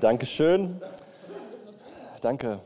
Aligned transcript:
Danke 0.00 0.24
schön. 0.24 0.80
Danke. 2.22 2.58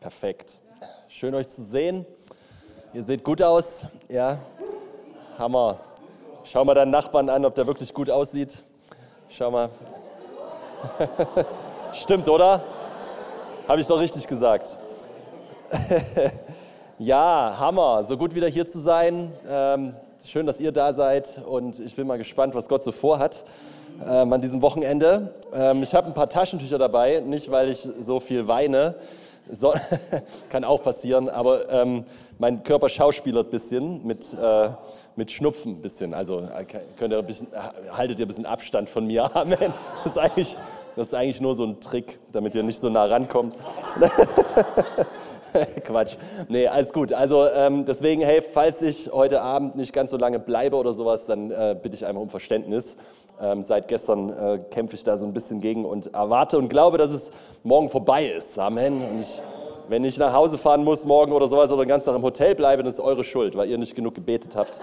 Perfekt. 0.00 0.58
Schön 1.06 1.34
euch 1.34 1.46
zu 1.48 1.62
sehen. 1.62 2.06
Ihr 2.94 3.02
seht 3.02 3.22
gut 3.22 3.42
aus. 3.42 3.84
Ja, 4.08 4.38
Hammer. 5.36 5.76
Schau 6.44 6.64
mal 6.64 6.72
deinen 6.72 6.92
Nachbarn 6.92 7.28
an, 7.28 7.44
ob 7.44 7.54
der 7.56 7.66
wirklich 7.66 7.92
gut 7.92 8.08
aussieht. 8.08 8.62
Schau 9.28 9.50
mal. 9.50 9.68
Stimmt, 11.92 12.26
oder? 12.26 12.64
Habe 13.68 13.82
ich 13.82 13.86
doch 13.86 14.00
richtig 14.00 14.26
gesagt. 14.26 14.78
ja, 16.98 17.54
Hammer. 17.58 18.02
So 18.04 18.16
gut 18.16 18.34
wieder 18.34 18.48
hier 18.48 18.66
zu 18.66 18.78
sein. 18.78 19.30
Ähm, 19.46 19.94
schön, 20.24 20.46
dass 20.46 20.58
ihr 20.58 20.72
da 20.72 20.94
seid. 20.94 21.42
Und 21.46 21.78
ich 21.80 21.94
bin 21.94 22.06
mal 22.06 22.16
gespannt, 22.16 22.54
was 22.54 22.66
Gott 22.66 22.82
so 22.82 22.92
vorhat 22.92 23.44
ähm, 24.08 24.32
an 24.32 24.40
diesem 24.40 24.62
Wochenende. 24.62 25.34
Ähm, 25.54 25.82
ich 25.82 25.94
habe 25.94 26.06
ein 26.06 26.14
paar 26.14 26.28
Taschentücher 26.28 26.78
dabei, 26.78 27.20
nicht 27.20 27.50
weil 27.50 27.68
ich 27.68 27.78
so 27.78 28.20
viel 28.20 28.48
weine, 28.48 28.94
so, 29.50 29.74
kann 30.48 30.64
auch 30.64 30.82
passieren, 30.82 31.28
aber 31.28 31.70
ähm, 31.70 32.04
mein 32.38 32.62
Körper 32.62 32.88
schauspielert 32.88 33.48
ein 33.48 33.50
bisschen 33.50 34.06
mit, 34.06 34.26
äh, 34.34 34.70
mit 35.16 35.30
Schnupfen 35.30 35.72
ein 35.72 35.82
bisschen. 35.82 36.14
Also 36.14 36.40
äh, 36.40 36.64
könnt 36.98 37.12
ihr 37.12 37.18
ein 37.18 37.26
bisschen, 37.26 37.48
haltet 37.92 38.18
ihr 38.18 38.26
ein 38.26 38.28
bisschen 38.28 38.46
Abstand 38.46 38.88
von 38.88 39.06
mir. 39.06 39.34
Amen. 39.36 39.72
Das 40.04 40.12
ist 40.12 40.18
eigentlich, 40.18 40.56
das 40.96 41.08
ist 41.08 41.14
eigentlich 41.14 41.40
nur 41.40 41.54
so 41.54 41.64
ein 41.64 41.80
Trick, 41.80 42.18
damit 42.32 42.54
ihr 42.54 42.62
nicht 42.62 42.80
so 42.80 42.88
nah 42.88 43.04
rankommt. 43.04 43.56
Quatsch. 45.84 46.16
Nee, 46.48 46.66
alles 46.66 46.92
gut. 46.92 47.12
Also 47.12 47.46
ähm, 47.48 47.84
deswegen, 47.84 48.22
hey, 48.22 48.42
falls 48.42 48.80
ich 48.82 49.10
heute 49.12 49.42
Abend 49.42 49.76
nicht 49.76 49.92
ganz 49.92 50.10
so 50.10 50.16
lange 50.16 50.38
bleibe 50.38 50.76
oder 50.76 50.92
sowas, 50.92 51.26
dann 51.26 51.50
äh, 51.50 51.76
bitte 51.80 51.94
ich 51.94 52.06
einfach 52.06 52.22
um 52.22 52.30
Verständnis. 52.30 52.96
Ähm, 53.40 53.62
seit 53.62 53.88
gestern 53.88 54.30
äh, 54.30 54.58
kämpfe 54.70 54.94
ich 54.94 55.04
da 55.04 55.16
so 55.16 55.26
ein 55.26 55.32
bisschen 55.32 55.60
gegen 55.60 55.84
und 55.84 56.14
erwarte 56.14 56.58
und 56.58 56.68
glaube, 56.68 56.98
dass 56.98 57.10
es 57.10 57.32
morgen 57.64 57.88
vorbei 57.88 58.26
ist. 58.26 58.58
Amen. 58.58 59.02
Und 59.02 59.20
ich, 59.20 59.42
wenn 59.88 60.04
ich 60.04 60.16
nach 60.18 60.32
Hause 60.32 60.58
fahren 60.58 60.84
muss 60.84 61.04
morgen 61.04 61.32
oder 61.32 61.48
sowas 61.48 61.72
oder 61.72 61.84
den 61.84 61.88
ganzen 61.88 62.06
Tag 62.06 62.16
im 62.16 62.22
Hotel 62.22 62.54
bleibe, 62.54 62.82
dann 62.82 62.92
ist 62.92 63.00
eure 63.00 63.24
Schuld, 63.24 63.56
weil 63.56 63.68
ihr 63.68 63.78
nicht 63.78 63.94
genug 63.94 64.14
gebetet 64.14 64.54
habt. 64.54 64.80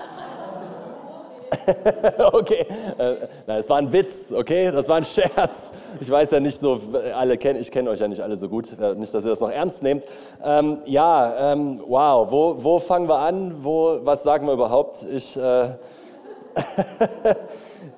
okay, 2.33 2.65
äh, 2.97 3.15
nein, 3.47 3.59
es 3.59 3.69
war 3.69 3.77
ein 3.77 3.91
Witz, 3.91 4.31
okay, 4.31 4.71
das 4.71 4.87
war 4.87 4.97
ein 4.97 5.05
Scherz. 5.05 5.71
Ich 5.99 6.09
weiß 6.09 6.31
ja 6.31 6.39
nicht 6.39 6.59
so, 6.59 6.79
alle 7.15 7.37
kennen, 7.37 7.59
ich 7.59 7.71
kenne 7.71 7.89
euch 7.89 7.99
ja 7.99 8.07
nicht 8.07 8.21
alle 8.21 8.37
so 8.37 8.49
gut, 8.49 8.77
äh, 8.79 8.95
nicht, 8.95 9.13
dass 9.13 9.25
ihr 9.25 9.29
das 9.29 9.39
noch 9.39 9.51
ernst 9.51 9.83
nehmt. 9.83 10.05
Ähm, 10.43 10.79
ja, 10.85 11.53
ähm, 11.53 11.81
wow, 11.87 12.29
wo, 12.31 12.55
wo 12.59 12.79
fangen 12.79 13.07
wir 13.07 13.17
an? 13.17 13.55
Wo, 13.61 13.99
was 14.03 14.23
sagen 14.23 14.47
wir 14.47 14.53
überhaupt? 14.53 15.05
Ich, 15.11 15.37
äh, 15.37 15.69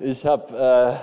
ich 0.02 0.26
hab, 0.26 0.52
äh, 0.52 0.94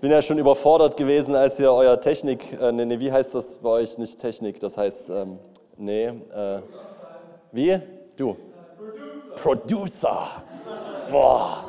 bin 0.00 0.10
ja 0.10 0.20
schon 0.20 0.38
überfordert 0.38 0.96
gewesen, 0.96 1.34
als 1.34 1.58
ihr 1.58 1.72
euer 1.72 2.00
Technik, 2.00 2.58
äh, 2.60 2.72
nee, 2.72 2.84
nee, 2.84 2.98
wie 2.98 3.10
heißt 3.10 3.34
das 3.34 3.56
bei 3.56 3.70
euch 3.70 3.98
nicht 3.98 4.20
Technik, 4.20 4.60
das 4.60 4.76
heißt, 4.76 5.10
ähm, 5.10 5.38
nee, 5.76 6.06
äh, 6.06 6.60
wie? 7.50 7.80
Du? 8.16 8.36
Producer. 9.36 9.36
Producer. 9.36 10.42
Boah. 11.10 11.64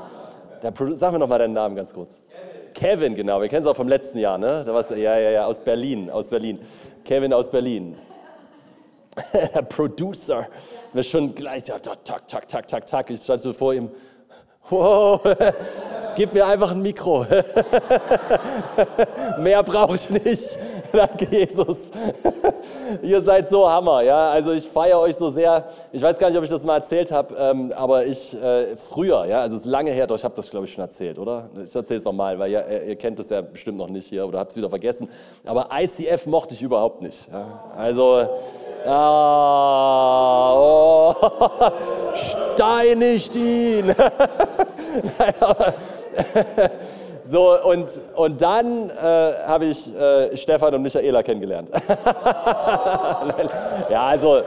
Der 0.61 0.71
Produ 0.71 0.95
Sag 0.95 1.11
mir 1.11 1.19
noch 1.19 1.27
mal 1.27 1.39
deinen 1.39 1.53
Namen 1.53 1.75
ganz 1.75 1.93
kurz. 1.93 2.21
Kevin, 2.73 2.73
Kevin 2.73 3.15
genau. 3.15 3.41
Wir 3.41 3.49
kennen 3.49 3.61
es 3.61 3.67
auch 3.67 3.75
vom 3.75 3.87
letzten 3.87 4.19
Jahr, 4.19 4.37
ne? 4.37 4.63
Da 4.65 4.73
warst 4.73 4.91
du, 4.91 4.95
ja, 4.95 5.17
ja, 5.17 5.31
ja, 5.31 5.45
aus 5.45 5.61
Berlin, 5.61 6.09
aus 6.09 6.29
Berlin. 6.29 6.59
Kevin 7.03 7.33
aus 7.33 7.49
Berlin. 7.49 7.97
Producer. 9.69 10.47
Wir 10.93 11.03
schon 11.03 11.35
gleich, 11.35 11.67
ja, 11.67 11.79
tak, 11.79 12.05
tak, 12.05 12.47
tak, 12.47 12.67
tak, 12.67 12.87
tak. 12.87 13.09
Ich 13.09 13.21
stand 13.21 13.41
so 13.41 13.53
vor 13.53 13.73
ihm. 13.73 13.89
Wow, 14.69 15.21
gib 16.15 16.33
mir 16.33 16.45
einfach 16.45 16.71
ein 16.71 16.81
Mikro. 16.81 17.25
Mehr 19.39 19.63
brauche 19.63 19.95
ich 19.95 20.09
nicht. 20.09 20.57
Danke, 20.93 21.27
Jesus. 21.31 21.79
Ihr 23.01 23.21
seid 23.21 23.49
so 23.49 23.67
Hammer, 23.69 24.01
ja. 24.01 24.29
Also 24.29 24.51
ich 24.51 24.67
feiere 24.67 24.99
euch 24.99 25.15
so 25.15 25.29
sehr. 25.29 25.65
Ich 25.91 26.01
weiß 26.01 26.19
gar 26.19 26.29
nicht, 26.29 26.37
ob 26.37 26.43
ich 26.43 26.49
das 26.49 26.63
mal 26.63 26.75
erzählt 26.75 27.11
habe, 27.11 27.35
ähm, 27.35 27.73
aber 27.75 28.05
ich 28.05 28.39
äh, 28.39 28.75
früher, 28.77 29.25
ja, 29.25 29.41
also 29.41 29.55
es 29.55 29.63
ist 29.63 29.67
lange 29.67 29.91
her, 29.91 30.05
doch 30.05 30.15
ich 30.15 30.23
habe 30.23 30.35
das, 30.35 30.49
glaube 30.51 30.67
ich, 30.67 30.73
schon 30.73 30.83
erzählt, 30.83 31.17
oder? 31.17 31.49
Ich 31.63 31.75
erzähle 31.75 31.97
es 31.97 32.05
nochmal, 32.05 32.37
weil 32.37 32.51
ihr, 32.51 32.83
ihr, 32.87 32.95
kennt 32.95 33.19
es 33.19 33.29
ja 33.29 33.41
bestimmt 33.41 33.79
noch 33.79 33.89
nicht 33.89 34.07
hier 34.07 34.27
oder 34.27 34.37
habt 34.39 34.51
es 34.51 34.57
wieder 34.57 34.69
vergessen. 34.69 35.09
Aber 35.45 35.69
ICF 35.73 36.27
mochte 36.27 36.53
ich 36.53 36.61
überhaupt 36.61 37.01
nicht. 37.01 37.27
Ja. 37.31 37.45
Also, 37.75 38.27
ah, 38.85 40.53
oh, 40.55 41.15
steinigt 42.53 43.35
ihn. 43.35 43.95
Aber, 45.39 45.73
so, 47.23 47.61
und, 47.63 47.99
und 48.15 48.41
dann 48.41 48.89
äh, 48.89 48.93
habe 49.45 49.65
ich 49.65 49.93
äh, 49.95 50.35
Stefan 50.35 50.75
und 50.75 50.81
Michaela 50.81 51.23
kennengelernt. 51.23 51.69
ja, 53.89 54.07
also 54.07 54.41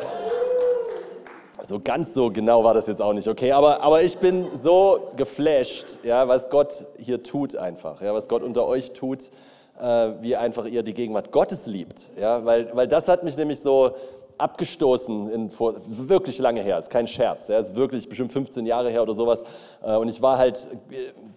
so 1.67 1.81
ganz 1.83 2.15
so 2.15 2.31
genau 2.31 2.63
war 2.63 2.75
das 2.75 2.87
jetzt 2.87 3.03
auch 3.03 3.13
nicht, 3.13 3.27
okay? 3.29 3.53
Aber, 3.53 3.83
aber 3.83 4.03
ich 4.03 4.19
bin 4.19 4.47
so 4.55 5.11
geflasht, 5.17 5.99
ja, 6.05 6.29
was 6.29 6.49
Gott 6.49 6.87
hier 6.99 7.23
tut 7.23 7.57
einfach, 7.57 8.01
ja, 8.01 8.15
was 8.15 8.29
Gott 8.29 8.43
unter 8.43 8.67
euch 8.67 8.93
tut, 8.93 9.31
äh, 9.81 10.11
wie 10.21 10.37
einfach 10.37 10.65
ihr 10.67 10.83
die 10.83 10.95
Gegenwart 10.95 11.33
Gottes 11.33 11.67
liebt, 11.67 12.11
ja, 12.19 12.45
weil, 12.45 12.71
weil 12.75 12.89
das 12.89 13.09
hat 13.09 13.25
mich 13.25 13.37
nämlich 13.37 13.61
so 13.61 13.91
abgestoßen, 14.39 15.31
in, 15.31 15.51
vor, 15.51 15.75
wirklich 15.87 16.39
lange 16.39 16.63
her, 16.63 16.79
ist 16.79 16.91
kein 16.91 17.07
Scherz, 17.07 17.49
ja, 17.49 17.59
ist 17.59 17.77
wirklich 17.77 18.09
bestimmt 18.09 18.33
15 18.33 18.67
Jahre 18.67 18.91
her 18.91 19.03
oder 19.03 19.15
sowas. 19.15 19.45
Äh, 19.83 19.97
und 19.97 20.09
ich 20.09 20.23
war 20.23 20.39
halt, 20.39 20.67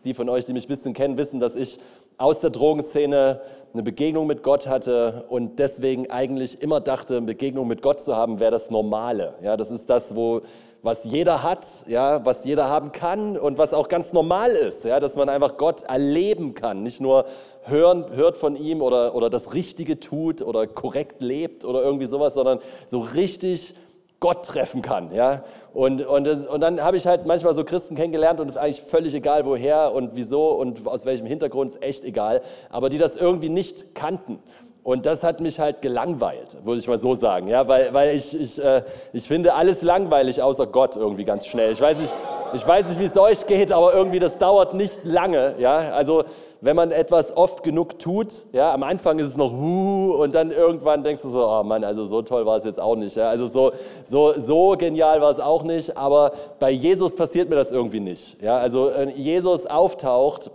die 0.03 0.13
von 0.13 0.29
euch, 0.29 0.45
die 0.45 0.53
mich 0.53 0.65
ein 0.65 0.69
bisschen 0.69 0.93
kennen, 0.93 1.17
wissen, 1.17 1.39
dass 1.39 1.55
ich 1.55 1.79
aus 2.17 2.41
der 2.41 2.49
Drogenszene 2.49 3.41
eine 3.73 3.83
Begegnung 3.83 4.27
mit 4.27 4.43
Gott 4.43 4.67
hatte 4.67 5.25
und 5.29 5.57
deswegen 5.59 6.09
eigentlich 6.11 6.61
immer 6.61 6.81
dachte, 6.81 7.17
eine 7.17 7.25
Begegnung 7.25 7.67
mit 7.67 7.81
Gott 7.81 8.01
zu 8.01 8.15
haben, 8.15 8.39
wäre 8.39 8.51
das 8.51 8.69
Normale. 8.69 9.35
Ja, 9.41 9.55
das 9.55 9.71
ist 9.71 9.89
das, 9.89 10.15
wo, 10.15 10.41
was 10.81 11.03
jeder 11.03 11.43
hat, 11.43 11.85
ja, 11.87 12.25
was 12.25 12.45
jeder 12.45 12.69
haben 12.69 12.91
kann 12.91 13.37
und 13.37 13.57
was 13.57 13.73
auch 13.73 13.89
ganz 13.89 14.13
normal 14.13 14.51
ist, 14.51 14.85
ja, 14.85 14.99
dass 14.99 15.15
man 15.15 15.27
einfach 15.27 15.57
Gott 15.57 15.83
erleben 15.83 16.53
kann, 16.53 16.83
nicht 16.83 17.01
nur 17.01 17.25
hören, 17.63 18.05
hört 18.13 18.37
von 18.37 18.55
ihm 18.55 18.81
oder, 18.81 19.13
oder 19.13 19.29
das 19.29 19.53
Richtige 19.53 19.99
tut 19.99 20.41
oder 20.41 20.67
korrekt 20.67 21.21
lebt 21.21 21.65
oder 21.65 21.83
irgendwie 21.83 22.05
sowas, 22.05 22.33
sondern 22.33 22.59
so 22.85 22.99
richtig 22.99 23.75
Gott 24.19 24.45
treffen 24.45 24.81
kann. 24.81 25.13
Ja? 25.13 25.43
Und, 25.73 26.05
und, 26.05 26.25
das, 26.25 26.45
und 26.45 26.61
dann 26.61 26.81
habe 26.81 26.97
ich 26.97 27.07
halt 27.07 27.25
manchmal 27.25 27.53
so 27.53 27.63
Christen 27.63 27.95
kennengelernt 27.95 28.39
und 28.39 28.49
es 28.49 28.55
ist 28.55 28.61
eigentlich 28.61 28.81
völlig 28.81 29.13
egal, 29.13 29.45
woher 29.45 29.93
und 29.93 30.11
wieso 30.15 30.51
und 30.51 30.85
aus 30.87 31.05
welchem 31.05 31.25
Hintergrund, 31.25 31.71
ist 31.71 31.81
echt 31.81 32.03
egal, 32.03 32.41
aber 32.69 32.89
die 32.89 32.97
das 32.97 33.15
irgendwie 33.17 33.49
nicht 33.49 33.95
kannten. 33.95 34.39
Und 34.89 35.05
das 35.05 35.23
hat 35.23 35.39
mich 35.39 35.59
halt 35.59 35.83
gelangweilt, 35.83 36.57
würde 36.63 36.79
ich 36.79 36.87
mal 36.87 36.97
so 36.97 37.13
sagen. 37.13 37.47
Ja? 37.47 37.67
Weil, 37.67 37.93
weil 37.93 38.15
ich, 38.15 38.35
ich, 38.35 38.59
äh, 38.59 38.81
ich 39.13 39.27
finde 39.27 39.53
alles 39.53 39.83
langweilig 39.83 40.41
außer 40.41 40.65
Gott 40.65 40.95
irgendwie 40.95 41.25
ganz 41.25 41.45
schnell. 41.45 41.71
Ich 41.71 41.79
weiß 41.79 41.99
nicht, 41.99 42.11
ich 42.53 42.67
weiß 42.67 42.89
nicht 42.89 42.99
wie 42.99 43.05
es 43.05 43.15
euch 43.15 43.45
geht, 43.45 43.71
aber 43.71 43.93
irgendwie 43.93 44.17
das 44.17 44.39
dauert 44.39 44.73
nicht 44.73 45.01
lange. 45.03 45.53
Ja? 45.59 45.91
Also 45.91 46.23
wenn 46.61 46.75
man 46.75 46.89
etwas 46.89 47.37
oft 47.37 47.61
genug 47.61 47.99
tut, 47.99 48.33
ja, 48.51 48.73
am 48.73 48.81
Anfang 48.81 49.19
ist 49.19 49.27
es 49.27 49.37
noch 49.37 49.51
huh, 49.51 50.15
und 50.23 50.33
dann 50.33 50.49
irgendwann 50.49 51.03
denkst 51.03 51.21
du 51.21 51.29
so, 51.29 51.45
oh 51.45 51.61
Mann, 51.63 51.83
also 51.83 52.05
so 52.05 52.23
toll 52.23 52.47
war 52.47 52.57
es 52.57 52.63
jetzt 52.63 52.79
auch 52.79 52.95
nicht. 52.95 53.15
Ja. 53.15 53.29
Also 53.29 53.45
so, 53.45 53.71
so, 54.03 54.33
so 54.37 54.75
genial 54.75 55.21
war 55.21 55.29
es 55.29 55.39
auch 55.39 55.61
nicht, 55.61 55.97
aber 55.97 56.31
bei 56.59 56.71
Jesus 56.71 57.15
passiert 57.15 57.47
mir 57.47 57.57
das 57.57 57.71
irgendwie 57.71 57.99
nicht. 57.99 58.41
Ja. 58.41 58.57
Also 58.57 58.89
wenn 58.95 59.15
Jesus 59.15 59.67
auftaucht, 59.67 60.49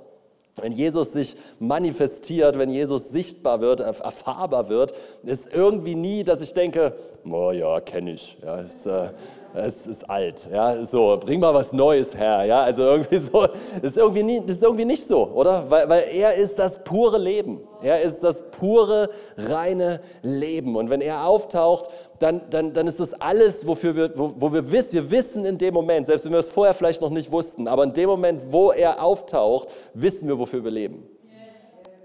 wenn 0.60 0.72
Jesus 0.72 1.12
sich 1.12 1.36
manifestiert, 1.58 2.58
wenn 2.58 2.70
Jesus 2.70 3.08
sichtbar 3.08 3.60
wird, 3.60 3.80
erfahrbar 3.80 4.68
wird, 4.68 4.94
ist 5.24 5.52
irgendwie 5.52 5.94
nie, 5.94 6.22
dass 6.24 6.40
ich 6.40 6.54
denke, 6.54 6.94
oh 7.28 7.50
ja, 7.50 7.80
kenne 7.80 8.12
ich. 8.12 8.36
Ja, 8.42 8.60
ist, 8.60 8.86
äh, 8.86 9.08
es 9.54 9.86
ist 9.86 10.10
alt, 10.10 10.48
ja, 10.52 10.84
so, 10.84 11.16
bring 11.20 11.38
mal 11.38 11.54
was 11.54 11.72
Neues 11.72 12.16
her, 12.16 12.44
ja, 12.44 12.62
also 12.64 12.82
irgendwie 12.82 13.16
so, 13.18 13.46
ist 13.82 13.96
irgendwie, 13.96 14.22
nie, 14.24 14.42
ist 14.44 14.62
irgendwie 14.62 14.84
nicht 14.84 15.06
so, 15.06 15.28
oder? 15.28 15.70
Weil, 15.70 15.88
weil 15.88 16.04
er 16.12 16.34
ist 16.34 16.58
das 16.58 16.82
pure 16.82 17.18
Leben, 17.18 17.60
er 17.80 18.02
ist 18.02 18.24
das 18.24 18.50
pure, 18.50 19.10
reine 19.36 20.00
Leben 20.22 20.74
und 20.74 20.90
wenn 20.90 21.00
er 21.00 21.24
auftaucht, 21.24 21.88
dann, 22.18 22.42
dann, 22.50 22.72
dann 22.72 22.88
ist 22.88 22.98
das 22.98 23.14
alles, 23.14 23.66
wofür 23.66 23.94
wir, 23.94 24.18
wo, 24.18 24.34
wo 24.36 24.52
wir 24.52 24.72
wissen, 24.72 24.94
wir 24.94 25.10
wissen 25.10 25.44
in 25.44 25.56
dem 25.56 25.72
Moment, 25.72 26.08
selbst 26.08 26.24
wenn 26.24 26.32
wir 26.32 26.40
es 26.40 26.48
vorher 26.48 26.74
vielleicht 26.74 27.00
noch 27.00 27.10
nicht 27.10 27.30
wussten, 27.30 27.68
aber 27.68 27.84
in 27.84 27.92
dem 27.92 28.08
Moment, 28.08 28.42
wo 28.50 28.72
er 28.72 29.02
auftaucht, 29.02 29.68
wissen 29.94 30.28
wir, 30.28 30.38
wofür 30.38 30.64
wir 30.64 30.72
leben. 30.72 31.08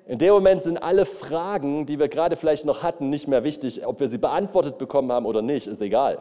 In 0.06 0.18
dem 0.18 0.34
Moment 0.34 0.64
sind 0.64 0.82
alle 0.82 1.06
Fragen, 1.06 1.86
die 1.86 2.00
wir 2.00 2.08
gerade 2.08 2.36
vielleicht 2.36 2.66
noch 2.66 2.82
hatten, 2.82 3.12
nicht 3.12 3.28
mehr 3.28 3.44
wichtig. 3.44 3.86
Ob 3.86 4.00
wir 4.00 4.08
sie 4.08 4.18
beantwortet 4.18 4.80
bekommen 4.80 5.12
haben 5.12 5.28
oder 5.28 5.44
nicht, 5.44 5.68
ist 5.68 5.84
egal. 5.84 6.18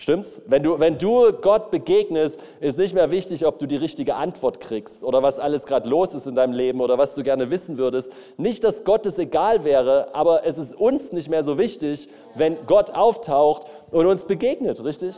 Stimmt's? 0.00 0.40
Wenn 0.46 0.62
du, 0.62 0.80
wenn 0.80 0.96
du 0.96 1.30
Gott 1.30 1.70
begegnest, 1.70 2.40
ist 2.60 2.78
nicht 2.78 2.94
mehr 2.94 3.10
wichtig, 3.10 3.44
ob 3.44 3.58
du 3.58 3.66
die 3.66 3.76
richtige 3.76 4.14
Antwort 4.14 4.58
kriegst 4.58 5.04
oder 5.04 5.22
was 5.22 5.38
alles 5.38 5.66
gerade 5.66 5.90
los 5.90 6.14
ist 6.14 6.26
in 6.26 6.34
deinem 6.34 6.54
Leben 6.54 6.80
oder 6.80 6.96
was 6.96 7.14
du 7.14 7.22
gerne 7.22 7.50
wissen 7.50 7.76
würdest. 7.76 8.10
Nicht, 8.38 8.64
dass 8.64 8.84
Gott 8.84 9.04
es 9.04 9.18
egal 9.18 9.62
wäre, 9.62 10.14
aber 10.14 10.46
es 10.46 10.56
ist 10.56 10.72
uns 10.72 11.12
nicht 11.12 11.28
mehr 11.28 11.44
so 11.44 11.58
wichtig, 11.58 12.08
wenn 12.34 12.56
Gott 12.66 12.88
auftaucht 12.92 13.66
und 13.90 14.06
uns 14.06 14.24
begegnet, 14.24 14.82
richtig? 14.82 15.16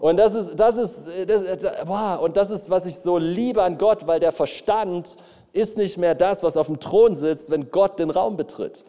Und 0.00 0.18
das 0.18 0.34
ist, 0.34 0.54
das 0.54 0.76
ist, 0.76 1.08
das, 1.26 1.42
wow, 1.86 2.22
und 2.22 2.36
das 2.36 2.50
ist, 2.50 2.70
was 2.70 2.86
ich 2.86 3.00
so 3.00 3.18
liebe 3.18 3.60
an 3.64 3.76
Gott, 3.76 4.06
weil 4.06 4.20
der 4.20 4.30
Verstand 4.30 5.16
ist 5.52 5.76
nicht 5.76 5.98
mehr 5.98 6.14
das, 6.14 6.44
was 6.44 6.56
auf 6.56 6.68
dem 6.68 6.78
Thron 6.78 7.16
sitzt, 7.16 7.50
wenn 7.50 7.72
Gott 7.72 7.98
den 7.98 8.10
Raum 8.10 8.36
betritt. 8.36 8.84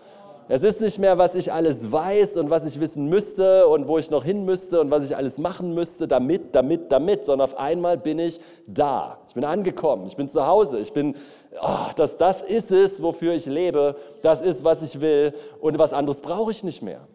Es 0.49 0.61
ist 0.61 0.81
nicht 0.81 0.99
mehr, 0.99 1.17
was 1.17 1.35
ich 1.35 1.53
alles 1.53 1.91
weiß 1.91 2.37
und 2.37 2.49
was 2.49 2.65
ich 2.65 2.79
wissen 2.79 3.07
müsste 3.07 3.67
und 3.67 3.87
wo 3.87 3.97
ich 3.97 4.11
noch 4.11 4.25
hin 4.25 4.43
müsste 4.43 4.81
und 4.81 4.91
was 4.91 5.05
ich 5.05 5.15
alles 5.15 5.37
machen 5.37 5.73
müsste, 5.73 6.07
damit, 6.07 6.53
damit, 6.53 6.91
damit, 6.91 7.25
sondern 7.25 7.49
auf 7.49 7.57
einmal 7.57 7.97
bin 7.97 8.19
ich 8.19 8.41
da. 8.67 9.19
Ich 9.27 9.35
bin 9.35 9.45
angekommen, 9.45 10.05
ich 10.05 10.17
bin 10.17 10.27
zu 10.27 10.45
Hause, 10.45 10.79
ich 10.79 10.91
bin, 10.91 11.15
oh, 11.61 11.91
das, 11.95 12.17
das 12.17 12.41
ist 12.41 12.71
es, 12.71 13.01
wofür 13.01 13.33
ich 13.33 13.45
lebe, 13.45 13.95
das 14.21 14.41
ist, 14.41 14.65
was 14.65 14.81
ich 14.81 14.99
will 14.99 15.33
und 15.61 15.79
was 15.79 15.93
anderes 15.93 16.19
brauche 16.19 16.51
ich 16.51 16.63
nicht 16.63 16.81
mehr. 16.81 17.07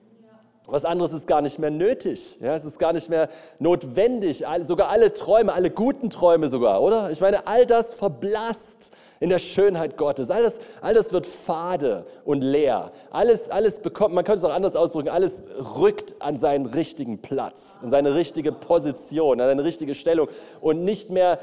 Was 0.70 0.84
anderes 0.84 1.12
ist 1.14 1.26
gar 1.26 1.40
nicht 1.40 1.58
mehr 1.58 1.70
nötig. 1.70 2.38
Ja, 2.40 2.54
es 2.54 2.66
ist 2.66 2.78
gar 2.78 2.92
nicht 2.92 3.08
mehr 3.08 3.30
notwendig. 3.58 4.44
Sogar 4.64 4.90
alle 4.90 5.14
Träume, 5.14 5.54
alle 5.54 5.70
guten 5.70 6.10
Träume 6.10 6.50
sogar, 6.50 6.82
oder? 6.82 7.10
Ich 7.10 7.22
meine, 7.22 7.46
all 7.46 7.64
das 7.64 7.94
verblasst 7.94 8.92
in 9.20 9.30
der 9.30 9.38
Schönheit 9.38 9.96
Gottes. 9.96 10.30
Alles, 10.30 10.58
alles 10.80 11.12
wird 11.12 11.26
fade 11.26 12.04
und 12.24 12.42
leer. 12.42 12.92
Alles, 13.10 13.50
alles 13.50 13.80
bekommt, 13.80 14.14
man 14.14 14.24
könnte 14.24 14.38
es 14.38 14.44
auch 14.44 14.54
anders 14.54 14.76
ausdrücken, 14.76 15.08
alles 15.08 15.42
rückt 15.76 16.20
an 16.20 16.36
seinen 16.36 16.66
richtigen 16.66 17.18
Platz, 17.18 17.78
an 17.82 17.90
seine 17.90 18.14
richtige 18.14 18.52
Position, 18.52 19.40
an 19.40 19.48
seine 19.48 19.64
richtige 19.64 19.94
Stellung 19.94 20.28
und 20.60 20.84
nicht 20.84 21.10
mehr, 21.10 21.38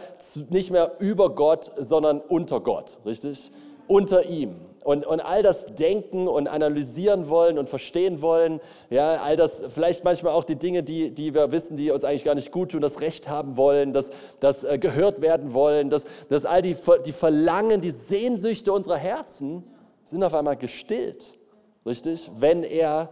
nicht 0.50 0.72
mehr 0.72 0.94
über 1.00 1.36
Gott, 1.36 1.72
sondern 1.78 2.22
unter 2.22 2.60
Gott, 2.62 3.00
richtig? 3.06 3.52
Unter 3.88 4.26
ihm 4.26 4.56
und, 4.86 5.04
und 5.04 5.20
all 5.20 5.42
das 5.42 5.66
denken 5.74 6.28
und 6.28 6.48
analysieren 6.48 7.28
wollen 7.28 7.58
und 7.58 7.70
verstehen 7.70 8.22
wollen, 8.22 8.62
ja, 8.92 9.20
all 9.20 9.36
das, 9.36 9.64
vielleicht 9.70 10.04
manchmal 10.04 10.34
auch 10.34 10.44
die 10.44 10.58
Dinge, 10.58 10.84
die, 10.84 11.10
die 11.10 11.34
wir 11.34 11.52
wissen, 11.52 11.76
die 11.76 11.90
uns 11.90 12.04
eigentlich 12.04 12.24
gar 12.24 12.36
nicht 12.36 12.52
gut 12.52 12.70
tun, 12.70 12.82
das 12.82 13.02
Recht 13.02 13.28
haben 13.28 13.58
wollen, 13.58 13.94
das, 13.94 14.12
das 14.40 14.64
äh, 14.64 14.78
gehört 14.78 15.24
werden 15.24 15.56
wollen, 15.56 15.90
das, 15.90 16.06
das 16.30 16.46
all 16.46 16.62
die, 16.62 16.78
die 17.04 17.14
Verlangen, 17.14 17.82
die 17.82 17.90
Sehnsüchte 17.90 18.72
unserer 18.72 18.98
Herzen 18.98 19.64
sind 20.04 20.24
auf 20.24 20.36
einmal 20.36 20.56
gestillt, 20.56 21.40
richtig, 21.84 22.30
wenn 22.38 22.62
er 22.62 23.10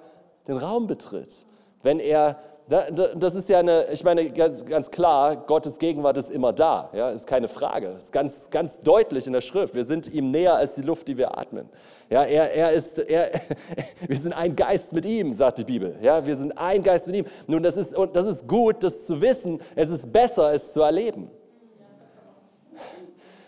den 0.48 0.58
Raum 0.58 0.86
betritt, 0.86 1.48
wenn 1.82 2.00
er 2.00 2.38
das 2.68 3.36
ist 3.36 3.50
ja 3.50 3.60
eine, 3.60 3.88
ich 3.92 4.04
meine, 4.04 4.30
ganz, 4.30 4.66
ganz 4.66 4.90
klar, 4.90 5.36
Gottes 5.36 5.80
Gegenwart 5.80 6.18
ist 6.18 6.32
immer 6.32 6.54
da, 6.54 6.90
ja, 6.94 7.10
ist 7.10 7.28
keine 7.28 7.50
Frage. 7.50 7.96
Ist 7.98 8.14
ganz, 8.14 8.50
ganz 8.50 8.80
deutlich 8.80 9.28
in 9.28 9.34
der 9.34 9.42
Schrift. 9.42 9.76
Wir 9.76 9.84
sind 9.84 10.12
ihm 10.14 10.32
näher 10.32 10.56
als 10.56 10.76
die 10.76 10.82
Luft, 10.82 11.10
die 11.10 11.18
wir 11.18 11.38
atmen. 11.38 11.70
Ja, 12.10 12.24
er, 12.24 12.54
er 12.54 12.72
ist, 12.72 13.00
er, 13.00 13.32
wir 14.08 14.18
sind 14.18 14.34
ein 14.34 14.56
Geist 14.56 14.94
mit 14.94 15.04
ihm, 15.04 15.34
sagt 15.34 15.58
die 15.58 15.66
Bibel. 15.66 15.98
Ja, 16.02 16.26
wir 16.26 16.36
sind 16.38 16.58
ein 16.58 16.82
Geist 16.82 17.08
mit 17.08 17.18
ihm. 17.18 17.26
Nun, 17.48 17.64
das 17.64 17.76
ist, 17.76 17.96
das 18.14 18.26
ist 18.26 18.48
gut, 18.48 18.82
das 18.82 19.06
zu 19.06 19.22
wissen. 19.22 19.60
Es 19.76 19.90
ist 19.90 20.12
besser, 20.14 20.54
es 20.54 20.72
zu 20.72 20.82
erleben. 20.82 21.30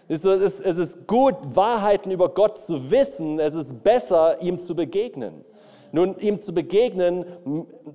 Es 0.08 0.24
ist, 0.24 0.62
es 0.62 0.78
ist 0.78 1.08
gut, 1.08 1.36
Wahrheiten 1.56 2.12
über 2.12 2.30
Gott 2.30 2.58
zu 2.58 2.92
wissen. 2.92 3.40
Es 3.40 3.56
ist 3.56 3.82
besser, 3.82 4.42
ihm 4.42 4.60
zu 4.60 4.76
begegnen. 4.76 5.46
Nun, 5.96 6.18
ihm 6.20 6.42
zu 6.42 6.54
begegnen, 6.54 7.24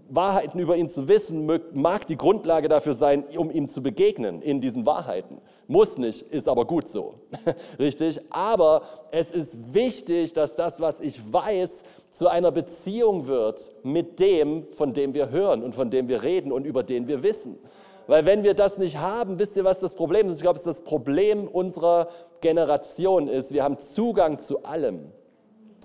Wahrheiten 0.09 0.59
über 0.59 0.75
ihn 0.75 0.89
zu 0.89 1.07
wissen, 1.07 1.47
mag 1.75 2.07
die 2.07 2.17
Grundlage 2.17 2.67
dafür 2.71 2.95
sein, 2.95 3.25
um 3.37 3.51
ihm 3.51 3.69
zu 3.69 3.83
begegnen 3.83 4.41
in 4.41 4.63
diesen 4.63 4.87
Wahrheiten. 4.87 5.37
Muss 5.69 5.99
nicht, 5.99 6.23
ist 6.23 6.49
aber 6.49 6.65
gut 6.65 6.89
so. 6.89 7.17
Richtig? 7.79 8.19
Aber 8.31 8.85
es 9.11 9.31
ist 9.31 9.75
wichtig, 9.75 10.33
dass 10.33 10.57
das, 10.57 10.81
was 10.81 11.01
ich 11.01 11.21
weiß, 11.31 11.83
zu 12.09 12.29
einer 12.29 12.51
Beziehung 12.51 13.27
wird 13.27 13.71
mit 13.83 14.19
dem, 14.19 14.73
von 14.73 14.95
dem 14.95 15.13
wir 15.13 15.29
hören 15.29 15.63
und 15.63 15.75
von 15.75 15.91
dem 15.91 16.09
wir 16.09 16.23
reden 16.23 16.53
und 16.53 16.65
über 16.65 16.83
den 16.83 17.07
wir 17.07 17.23
wissen. 17.23 17.59
Weil 18.07 18.25
wenn 18.25 18.45
wir 18.45 18.55
das 18.55 18.79
nicht 18.79 18.97
haben, 18.97 19.39
wisst 19.39 19.59
ihr, 19.59 19.65
was 19.65 19.79
das 19.79 19.95
Problem 19.95 20.27
ist? 20.31 20.37
Ich 20.37 20.43
glaube, 20.43 20.57
es 20.57 20.63
ist 20.63 20.79
das 20.79 20.85
Problem 20.85 21.47
unserer 21.47 22.09
Generation 22.41 23.29
ist. 23.29 23.53
Wir 23.53 23.63
haben 23.63 23.79
Zugang 23.79 24.39
zu 24.39 24.65
allem. 24.65 25.13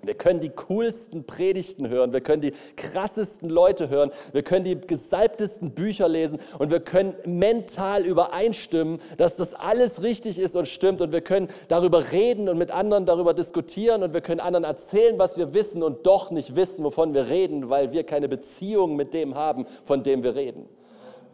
Wir 0.06 0.14
können 0.14 0.40
die 0.40 0.50
coolsten 0.50 1.26
Predigten 1.26 1.90
hören, 1.90 2.14
wir 2.14 2.22
können 2.22 2.42
die 2.42 2.54
krassesten 2.76 3.50
Leute 3.50 3.90
hören, 3.90 4.12
wir 4.32 4.44
können 4.44 4.66
die 4.66 4.76
gesalbtesten 4.76 5.72
Bücher 5.72 6.08
lesen 6.08 6.40
und 6.60 6.72
wir 6.72 6.80
können 6.80 7.16
mental 7.26 8.06
übereinstimmen, 8.06 9.00
dass 9.18 9.36
das 9.36 9.54
alles 9.54 10.02
richtig 10.02 10.40
ist 10.40 10.56
und 10.56 10.68
stimmt 10.68 11.02
und 11.02 11.12
wir 11.12 11.22
können 11.22 11.50
darüber 11.68 12.12
reden 12.12 12.50
und 12.50 12.58
mit 12.58 12.72
anderen 12.72 13.06
darüber 13.06 13.34
diskutieren 13.34 14.04
und 14.04 14.14
wir 14.14 14.22
können 14.22 14.40
anderen 14.40 14.64
erzählen, 14.64 15.18
was 15.18 15.38
wir 15.38 15.54
wissen 15.54 15.84
und 15.84 16.06
doch 16.06 16.32
nicht 16.32 16.56
wissen, 16.56 16.84
wovon 16.84 17.14
wir 17.14 17.28
reden, 17.28 17.70
weil 17.70 17.92
wir 17.92 18.04
keine 18.04 18.28
Beziehung 18.28 18.96
mit 18.96 19.14
dem 19.14 19.36
haben, 19.36 19.66
von 19.84 20.04
dem 20.04 20.24
wir 20.24 20.36
reden. 20.36 20.68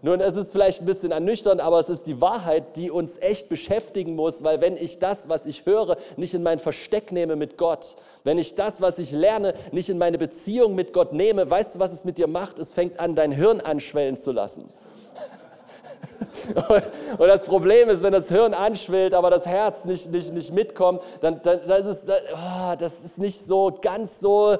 Nun, 0.03 0.19
es 0.19 0.35
ist 0.35 0.51
vielleicht 0.51 0.81
ein 0.81 0.87
bisschen 0.87 1.11
ernüchternd, 1.11 1.61
aber 1.61 1.79
es 1.79 1.87
ist 1.87 2.07
die 2.07 2.19
Wahrheit, 2.19 2.75
die 2.75 2.89
uns 2.89 3.17
echt 3.19 3.49
beschäftigen 3.49 4.15
muss, 4.15 4.43
weil 4.43 4.59
wenn 4.59 4.75
ich 4.75 4.97
das, 4.97 5.29
was 5.29 5.45
ich 5.45 5.65
höre, 5.67 5.95
nicht 6.17 6.33
in 6.33 6.41
mein 6.41 6.57
Versteck 6.57 7.11
nehme 7.11 7.35
mit 7.35 7.57
Gott, 7.57 7.97
wenn 8.23 8.39
ich 8.39 8.55
das, 8.55 8.81
was 8.81 8.97
ich 8.97 9.11
lerne, 9.11 9.53
nicht 9.71 9.89
in 9.89 9.99
meine 9.99 10.17
Beziehung 10.17 10.73
mit 10.73 10.91
Gott 10.91 11.13
nehme, 11.13 11.49
weißt 11.49 11.75
du, 11.75 11.79
was 11.79 11.93
es 11.93 12.03
mit 12.03 12.17
dir 12.17 12.27
macht? 12.27 12.57
Es 12.57 12.73
fängt 12.73 12.99
an, 12.99 13.13
dein 13.13 13.31
Hirn 13.31 13.61
anschwellen 13.61 14.17
zu 14.17 14.31
lassen. 14.31 14.69
Und 17.17 17.27
das 17.27 17.45
Problem 17.45 17.87
ist, 17.89 18.01
wenn 18.01 18.13
das 18.13 18.27
Hirn 18.27 18.55
anschwillt, 18.55 19.13
aber 19.13 19.29
das 19.29 19.45
Herz 19.45 19.85
nicht, 19.85 20.11
nicht, 20.11 20.33
nicht 20.33 20.51
mitkommt, 20.51 21.01
dann, 21.21 21.41
dann 21.43 21.59
das 21.67 21.85
ist 21.85 22.09
oh, 22.09 22.73
das 22.77 23.03
ist 23.03 23.19
nicht 23.19 23.45
so 23.45 23.77
ganz 23.81 24.19
so, 24.19 24.57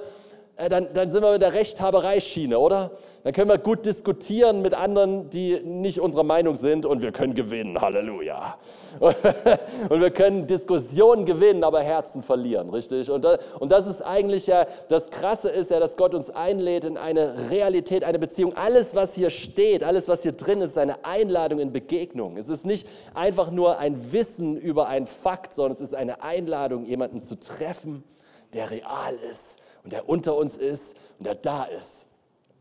dann, 0.70 0.88
dann 0.94 1.12
sind 1.12 1.24
wir 1.24 1.32
mit 1.32 1.42
der 1.42 1.54
Rechthabereischiene, 1.54 2.58
oder? 2.60 2.92
Dann 3.24 3.34
können 3.34 3.50
wir 3.50 3.60
gut 3.60 3.86
diskutieren 3.86 4.62
mit 4.62 4.74
anderen, 4.74 5.30
die 5.30 5.62
nicht 5.64 6.00
unserer 6.00 6.24
Meinung 6.24 6.56
sind 6.56 6.86
und 6.86 7.04
wir 7.04 7.12
können 7.12 7.36
gewinnen. 7.36 7.80
Halleluja. 7.80 8.58
Und 9.00 10.02
wir 10.02 10.12
können 10.12 10.48
Diskussionen 10.48 11.26
gewinnen, 11.26 11.64
aber 11.64 11.82
Herzen 11.82 12.24
verlieren, 12.24 12.70
richtig? 12.70 13.10
Und 13.10 13.24
das, 13.24 13.40
und 13.60 13.72
das 13.72 13.88
ist 13.88 14.02
eigentlich 14.02 14.48
ja, 14.48 14.66
das 14.90 15.10
Krasse 15.12 15.50
ist 15.50 15.72
ja, 15.72 15.80
dass 15.80 15.98
Gott 15.98 16.14
uns 16.14 16.30
einlädt 16.30 16.84
in 16.84 16.98
eine 16.98 17.50
Realität, 17.50 18.04
eine 18.04 18.20
Beziehung. 18.20 18.56
Alles, 18.58 18.96
was 18.96 19.14
hier 19.14 19.30
steht, 19.30 19.84
alles, 19.84 20.08
was 20.08 20.24
hier 20.24 20.34
drin 20.34 20.62
ist, 20.62 20.72
ist 20.72 20.78
eine 20.78 21.06
Einladung 21.06 21.60
in 21.60 21.72
Begegnung. 21.72 22.38
Es 22.38 22.50
ist 22.50 22.66
nicht 22.66 22.88
einfach 23.14 23.52
nur 23.52 23.78
ein 23.78 24.12
Wissen 24.12 24.58
über 24.58 24.88
einen 24.88 25.08
Fakt, 25.08 25.54
sondern 25.54 25.74
es 25.74 25.82
ist 25.82 25.96
eine 25.96 26.24
Einladung, 26.24 26.86
jemanden 26.86 27.22
zu 27.22 27.40
treffen, 27.40 28.04
der 28.54 28.72
real 28.72 29.16
ist 29.32 29.61
und 29.84 29.94
der 29.94 30.08
unter 30.08 30.36
uns 30.36 30.58
ist 30.58 30.96
und 31.20 31.26
der 31.26 31.36
da 31.36 31.64
ist. 31.64 32.08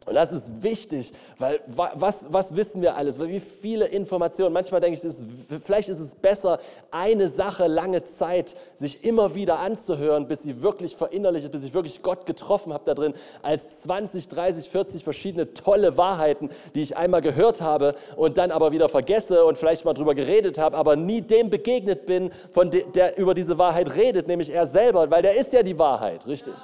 Und 0.07 0.15
das 0.15 0.33
ist 0.33 0.63
wichtig, 0.63 1.13
weil 1.39 1.61
was, 1.67 2.27
was 2.33 2.57
wissen 2.57 2.81
wir 2.81 2.97
alles? 2.97 3.21
Wie 3.21 3.39
viele 3.39 3.85
Informationen. 3.85 4.53
Manchmal 4.53 4.81
denke 4.81 4.99
ich, 4.99 5.05
ist, 5.05 5.27
vielleicht 5.63 5.91
ist 5.91 6.01
es 6.01 6.15
besser, 6.15 6.59
eine 6.91 7.29
Sache 7.29 7.67
lange 7.67 8.03
Zeit 8.03 8.57
sich 8.75 9.05
immer 9.05 9.35
wieder 9.35 9.59
anzuhören, 9.59 10.27
bis 10.27 10.43
sie 10.43 10.63
wirklich 10.63 10.97
verinnerlicht 10.97 11.45
ist, 11.45 11.53
bis 11.53 11.65
ich 11.65 11.75
wirklich 11.75 12.03
Gott 12.03 12.25
getroffen 12.25 12.73
habe 12.73 12.85
da 12.87 12.95
drin, 12.95 13.13
als 13.43 13.83
20, 13.83 14.29
30, 14.29 14.71
40 14.71 15.05
verschiedene 15.05 15.53
tolle 15.53 15.99
Wahrheiten, 15.99 16.49
die 16.75 16.81
ich 16.81 16.97
einmal 16.97 17.21
gehört 17.21 17.61
habe 17.61 17.95
und 18.17 18.39
dann 18.39 18.53
aber 18.53 18.73
wieder 18.73 18.89
vergesse 18.89 19.45
und 19.45 19.59
vielleicht 19.59 19.85
mal 19.85 19.93
drüber 19.93 20.15
geredet 20.15 20.59
habe, 20.59 20.79
aber 20.79 20.97
nie 20.97 21.21
dem 21.21 21.51
begegnet 21.51 22.07
bin, 22.07 22.31
von 22.53 22.71
de, 22.71 22.91
der 22.91 23.19
über 23.19 23.35
diese 23.35 23.59
Wahrheit 23.59 23.95
redet, 23.95 24.29
nämlich 24.29 24.49
er 24.51 24.67
selber, 24.67 25.11
weil 25.11 25.21
der 25.21 25.37
ist 25.37 25.53
ja 25.53 25.63
die 25.63 25.79
Wahrheit, 25.79 26.27
richtig? 26.27 26.55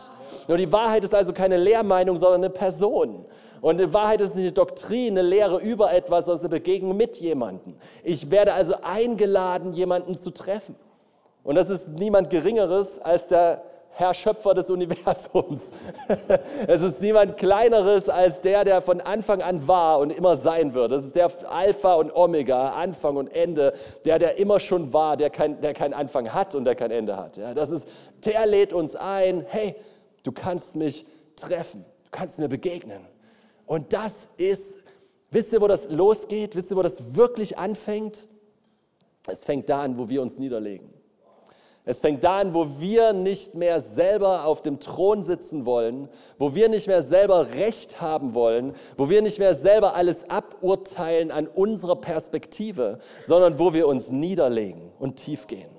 Nur 0.48 0.58
die 0.58 0.72
Wahrheit 0.72 1.04
ist 1.04 1.14
also 1.14 1.32
keine 1.32 1.56
Lehrmeinung, 1.56 2.16
sondern 2.16 2.44
eine 2.44 2.50
Person. 2.50 3.24
Und 3.60 3.80
die 3.80 3.92
Wahrheit 3.92 4.20
ist 4.20 4.34
nicht 4.34 4.44
eine 4.44 4.52
Doktrin, 4.52 5.18
eine 5.18 5.22
Lehre 5.22 5.58
über 5.58 5.92
etwas, 5.92 6.26
sondern 6.26 6.44
eine 6.44 6.50
Begegnung 6.50 6.96
mit 6.96 7.16
jemandem. 7.16 7.76
Ich 8.04 8.30
werde 8.30 8.52
also 8.52 8.74
eingeladen, 8.82 9.72
jemanden 9.72 10.18
zu 10.18 10.30
treffen. 10.30 10.76
Und 11.42 11.54
das 11.54 11.70
ist 11.70 11.88
niemand 11.88 12.30
Geringeres 12.30 12.98
als 12.98 13.28
der 13.28 13.62
Herr 13.98 14.12
Schöpfer 14.12 14.52
des 14.52 14.68
Universums. 14.68 15.70
es 16.66 16.82
ist 16.82 17.00
niemand 17.00 17.38
Kleineres 17.38 18.10
als 18.10 18.42
der, 18.42 18.62
der 18.62 18.82
von 18.82 19.00
Anfang 19.00 19.40
an 19.40 19.66
war 19.66 20.00
und 20.00 20.10
immer 20.10 20.36
sein 20.36 20.74
wird. 20.74 20.92
Das 20.92 21.04
ist 21.06 21.16
der 21.16 21.30
Alpha 21.48 21.94
und 21.94 22.14
Omega, 22.14 22.72
Anfang 22.72 23.16
und 23.16 23.34
Ende, 23.34 23.72
der, 24.04 24.18
der 24.18 24.36
immer 24.36 24.60
schon 24.60 24.92
war, 24.92 25.16
der 25.16 25.30
keinen 25.30 25.62
der 25.62 25.72
kein 25.72 25.94
Anfang 25.94 26.34
hat 26.34 26.54
und 26.54 26.66
der 26.66 26.74
kein 26.74 26.90
Ende 26.90 27.16
hat. 27.16 27.38
Ja, 27.38 27.54
das 27.54 27.70
ist, 27.70 27.88
der 28.26 28.44
lädt 28.44 28.74
uns 28.74 28.96
ein, 28.96 29.46
hey, 29.48 29.76
du 30.26 30.32
kannst 30.32 30.74
mich 30.76 31.06
treffen, 31.36 31.84
du 32.04 32.10
kannst 32.10 32.38
mir 32.38 32.48
begegnen. 32.48 33.06
Und 33.66 33.92
das 33.92 34.28
ist, 34.36 34.78
wisst 35.30 35.52
ihr, 35.52 35.60
wo 35.60 35.68
das 35.68 35.88
losgeht? 35.90 36.56
Wisst 36.56 36.70
ihr, 36.70 36.76
wo 36.76 36.82
das 36.82 37.14
wirklich 37.14 37.58
anfängt? 37.58 38.26
Es 39.28 39.44
fängt 39.44 39.68
da 39.68 39.82
an, 39.82 39.98
wo 39.98 40.08
wir 40.08 40.22
uns 40.22 40.38
niederlegen. 40.38 40.92
Es 41.88 42.00
fängt 42.00 42.24
da 42.24 42.38
an, 42.38 42.52
wo 42.52 42.80
wir 42.80 43.12
nicht 43.12 43.54
mehr 43.54 43.80
selber 43.80 44.44
auf 44.44 44.60
dem 44.60 44.80
Thron 44.80 45.22
sitzen 45.22 45.66
wollen, 45.66 46.08
wo 46.36 46.56
wir 46.56 46.68
nicht 46.68 46.88
mehr 46.88 47.04
selber 47.04 47.52
Recht 47.54 48.00
haben 48.00 48.34
wollen, 48.34 48.72
wo 48.96 49.08
wir 49.08 49.22
nicht 49.22 49.38
mehr 49.38 49.54
selber 49.54 49.94
alles 49.94 50.28
aburteilen 50.28 51.30
an 51.30 51.46
unserer 51.46 51.94
Perspektive, 51.94 52.98
sondern 53.22 53.60
wo 53.60 53.72
wir 53.72 53.86
uns 53.86 54.10
niederlegen 54.10 54.90
und 54.98 55.14
tief 55.16 55.46
gehen 55.46 55.75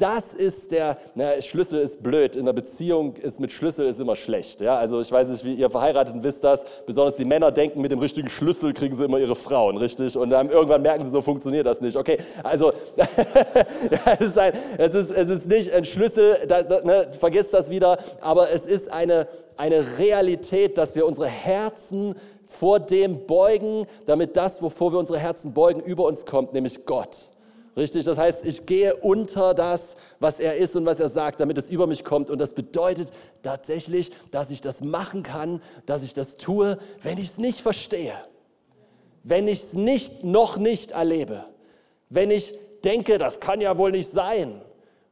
Das 0.00 0.32
ist 0.32 0.72
der, 0.72 0.96
na, 1.14 1.42
Schlüssel 1.42 1.78
ist 1.78 2.02
blöd. 2.02 2.34
In 2.34 2.42
einer 2.42 2.54
Beziehung 2.54 3.16
ist 3.16 3.38
mit 3.38 3.52
Schlüssel 3.52 3.86
ist 3.86 4.00
immer 4.00 4.16
schlecht. 4.16 4.62
Ja? 4.62 4.78
Also 4.78 4.98
ich 5.02 5.12
weiß 5.12 5.28
nicht, 5.28 5.44
wie 5.44 5.52
ihr 5.52 5.68
Verheirateten 5.68 6.24
wisst 6.24 6.42
das. 6.42 6.64
Besonders 6.86 7.16
die 7.16 7.26
Männer 7.26 7.52
denken, 7.52 7.82
mit 7.82 7.92
dem 7.92 7.98
richtigen 7.98 8.30
Schlüssel 8.30 8.72
kriegen 8.72 8.96
sie 8.96 9.04
immer 9.04 9.18
ihre 9.18 9.36
Frauen, 9.36 9.76
richtig? 9.76 10.16
Und 10.16 10.30
dann 10.30 10.48
irgendwann 10.48 10.80
merken 10.80 11.04
sie, 11.04 11.10
so 11.10 11.20
funktioniert 11.20 11.66
das 11.66 11.82
nicht. 11.82 11.98
Okay, 11.98 12.16
also 12.42 12.72
es, 14.18 14.20
ist 14.20 14.38
ein, 14.38 14.54
es, 14.78 14.94
ist, 14.94 15.10
es 15.10 15.28
ist 15.28 15.48
nicht 15.48 15.70
ein 15.70 15.84
Schlüssel, 15.84 16.46
da, 16.48 16.62
da, 16.62 16.80
ne, 16.80 17.08
vergiss 17.12 17.50
das 17.50 17.68
wieder, 17.68 17.98
aber 18.22 18.50
es 18.50 18.64
ist 18.64 18.90
eine, 18.90 19.28
eine 19.58 19.98
Realität, 19.98 20.78
dass 20.78 20.96
wir 20.96 21.04
unsere 21.04 21.28
Herzen 21.28 22.14
vor 22.46 22.80
dem 22.80 23.26
beugen, 23.26 23.86
damit 24.06 24.38
das, 24.38 24.62
wovor 24.62 24.92
wir 24.94 24.98
unsere 24.98 25.18
Herzen 25.18 25.52
beugen, 25.52 25.80
über 25.80 26.04
uns 26.04 26.24
kommt, 26.24 26.54
nämlich 26.54 26.86
Gott. 26.86 27.32
Richtig? 27.76 28.04
Das 28.04 28.18
heißt, 28.18 28.44
ich 28.44 28.66
gehe 28.66 28.96
unter 28.96 29.54
das, 29.54 29.96
was 30.18 30.40
er 30.40 30.56
ist 30.56 30.74
und 30.74 30.86
was 30.86 30.98
er 30.98 31.08
sagt, 31.08 31.40
damit 31.40 31.56
es 31.56 31.70
über 31.70 31.86
mich 31.86 32.04
kommt. 32.04 32.28
Und 32.30 32.38
das 32.38 32.52
bedeutet 32.52 33.10
tatsächlich, 33.42 34.10
dass 34.30 34.50
ich 34.50 34.60
das 34.60 34.82
machen 34.82 35.22
kann, 35.22 35.62
dass 35.86 36.02
ich 36.02 36.12
das 36.12 36.34
tue, 36.34 36.78
wenn 37.02 37.18
ich 37.18 37.26
es 37.26 37.38
nicht 37.38 37.60
verstehe. 37.60 38.14
Wenn 39.22 39.46
ich 39.46 39.60
es 39.60 39.74
nicht, 39.74 40.24
noch 40.24 40.56
nicht 40.56 40.92
erlebe. 40.92 41.44
Wenn 42.08 42.30
ich 42.30 42.54
denke, 42.82 43.18
das 43.18 43.38
kann 43.38 43.60
ja 43.60 43.78
wohl 43.78 43.92
nicht 43.92 44.08
sein 44.08 44.62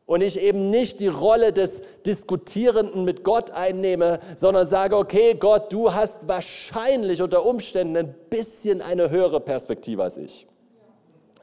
und 0.07 0.23
ich 0.23 0.41
eben 0.41 0.71
nicht 0.71 1.01
die 1.01 1.09
Rolle 1.09 1.53
des 1.53 1.83
Diskutierenden 2.07 3.05
mit 3.05 3.23
Gott 3.23 3.51
einnehme, 3.51 4.19
sondern 4.37 4.67
sage, 4.67 4.97
okay, 4.97 5.35
Gott, 5.39 5.73
du 5.73 5.93
hast 5.93 6.27
wahrscheinlich 6.27 7.23
unter 7.23 7.45
Umständen 7.45 7.97
ein 7.97 8.15
bisschen 8.31 8.83
eine 8.83 9.11
höhere 9.11 9.39
Perspektive 9.39 10.03
als 10.03 10.17
ich. 10.17 10.47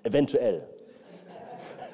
Eventuell. 0.04 0.75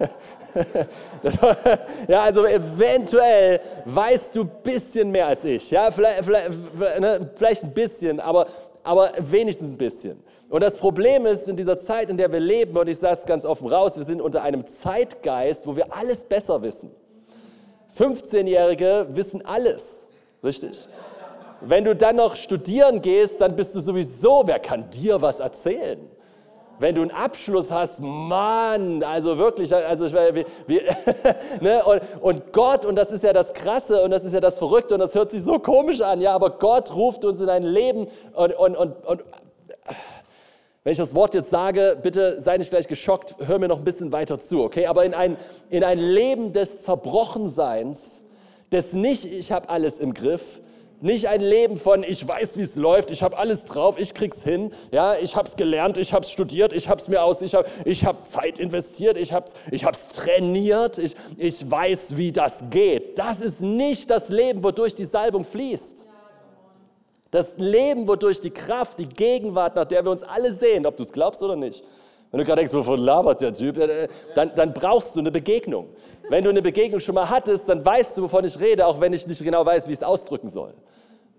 ja, 2.07 2.23
also 2.23 2.45
eventuell 2.45 3.59
weißt 3.85 4.35
du 4.35 4.41
ein 4.41 4.51
bisschen 4.63 5.11
mehr 5.11 5.27
als 5.27 5.43
ich. 5.43 5.71
Ja, 5.71 5.91
vielleicht, 5.91 6.25
vielleicht, 6.25 6.99
ne, 6.99 7.29
vielleicht 7.35 7.63
ein 7.63 7.73
bisschen, 7.73 8.19
aber, 8.19 8.47
aber 8.83 9.11
wenigstens 9.19 9.71
ein 9.71 9.77
bisschen. 9.77 10.21
Und 10.49 10.61
das 10.61 10.77
Problem 10.77 11.25
ist, 11.25 11.47
in 11.47 11.55
dieser 11.55 11.77
Zeit, 11.77 12.09
in 12.09 12.17
der 12.17 12.31
wir 12.31 12.39
leben, 12.39 12.77
und 12.77 12.89
ich 12.89 12.97
sage 12.97 13.13
es 13.13 13.25
ganz 13.25 13.45
offen 13.45 13.67
raus, 13.67 13.97
wir 13.97 14.03
sind 14.03 14.21
unter 14.21 14.41
einem 14.41 14.65
Zeitgeist, 14.67 15.65
wo 15.65 15.75
wir 15.75 15.93
alles 15.93 16.23
besser 16.23 16.61
wissen. 16.61 16.91
15-Jährige 17.97 19.07
wissen 19.11 19.45
alles, 19.45 20.09
richtig? 20.43 20.87
Wenn 21.61 21.85
du 21.85 21.95
dann 21.95 22.15
noch 22.15 22.35
studieren 22.35 23.01
gehst, 23.01 23.39
dann 23.39 23.55
bist 23.55 23.75
du 23.75 23.79
sowieso, 23.79 24.43
wer 24.45 24.59
kann 24.59 24.89
dir 24.89 25.21
was 25.21 25.39
erzählen? 25.39 25.99
Wenn 26.81 26.95
du 26.95 27.03
einen 27.03 27.11
Abschluss 27.11 27.71
hast, 27.71 28.01
Mann, 28.01 29.03
also 29.03 29.37
wirklich, 29.37 29.71
also 29.75 30.11
wie, 30.11 30.45
wie, 30.65 30.81
ne? 31.61 31.83
und, 31.85 32.01
und 32.21 32.53
Gott, 32.53 32.85
und 32.85 32.95
das 32.95 33.11
ist 33.11 33.23
ja 33.23 33.33
das 33.33 33.53
Krasse 33.53 34.01
und 34.01 34.09
das 34.09 34.25
ist 34.25 34.33
ja 34.33 34.39
das 34.39 34.57
Verrückte 34.57 34.95
und 34.95 34.99
das 34.99 35.13
hört 35.13 35.29
sich 35.29 35.43
so 35.43 35.59
komisch 35.59 36.01
an, 36.01 36.21
ja, 36.21 36.33
aber 36.33 36.49
Gott 36.49 36.95
ruft 36.95 37.23
uns 37.23 37.39
in 37.39 37.49
ein 37.49 37.61
Leben 37.61 38.07
und, 38.33 38.55
und, 38.55 38.75
und, 38.75 39.05
und 39.05 39.23
wenn 40.83 40.91
ich 40.91 40.97
das 40.97 41.13
Wort 41.13 41.35
jetzt 41.35 41.51
sage, 41.51 41.99
bitte 42.01 42.41
sei 42.41 42.57
nicht 42.57 42.71
gleich 42.71 42.87
geschockt, 42.87 43.35
hör 43.45 43.59
mir 43.59 43.67
noch 43.67 43.77
ein 43.77 43.85
bisschen 43.85 44.11
weiter 44.11 44.39
zu, 44.39 44.63
okay? 44.63 44.87
Aber 44.87 45.05
in 45.05 45.13
ein, 45.13 45.37
in 45.69 45.83
ein 45.83 45.99
Leben 45.99 46.51
des 46.51 46.81
Zerbrochenseins, 46.81 48.23
des 48.71 48.93
nicht, 48.93 49.25
ich 49.25 49.51
habe 49.51 49.69
alles 49.69 49.99
im 49.99 50.15
Griff, 50.15 50.61
nicht 51.01 51.27
ein 51.27 51.41
Leben 51.41 51.77
von, 51.77 52.03
ich 52.03 52.25
weiß, 52.27 52.57
wie 52.57 52.61
es 52.61 52.75
läuft, 52.75 53.11
ich 53.11 53.23
habe 53.23 53.37
alles 53.37 53.65
drauf, 53.65 53.99
ich 53.99 54.13
krieg's 54.13 54.43
hin, 54.43 54.71
ja, 54.91 55.15
ich 55.15 55.35
habe 55.35 55.47
es 55.47 55.55
gelernt, 55.55 55.97
ich 55.97 56.13
habe 56.13 56.25
es 56.25 56.31
studiert, 56.31 56.73
ich 56.73 56.87
habe 56.87 57.01
es 57.01 57.07
mir 57.07 57.23
aus, 57.23 57.41
ich 57.41 57.55
habe 57.55 57.67
ich 57.85 58.05
hab 58.05 58.23
Zeit 58.23 58.59
investiert, 58.59 59.17
ich 59.17 59.33
habe 59.33 59.47
es 59.47 59.53
ich 59.71 59.85
hab's 59.85 60.07
trainiert, 60.09 60.97
ich, 60.97 61.15
ich 61.37 61.69
weiß, 61.69 62.17
wie 62.17 62.31
das 62.31 62.63
geht. 62.69 63.17
Das 63.17 63.39
ist 63.39 63.61
nicht 63.61 64.09
das 64.09 64.29
Leben, 64.29 64.63
wodurch 64.63 64.95
die 64.95 65.05
Salbung 65.05 65.43
fließt. 65.43 66.07
Das 67.31 67.57
Leben, 67.57 68.07
wodurch 68.07 68.41
die 68.41 68.51
Kraft, 68.51 68.99
die 68.99 69.07
Gegenwart, 69.07 69.75
nach 69.75 69.85
der 69.85 70.03
wir 70.03 70.11
uns 70.11 70.23
alle 70.23 70.51
sehen, 70.51 70.85
ob 70.85 70.97
du 70.97 71.03
es 71.03 71.13
glaubst 71.13 71.41
oder 71.41 71.55
nicht. 71.55 71.83
Wenn 72.31 72.39
du 72.39 72.45
gerade 72.45 72.61
denkst, 72.61 72.73
wovon 72.73 73.01
labert 73.01 73.41
der 73.41 73.53
Typ, 73.53 73.77
dann, 74.35 74.51
dann 74.55 74.73
brauchst 74.73 75.15
du 75.15 75.19
eine 75.19 75.31
Begegnung. 75.31 75.89
Wenn 76.29 76.45
du 76.45 76.49
eine 76.49 76.61
Begegnung 76.61 77.01
schon 77.01 77.15
mal 77.15 77.29
hattest, 77.29 77.67
dann 77.67 77.83
weißt 77.83 78.17
du, 78.17 78.23
wovon 78.23 78.45
ich 78.45 78.57
rede, 78.59 78.85
auch 78.87 79.01
wenn 79.01 79.11
ich 79.11 79.27
nicht 79.27 79.43
genau 79.43 79.65
weiß, 79.65 79.87
wie 79.87 79.91
ich 79.91 79.99
es 79.99 80.03
ausdrücken 80.03 80.49
soll. 80.49 80.73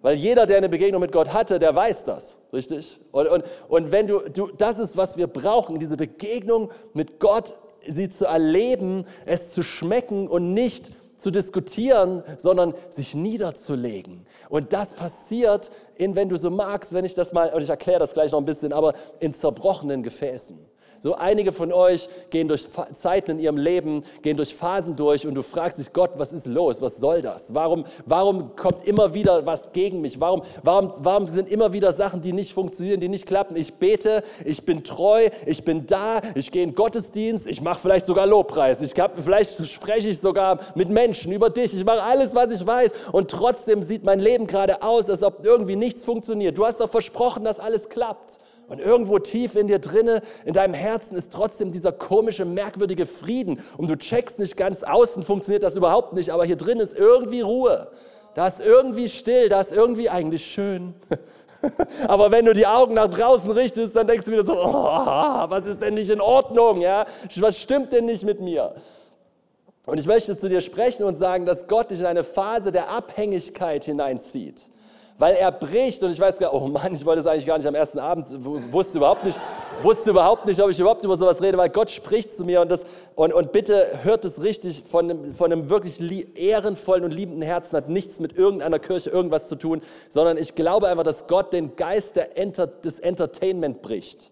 Weil 0.02 0.16
jeder, 0.16 0.46
der 0.46 0.58
eine 0.58 0.68
Begegnung 0.68 1.00
mit 1.00 1.12
Gott 1.12 1.32
hatte, 1.32 1.58
der 1.58 1.74
weiß 1.74 2.04
das, 2.04 2.40
richtig? 2.52 3.00
Und, 3.12 3.28
und, 3.28 3.44
und 3.68 3.92
wenn 3.92 4.06
du, 4.06 4.18
du, 4.18 4.48
das 4.48 4.78
ist, 4.78 4.96
was 4.96 5.16
wir 5.16 5.28
brauchen, 5.28 5.78
diese 5.78 5.96
Begegnung 5.96 6.70
mit 6.92 7.20
Gott, 7.20 7.54
sie 7.86 8.10
zu 8.10 8.26
erleben, 8.26 9.06
es 9.24 9.52
zu 9.52 9.62
schmecken 9.62 10.28
und 10.28 10.52
nicht 10.52 10.92
zu 11.16 11.30
diskutieren, 11.30 12.24
sondern 12.36 12.74
sich 12.90 13.14
niederzulegen. 13.14 14.26
Und 14.48 14.72
das 14.72 14.94
passiert 14.94 15.70
in, 15.94 16.16
wenn 16.16 16.28
du 16.28 16.36
so 16.36 16.50
magst, 16.50 16.92
wenn 16.92 17.04
ich 17.04 17.14
das 17.14 17.32
mal, 17.32 17.50
und 17.54 17.62
ich 17.62 17.70
erkläre 17.70 18.00
das 18.00 18.12
gleich 18.12 18.32
noch 18.32 18.40
ein 18.40 18.44
bisschen, 18.44 18.72
aber 18.72 18.92
in 19.20 19.32
zerbrochenen 19.32 20.02
Gefäßen. 20.02 20.58
So 21.02 21.16
einige 21.16 21.50
von 21.50 21.72
euch 21.72 22.08
gehen 22.30 22.46
durch 22.46 22.68
Zeiten 22.94 23.32
in 23.32 23.40
ihrem 23.40 23.56
Leben, 23.56 24.04
gehen 24.22 24.36
durch 24.36 24.54
Phasen 24.54 24.94
durch 24.94 25.26
und 25.26 25.34
du 25.34 25.42
fragst 25.42 25.80
dich, 25.80 25.92
Gott, 25.92 26.12
was 26.14 26.32
ist 26.32 26.46
los? 26.46 26.80
Was 26.80 26.98
soll 26.98 27.22
das? 27.22 27.52
Warum, 27.52 27.86
warum 28.06 28.54
kommt 28.54 28.84
immer 28.86 29.12
wieder 29.12 29.44
was 29.44 29.72
gegen 29.72 30.00
mich? 30.00 30.20
Warum, 30.20 30.42
warum, 30.62 30.92
warum 31.00 31.26
sind 31.26 31.50
immer 31.50 31.72
wieder 31.72 31.90
Sachen, 31.90 32.20
die 32.20 32.32
nicht 32.32 32.52
funktionieren, 32.52 33.00
die 33.00 33.08
nicht 33.08 33.26
klappen? 33.26 33.56
Ich 33.56 33.74
bete, 33.74 34.22
ich 34.44 34.64
bin 34.64 34.84
treu, 34.84 35.28
ich 35.44 35.64
bin 35.64 35.88
da, 35.88 36.20
ich 36.36 36.52
gehe 36.52 36.62
in 36.62 36.72
Gottesdienst, 36.72 37.48
ich 37.48 37.60
mache 37.60 37.80
vielleicht 37.80 38.06
sogar 38.06 38.28
Lobpreis, 38.28 38.80
ich 38.80 38.94
hab, 39.00 39.20
vielleicht 39.20 39.68
spreche 39.68 40.08
ich 40.08 40.20
sogar 40.20 40.60
mit 40.76 40.88
Menschen 40.88 41.32
über 41.32 41.50
dich, 41.50 41.74
ich 41.74 41.84
mache 41.84 42.04
alles, 42.04 42.32
was 42.32 42.52
ich 42.52 42.64
weiß 42.64 42.92
und 43.10 43.28
trotzdem 43.28 43.82
sieht 43.82 44.04
mein 44.04 44.20
Leben 44.20 44.46
gerade 44.46 44.84
aus, 44.84 45.10
als 45.10 45.24
ob 45.24 45.44
irgendwie 45.44 45.74
nichts 45.74 46.04
funktioniert. 46.04 46.56
Du 46.56 46.64
hast 46.64 46.80
doch 46.80 46.88
versprochen, 46.88 47.42
dass 47.42 47.58
alles 47.58 47.88
klappt. 47.88 48.38
Und 48.72 48.80
irgendwo 48.80 49.18
tief 49.18 49.54
in 49.54 49.66
dir 49.66 49.80
drinne, 49.80 50.22
in 50.46 50.54
deinem 50.54 50.72
Herzen 50.72 51.14
ist 51.14 51.30
trotzdem 51.30 51.72
dieser 51.72 51.92
komische, 51.92 52.46
merkwürdige 52.46 53.04
Frieden. 53.04 53.60
Und 53.76 53.90
du 53.90 53.98
checkst 53.98 54.38
nicht 54.38 54.56
ganz 54.56 54.82
außen, 54.82 55.24
funktioniert 55.24 55.62
das 55.62 55.76
überhaupt 55.76 56.14
nicht, 56.14 56.30
aber 56.30 56.46
hier 56.46 56.56
drin 56.56 56.80
ist 56.80 56.96
irgendwie 56.96 57.42
Ruhe. 57.42 57.90
Da 58.34 58.46
ist 58.46 58.60
irgendwie 58.64 59.10
still, 59.10 59.50
da 59.50 59.60
ist 59.60 59.72
irgendwie 59.72 60.08
eigentlich 60.08 60.46
schön. 60.46 60.94
aber 62.08 62.30
wenn 62.30 62.46
du 62.46 62.54
die 62.54 62.66
Augen 62.66 62.94
nach 62.94 63.10
draußen 63.10 63.50
richtest, 63.50 63.94
dann 63.94 64.06
denkst 64.06 64.24
du 64.24 64.32
wieder 64.32 64.46
so, 64.46 64.54
oh, 64.54 64.64
was 64.64 65.66
ist 65.66 65.82
denn 65.82 65.92
nicht 65.92 66.08
in 66.08 66.22
Ordnung? 66.22 66.80
Ja? 66.80 67.04
Was 67.40 67.58
stimmt 67.58 67.92
denn 67.92 68.06
nicht 68.06 68.24
mit 68.24 68.40
mir? 68.40 68.74
Und 69.84 69.98
ich 69.98 70.06
möchte 70.06 70.34
zu 70.34 70.48
dir 70.48 70.62
sprechen 70.62 71.04
und 71.04 71.16
sagen, 71.16 71.44
dass 71.44 71.68
Gott 71.68 71.90
dich 71.90 72.00
in 72.00 72.06
eine 72.06 72.24
Phase 72.24 72.72
der 72.72 72.88
Abhängigkeit 72.88 73.84
hineinzieht 73.84 74.71
weil 75.18 75.34
er 75.34 75.52
bricht 75.52 76.02
und 76.02 76.10
ich 76.10 76.20
weiß 76.20 76.38
gar, 76.38 76.52
oh 76.52 76.66
Mann, 76.66 76.94
ich 76.94 77.04
wollte 77.04 77.20
es 77.20 77.26
eigentlich 77.26 77.46
gar 77.46 77.58
nicht 77.58 77.66
am 77.66 77.74
ersten 77.74 77.98
Abend, 77.98 78.28
wusste 78.72 78.98
überhaupt 78.98 79.24
nicht, 79.24 79.38
wusste 79.82 80.10
überhaupt 80.10 80.46
nicht, 80.46 80.60
ob 80.60 80.70
ich 80.70 80.80
überhaupt 80.80 81.04
über 81.04 81.16
sowas 81.16 81.42
rede, 81.42 81.58
weil 81.58 81.70
Gott 81.70 81.90
spricht 81.90 82.34
zu 82.34 82.44
mir 82.44 82.60
und, 82.60 82.70
das, 82.70 82.84
und, 83.14 83.32
und 83.32 83.52
bitte 83.52 83.86
hört 84.02 84.24
es 84.24 84.42
richtig, 84.42 84.82
von 84.88 85.10
einem, 85.10 85.34
von 85.34 85.52
einem 85.52 85.68
wirklich 85.68 86.00
ehrenvollen 86.36 87.04
und 87.04 87.12
liebenden 87.12 87.42
Herzen 87.42 87.76
hat 87.76 87.88
nichts 87.88 88.20
mit 88.20 88.36
irgendeiner 88.36 88.78
Kirche 88.78 89.10
irgendwas 89.10 89.48
zu 89.48 89.56
tun, 89.56 89.82
sondern 90.08 90.36
ich 90.36 90.54
glaube 90.54 90.88
einfach, 90.88 91.04
dass 91.04 91.26
Gott 91.26 91.52
den 91.52 91.76
Geist 91.76 92.16
Enter, 92.16 92.66
des 92.66 92.98
Entertainment 92.98 93.82
bricht. 93.82 94.30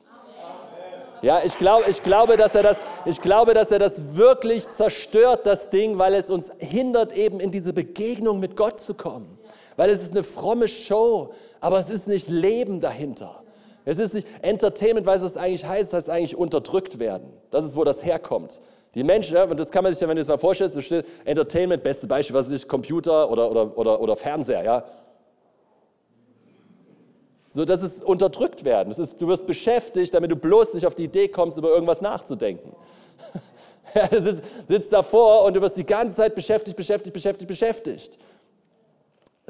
Ja, 1.23 1.41
ich 1.45 1.59
glaube, 1.59 1.85
ich, 1.91 2.03
glaube, 2.03 2.39
dass 2.39 2.55
er 2.55 2.63
das, 2.63 2.83
ich 3.05 3.21
glaube, 3.21 3.53
dass 3.53 3.71
er 3.71 3.79
das 3.79 4.17
wirklich 4.17 4.67
zerstört, 4.71 5.41
das 5.45 5.69
Ding, 5.69 5.99
weil 5.99 6.15
es 6.15 6.31
uns 6.31 6.51
hindert, 6.57 7.13
eben 7.13 7.41
in 7.41 7.51
diese 7.51 7.75
Begegnung 7.75 8.41
mit 8.41 8.57
Gott 8.57 8.81
zu 8.81 8.95
kommen 8.95 9.40
weil 9.81 9.89
es 9.89 10.03
ist 10.03 10.11
eine 10.11 10.23
fromme 10.23 10.69
Show, 10.69 11.33
aber 11.59 11.79
es 11.79 11.89
ist 11.89 12.07
nicht 12.07 12.29
Leben 12.29 12.81
dahinter. 12.81 13.43
Es 13.87 13.97
ist 13.97 14.13
nicht 14.13 14.27
Entertainment, 14.43 15.07
weißt 15.07 15.23
du, 15.23 15.25
was 15.25 15.33
das 15.33 15.43
eigentlich 15.43 15.65
heißt? 15.65 15.95
Das 15.95 16.01
heißt 16.01 16.11
eigentlich 16.11 16.37
unterdrückt 16.37 16.99
werden. 16.99 17.33
Das 17.51 17.65
ist, 17.65 17.77
wo 17.77 17.83
das 17.83 18.05
herkommt. 18.05 18.61
Die 18.95 19.03
Menschen, 19.03 19.37
ja, 19.37 19.45
und 19.45 19.59
das 19.59 19.71
kann 19.71 19.83
man 19.83 19.95
sich 19.95 20.03
ja, 20.03 20.07
wenn 20.07 20.17
du 20.17 20.21
es 20.21 20.29
mal 20.29 20.37
vorstellst, 20.37 20.75
so 20.75 20.83
steht 20.83 21.07
Entertainment, 21.25 21.83
beste 21.83 22.07
Beispiel, 22.07 22.37
was 22.37 22.49
ist 22.49 22.69
Computer 22.69 23.31
oder, 23.31 23.51
oder, 23.51 23.79
oder, 23.79 24.01
oder 24.03 24.17
Fernseher, 24.17 24.63
ja. 24.63 24.85
So, 27.49 27.65
das 27.65 27.83
ist 27.83 28.05
unterdrückt 28.05 28.65
werden. 28.65 28.91
Das 28.91 28.99
ist, 28.99 29.19
du 29.19 29.29
wirst 29.29 29.47
beschäftigt, 29.47 30.13
damit 30.13 30.31
du 30.31 30.37
bloß 30.37 30.75
nicht 30.75 30.87
auf 30.87 30.95
die 30.95 31.05
Idee 31.05 31.29
kommst, 31.29 31.57
über 31.57 31.71
irgendwas 31.71 32.03
nachzudenken. 32.03 32.77
Ja, 33.93 34.07
du 34.07 34.21
sitzt 34.21 34.93
davor 34.93 35.43
und 35.47 35.55
du 35.55 35.61
wirst 35.61 35.77
die 35.77 35.85
ganze 35.85 36.15
Zeit 36.15 36.37
beschäftigt, 36.37 36.77
beschäftigt, 36.77 37.13
beschäftigt, 37.13 37.49
beschäftigt. 37.49 38.19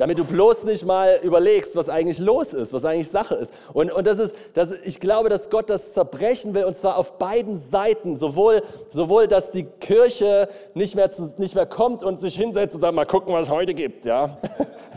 Damit 0.01 0.19
du 0.19 0.25
bloß 0.25 0.65
nicht 0.65 0.87
mal 0.87 1.21
überlegst, 1.23 1.77
was 1.77 1.91
eigentlich 1.91 2.19
los 2.19 2.55
ist, 2.55 2.73
was 2.73 2.87
eigentlich 2.87 3.11
Sache 3.11 3.35
ist. 3.35 3.53
Und, 3.75 3.93
und 3.93 4.07
das 4.07 4.19
ist, 4.19 4.35
das, 4.55 4.73
ich 4.73 4.99
glaube, 4.99 5.29
dass 5.29 5.51
Gott 5.51 5.69
das 5.69 5.93
zerbrechen 5.93 6.55
will, 6.55 6.65
und 6.65 6.75
zwar 6.75 6.97
auf 6.97 7.19
beiden 7.19 7.59
Seiten. 7.59 8.17
Sowohl, 8.17 8.63
sowohl 8.89 9.29
dass 9.29 9.51
die 9.51 9.65
Kirche 9.65 10.49
nicht 10.73 10.97
mehr, 10.97 11.11
zu, 11.11 11.35
nicht 11.37 11.55
mehr 11.55 11.67
kommt 11.67 12.03
und 12.03 12.19
sich 12.19 12.35
hinsetzt 12.35 12.75
und 12.75 12.81
sagt, 12.81 12.95
mal 12.95 13.05
gucken, 13.05 13.35
was 13.35 13.49
es 13.49 13.51
heute 13.51 13.75
gibt. 13.75 14.07
Ja, 14.07 14.39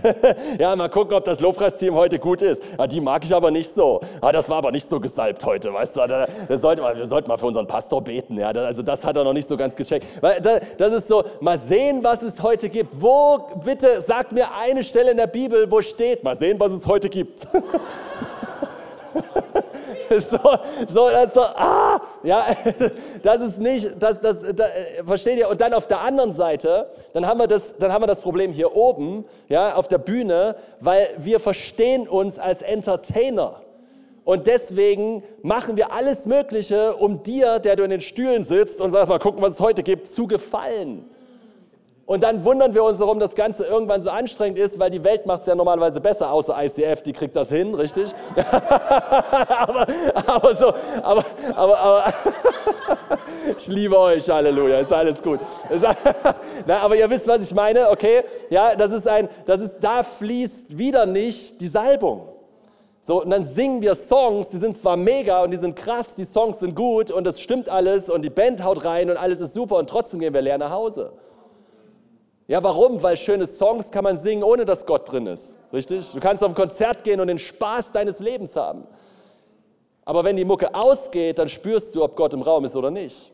ja 0.58 0.74
mal 0.74 0.88
gucken, 0.88 1.18
ob 1.18 1.26
das 1.26 1.42
Lobpreisteam 1.42 1.96
heute 1.96 2.18
gut 2.18 2.42
ist. 2.42 2.64
Ja, 2.80 2.88
die 2.88 3.02
mag 3.02 3.26
ich 3.26 3.36
aber 3.36 3.52
nicht 3.52 3.76
so. 3.76 4.00
Ja, 4.22 4.32
das 4.32 4.48
war 4.48 4.60
aber 4.60 4.72
nicht 4.72 4.88
so 4.88 5.02
gesalbt 5.02 5.44
heute, 5.44 5.74
weißt 5.74 5.98
du. 5.98 6.08
Da, 6.08 6.28
da 6.48 6.58
sollte 6.58 6.82
man, 6.82 6.96
wir 6.96 7.08
sollten 7.08 7.28
mal 7.28 7.38
für 7.38 7.48
unseren 7.48 7.68
Pastor 7.68 8.02
beten. 8.02 8.38
Ja, 8.38 8.52
also 8.52 8.82
das 8.82 9.04
hat 9.04 9.18
er 9.18 9.26
noch 9.26 9.34
nicht 9.34 9.50
so 9.50 9.58
ganz 9.58 9.76
gecheckt. 9.76 10.08
Das 10.78 10.94
ist 10.94 11.10
so, 11.10 11.26
mal 11.42 11.58
sehen, 11.58 12.06
was 12.06 12.22
es 12.22 12.42
heute 12.42 12.70
gibt. 12.70 13.02
Wo, 13.02 13.50
bitte, 13.66 14.00
sagt 14.00 14.32
mir 14.32 14.46
eine 14.56 14.86
Stelle 14.94 15.10
in 15.10 15.18
der 15.18 15.26
Bibel, 15.26 15.70
wo 15.72 15.82
steht, 15.82 16.24
mal 16.24 16.36
sehen, 16.36 16.60
was 16.60 16.72
es 16.72 16.86
heute 16.86 17.10
gibt. 17.10 17.40
so, 20.10 20.38
so, 20.88 21.10
das 21.10 21.34
so, 21.34 21.42
ah, 21.42 22.00
ja, 22.22 22.46
das 23.24 23.42
ist 23.42 23.58
nicht, 23.58 23.90
das, 24.00 24.22
das, 24.22 24.44
das, 24.56 24.70
versteht 25.04 25.40
ihr? 25.40 25.50
Und 25.50 25.60
dann 25.62 25.74
auf 25.74 25.88
der 25.88 26.00
anderen 26.00 26.32
Seite, 26.32 26.92
dann 27.12 27.26
haben 27.26 27.40
wir 27.40 27.48
das, 27.48 27.76
dann 27.80 27.92
haben 27.92 28.04
wir 28.04 28.08
das 28.08 28.22
Problem 28.22 28.54
hier 28.54 28.76
oben, 28.76 29.26
ja, 29.50 29.74
auf 29.74 29.88
der 29.88 29.98
Bühne, 29.98 30.58
weil 30.80 31.10
wir 31.18 31.40
verstehen 31.40 32.08
uns 32.08 32.38
als 32.38 32.62
Entertainer. 32.62 33.62
Und 34.26 34.46
deswegen 34.46 35.24
machen 35.42 35.76
wir 35.76 35.92
alles 35.92 36.28
Mögliche, 36.28 36.96
um 36.98 37.24
dir, 37.24 37.58
der 37.58 37.78
du 37.78 37.84
in 37.84 37.90
den 37.90 38.02
Stühlen 38.02 38.44
sitzt 38.44 38.80
und 38.80 38.92
sagst, 38.92 39.10
mal 39.10 39.18
gucken, 39.18 39.42
was 39.42 39.54
es 39.54 39.60
heute 39.60 39.82
gibt, 39.82 40.12
zu 40.12 40.28
gefallen. 40.28 41.10
Und 42.06 42.22
dann 42.24 42.44
wundern 42.44 42.74
wir 42.74 42.84
uns, 42.84 43.00
warum 43.00 43.20
das 43.20 43.34
Ganze 43.34 43.64
irgendwann 43.66 44.02
so 44.02 44.10
anstrengend 44.10 44.60
ist, 44.60 44.78
weil 44.78 44.90
die 44.90 45.06
Welt 45.06 45.26
macht 45.26 45.42
es 45.42 45.48
ja 45.48 45.56
normalerweise 45.56 46.02
besser, 46.02 46.32
außer 46.32 46.62
ICF, 46.62 47.02
die 47.02 47.14
kriegt 47.14 47.34
das 47.34 47.48
hin, 47.48 47.74
richtig? 47.74 48.14
aber, 48.52 49.88
aber 50.26 50.56
so, 50.56 50.74
aber, 51.02 51.24
aber, 51.56 51.80
aber 51.80 52.14
ich 53.58 53.68
liebe 53.68 53.98
euch, 53.98 54.30
Halleluja, 54.30 54.80
ist 54.80 54.92
alles 54.92 55.22
gut. 55.24 55.40
Na, 56.68 56.80
aber 56.80 56.98
ihr 56.98 57.10
wisst, 57.10 57.26
was 57.26 57.42
ich 57.42 57.54
meine, 57.54 57.90
okay? 57.90 58.24
Ja, 58.50 58.76
das 58.76 58.92
ist 58.92 59.08
ein, 59.08 59.30
das 59.46 59.62
ist, 59.62 59.80
da 59.80 60.04
fließt 60.04 60.78
wieder 60.78 61.06
nicht 61.06 61.62
die 61.62 61.70
Salbung. 61.70 62.28
So, 63.00 63.22
und 63.22 63.30
dann 63.30 63.46
singen 63.46 63.82
wir 63.82 63.96
Songs, 63.96 64.50
die 64.50 64.58
sind 64.58 64.78
zwar 64.78 64.98
mega 64.98 65.42
und 65.44 65.52
die 65.52 65.58
sind 65.58 65.76
krass, 65.78 66.16
die 66.16 66.26
Songs 66.26 66.60
sind 66.60 66.76
gut 66.76 67.12
und 67.12 67.26
das 67.26 67.40
stimmt 67.40 67.70
alles 67.70 68.10
und 68.10 68.24
die 68.24 68.30
Band 68.30 68.62
haut 68.64 68.84
rein 68.84 69.10
und 69.10 69.16
alles 69.16 69.40
ist 69.40 69.54
super 69.54 69.78
und 69.78 69.90
trotzdem 69.90 70.20
gehen 70.20 70.34
wir 70.34 70.42
leer 70.42 70.58
nach 70.58 70.72
Hause. 70.72 71.14
Ja, 72.48 72.62
warum? 72.62 73.02
Weil 73.02 73.16
schöne 73.16 73.48
Songs 73.48 73.90
kann 73.90 74.04
man 74.04 74.18
singen, 74.18 74.44
ohne 74.44 74.66
dass 74.66 74.86
Gott 74.86 75.10
drin 75.12 75.28
ist. 75.28 75.58
Richtig? 75.72 76.12
Du 76.12 76.20
kannst 76.20 76.44
auf 76.44 76.50
ein 76.52 76.56
Konzert 76.56 77.04
gehen 77.04 77.20
und 77.20 77.28
den 77.28 77.40
Spaß 77.40 77.94
deines 77.94 78.20
Lebens 78.20 78.56
haben. 78.56 78.86
Aber 80.06 80.26
wenn 80.26 80.36
die 80.36 80.44
Mucke 80.44 80.76
ausgeht, 80.76 81.40
dann 81.40 81.48
spürst 81.48 81.96
du, 81.96 82.04
ob 82.04 82.16
Gott 82.18 82.34
im 82.34 82.42
Raum 82.42 82.66
ist 82.66 82.76
oder 82.76 82.92
nicht. 82.92 83.32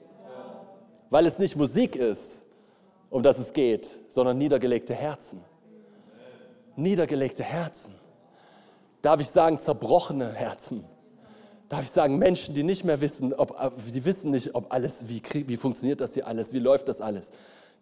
Weil 1.09 1.25
es 1.25 1.39
nicht 1.39 1.55
Musik 1.55 1.95
ist, 1.95 2.45
um 3.09 3.23
das 3.23 3.39
es 3.39 3.51
geht, 3.51 3.89
sondern 4.09 4.37
niedergelegte 4.37 4.93
Herzen. 4.93 5.43
Niedergelegte 6.75 7.43
Herzen. 7.43 7.95
Darf 9.01 9.19
ich 9.19 9.29
sagen, 9.29 9.59
zerbrochene 9.59 10.31
Herzen. 10.31 10.85
Darf 11.67 11.81
ich 11.81 11.91
sagen, 11.91 12.19
Menschen, 12.19 12.53
die 12.53 12.63
nicht 12.63 12.83
mehr 12.83 13.01
wissen, 13.01 13.33
ob, 13.33 13.55
die 13.91 14.05
wissen 14.05 14.29
nicht, 14.29 14.53
ob 14.53 14.71
alles, 14.71 15.09
wie, 15.09 15.21
wie 15.47 15.57
funktioniert 15.57 15.99
das 15.99 16.13
hier 16.13 16.27
alles, 16.27 16.53
wie 16.53 16.59
läuft 16.59 16.87
das 16.87 17.01
alles 17.01 17.31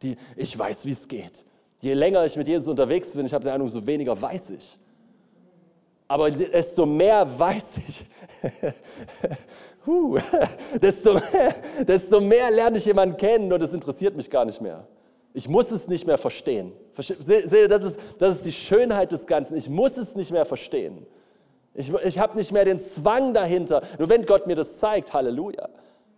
die, 0.01 0.15
ich 0.35 0.57
weiß, 0.57 0.85
wie 0.85 0.91
es 0.91 1.07
geht. 1.07 1.45
Je 1.79 1.93
länger 1.93 2.25
ich 2.25 2.35
mit 2.35 2.47
Jesus 2.47 2.67
unterwegs 2.67 3.13
bin, 3.13 3.25
ich 3.25 3.33
habe 3.33 3.43
die 3.43 3.51
Ahnung, 3.51 3.69
so 3.69 3.85
weniger 3.85 4.19
weiß 4.19 4.51
ich. 4.51 4.77
Aber 6.07 6.31
desto 6.31 6.85
mehr 6.85 7.27
weiß 7.37 7.77
ich, 7.87 8.05
huh, 9.85 10.17
desto, 10.81 11.13
mehr, 11.13 11.55
desto 11.85 12.21
mehr 12.21 12.49
lerne 12.49 12.77
ich 12.77 12.85
jemanden 12.85 13.17
kennen 13.17 13.51
und 13.51 13.61
es 13.61 13.73
interessiert 13.73 14.15
mich 14.15 14.29
gar 14.29 14.45
nicht 14.45 14.61
mehr. 14.61 14.87
Ich 15.33 15.47
muss 15.47 15.69
es 15.69 15.87
nicht 15.87 16.07
mehr 16.07 16.17
verstehen. 16.17 16.71
Seht 16.97 17.51
ihr, 17.51 17.67
das 17.67 17.83
ist, 17.83 17.99
das 18.17 18.37
ist 18.37 18.45
die 18.45 18.51
Schönheit 18.51 19.11
des 19.11 19.27
Ganzen. 19.27 19.55
Ich 19.55 19.69
muss 19.69 19.97
es 19.97 20.15
nicht 20.15 20.31
mehr 20.31 20.45
verstehen. 20.45 21.05
Ich, 21.75 21.93
ich 21.93 22.17
habe 22.17 22.35
nicht 22.37 22.51
mehr 22.51 22.65
den 22.65 22.79
Zwang 22.79 23.35
dahinter. 23.35 23.83
Nur 23.99 24.09
wenn 24.09 24.25
Gott 24.25 24.47
mir 24.47 24.55
das 24.55 24.79
zeigt, 24.79 25.13
Halleluja. 25.13 25.69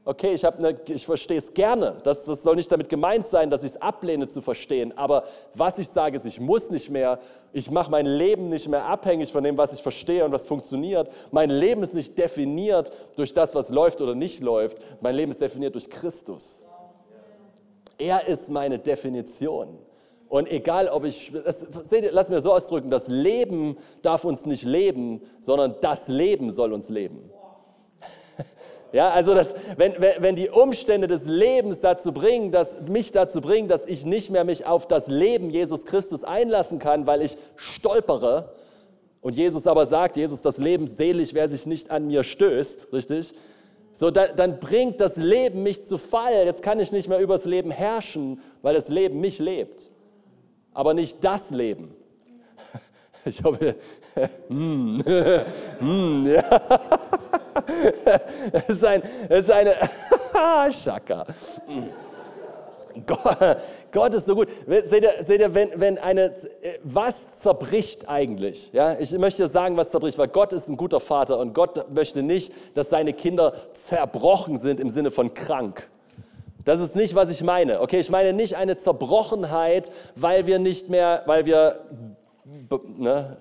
Okay, 0.10 0.34
ich, 0.34 0.44
eine, 0.44 0.74
ich 0.88 1.06
verstehe 1.06 1.38
es 1.38 1.54
gerne. 1.54 1.98
Das, 2.02 2.26
das 2.26 2.42
soll 2.42 2.56
nicht 2.56 2.72
damit 2.72 2.90
gemeint 2.90 3.28
sein, 3.28 3.52
dass 3.52 3.64
ich 3.64 3.74
es 3.74 3.78
ablehne 3.80 4.28
zu 4.28 4.42
verstehen. 4.42 4.92
Aber 4.98 5.24
was 5.54 5.78
ich 5.78 5.88
sage, 5.88 6.16
ist, 6.16 6.26
ich 6.26 6.40
muss 6.40 6.72
nicht 6.72 6.90
mehr. 6.90 7.20
Ich 7.54 7.70
mache 7.70 7.92
mein 7.92 8.08
Leben 8.08 8.50
nicht 8.50 8.68
mehr 8.68 8.86
abhängig 8.86 9.32
von 9.32 9.44
dem, 9.44 9.56
was 9.56 9.72
ich 9.72 9.84
verstehe 9.84 10.26
und 10.26 10.32
was 10.32 10.48
funktioniert. 10.48 11.12
Mein 11.30 11.52
Leben 11.52 11.84
ist 11.84 11.94
nicht 11.94 12.18
definiert 12.18 12.92
durch 13.18 13.36
das, 13.36 13.54
was 13.54 13.70
läuft 13.70 14.02
oder 14.02 14.16
nicht 14.16 14.42
läuft. 14.42 14.80
Mein 15.00 15.14
Leben 15.14 15.30
ist 15.32 15.42
definiert 15.42 15.76
durch 15.76 15.88
Christus. 15.92 16.66
Er 18.00 18.28
ist 18.28 18.50
meine 18.50 18.80
Definition. 18.80 19.78
Und 20.28 20.50
egal, 20.50 20.88
ob 20.88 21.06
ich, 21.06 21.32
das, 21.46 21.60
seht 21.84 22.04
ihr, 22.06 22.12
lass 22.12 22.30
mir 22.30 22.40
so 22.40 22.52
ausdrücken, 22.52 22.90
das 22.90 23.10
Leben 23.10 23.78
darf 24.02 24.26
uns 24.26 24.48
nicht 24.48 24.64
leben, 24.64 25.22
sondern 25.40 25.76
das 25.82 26.08
Leben 26.08 26.52
soll 26.52 26.74
uns 26.74 26.90
leben. 26.90 27.30
Ja, 28.92 29.12
also 29.12 29.36
das, 29.36 29.56
wenn, 29.78 29.94
wenn 30.00 30.36
die 30.36 30.50
Umstände 30.50 31.08
des 31.08 31.26
Lebens 31.26 31.82
dazu 31.82 32.12
bringen, 32.12 32.52
dass 32.52 32.82
mich 32.82 33.12
dazu 33.12 33.40
bringen, 33.40 33.68
dass 33.68 33.86
ich 33.86 34.04
nicht 34.04 34.32
mehr 34.32 34.44
mich 34.44 34.66
auf 34.66 34.88
das 34.88 35.08
Leben 35.08 35.52
Jesus 35.52 35.86
Christus 35.86 36.24
einlassen 36.24 36.80
kann, 36.80 37.06
weil 37.06 37.22
ich 37.22 37.38
stolpere 37.56 38.54
und 39.22 39.36
Jesus 39.36 39.68
aber 39.68 39.86
sagt, 39.86 40.18
Jesus, 40.18 40.42
das 40.42 40.58
Leben 40.58 40.88
selig, 40.88 41.34
wer 41.34 41.50
sich 41.50 41.66
nicht 41.66 41.92
an 41.92 42.08
mir 42.08 42.24
stößt, 42.24 42.92
richtig? 42.92 43.34
So, 43.92 44.12
dann, 44.12 44.36
dann 44.36 44.60
bringt 44.60 45.02
das 45.02 45.18
Leben 45.18 45.62
mich 45.64 45.86
zu 45.86 45.98
Fall. 45.98 46.46
Jetzt 46.46 46.64
kann 46.64 46.80
ich 46.80 46.92
nicht 46.92 47.10
mehr 47.10 47.20
übers 47.20 47.46
Leben 47.46 47.72
herrschen, 47.72 48.40
weil 48.62 48.74
das 48.74 48.90
Leben 48.90 49.20
mich 49.20 49.40
lebt, 49.40 49.92
aber 50.74 50.94
nicht 50.94 51.24
das 51.24 51.52
Leben. 51.52 51.96
Ich 53.26 53.44
hoffe, 53.44 53.76
mm, 54.48 55.02
mm, 55.82 56.26
ja. 56.34 56.62
Es 58.52 58.70
ist, 58.70 58.86
ein, 58.86 59.04
es 59.30 59.42
ist 59.42 59.52
eine, 59.52 59.76
Schaka. 60.72 61.26
Gott, 63.06 63.58
Gott, 63.92 64.14
ist 64.14 64.26
so 64.26 64.36
gut. 64.36 64.50
Seht 64.68 65.04
ihr, 65.04 65.24
seht 65.24 65.40
ihr 65.40 65.54
wenn, 65.54 65.70
wenn 65.76 65.98
eine, 65.98 66.34
was 66.84 67.36
zerbricht 67.36 68.10
eigentlich? 68.10 68.72
Ja, 68.74 68.98
ich 69.00 69.12
möchte 69.12 69.48
sagen, 69.48 69.78
was 69.78 69.92
zerbricht, 69.92 70.18
weil 70.18 70.28
Gott 70.28 70.54
ist 70.54 70.68
ein 70.68 70.78
guter 70.78 71.00
Vater 71.00 71.40
und 71.40 71.54
Gott 71.54 71.94
möchte 71.94 72.24
nicht, 72.24 72.54
dass 72.76 72.90
seine 72.90 73.14
Kinder 73.14 73.54
zerbrochen 73.74 74.58
sind 74.58 74.80
im 74.80 74.90
Sinne 74.90 75.12
von 75.12 75.34
krank. 75.34 75.90
Das 76.66 76.80
ist 76.80 76.96
nicht, 76.96 77.16
was 77.16 77.30
ich 77.30 77.44
meine. 77.44 77.82
Okay, 77.82 78.00
ich 78.00 78.10
meine 78.10 78.34
nicht 78.34 78.58
eine 78.58 78.78
Zerbrochenheit, 78.78 79.92
weil 80.16 80.46
wir 80.46 80.60
nicht 80.60 80.90
mehr, 80.90 81.24
weil 81.26 81.46
wir 81.46 81.80
ne, 82.98 83.38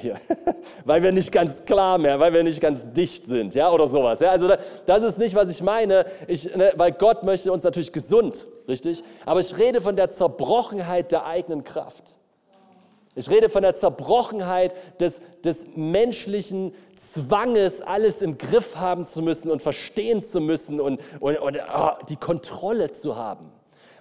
hier, 0.00 0.16
weil 0.84 1.02
wir 1.02 1.12
nicht 1.12 1.30
ganz 1.30 1.64
klar 1.64 1.98
mehr, 1.98 2.18
weil 2.18 2.32
wir 2.32 2.42
nicht 2.42 2.60
ganz 2.60 2.92
dicht 2.92 3.26
sind, 3.26 3.54
ja, 3.54 3.70
oder 3.70 3.86
sowas. 3.86 4.20
Ja, 4.20 4.30
also 4.30 4.50
das 4.86 5.02
ist 5.02 5.18
nicht, 5.18 5.34
was 5.34 5.50
ich 5.50 5.62
meine, 5.62 6.06
ich, 6.26 6.54
ne, 6.56 6.72
weil 6.76 6.92
Gott 6.92 7.22
möchte 7.22 7.52
uns 7.52 7.62
natürlich 7.62 7.92
gesund, 7.92 8.46
richtig? 8.68 9.04
Aber 9.24 9.40
ich 9.40 9.56
rede 9.56 9.80
von 9.80 9.96
der 9.96 10.10
Zerbrochenheit 10.10 11.12
der 11.12 11.26
eigenen 11.26 11.62
Kraft. 11.62 12.16
Ich 13.16 13.30
rede 13.30 13.48
von 13.48 13.62
der 13.62 13.76
Zerbrochenheit 13.76 14.74
des, 15.00 15.20
des 15.44 15.66
menschlichen 15.76 16.74
Zwanges, 16.96 17.80
alles 17.80 18.22
im 18.22 18.38
Griff 18.38 18.74
haben 18.76 19.06
zu 19.06 19.22
müssen 19.22 19.52
und 19.52 19.62
verstehen 19.62 20.24
zu 20.24 20.40
müssen 20.40 20.80
und, 20.80 21.00
und, 21.20 21.38
und 21.38 21.58
oh, 21.72 21.90
die 22.08 22.16
Kontrolle 22.16 22.90
zu 22.90 23.14
haben. 23.14 23.52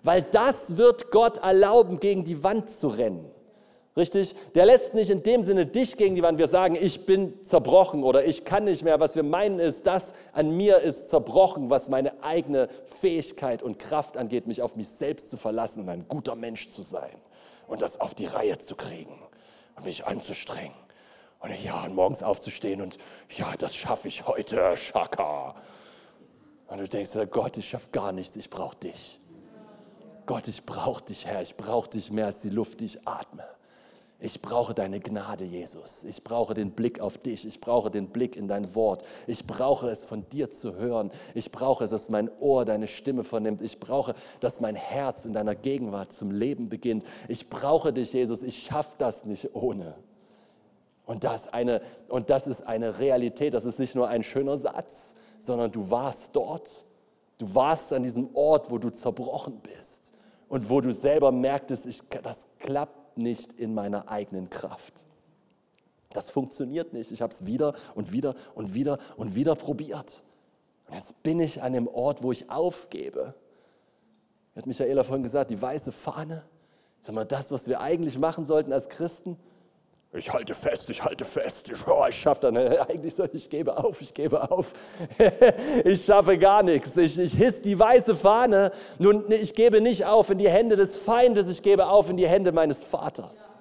Weil 0.01 0.23
das 0.23 0.77
wird 0.77 1.11
Gott 1.11 1.37
erlauben, 1.37 1.99
gegen 1.99 2.23
die 2.23 2.43
Wand 2.43 2.71
zu 2.71 2.87
rennen. 2.87 3.32
Richtig? 3.95 4.35
Der 4.55 4.65
lässt 4.65 4.95
nicht 4.95 5.11
in 5.11 5.21
dem 5.21 5.43
Sinne 5.43 5.67
dich 5.67 5.97
gegen 5.97 6.15
die 6.15 6.23
Wand. 6.23 6.39
Wir 6.39 6.47
sagen, 6.47 6.75
ich 6.75 7.05
bin 7.05 7.43
zerbrochen 7.43 8.03
oder 8.03 8.25
ich 8.25 8.43
kann 8.43 8.63
nicht 8.63 8.83
mehr. 8.83 8.99
Was 8.99 9.15
wir 9.15 9.21
meinen 9.21 9.59
ist, 9.59 9.85
das 9.85 10.13
an 10.31 10.57
mir 10.57 10.79
ist 10.79 11.09
zerbrochen, 11.09 11.69
was 11.69 11.89
meine 11.89 12.23
eigene 12.23 12.69
Fähigkeit 13.01 13.61
und 13.61 13.77
Kraft 13.77 14.17
angeht, 14.17 14.47
mich 14.47 14.63
auf 14.63 14.75
mich 14.75 14.89
selbst 14.89 15.29
zu 15.29 15.37
verlassen 15.37 15.83
und 15.83 15.89
ein 15.89 16.07
guter 16.07 16.35
Mensch 16.35 16.69
zu 16.69 16.81
sein 16.81 17.15
und 17.67 17.83
das 17.83 18.01
auf 18.01 18.15
die 18.15 18.25
Reihe 18.25 18.57
zu 18.57 18.75
kriegen 18.75 19.19
und 19.75 19.85
mich 19.85 20.07
anzustrengen. 20.07 20.73
Und 21.39 21.51
ja, 21.63 21.83
und 21.83 21.93
morgens 21.93 22.23
aufzustehen 22.23 22.81
und 22.81 22.97
ja, 23.37 23.53
das 23.59 23.75
schaffe 23.75 24.07
ich 24.07 24.25
heute, 24.25 24.75
Schaka. 24.75 25.55
Und 26.67 26.79
du 26.79 26.87
denkst, 26.87 27.11
Gott, 27.29 27.57
ich 27.57 27.69
schaffe 27.69 27.89
gar 27.91 28.11
nichts, 28.11 28.35
ich 28.37 28.49
brauche 28.49 28.77
dich. 28.77 29.19
Gott, 30.25 30.47
ich 30.47 30.65
brauche 30.65 31.03
dich, 31.03 31.27
Herr, 31.27 31.43
ich 31.43 31.57
brauche 31.57 31.89
dich 31.89 32.09
mehr 32.09 32.27
als 32.27 32.41
die 32.41 32.49
Luft, 32.49 32.79
die 32.79 32.85
ich 32.85 33.07
atme. 33.07 33.43
Ich 34.23 34.41
brauche 34.41 34.73
deine 34.73 35.01
Gnade, 35.01 35.43
Jesus. 35.43 36.05
Ich 36.05 36.23
brauche 36.23 36.53
den 36.53 36.71
Blick 36.71 37.01
auf 37.01 37.17
dich. 37.17 37.45
Ich 37.45 37.59
brauche 37.59 37.91
den 37.91 38.07
Blick 38.07 38.37
in 38.37 38.47
dein 38.47 38.73
Wort. 38.73 39.03
Ich 39.27 39.45
brauche 39.45 39.89
es 39.89 40.05
von 40.05 40.29
dir 40.29 40.49
zu 40.49 40.75
hören. 40.75 41.11
Ich 41.33 41.51
brauche 41.51 41.83
es, 41.83 41.89
dass 41.89 42.07
mein 42.07 42.31
Ohr 42.39 42.63
deine 42.63 42.87
Stimme 42.87 43.25
vernimmt. 43.25 43.61
Ich 43.61 43.81
brauche, 43.81 44.15
dass 44.39 44.61
mein 44.61 44.77
Herz 44.77 45.25
in 45.25 45.33
deiner 45.33 45.55
Gegenwart 45.55 46.13
zum 46.13 46.31
Leben 46.31 46.69
beginnt. 46.69 47.03
Ich 47.27 47.49
brauche 47.49 47.91
dich, 47.91 48.13
Jesus. 48.13 48.43
Ich 48.43 48.63
schaffe 48.63 48.95
das 48.97 49.25
nicht 49.25 49.53
ohne. 49.55 49.93
Und 51.05 51.25
das, 51.25 51.51
eine, 51.51 51.81
und 52.07 52.29
das 52.29 52.47
ist 52.47 52.65
eine 52.65 52.99
Realität. 52.99 53.53
Das 53.53 53.65
ist 53.65 53.77
nicht 53.77 53.93
nur 53.93 54.07
ein 54.07 54.23
schöner 54.23 54.55
Satz, 54.55 55.15
sondern 55.39 55.69
du 55.69 55.89
warst 55.89 56.33
dort. 56.33 56.85
Du 57.39 57.53
warst 57.53 57.91
an 57.91 58.03
diesem 58.03 58.33
Ort, 58.35 58.71
wo 58.71 58.77
du 58.77 58.89
zerbrochen 58.89 59.59
bist 59.59 60.13
und 60.47 60.69
wo 60.69 60.79
du 60.79 60.93
selber 60.93 61.33
merktest, 61.33 61.87
ich, 61.87 61.99
das 62.23 62.47
klappt 62.59 63.02
nicht 63.17 63.53
in 63.53 63.73
meiner 63.73 64.09
eigenen 64.09 64.49
Kraft. 64.49 65.05
Das 66.11 66.29
funktioniert 66.29 66.93
nicht. 66.93 67.11
Ich 67.11 67.21
habe 67.21 67.33
es 67.33 67.45
wieder 67.45 67.73
und 67.95 68.11
wieder 68.11 68.35
und 68.55 68.73
wieder 68.73 68.99
und 69.17 69.35
wieder 69.35 69.55
probiert. 69.55 70.23
Und 70.87 70.95
jetzt 70.95 71.23
bin 71.23 71.39
ich 71.39 71.61
an 71.61 71.73
dem 71.73 71.87
Ort, 71.87 72.21
wo 72.23 72.31
ich 72.31 72.49
aufgebe. 72.49 73.33
Hat 74.55 74.67
Michaela 74.67 75.03
vorhin 75.03 75.23
gesagt, 75.23 75.49
die 75.49 75.61
weiße 75.61 75.91
Fahne. 75.91 76.43
Sag 76.99 77.15
mal, 77.15 77.25
das, 77.25 77.51
was 77.51 77.67
wir 77.67 77.81
eigentlich 77.81 78.17
machen 78.17 78.45
sollten 78.45 78.71
als 78.71 78.89
Christen. 78.89 79.37
Ich 80.15 80.31
halte 80.31 80.53
fest, 80.53 80.91
ich 80.91 81.03
halte 81.03 81.25
fest. 81.25 81.71
Ich, 81.71 81.87
oh, 81.87 82.05
ich 82.07 82.21
schaffe 82.21 82.41
dann. 82.41 82.57
Eigentlich 82.57 83.15
so, 83.15 83.25
ich 83.33 83.49
gebe 83.49 83.75
auf, 83.75 83.99
ich 83.99 84.13
gebe 84.13 84.51
auf. 84.51 84.73
ich 85.85 86.05
schaffe 86.05 86.37
gar 86.37 86.61
nichts. 86.61 86.95
Ich, 86.97 87.17
ich 87.17 87.33
hiss 87.33 87.63
die 87.63 87.77
weiße 87.79 88.15
Fahne. 88.15 88.71
Nun, 88.99 89.25
ich 89.31 89.55
gebe 89.55 89.81
nicht 89.81 90.05
auf 90.05 90.29
in 90.29 90.37
die 90.37 90.49
Hände 90.49 90.75
des 90.75 90.95
Feindes, 90.97 91.49
ich 91.49 91.63
gebe 91.63 91.87
auf 91.87 92.11
in 92.11 92.17
die 92.17 92.27
Hände 92.27 92.51
meines 92.51 92.83
Vaters. 92.83 93.55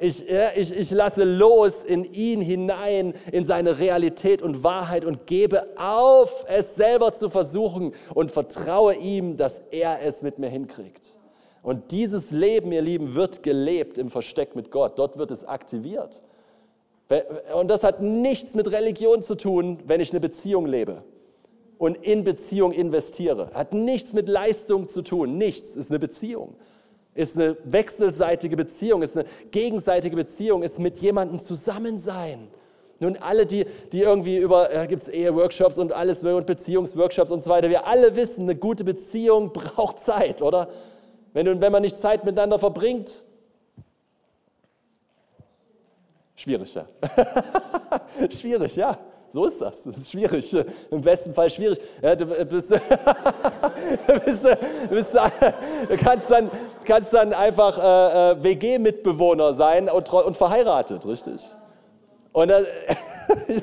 Ich, 0.00 0.26
ich, 0.30 0.74
ich 0.74 0.90
lasse 0.90 1.24
los 1.24 1.84
in 1.84 2.04
ihn 2.04 2.40
hinein, 2.40 3.12
in 3.32 3.44
seine 3.44 3.78
Realität 3.78 4.40
und 4.40 4.62
Wahrheit 4.62 5.04
und 5.04 5.26
gebe 5.26 5.66
auf, 5.76 6.46
es 6.48 6.76
selber 6.76 7.12
zu 7.12 7.28
versuchen 7.28 7.92
und 8.14 8.30
vertraue 8.30 8.94
ihm, 8.94 9.36
dass 9.36 9.60
er 9.70 10.00
es 10.02 10.22
mit 10.22 10.38
mir 10.38 10.48
hinkriegt. 10.48 11.17
Und 11.68 11.90
dieses 11.90 12.30
Leben, 12.30 12.72
ihr 12.72 12.80
Lieben, 12.80 13.14
wird 13.14 13.42
gelebt 13.42 13.98
im 13.98 14.08
Versteck 14.08 14.56
mit 14.56 14.70
Gott. 14.70 14.98
Dort 14.98 15.18
wird 15.18 15.30
es 15.30 15.44
aktiviert. 15.44 16.22
Und 17.54 17.68
das 17.68 17.84
hat 17.84 18.00
nichts 18.00 18.54
mit 18.54 18.72
Religion 18.72 19.20
zu 19.20 19.34
tun, 19.34 19.78
wenn 19.86 20.00
ich 20.00 20.10
eine 20.12 20.20
Beziehung 20.20 20.64
lebe 20.64 21.02
und 21.76 21.98
in 21.98 22.24
Beziehung 22.24 22.72
investiere. 22.72 23.50
Hat 23.52 23.74
nichts 23.74 24.14
mit 24.14 24.30
Leistung 24.30 24.88
zu 24.88 25.02
tun. 25.02 25.36
Nichts 25.36 25.76
ist 25.76 25.90
eine 25.90 25.98
Beziehung. 25.98 26.54
Ist 27.14 27.36
eine 27.36 27.58
wechselseitige 27.64 28.56
Beziehung, 28.56 29.02
ist 29.02 29.18
eine 29.18 29.26
gegenseitige 29.50 30.16
Beziehung, 30.16 30.62
ist 30.62 30.78
mit 30.78 30.96
jemandem 30.96 31.38
zusammen 31.38 31.98
sein. 31.98 32.48
Nun, 32.98 33.18
alle, 33.18 33.44
die, 33.44 33.66
die 33.92 34.00
irgendwie 34.00 34.38
über, 34.38 34.74
äh, 34.74 34.86
gibt 34.86 35.02
es 35.02 35.08
Ehe-Workshops 35.10 35.76
und 35.76 35.92
alles 35.92 36.22
und 36.22 36.46
Beziehungsworkshops 36.46 37.30
und 37.30 37.42
so 37.42 37.50
weiter, 37.50 37.68
wir 37.68 37.86
alle 37.86 38.16
wissen, 38.16 38.44
eine 38.44 38.56
gute 38.56 38.84
Beziehung 38.84 39.52
braucht 39.52 40.00
Zeit, 40.00 40.40
oder? 40.40 40.68
Wenn, 41.38 41.60
wenn 41.60 41.70
man 41.70 41.82
nicht 41.82 41.96
Zeit 41.96 42.24
miteinander 42.24 42.58
verbringt, 42.58 43.12
schwierig, 46.34 46.74
ja. 46.74 46.84
schwierig, 48.30 48.74
ja. 48.74 48.98
So 49.30 49.44
ist 49.44 49.60
das. 49.60 49.84
Das 49.84 49.98
ist 49.98 50.10
schwierig. 50.10 50.52
Im 50.90 51.00
besten 51.00 51.32
Fall 51.32 51.48
schwierig. 51.48 51.78
Ja, 52.02 52.16
du, 52.16 52.26
bist, 52.26 52.70
bist, 54.24 54.46
bist, 54.90 55.14
du 55.14 55.96
kannst 55.96 56.28
dann, 56.28 56.50
kannst 56.84 57.12
dann 57.12 57.32
einfach 57.32 57.78
äh, 57.78 58.32
äh 58.32 58.42
WG-Mitbewohner 58.42 59.54
sein 59.54 59.88
und, 59.88 60.12
und, 60.12 60.36
verheiratet, 60.36 61.06
richtig? 61.06 61.40
Und 62.32 62.50
äh, 62.50 62.64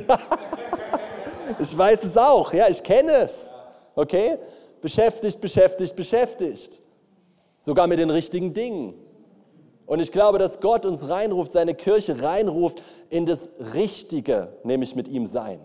ich 1.60 1.78
weiß 1.78 2.06
es 2.06 2.16
auch, 2.16 2.54
ja, 2.54 2.70
ich 2.70 2.82
kenne 2.82 3.18
es. 3.18 3.58
Okay? 3.96 4.38
Beschäftigt, 4.82 5.42
beschäftigt, 5.42 5.94
beschäftigt 5.94 6.85
sogar 7.66 7.88
mit 7.88 7.98
den 7.98 8.12
richtigen 8.12 8.54
Dingen. 8.54 8.94
Und 9.88 10.00
ich 10.00 10.12
glaube, 10.12 10.38
dass 10.38 10.62
Gott 10.62 10.86
uns 10.86 11.10
reinruft, 11.10 11.52
seine 11.52 11.74
Kirche 11.74 12.22
reinruft 12.22 12.82
in 13.10 13.26
das 13.26 13.50
Richtige, 13.74 14.50
nämlich 14.64 14.96
mit 14.96 15.08
ihm 15.08 15.26
sein. 15.26 15.60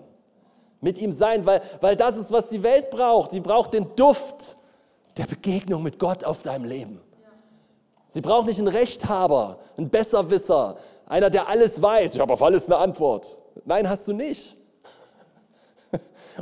Mit 0.80 0.98
ihm 0.98 1.12
sein, 1.12 1.44
weil, 1.44 1.60
weil 1.82 1.96
das 1.96 2.16
ist, 2.16 2.32
was 2.32 2.48
die 2.48 2.62
Welt 2.62 2.90
braucht. 2.90 3.32
Sie 3.32 3.40
braucht 3.40 3.74
den 3.74 3.94
Duft 3.96 4.56
der 5.18 5.26
Begegnung 5.26 5.82
mit 5.82 5.98
Gott 5.98 6.24
auf 6.24 6.42
deinem 6.42 6.64
Leben. 6.64 7.00
Sie 8.08 8.22
braucht 8.22 8.46
nicht 8.46 8.58
einen 8.58 8.68
Rechthaber, 8.68 9.58
einen 9.76 9.90
Besserwisser, 9.90 10.78
einer, 11.06 11.28
der 11.28 11.48
alles 11.48 11.82
weiß. 11.82 12.14
Ich 12.14 12.20
habe 12.20 12.32
auf 12.32 12.42
alles 12.42 12.64
eine 12.66 12.78
Antwort. 12.78 13.36
Nein, 13.66 13.88
hast 13.88 14.08
du 14.08 14.14
nicht. 14.14 14.56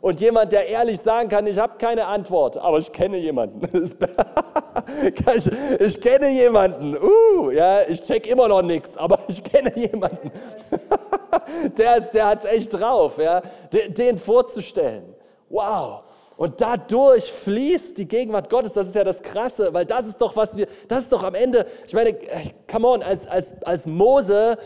Und 0.01 0.21
jemand, 0.21 0.53
der 0.53 0.67
ehrlich 0.69 1.01
sagen 1.01 1.29
kann, 1.29 1.47
ich 1.47 1.59
habe 1.59 1.79
keine 1.79 2.07
Antwort, 2.07 2.57
aber 2.57 2.79
ich 2.79 2.93
kenne 2.93 3.17
jemanden. 3.17 3.61
ich, 5.35 5.51
ich, 5.81 6.01
kenne 6.01 6.31
jemanden. 6.31 6.97
Uh, 6.97 7.51
ja, 7.51 7.83
ich 7.89 8.03
check 8.03 8.27
immer 8.27 8.49
noch 8.49 8.63
nichts, 8.63 8.97
aber 8.97 9.19
ich 9.29 9.43
kenne 9.43 9.77
jemanden. 9.77 10.31
der 11.77 12.01
der 12.01 12.27
hat 12.27 12.45
es 12.45 12.51
echt 12.51 12.75
drauf, 12.75 13.19
ja, 13.19 13.43
den, 13.73 13.95
den 13.95 14.19
vorzustellen. 14.19 15.15
Wow. 15.49 16.03
Und 16.37 16.61
dadurch 16.61 17.33
fließt 17.33 17.99
die 17.99 18.07
Gegenwart 18.07 18.49
Gottes. 18.49 18.73
Das 18.73 18.87
ist 18.87 18.95
ja 18.95 19.03
das 19.03 19.21
Krasse, 19.21 19.75
weil 19.75 19.85
das 19.85 20.07
ist 20.07 20.21
doch, 20.21 20.37
was 20.37 20.57
wir, 20.57 20.69
das 20.87 21.03
ist 21.05 21.13
doch 21.13 21.25
am 21.25 21.35
Ende, 21.35 21.67
ich 21.85 21.95
meine, 21.95 22.17
come 22.71 22.87
on, 22.87 23.03
als, 23.03 23.27
als, 23.27 23.61
als 23.65 23.87
Mose 23.87 24.57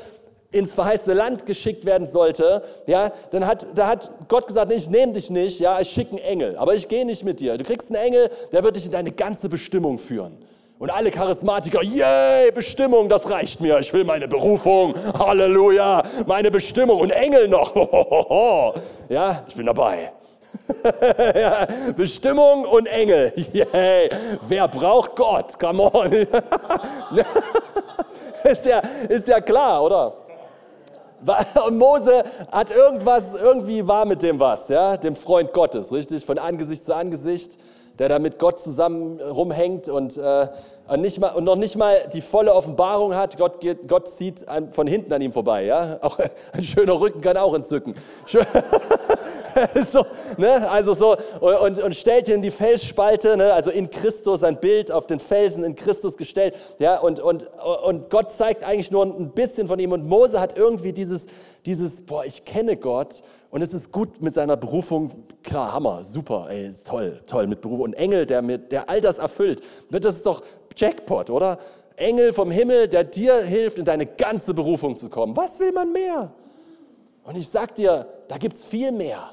ins 0.52 0.74
verheißene 0.74 1.14
Land 1.14 1.46
geschickt 1.46 1.84
werden 1.84 2.06
sollte, 2.06 2.62
ja, 2.86 3.10
dann 3.30 3.46
hat, 3.46 3.66
da 3.74 3.88
hat 3.88 4.10
Gott 4.28 4.46
gesagt, 4.46 4.70
nee, 4.70 4.76
ich 4.76 4.88
nehme 4.88 5.12
dich 5.12 5.30
nicht, 5.30 5.58
ja, 5.58 5.80
ich 5.80 5.88
schicke 5.88 6.10
einen 6.10 6.20
Engel, 6.20 6.56
aber 6.56 6.74
ich 6.74 6.88
gehe 6.88 7.04
nicht 7.04 7.24
mit 7.24 7.40
dir. 7.40 7.58
Du 7.58 7.64
kriegst 7.64 7.90
einen 7.90 8.04
Engel, 8.04 8.30
der 8.52 8.62
wird 8.62 8.76
dich 8.76 8.86
in 8.86 8.92
deine 8.92 9.10
ganze 9.10 9.48
Bestimmung 9.48 9.98
führen. 9.98 10.38
Und 10.78 10.90
alle 10.90 11.10
Charismatiker, 11.10 11.82
yay, 11.82 12.50
Bestimmung, 12.50 13.08
das 13.08 13.30
reicht 13.30 13.60
mir. 13.60 13.78
Ich 13.78 13.92
will 13.92 14.04
meine 14.04 14.26
Berufung, 14.26 14.94
Halleluja, 15.16 16.02
meine 16.26 16.50
Bestimmung 16.50 17.00
und 17.00 17.10
Engel 17.10 17.48
noch. 17.48 17.74
Ja, 19.08 19.44
ich 19.46 19.54
bin 19.54 19.66
dabei. 19.66 20.10
ja, 21.34 21.66
Bestimmung 21.96 22.64
und 22.64 22.86
Engel. 22.86 23.32
Yay. 23.52 24.08
Wer 24.48 24.68
braucht 24.68 25.16
Gott? 25.16 25.58
Come 25.58 25.82
on. 25.92 26.12
ist, 28.44 28.64
ja, 28.64 28.80
ist 29.08 29.28
ja 29.28 29.40
klar, 29.40 29.84
oder? 29.84 30.14
Und 31.66 31.78
Mose 31.78 32.24
hat 32.50 32.70
irgendwas, 32.70 33.34
irgendwie 33.34 33.86
war 33.86 34.04
mit 34.04 34.22
dem 34.22 34.40
was, 34.40 34.68
ja, 34.68 34.96
dem 34.96 35.14
Freund 35.14 35.52
Gottes, 35.52 35.92
richtig, 35.92 36.24
von 36.24 36.38
Angesicht 36.38 36.84
zu 36.84 36.94
Angesicht, 36.94 37.58
der 37.98 38.08
da 38.08 38.18
mit 38.18 38.38
Gott 38.38 38.60
zusammen 38.60 39.20
rumhängt 39.20 39.88
und, 39.88 40.16
äh, 40.16 40.48
und, 40.92 41.00
nicht 41.00 41.18
mal, 41.18 41.28
und 41.28 41.44
noch 41.44 41.56
nicht 41.56 41.76
mal 41.76 42.06
die 42.12 42.20
volle 42.20 42.52
Offenbarung 42.52 43.14
hat. 43.14 43.38
Gott, 43.38 43.60
geht, 43.60 43.88
Gott 43.88 44.08
zieht 44.08 44.44
von 44.72 44.86
hinten 44.86 45.12
an 45.12 45.22
ihm 45.22 45.32
vorbei, 45.32 45.64
ja. 45.64 45.98
Auch 46.02 46.18
ein 46.52 46.62
schöner 46.62 47.00
Rücken 47.00 47.22
kann 47.22 47.36
auch 47.38 47.54
entzücken. 47.54 47.94
so, 49.90 50.04
ne? 50.36 50.68
Also 50.70 50.92
so, 50.92 51.16
und, 51.40 51.82
und 51.82 51.96
stellt 51.96 52.28
ihn 52.28 52.34
in 52.34 52.42
die 52.42 52.50
Felsspalte, 52.50 53.36
ne? 53.36 53.54
also 53.54 53.70
in 53.70 53.88
Christus, 53.88 54.44
ein 54.44 54.60
Bild 54.60 54.92
auf 54.92 55.06
den 55.06 55.18
Felsen 55.18 55.64
in 55.64 55.74
Christus 55.76 56.16
gestellt. 56.16 56.54
Ja? 56.78 56.98
Und, 56.98 57.20
und, 57.20 57.46
und 57.84 58.10
Gott 58.10 58.30
zeigt 58.30 58.62
eigentlich 58.62 58.90
nur 58.90 59.06
ein 59.06 59.30
bisschen 59.30 59.68
von 59.68 59.78
ihm. 59.78 59.92
Und 59.92 60.06
Mose 60.06 60.40
hat 60.40 60.58
irgendwie 60.58 60.92
dieses, 60.92 61.26
dieses 61.64 62.04
boah, 62.04 62.24
ich 62.24 62.44
kenne 62.44 62.76
Gott 62.76 63.22
und 63.52 63.60
es 63.60 63.74
ist 63.74 63.92
gut 63.92 64.22
mit 64.22 64.32
seiner 64.32 64.56
Berufung. 64.56 65.10
Klar, 65.42 65.74
Hammer, 65.74 66.02
super, 66.04 66.46
ey, 66.48 66.72
toll, 66.86 67.20
toll 67.26 67.46
mit 67.46 67.60
Berufung. 67.60 67.84
Und 67.84 67.92
Engel, 67.92 68.24
der, 68.24 68.40
mit, 68.40 68.72
der 68.72 68.88
all 68.88 69.02
das 69.02 69.18
erfüllt, 69.18 69.60
das 69.90 70.16
ist 70.16 70.26
doch 70.26 70.42
Jackpot, 70.76 71.30
oder? 71.30 71.58
Engel 71.96 72.32
vom 72.32 72.50
Himmel, 72.50 72.88
der 72.88 73.04
dir 73.04 73.42
hilft, 73.42 73.78
in 73.78 73.84
deine 73.84 74.06
ganze 74.06 74.54
Berufung 74.54 74.96
zu 74.96 75.08
kommen. 75.08 75.36
Was 75.36 75.60
will 75.60 75.72
man 75.72 75.92
mehr? 75.92 76.32
Und 77.24 77.36
ich 77.36 77.48
sag 77.48 77.74
dir, 77.74 78.06
da 78.28 78.38
gibt 78.38 78.56
es 78.56 78.64
viel 78.64 78.92
mehr 78.92 79.32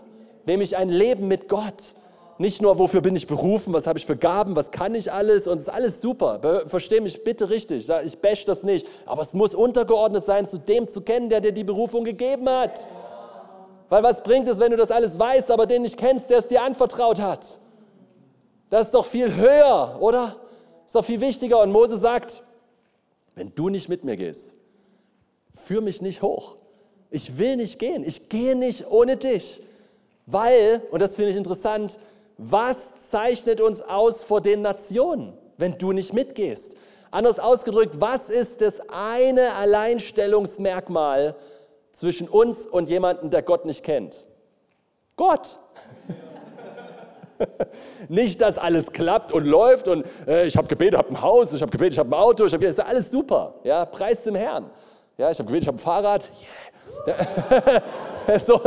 nämlich 0.50 0.76
ein 0.76 0.90
Leben 0.90 1.28
mit 1.28 1.48
Gott. 1.48 1.96
Nicht 2.38 2.62
nur, 2.62 2.80
wofür 2.80 3.02
bin 3.02 3.16
ich 3.16 3.28
berufen, 3.28 3.74
was 3.74 3.86
habe 3.86 4.00
ich 4.00 4.06
für 4.06 4.16
Gaben, 4.16 4.56
was 4.56 4.72
kann 4.72 4.96
ich 4.96 5.12
alles 5.12 5.48
und 5.48 5.58
es 5.58 5.64
ist 5.64 5.70
alles 5.70 6.02
super. 6.02 6.64
Verstehe 6.68 7.02
mich 7.02 7.24
bitte 7.24 7.50
richtig, 7.50 7.90
ich 8.06 8.18
bash 8.20 8.46
das 8.46 8.64
nicht. 8.64 8.88
Aber 9.06 9.22
es 9.22 9.34
muss 9.34 9.54
untergeordnet 9.54 10.24
sein, 10.24 10.48
zu 10.48 10.58
dem 10.58 10.88
zu 10.88 11.02
kennen, 11.02 11.30
der 11.30 11.42
dir 11.42 11.52
die 11.52 11.66
Berufung 11.66 12.04
gegeben 12.06 12.50
hat. 12.50 12.88
Weil 13.90 14.04
was 14.04 14.24
bringt 14.24 14.48
es, 14.48 14.60
wenn 14.60 14.72
du 14.72 14.78
das 14.78 14.92
alles 14.92 15.20
weißt, 15.20 15.52
aber 15.52 15.66
den 15.66 15.82
nicht 15.82 15.98
kennst, 15.98 16.30
der 16.30 16.38
es 16.38 16.48
dir 16.48 16.62
anvertraut 16.62 17.20
hat? 17.20 17.46
Das 18.70 18.88
ist 18.88 18.94
doch 18.94 19.06
viel 19.06 19.36
höher, 19.36 19.98
oder? 20.00 20.36
Ist 20.90 20.96
doch 20.96 21.06
viel 21.06 21.22
wichtiger. 21.22 21.62
Und 21.62 21.72
Mose 21.72 22.00
sagt, 22.00 22.42
wenn 23.36 23.54
du 23.54 23.70
nicht 23.70 23.90
mit 23.90 24.04
mir 24.04 24.18
gehst, 24.18 24.56
führ 25.54 25.82
mich 25.82 26.02
nicht 26.02 26.24
hoch. 26.24 26.56
Ich 27.12 27.38
will 27.38 27.58
nicht 27.58 27.78
gehen. 27.78 28.04
Ich 28.04 28.28
gehe 28.28 28.56
nicht 28.56 28.90
ohne 28.90 29.16
dich. 29.16 29.62
Weil, 30.26 30.82
und 30.90 31.00
das 31.00 31.16
finde 31.16 31.30
ich 31.30 31.38
interessant, 31.38 32.00
was 32.40 32.96
zeichnet 33.12 33.62
uns 33.62 33.84
aus 33.84 34.24
vor 34.24 34.42
den 34.42 34.64
Nationen, 34.64 35.38
wenn 35.58 35.78
du 35.78 35.92
nicht 35.92 36.14
mitgehst? 36.14 36.76
Anders 37.12 37.38
ausgedrückt, 37.38 38.02
was 38.02 38.32
ist 38.32 38.60
das 38.62 38.82
eine 38.90 39.54
Alleinstellungsmerkmal 39.54 41.36
zwischen 41.92 42.28
uns 42.28 42.66
und 42.66 42.90
jemandem, 42.90 43.30
der 43.30 43.44
Gott 43.44 43.64
nicht 43.64 43.84
kennt? 43.84 44.26
Gott. 45.18 45.60
nicht, 48.10 48.42
dass 48.42 48.58
alles 48.58 48.92
klappt 48.92 49.32
und 49.32 49.46
läuft 49.46 49.88
und 49.88 50.06
äh, 50.28 50.48
ich 50.48 50.58
habe 50.58 50.68
gebetet, 50.68 50.98
habe 50.98 51.10
ein 51.10 51.22
Haus, 51.22 51.54
ich 51.54 51.62
habe 51.62 51.72
gebetet, 51.72 51.94
ich 51.94 52.00
habe 52.00 52.10
ein 52.10 52.20
Auto, 52.20 52.46
ich 52.46 52.54
habe 52.54 52.66
ist 52.66 52.80
alles 52.80 53.12
super. 53.12 53.56
Ja, 53.64 53.86
preis 53.86 54.24
dem 54.24 54.36
Herrn. 54.36 54.70
Ja, 55.18 55.32
ich 55.32 55.40
habe 55.40 55.48
gebetet, 55.48 55.64
ich 55.64 55.68
habe 55.68 55.78
ein 55.78 55.80
Fahrrad. 55.80 56.30
Yeah. 56.42 56.70
so, 58.40 58.60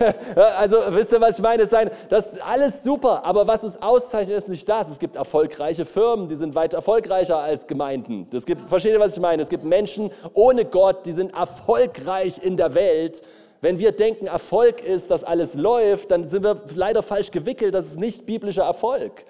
also 0.58 0.76
wisst 0.90 1.12
ihr, 1.12 1.20
was 1.20 1.38
ich 1.38 1.42
meine? 1.42 1.64
Das 2.08 2.32
ist 2.32 2.46
alles 2.46 2.82
super, 2.82 3.24
aber 3.24 3.46
was 3.46 3.64
uns 3.64 3.80
auszeichnet, 3.80 4.36
ist 4.36 4.48
nicht 4.48 4.68
das. 4.68 4.90
Es 4.90 4.98
gibt 4.98 5.16
erfolgreiche 5.16 5.84
Firmen, 5.84 6.28
die 6.28 6.34
sind 6.34 6.54
weit 6.54 6.74
erfolgreicher 6.74 7.38
als 7.38 7.66
Gemeinden. 7.66 8.28
Es 8.32 8.44
gibt, 8.44 8.68
versteht 8.68 8.92
ihr, 8.92 9.00
was 9.00 9.14
ich 9.14 9.20
meine? 9.20 9.42
Es 9.42 9.48
gibt 9.48 9.64
Menschen 9.64 10.10
ohne 10.34 10.64
Gott, 10.64 11.06
die 11.06 11.12
sind 11.12 11.34
erfolgreich 11.34 12.42
in 12.42 12.56
der 12.56 12.74
Welt. 12.74 13.22
Wenn 13.60 13.78
wir 13.78 13.92
denken, 13.92 14.26
Erfolg 14.26 14.80
ist, 14.82 15.10
dass 15.10 15.24
alles 15.24 15.54
läuft, 15.54 16.10
dann 16.10 16.26
sind 16.28 16.44
wir 16.44 16.56
leider 16.74 17.02
falsch 17.02 17.30
gewickelt. 17.30 17.74
Das 17.74 17.86
ist 17.86 17.98
nicht 17.98 18.24
biblischer 18.26 18.62
Erfolg. 18.62 19.24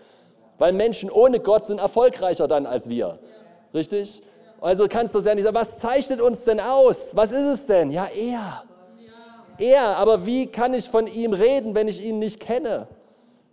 Weil 0.58 0.72
Menschen 0.72 1.10
ohne 1.10 1.40
Gott 1.40 1.66
sind 1.66 1.78
erfolgreicher 1.78 2.46
dann 2.46 2.66
als 2.66 2.88
wir. 2.88 3.18
Richtig? 3.72 4.22
Also 4.60 4.86
kannst 4.88 5.14
du 5.14 5.18
das 5.18 5.26
ja 5.26 5.34
nicht 5.34 5.44
sagen, 5.44 5.56
was 5.56 5.78
zeichnet 5.78 6.20
uns 6.20 6.44
denn 6.44 6.60
aus? 6.60 7.14
Was 7.14 7.30
ist 7.32 7.46
es 7.46 7.66
denn? 7.66 7.90
Ja, 7.90 8.06
er 8.06 8.64
er, 9.58 9.96
aber 9.96 10.26
wie 10.26 10.46
kann 10.46 10.74
ich 10.74 10.88
von 10.88 11.06
ihm 11.06 11.32
reden, 11.32 11.74
wenn 11.74 11.88
ich 11.88 12.02
ihn 12.02 12.18
nicht 12.18 12.40
kenne? 12.40 12.88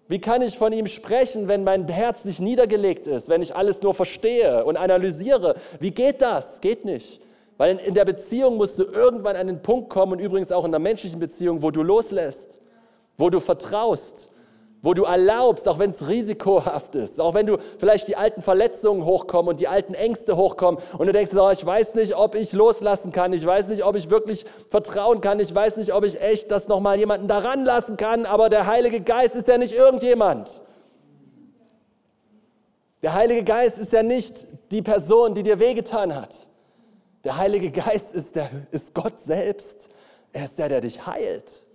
Wie 0.07 0.21
kann 0.21 0.41
ich 0.43 0.57
von 0.57 0.71
ihm 0.71 0.87
sprechen, 0.87 1.47
wenn 1.47 1.63
mein 1.63 1.87
Herz 1.87 2.25
nicht 2.25 2.39
niedergelegt 2.39 3.07
ist, 3.07 3.27
wenn 3.27 3.41
ich 3.41 3.55
alles 3.55 3.81
nur 3.81 3.93
verstehe 3.93 4.63
und 4.63 4.77
analysiere? 4.77 5.55
Wie 5.79 5.91
geht 5.91 6.21
das? 6.21 6.61
Geht 6.61 6.85
nicht. 6.85 7.21
Weil 7.57 7.77
in 7.77 7.93
der 7.93 8.05
Beziehung 8.05 8.57
musst 8.57 8.79
du 8.79 8.83
irgendwann 8.83 9.35
an 9.35 9.47
den 9.47 9.61
Punkt 9.61 9.89
kommen 9.89 10.13
und 10.13 10.19
übrigens 10.19 10.51
auch 10.51 10.65
in 10.65 10.71
der 10.71 10.79
menschlichen 10.79 11.19
Beziehung, 11.19 11.61
wo 11.61 11.71
du 11.71 11.83
loslässt, 11.83 12.59
wo 13.17 13.29
du 13.29 13.39
vertraust, 13.39 14.29
wo 14.81 14.93
du 14.93 15.03
erlaubst, 15.03 15.67
auch 15.67 15.79
wenn 15.79 15.89
es 15.89 16.07
risikohaft 16.07 16.93
ist, 16.95 17.19
auch 17.19 17.33
wenn 17.33 17.47
du 17.47 17.57
vielleicht 17.79 18.07
die 18.07 18.17
alten 18.17 18.41
Verletzungen 18.41 19.03
hochkommen 19.05 19.49
und 19.49 19.59
die 19.59 19.67
alten 19.67 19.95
Ängste 19.95 20.35
hochkommen 20.35 20.79
und 20.97 21.07
du 21.07 21.13
denkst, 21.13 21.31
oh, 21.35 21.49
ich 21.49 21.65
weiß 21.65 21.95
nicht, 21.95 22.15
ob 22.15 22.35
ich 22.35 22.53
loslassen 22.53 23.11
kann, 23.11 23.33
ich 23.33 23.45
weiß 23.45 23.69
nicht, 23.69 23.83
ob 23.83 23.95
ich 23.95 24.09
wirklich 24.09 24.45
vertrauen 24.69 25.21
kann, 25.21 25.39
ich 25.39 25.53
weiß 25.55 25.77
nicht, 25.77 25.93
ob 25.93 26.03
ich 26.03 26.21
echt 26.21 26.51
das 26.51 26.67
nochmal 26.67 26.99
jemanden 26.99 27.27
daran 27.27 27.65
lassen 27.65 27.97
kann, 27.97 28.25
aber 28.25 28.49
der 28.49 28.67
Heilige 28.67 29.01
Geist 29.01 29.33
ist 29.33 29.47
ja 29.47 29.57
nicht 29.57 29.73
irgendjemand. 29.73 30.61
Der 33.01 33.13
Heilige 33.13 33.43
Geist 33.43 33.77
ist 33.77 33.93
ja 33.93 34.03
nicht 34.03 34.45
die 34.71 34.81
Person, 34.81 35.33
die 35.33 35.43
dir 35.43 35.59
wehgetan 35.59 36.15
hat. 36.15 36.35
Der 37.25 37.37
Heilige 37.37 37.71
Geist 37.71 38.13
ist, 38.13 38.35
der, 38.35 38.49
ist 38.69 38.93
Gott 38.93 39.19
selbst. 39.19 39.89
Er 40.31 40.43
ist 40.45 40.59
der, 40.59 40.69
der 40.69 40.81
dich 40.81 41.07
heilt. 41.07 41.65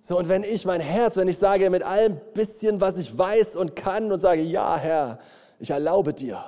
So, 0.00 0.16
und 0.16 0.28
wenn 0.28 0.44
ich 0.44 0.64
mein 0.64 0.80
Herz, 0.80 1.16
wenn 1.16 1.26
ich 1.26 1.36
sage 1.36 1.68
mit 1.68 1.82
allem 1.82 2.20
bisschen, 2.32 2.80
was 2.80 2.96
ich 2.96 3.16
weiß 3.18 3.56
und 3.56 3.74
kann 3.74 4.12
und 4.12 4.20
sage, 4.20 4.40
ja, 4.40 4.76
Herr, 4.76 5.18
ich 5.58 5.70
erlaube 5.70 6.14
dir, 6.14 6.44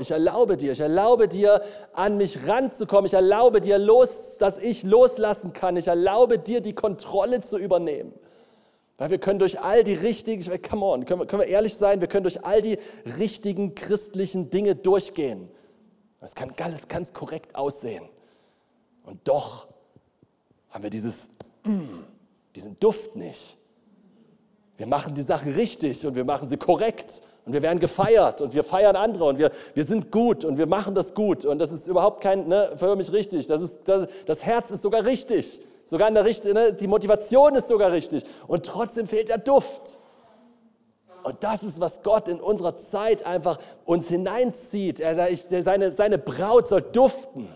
ich 0.00 0.10
erlaube 0.10 0.56
dir, 0.56 0.72
ich 0.72 0.80
erlaube 0.80 1.28
dir, 1.28 1.62
an 1.92 2.16
mich 2.16 2.46
ranzukommen, 2.46 3.06
ich 3.06 3.14
erlaube 3.14 3.60
dir, 3.60 3.78
los, 3.78 4.36
dass 4.38 4.58
ich 4.58 4.82
loslassen 4.82 5.52
kann, 5.52 5.76
ich 5.76 5.86
erlaube 5.86 6.40
dir, 6.40 6.60
die 6.60 6.74
Kontrolle 6.74 7.40
zu 7.40 7.56
übernehmen. 7.56 8.12
Weil 8.96 9.10
wir 9.10 9.18
können 9.18 9.38
durch 9.38 9.60
all 9.60 9.84
die 9.84 9.94
richtigen, 9.94 10.44
come 10.62 10.84
on, 10.84 11.04
können 11.04 11.20
wir, 11.20 11.26
können 11.26 11.42
wir 11.42 11.48
ehrlich 11.48 11.76
sein, 11.76 12.00
wir 12.00 12.08
können 12.08 12.24
durch 12.24 12.44
all 12.44 12.62
die 12.62 12.78
richtigen 13.18 13.76
christlichen 13.76 14.50
Dinge 14.50 14.74
durchgehen. 14.74 15.48
Es 16.24 16.34
kann 16.34 16.52
alles 16.58 16.88
ganz 16.88 17.12
korrekt 17.12 17.54
aussehen. 17.54 18.08
Und 19.04 19.28
doch 19.28 19.68
haben 20.70 20.82
wir 20.82 20.90
dieses, 20.90 21.28
mm, 21.64 22.00
diesen 22.54 22.80
Duft 22.80 23.14
nicht. 23.14 23.58
Wir 24.78 24.86
machen 24.86 25.14
die 25.14 25.22
Sache 25.22 25.54
richtig 25.54 26.04
und 26.06 26.14
wir 26.14 26.24
machen 26.24 26.48
sie 26.48 26.56
korrekt 26.56 27.22
und 27.44 27.52
wir 27.52 27.62
werden 27.62 27.78
gefeiert 27.78 28.40
und 28.40 28.54
wir 28.54 28.64
feiern 28.64 28.96
andere 28.96 29.26
und 29.26 29.38
wir, 29.38 29.50
wir 29.74 29.84
sind 29.84 30.10
gut 30.10 30.44
und 30.44 30.56
wir 30.56 30.66
machen 30.66 30.94
das 30.94 31.14
gut 31.14 31.44
und 31.44 31.58
das 31.58 31.70
ist 31.70 31.86
überhaupt 31.86 32.22
kein, 32.22 32.48
ne, 32.48 32.72
für 32.76 32.96
mich 32.96 33.12
richtig. 33.12 33.46
Das, 33.46 33.60
ist, 33.60 33.80
das, 33.84 34.08
das 34.24 34.44
Herz 34.44 34.70
ist 34.70 34.82
sogar 34.82 35.04
richtig, 35.04 35.60
sogar 35.84 36.08
in 36.08 36.14
der 36.14 36.24
richtigen, 36.24 36.54
ne, 36.54 36.72
die 36.72 36.88
Motivation 36.88 37.54
ist 37.54 37.68
sogar 37.68 37.92
richtig 37.92 38.24
und 38.48 38.64
trotzdem 38.64 39.06
fehlt 39.06 39.28
der 39.28 39.38
Duft. 39.38 40.00
Und 41.24 41.42
das 41.42 41.62
ist, 41.62 41.80
was 41.80 42.02
Gott 42.02 42.28
in 42.28 42.38
unserer 42.38 42.76
Zeit 42.76 43.24
einfach 43.24 43.58
uns 43.86 44.08
hineinzieht. 44.08 45.00
Er 45.00 45.34
seine, 45.34 45.90
seine 45.90 46.18
Braut 46.18 46.68
soll 46.68 46.82
duften. 46.82 47.48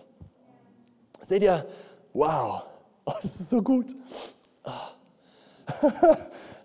Seht 1.20 1.42
ihr? 1.42 1.66
Wow, 2.14 2.62
oh, 3.04 3.12
das 3.22 3.40
ist 3.40 3.50
so 3.50 3.61
gut. 3.61 3.94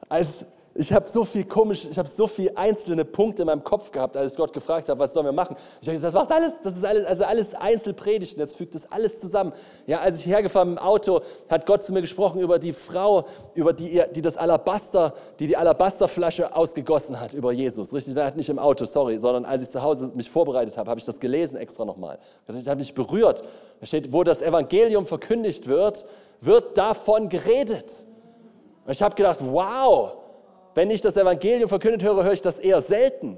Als 0.10 0.46
ich 0.76 0.92
habe 0.92 1.08
so 1.08 1.24
viel 1.24 1.44
komisch, 1.44 1.86
ich 1.86 2.00
habe 2.00 2.10
so 2.10 2.26
viele 2.26 2.58
einzelne 2.58 3.06
Punkte 3.06 3.44
in 3.44 3.46
meinem 3.46 3.64
Kopf 3.64 3.92
gehabt, 3.92 4.18
als 4.18 4.32
ich 4.32 4.38
Gott 4.38 4.52
gefragt 4.52 4.90
habe, 4.90 5.00
was 5.00 5.14
sollen 5.14 5.28
wir 5.28 5.32
machen. 5.32 5.56
Ich 5.82 5.88
habe 5.88 5.96
gesagt, 5.96 6.16
das 6.16 6.20
macht 6.20 6.32
alles, 6.32 6.62
das 6.62 6.76
ist 6.76 6.84
alles, 6.84 7.06
also 7.06 7.24
alles 7.26 7.54
Einzelpredigten, 7.54 8.40
jetzt 8.40 8.58
fügt 8.58 8.74
das 8.74 8.92
alles 8.92 9.20
zusammen. 9.20 9.54
Ja, 9.86 10.00
als 10.00 10.18
ich 10.18 10.26
hergefahren 10.26 10.72
im 10.72 10.78
Auto, 10.80 11.22
hat 11.48 11.68
Gott 11.68 11.84
zu 11.84 11.94
mir 11.94 12.02
gesprochen 12.02 12.40
über 12.40 12.58
die 12.58 12.74
Frau, 12.74 13.26
über 13.54 13.72
die, 13.72 14.02
die 14.16 14.22
das 14.24 14.36
Alabaster, 14.36 15.14
die 15.40 15.46
die 15.46 15.56
Alabasterflasche 15.58 16.56
ausgegossen 16.56 17.20
hat, 17.20 17.36
über 17.36 17.52
Jesus. 17.52 17.94
Richtig, 17.94 18.16
nicht 18.36 18.50
im 18.50 18.58
Auto, 18.58 18.86
sorry, 18.86 19.20
sondern 19.20 19.46
als 19.46 19.62
ich 19.62 19.70
zu 19.70 19.84
Hause 19.84 20.12
mich 20.16 20.32
vorbereitet 20.32 20.76
habe, 20.78 20.90
habe 20.90 21.00
ich 21.00 21.06
das 21.06 21.20
gelesen 21.20 21.56
extra 21.56 21.86
nochmal. 21.86 22.18
Das 22.48 22.66
hat 22.66 22.80
mich 22.80 22.96
berührt. 22.96 23.44
Da 23.80 23.86
steht, 23.86 24.12
wo 24.12 24.24
das 24.24 24.42
Evangelium 24.42 25.06
verkündigt 25.06 25.68
wird, 25.68 26.08
wird 26.42 26.80
davon 26.80 27.30
geredet. 27.30 27.94
Und 28.86 28.92
ich 28.92 29.02
habe 29.04 29.14
gedacht, 29.14 29.38
wow, 29.40 30.23
wenn 30.76 30.90
ich 30.90 31.02
das 31.02 31.18
Evangelium 31.18 31.70
verkündet 31.70 32.04
höre, 32.04 32.24
höre 32.24 32.34
ich 32.34 32.42
das 32.42 32.60
eher 32.60 32.82
selten. 32.82 33.38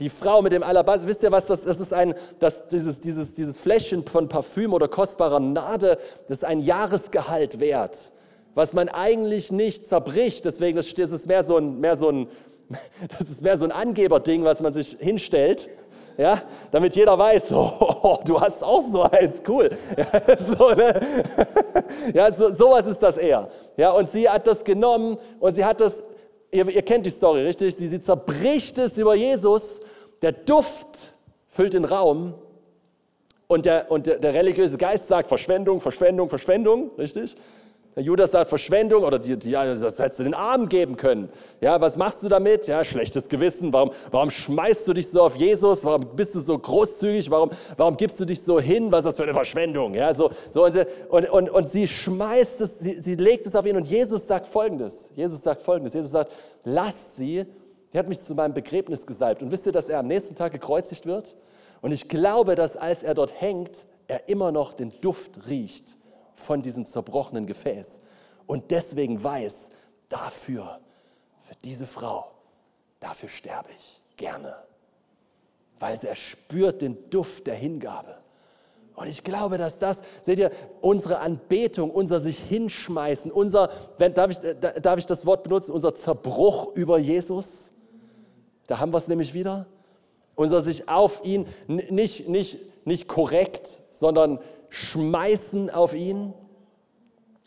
Die 0.00 0.08
Frau 0.08 0.42
mit 0.42 0.52
dem 0.52 0.62
Alabaster, 0.62 1.06
wisst 1.06 1.22
ihr 1.22 1.32
was, 1.32 1.46
das, 1.46 1.64
das 1.64 1.78
ist 1.78 1.92
ein, 1.92 2.14
das, 2.38 2.68
dieses, 2.68 3.00
dieses, 3.00 3.34
dieses 3.34 3.58
Fläschchen 3.58 4.04
von 4.04 4.28
Parfüm 4.28 4.72
oder 4.72 4.88
kostbarer 4.88 5.38
Nade, 5.38 5.98
das 6.28 6.38
ist 6.38 6.44
ein 6.44 6.60
Jahresgehalt 6.60 7.60
wert, 7.60 8.12
was 8.54 8.74
man 8.74 8.88
eigentlich 8.88 9.52
nicht 9.52 9.86
zerbricht. 9.86 10.44
Deswegen, 10.44 10.76
das, 10.76 10.92
das 10.94 11.12
ist 11.12 11.26
mehr 11.26 11.44
so 11.44 11.56
ein, 11.56 11.78
mehr 11.80 11.96
so 11.96 12.08
ein, 12.08 12.28
das 13.18 13.28
ist 13.28 13.42
mehr 13.42 13.56
so 13.56 13.64
ein 13.64 13.72
Angeberding, 13.72 14.44
was 14.44 14.60
man 14.60 14.72
sich 14.72 14.96
hinstellt 14.98 15.68
ja, 16.16 16.42
damit 16.70 16.94
jeder 16.94 17.18
weiß, 17.18 17.52
oh, 17.52 18.18
du 18.24 18.40
hast 18.40 18.62
auch 18.62 18.80
so 18.80 19.02
eins, 19.02 19.42
cool. 19.48 19.70
Ja, 19.96 20.36
so, 20.38 20.70
ne? 20.70 21.00
ja 22.14 22.32
so, 22.32 22.50
sowas 22.52 22.86
ist 22.86 23.02
das 23.02 23.16
eher. 23.16 23.48
Ja, 23.76 23.92
und 23.92 24.08
sie 24.08 24.28
hat 24.28 24.46
das 24.46 24.64
genommen 24.64 25.18
und 25.40 25.52
sie 25.52 25.64
hat 25.64 25.80
das, 25.80 26.02
ihr, 26.52 26.68
ihr 26.68 26.82
kennt 26.82 27.04
die 27.06 27.10
Story, 27.10 27.40
richtig? 27.42 27.74
Sie, 27.74 27.88
sie 27.88 28.00
zerbricht 28.00 28.78
es 28.78 28.96
über 28.96 29.14
Jesus, 29.14 29.82
der 30.20 30.32
Duft 30.32 31.14
füllt 31.48 31.72
den 31.72 31.84
Raum 31.84 32.34
und 33.48 33.66
der, 33.66 33.90
und 33.90 34.06
der, 34.06 34.18
der 34.18 34.32
religiöse 34.34 34.78
Geist 34.78 35.08
sagt 35.08 35.26
Verschwendung, 35.28 35.80
Verschwendung, 35.80 36.28
Verschwendung, 36.28 36.90
richtig? 36.96 37.36
Der 37.94 38.02
Judas 38.02 38.30
sagt 38.30 38.48
Verschwendung 38.48 39.04
oder 39.04 39.18
die, 39.18 39.36
die, 39.36 39.50
das 39.50 39.98
hättest 39.98 40.20
du 40.20 40.22
den 40.24 40.32
Armen 40.32 40.70
geben 40.70 40.96
können. 40.96 41.28
Ja, 41.60 41.78
was 41.78 41.98
machst 41.98 42.22
du 42.22 42.28
damit? 42.30 42.66
Ja, 42.66 42.84
schlechtes 42.84 43.28
Gewissen. 43.28 43.70
Warum, 43.70 43.90
warum 44.10 44.30
schmeißt 44.30 44.88
du 44.88 44.94
dich 44.94 45.10
so 45.10 45.20
auf 45.20 45.36
Jesus? 45.36 45.84
Warum 45.84 46.16
bist 46.16 46.34
du 46.34 46.40
so 46.40 46.58
großzügig? 46.58 47.30
Warum, 47.30 47.50
warum 47.76 47.98
gibst 47.98 48.18
du 48.18 48.24
dich 48.24 48.40
so 48.40 48.58
hin? 48.58 48.90
Was 48.90 49.00
ist 49.00 49.04
das 49.04 49.16
für 49.18 49.24
eine 49.24 49.34
Verschwendung? 49.34 49.92
Ja, 49.92 50.14
so, 50.14 50.30
so 50.50 50.64
und, 50.64 50.76
und, 51.10 51.28
und, 51.28 51.50
und 51.50 51.68
sie 51.68 51.86
schmeißt 51.86 52.62
es, 52.62 52.78
sie, 52.78 52.98
sie 52.98 53.14
legt 53.16 53.44
es 53.44 53.54
auf 53.54 53.66
ihn 53.66 53.76
und 53.76 53.86
Jesus 53.86 54.26
sagt 54.26 54.46
Folgendes. 54.46 55.10
Jesus 55.14 55.42
sagt 55.42 55.60
Folgendes. 55.60 55.92
Jesus 55.92 56.12
sagt, 56.12 56.32
lasst 56.64 57.16
sie. 57.16 57.44
Die 57.92 57.98
hat 57.98 58.08
mich 58.08 58.22
zu 58.22 58.34
meinem 58.34 58.54
Begräbnis 58.54 59.06
gesalbt. 59.06 59.42
Und 59.42 59.50
wisst 59.50 59.66
ihr, 59.66 59.72
dass 59.72 59.90
er 59.90 59.98
am 59.98 60.06
nächsten 60.06 60.34
Tag 60.34 60.52
gekreuzigt 60.52 61.04
wird? 61.04 61.36
Und 61.82 61.92
ich 61.92 62.08
glaube, 62.08 62.54
dass 62.54 62.78
als 62.78 63.02
er 63.02 63.12
dort 63.12 63.38
hängt, 63.38 63.86
er 64.08 64.30
immer 64.30 64.50
noch 64.50 64.72
den 64.72 64.98
Duft 65.02 65.46
riecht 65.46 65.98
von 66.34 66.62
diesem 66.62 66.86
zerbrochenen 66.86 67.46
Gefäß. 67.46 68.00
Und 68.46 68.70
deswegen 68.70 69.22
weiß, 69.22 69.70
dafür, 70.08 70.80
für 71.40 71.54
diese 71.64 71.86
Frau, 71.86 72.30
dafür 73.00 73.28
sterbe 73.28 73.68
ich 73.76 74.00
gerne, 74.16 74.54
weil 75.78 75.98
er 76.02 76.14
spürt 76.14 76.82
den 76.82 77.10
Duft 77.10 77.46
der 77.46 77.54
Hingabe. 77.54 78.16
Und 78.94 79.06
ich 79.08 79.24
glaube, 79.24 79.56
dass 79.56 79.78
das, 79.78 80.02
seht 80.20 80.38
ihr, 80.38 80.50
unsere 80.80 81.18
Anbetung, 81.18 81.90
unser 81.90 82.20
sich 82.20 82.38
hinschmeißen, 82.38 83.32
unser, 83.32 83.70
wenn, 83.98 84.12
darf, 84.12 84.30
ich, 84.30 84.38
darf 84.82 84.98
ich 84.98 85.06
das 85.06 85.24
Wort 85.24 85.42
benutzen, 85.42 85.72
unser 85.72 85.94
Zerbruch 85.94 86.74
über 86.74 86.98
Jesus, 86.98 87.72
da 88.66 88.78
haben 88.78 88.92
wir 88.92 88.98
es 88.98 89.08
nämlich 89.08 89.34
wieder, 89.34 89.66
unser 90.34 90.60
sich 90.60 90.88
auf 90.88 91.24
ihn, 91.24 91.46
nicht, 91.66 92.28
nicht, 92.28 92.58
nicht 92.86 93.08
korrekt, 93.08 93.80
sondern 93.90 94.38
schmeißen 94.72 95.70
auf 95.70 95.94
ihn. 95.94 96.32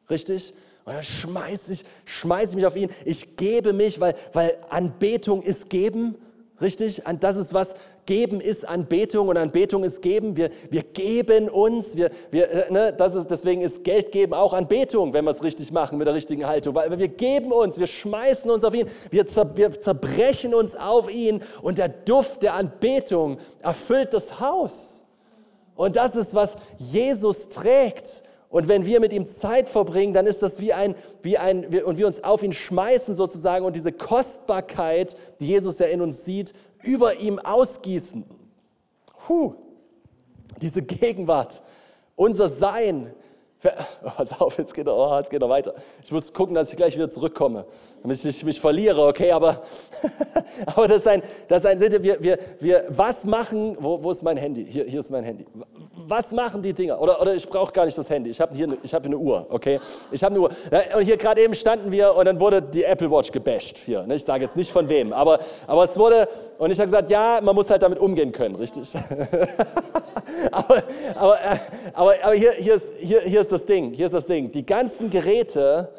Richtig? 0.09 0.53
Und 0.85 0.93
dann 0.93 1.03
schmeiße 1.03 1.73
ich, 1.73 1.83
schmeiß 2.05 2.51
ich 2.51 2.55
mich 2.55 2.65
auf 2.65 2.75
ihn. 2.75 2.89
Ich 3.03 3.35
gebe 3.37 3.73
mich, 3.73 3.99
weil, 3.99 4.15
weil 4.33 4.57
Anbetung 4.69 5.41
ist 5.41 5.69
geben. 5.69 6.15
Richtig? 6.61 7.01
Das 7.19 7.35
ist 7.35 7.53
was 7.53 7.75
Geben 8.05 8.39
ist 8.39 8.67
Anbetung 8.69 9.27
und 9.27 9.35
Anbetung 9.37 9.83
ist 9.83 10.01
Geben. 10.03 10.37
Wir, 10.37 10.51
wir 10.69 10.83
geben 10.83 11.49
uns. 11.49 11.97
Wir, 11.97 12.11
wir, 12.29 12.67
ne, 12.69 12.93
das 12.93 13.15
ist, 13.15 13.31
deswegen 13.31 13.61
ist 13.61 13.83
Geld 13.83 14.11
geben 14.11 14.35
auch 14.35 14.53
Anbetung, 14.53 15.11
wenn 15.11 15.25
wir 15.25 15.31
es 15.31 15.43
richtig 15.43 15.71
machen 15.71 15.97
mit 15.97 16.05
der 16.05 16.13
richtigen 16.13 16.45
Haltung. 16.45 16.75
Weil 16.75 16.97
wir 16.97 17.07
geben 17.07 17.51
uns, 17.51 17.79
wir 17.79 17.87
schmeißen 17.87 18.49
uns 18.51 18.63
auf 18.63 18.75
ihn, 18.75 18.87
wir, 19.09 19.25
zer, 19.25 19.57
wir 19.57 19.71
zerbrechen 19.81 20.53
uns 20.53 20.75
auf 20.75 21.11
ihn 21.11 21.41
und 21.63 21.79
der 21.79 21.89
Duft 21.89 22.43
der 22.43 22.53
Anbetung 22.53 23.39
erfüllt 23.61 24.13
das 24.13 24.39
Haus. 24.39 25.04
Und 25.75 25.95
das 25.95 26.15
ist, 26.15 26.33
was 26.33 26.57
Jesus 26.77 27.49
trägt. 27.49 28.23
Und 28.49 28.67
wenn 28.67 28.85
wir 28.85 28.99
mit 28.99 29.11
ihm 29.11 29.27
Zeit 29.27 29.67
verbringen, 29.67 30.13
dann 30.13 30.27
ist 30.27 30.41
das 30.41 30.61
wie 30.61 30.71
ein, 30.71 30.95
wie 31.21 31.37
ein, 31.37 31.65
und 31.83 31.97
wir 31.97 32.07
uns 32.07 32.23
auf 32.23 32.41
ihn 32.41 32.53
schmeißen 32.53 33.15
sozusagen 33.15 33.65
und 33.65 33.75
diese 33.75 33.91
Kostbarkeit, 33.91 35.17
die 35.39 35.47
Jesus 35.47 35.79
ja 35.79 35.87
in 35.87 36.01
uns 36.01 36.23
sieht, 36.23 36.53
über 36.81 37.19
ihm 37.19 37.39
ausgießen. 37.39 38.23
Puh, 39.25 39.55
diese 40.61 40.81
Gegenwart, 40.81 41.61
unser 42.15 42.49
Sein. 42.49 43.13
Oh, 44.03 44.11
pass 44.15 44.39
auf, 44.39 44.59
jetzt 44.59 44.75
geht, 44.75 44.85
er, 44.85 44.95
oh, 44.95 45.17
jetzt 45.17 45.31
geht 45.31 45.41
er 45.41 45.49
weiter. 45.49 45.73
Ich 46.03 46.11
muss 46.11 46.31
gucken, 46.31 46.53
dass 46.53 46.69
ich 46.69 46.77
gleich 46.77 46.95
wieder 46.95 47.09
zurückkomme 47.09 47.65
damit 48.05 48.23
ich 48.23 48.43
mich 48.43 48.61
verliere, 48.61 49.07
okay, 49.07 49.31
aber, 49.31 49.63
aber 50.67 50.87
das 50.87 50.97
ist 50.97 51.07
ein, 51.07 51.23
das 51.47 51.63
ist 51.63 51.65
ein 51.65 52.03
wir, 52.03 52.21
wir, 52.21 52.37
wir, 52.59 52.85
was 52.89 53.23
machen, 53.25 53.75
wo, 53.79 54.03
wo 54.03 54.11
ist 54.11 54.21
mein 54.21 54.37
Handy? 54.37 54.63
Hier, 54.69 54.85
hier 54.85 54.99
ist 54.99 55.09
mein 55.09 55.23
Handy. 55.23 55.43
Was 56.07 56.31
machen 56.31 56.61
die 56.61 56.71
Dinger? 56.71 57.01
Oder, 57.01 57.19
oder 57.19 57.33
ich 57.33 57.49
brauche 57.49 57.73
gar 57.73 57.85
nicht 57.85 57.97
das 57.97 58.07
Handy, 58.11 58.29
ich 58.29 58.39
habe 58.39 58.53
hier, 58.53 58.67
eine, 58.67 58.77
ich 58.83 58.93
habe 58.93 59.05
eine 59.05 59.17
Uhr, 59.17 59.47
okay? 59.49 59.79
Ich 60.11 60.23
habe 60.23 60.35
eine 60.35 60.43
Uhr. 60.43 60.51
Und 60.95 61.01
hier 61.01 61.17
gerade 61.17 61.41
eben 61.41 61.55
standen 61.55 61.91
wir 61.91 62.15
und 62.15 62.25
dann 62.25 62.39
wurde 62.39 62.61
die 62.61 62.83
Apple 62.83 63.09
Watch 63.09 63.31
gebasht 63.31 63.77
hier. 63.83 64.03
Ne? 64.03 64.15
Ich 64.15 64.23
sage 64.23 64.43
jetzt 64.43 64.55
nicht 64.55 64.71
von 64.71 64.87
wem, 64.87 65.11
aber, 65.11 65.39
aber 65.65 65.83
es 65.85 65.97
wurde, 65.97 66.29
und 66.59 66.69
ich 66.69 66.77
habe 66.77 66.85
gesagt, 66.85 67.09
ja, 67.09 67.39
man 67.41 67.55
muss 67.55 67.71
halt 67.71 67.81
damit 67.81 67.97
umgehen 67.97 68.31
können, 68.31 68.55
richtig? 68.55 68.93
aber 70.51 70.83
aber, 71.15 71.35
äh, 71.41 71.57
aber, 71.93 72.13
aber 72.21 72.33
hier, 72.33 72.51
hier, 72.51 72.75
ist, 72.75 72.93
hier, 72.99 73.21
hier 73.21 73.41
ist 73.41 73.51
das 73.51 73.65
Ding, 73.65 73.93
hier 73.93 74.05
ist 74.05 74.13
das 74.13 74.27
Ding. 74.27 74.51
Die 74.51 74.63
ganzen 74.63 75.09
Geräte, 75.09 75.89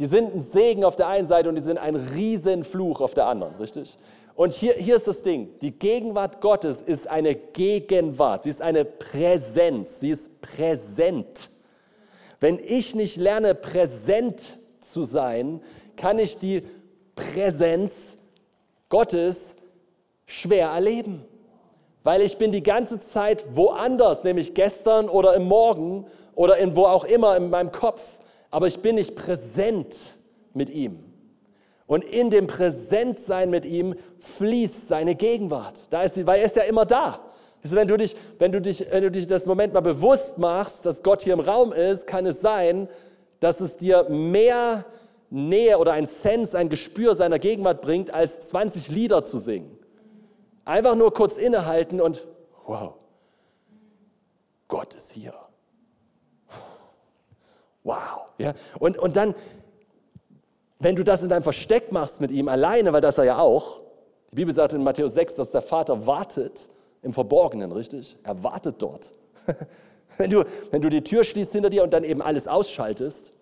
die 0.00 0.06
sind 0.06 0.34
ein 0.34 0.42
Segen 0.42 0.82
auf 0.82 0.96
der 0.96 1.08
einen 1.08 1.26
Seite 1.26 1.50
und 1.50 1.56
die 1.56 1.60
sind 1.60 1.76
ein 1.76 1.94
Riesenfluch 1.94 3.02
auf 3.02 3.12
der 3.12 3.26
anderen, 3.26 3.54
richtig? 3.56 3.98
Und 4.34 4.54
hier, 4.54 4.72
hier 4.72 4.96
ist 4.96 5.06
das 5.06 5.22
Ding, 5.22 5.50
die 5.60 5.72
Gegenwart 5.72 6.40
Gottes 6.40 6.80
ist 6.80 7.06
eine 7.06 7.34
Gegenwart, 7.34 8.44
sie 8.44 8.48
ist 8.48 8.62
eine 8.62 8.86
Präsenz, 8.86 10.00
sie 10.00 10.08
ist 10.08 10.40
präsent. 10.40 11.50
Wenn 12.40 12.58
ich 12.58 12.94
nicht 12.94 13.18
lerne, 13.18 13.54
präsent 13.54 14.56
zu 14.80 15.02
sein, 15.02 15.60
kann 15.96 16.18
ich 16.18 16.38
die 16.38 16.62
Präsenz 17.14 18.16
Gottes 18.88 19.56
schwer 20.24 20.68
erleben. 20.68 21.26
Weil 22.04 22.22
ich 22.22 22.38
bin 22.38 22.52
die 22.52 22.62
ganze 22.62 23.00
Zeit 23.00 23.44
woanders, 23.54 24.24
nämlich 24.24 24.54
gestern 24.54 25.10
oder 25.10 25.34
im 25.34 25.44
Morgen 25.44 26.06
oder 26.34 26.56
in 26.56 26.74
wo 26.74 26.86
auch 26.86 27.04
immer 27.04 27.36
in 27.36 27.50
meinem 27.50 27.70
Kopf 27.70 28.19
aber 28.50 28.66
ich 28.66 28.80
bin 28.80 28.96
nicht 28.96 29.14
präsent 29.14 30.16
mit 30.54 30.70
ihm. 30.70 30.98
Und 31.86 32.04
in 32.04 32.30
dem 32.30 32.46
Präsentsein 32.46 33.50
mit 33.50 33.64
ihm 33.64 33.96
fließt 34.18 34.88
seine 34.88 35.16
Gegenwart. 35.16 35.92
Da 35.92 36.02
ist 36.02 36.14
sie, 36.14 36.26
weil 36.26 36.40
er 36.40 36.46
ist 36.46 36.56
ja 36.56 36.62
immer 36.62 36.86
da. 36.86 37.20
Wenn 37.62 37.88
du, 37.88 37.96
dich, 37.98 38.16
wenn, 38.38 38.52
du 38.52 38.60
dich, 38.60 38.86
wenn 38.90 39.02
du 39.02 39.10
dich 39.10 39.26
das 39.26 39.46
Moment 39.46 39.74
mal 39.74 39.80
bewusst 39.80 40.38
machst, 40.38 40.86
dass 40.86 41.02
Gott 41.02 41.22
hier 41.22 41.34
im 41.34 41.40
Raum 41.40 41.72
ist, 41.72 42.06
kann 42.06 42.26
es 42.26 42.40
sein, 42.40 42.88
dass 43.40 43.60
es 43.60 43.76
dir 43.76 44.06
mehr 44.08 44.86
Nähe 45.30 45.78
oder 45.78 45.92
ein 45.92 46.06
Sense, 46.06 46.56
ein 46.56 46.68
Gespür 46.68 47.14
seiner 47.14 47.38
Gegenwart 47.38 47.82
bringt, 47.82 48.14
als 48.14 48.40
20 48.48 48.88
Lieder 48.88 49.24
zu 49.24 49.38
singen. 49.38 49.78
Einfach 50.64 50.94
nur 50.94 51.12
kurz 51.12 51.36
innehalten 51.36 52.00
und 52.00 52.26
wow, 52.66 52.94
Gott 54.68 54.94
ist 54.94 55.12
hier. 55.12 55.34
Wow. 57.84 58.28
Ja? 58.38 58.54
Und, 58.78 58.98
und 58.98 59.16
dann, 59.16 59.34
wenn 60.78 60.96
du 60.96 61.04
das 61.04 61.22
in 61.22 61.28
deinem 61.28 61.42
Versteck 61.42 61.92
machst 61.92 62.20
mit 62.20 62.30
ihm 62.30 62.48
alleine, 62.48 62.92
weil 62.92 63.00
das 63.00 63.18
er 63.18 63.24
ja 63.24 63.38
auch, 63.38 63.80
die 64.30 64.36
Bibel 64.36 64.54
sagt 64.54 64.72
in 64.72 64.82
Matthäus 64.82 65.14
6, 65.14 65.36
dass 65.36 65.50
der 65.50 65.62
Vater 65.62 66.06
wartet 66.06 66.68
im 67.02 67.12
Verborgenen, 67.12 67.72
richtig? 67.72 68.16
Er 68.22 68.42
wartet 68.42 68.76
dort. 68.78 69.12
wenn, 70.18 70.30
du, 70.30 70.44
wenn 70.70 70.82
du 70.82 70.88
die 70.88 71.02
Tür 71.02 71.24
schließt 71.24 71.52
hinter 71.52 71.70
dir 71.70 71.82
und 71.82 71.92
dann 71.92 72.04
eben 72.04 72.22
alles 72.22 72.46
ausschaltest, 72.46 73.32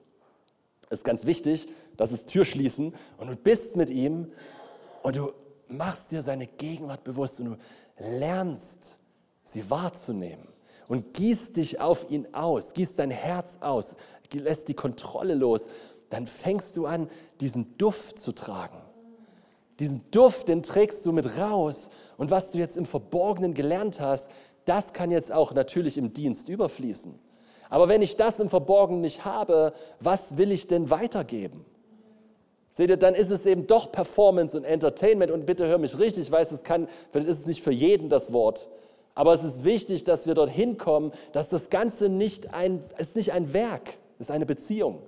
ist 0.91 1.05
ganz 1.05 1.27
wichtig, 1.27 1.69
das 1.97 2.13
ist 2.13 2.29
Türschließen 2.29 2.95
und 3.19 3.31
du 3.31 3.37
bist 3.37 3.77
mit 3.77 3.91
ihm 3.91 4.33
und 5.03 5.17
du 5.17 5.33
machst 5.67 6.13
dir 6.13 6.23
seine 6.23 6.47
Gegenwart 6.47 7.05
bewusst 7.05 7.41
und 7.41 7.47
du 7.47 7.57
lernst, 7.99 8.99
sie 9.45 9.69
wahrzunehmen 9.69 10.49
und 10.89 11.15
gießt 11.15 11.57
dich 11.57 11.81
auf 11.81 12.11
ihn 12.11 12.27
aus, 12.33 12.75
gießt 12.75 12.99
dein 12.99 13.11
Herz 13.11 13.59
aus, 13.61 13.95
lässt 14.33 14.69
die 14.69 14.75
Kontrolle 14.75 15.35
los, 15.35 15.69
dann 16.11 16.27
fängst 16.27 16.77
du 16.77 16.87
an, 16.87 17.09
diesen 17.41 17.77
Duft 17.79 18.19
zu 18.19 18.33
tragen. 18.33 18.79
Diesen 19.79 20.11
Duft, 20.11 20.49
den 20.49 20.63
trägst 20.63 21.07
du 21.07 21.13
mit 21.13 21.39
raus. 21.39 21.91
Und 22.17 22.31
was 22.31 22.51
du 22.51 22.59
jetzt 22.59 22.77
im 22.77 22.87
Verborgenen 22.87 23.55
gelernt 23.55 24.01
hast, 24.01 24.31
das 24.65 24.93
kann 24.93 25.11
jetzt 25.11 25.31
auch 25.31 25.53
natürlich 25.53 25.97
im 25.97 26.13
Dienst 26.13 26.49
überfließen. 26.49 27.15
Aber 27.71 27.89
wenn 27.89 28.03
ich 28.03 28.17
das 28.17 28.41
im 28.41 28.49
Verborgenen 28.49 29.03
nicht 29.03 29.25
habe, 29.25 29.73
was 30.01 30.37
will 30.37 30.51
ich 30.51 30.67
denn 30.67 30.91
weitergeben? 30.91 31.65
Seht 32.71 32.91
ihr, 32.91 32.97
dann 32.97 33.15
ist 33.15 33.31
es 33.31 33.47
eben 33.47 33.67
doch 33.67 33.93
Performance 33.93 34.57
und 34.57 34.65
Entertainment. 34.65 35.31
Und 35.31 35.47
bitte 35.47 35.67
hör 35.67 35.79
mich 35.79 35.99
richtig, 35.99 36.25
ich 36.25 36.33
weiß, 36.33 36.51
es 36.53 36.65
kann, 36.65 36.89
vielleicht 37.11 37.29
ist 37.29 37.41
es 37.41 37.47
nicht 37.47 37.63
für 37.63 37.73
jeden 37.73 38.09
das 38.09 38.33
Wort. 38.33 38.69
Aber 39.19 39.35
es 39.35 39.43
ist 39.43 39.65
wichtig, 39.65 40.05
dass 40.05 40.29
wir 40.29 40.35
dorthin 40.35 40.79
kommen, 40.79 41.11
dass 41.33 41.49
das 41.49 41.71
Ganze 41.71 42.09
nicht 42.09 42.55
ein, 42.55 42.85
ist 42.99 43.17
nicht 43.17 43.33
ein 43.33 43.53
Werk 43.53 43.89
ist. 43.89 43.99
Es 44.21 44.29
ist 44.29 44.31
eine 44.31 44.47
Beziehung. 44.47 45.03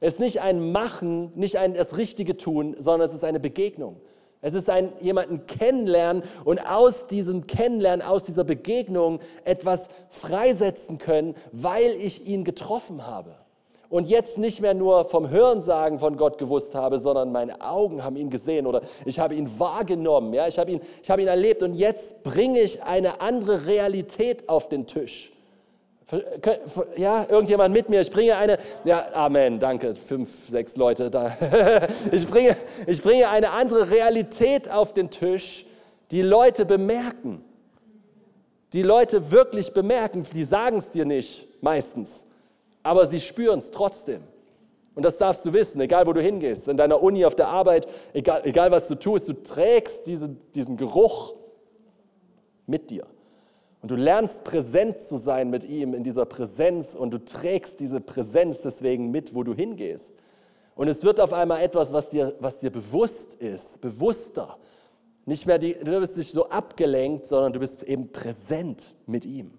Es 0.00 0.14
ist 0.14 0.18
nicht 0.18 0.40
ein 0.40 0.72
Machen, 0.72 1.30
nicht 1.36 1.56
ein 1.56 1.74
das 1.74 1.96
Richtige 1.96 2.36
tun, 2.36 2.74
sondern 2.80 3.08
es 3.08 3.14
ist 3.14 3.22
eine 3.22 3.38
Begegnung. 3.38 4.00
Es 4.40 4.54
ist 4.54 4.68
ein 4.68 4.92
jemanden 5.00 5.46
kennenlernen 5.46 6.24
und 6.44 6.58
aus 6.68 7.06
diesem 7.06 7.46
Kennenlernen, 7.46 8.04
aus 8.04 8.24
dieser 8.24 8.42
Begegnung 8.42 9.20
etwas 9.44 9.90
freisetzen 10.10 10.98
können, 10.98 11.36
weil 11.52 11.92
ich 11.92 12.26
ihn 12.26 12.42
getroffen 12.42 13.06
habe. 13.06 13.36
Und 13.88 14.08
jetzt 14.08 14.38
nicht 14.38 14.60
mehr 14.60 14.74
nur 14.74 15.04
vom 15.04 15.30
Hörensagen 15.30 15.98
von 15.98 16.16
Gott 16.16 16.38
gewusst 16.38 16.74
habe, 16.74 16.98
sondern 16.98 17.30
meine 17.30 17.60
Augen 17.60 18.02
haben 18.02 18.16
ihn 18.16 18.30
gesehen 18.30 18.66
oder 18.66 18.82
ich 19.04 19.20
habe 19.20 19.34
ihn 19.34 19.48
wahrgenommen, 19.58 20.34
ja, 20.34 20.48
ich 20.48 20.58
habe 20.58 20.72
ihn, 20.72 20.80
ich 21.02 21.10
habe 21.10 21.22
ihn 21.22 21.28
erlebt 21.28 21.62
und 21.62 21.74
jetzt 21.74 22.22
bringe 22.24 22.60
ich 22.60 22.82
eine 22.82 23.20
andere 23.20 23.66
Realität 23.66 24.48
auf 24.48 24.68
den 24.68 24.86
Tisch. 24.86 25.32
Ja, 26.96 27.26
irgendjemand 27.28 27.74
mit 27.74 27.88
mir, 27.88 28.00
ich 28.00 28.12
bringe 28.12 28.36
eine, 28.36 28.58
ja, 28.84 29.06
Amen, 29.12 29.58
danke, 29.58 29.96
fünf, 29.96 30.48
sechs 30.48 30.76
Leute 30.76 31.10
da. 31.10 31.36
Ich 32.12 32.28
bringe, 32.28 32.56
ich 32.86 33.02
bringe 33.02 33.28
eine 33.28 33.50
andere 33.50 33.90
Realität 33.90 34.70
auf 34.70 34.92
den 34.92 35.10
Tisch, 35.10 35.66
die 36.12 36.22
Leute 36.22 36.64
bemerken. 36.64 37.44
Die 38.72 38.82
Leute 38.82 39.32
wirklich 39.32 39.72
bemerken, 39.72 40.24
die 40.32 40.44
sagen 40.44 40.76
es 40.76 40.90
dir 40.90 41.04
nicht 41.04 41.48
meistens, 41.60 42.25
aber 42.86 43.06
sie 43.06 43.20
spüren 43.20 43.58
es 43.58 43.70
trotzdem. 43.70 44.22
Und 44.94 45.04
das 45.04 45.18
darfst 45.18 45.44
du 45.44 45.52
wissen, 45.52 45.80
egal 45.80 46.06
wo 46.06 46.14
du 46.14 46.22
hingehst, 46.22 46.68
in 46.68 46.76
deiner 46.78 47.02
Uni, 47.02 47.26
auf 47.26 47.34
der 47.34 47.48
Arbeit, 47.48 47.86
egal, 48.14 48.40
egal 48.44 48.70
was 48.70 48.88
du 48.88 48.94
tust, 48.94 49.28
du 49.28 49.34
trägst 49.34 50.06
diese, 50.06 50.30
diesen 50.54 50.78
Geruch 50.78 51.34
mit 52.66 52.88
dir. 52.88 53.06
Und 53.82 53.90
du 53.90 53.96
lernst 53.96 54.42
präsent 54.42 55.00
zu 55.00 55.16
sein 55.16 55.50
mit 55.50 55.64
ihm 55.64 55.92
in 55.92 56.02
dieser 56.02 56.24
Präsenz 56.24 56.94
und 56.94 57.10
du 57.10 57.22
trägst 57.22 57.78
diese 57.78 58.00
Präsenz 58.00 58.62
deswegen 58.62 59.10
mit, 59.10 59.34
wo 59.34 59.42
du 59.42 59.52
hingehst. 59.52 60.16
Und 60.74 60.88
es 60.88 61.04
wird 61.04 61.20
auf 61.20 61.32
einmal 61.32 61.62
etwas, 61.62 61.92
was 61.92 62.10
dir, 62.10 62.34
was 62.40 62.60
dir 62.60 62.70
bewusst 62.70 63.34
ist, 63.34 63.80
bewusster. 63.82 64.56
Nicht 65.26 65.46
mehr 65.46 65.58
die, 65.58 65.74
du 65.74 66.00
bist 66.00 66.16
nicht 66.16 66.32
so 66.32 66.48
abgelenkt, 66.48 67.26
sondern 67.26 67.52
du 67.52 67.60
bist 67.60 67.82
eben 67.82 68.12
präsent 68.12 68.94
mit 69.06 69.24
ihm. 69.24 69.52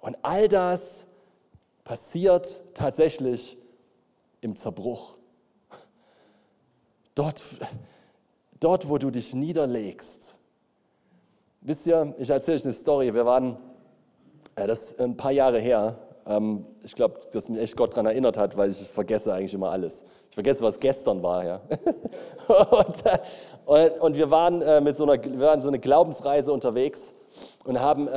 Und 0.00 0.16
all 0.22 0.48
das 0.48 1.09
passiert 1.90 2.62
tatsächlich 2.74 3.58
im 4.42 4.54
Zerbruch. 4.54 5.16
Dort, 7.16 7.42
dort, 8.60 8.88
wo 8.88 8.96
du 8.96 9.10
dich 9.10 9.34
niederlegst 9.34 10.36
Wisst 11.62 11.88
ihr, 11.88 12.14
ich 12.18 12.30
erzähle 12.30 12.58
euch 12.58 12.64
eine 12.64 12.72
Story. 12.72 13.12
Wir 13.12 13.26
waren, 13.26 13.58
äh, 14.54 14.68
das 14.68 14.92
ist 14.92 15.00
ein 15.00 15.16
paar 15.16 15.32
Jahre 15.32 15.58
her. 15.58 15.98
Ähm, 16.26 16.64
ich 16.84 16.94
glaube, 16.94 17.18
dass 17.32 17.48
mich 17.48 17.58
echt 17.60 17.76
Gott 17.76 17.92
daran 17.92 18.06
erinnert 18.06 18.38
hat, 18.38 18.56
weil 18.56 18.70
ich 18.70 18.78
vergesse 18.88 19.34
eigentlich 19.34 19.52
immer 19.52 19.70
alles. 19.70 20.04
Ich 20.28 20.34
vergesse, 20.34 20.64
was 20.64 20.78
gestern 20.78 21.24
war. 21.24 21.44
Ja. 21.44 21.60
und, 22.70 23.04
äh, 23.66 23.90
und, 23.98 24.16
wir 24.16 24.30
waren 24.30 24.62
äh, 24.62 24.80
mit 24.80 24.96
so 24.96 25.02
einer, 25.02 25.22
wir 25.22 25.40
waren 25.40 25.60
so 25.60 25.68
eine 25.68 25.80
Glaubensreise 25.80 26.52
unterwegs 26.52 27.14
und 27.64 27.80
haben, 27.80 28.08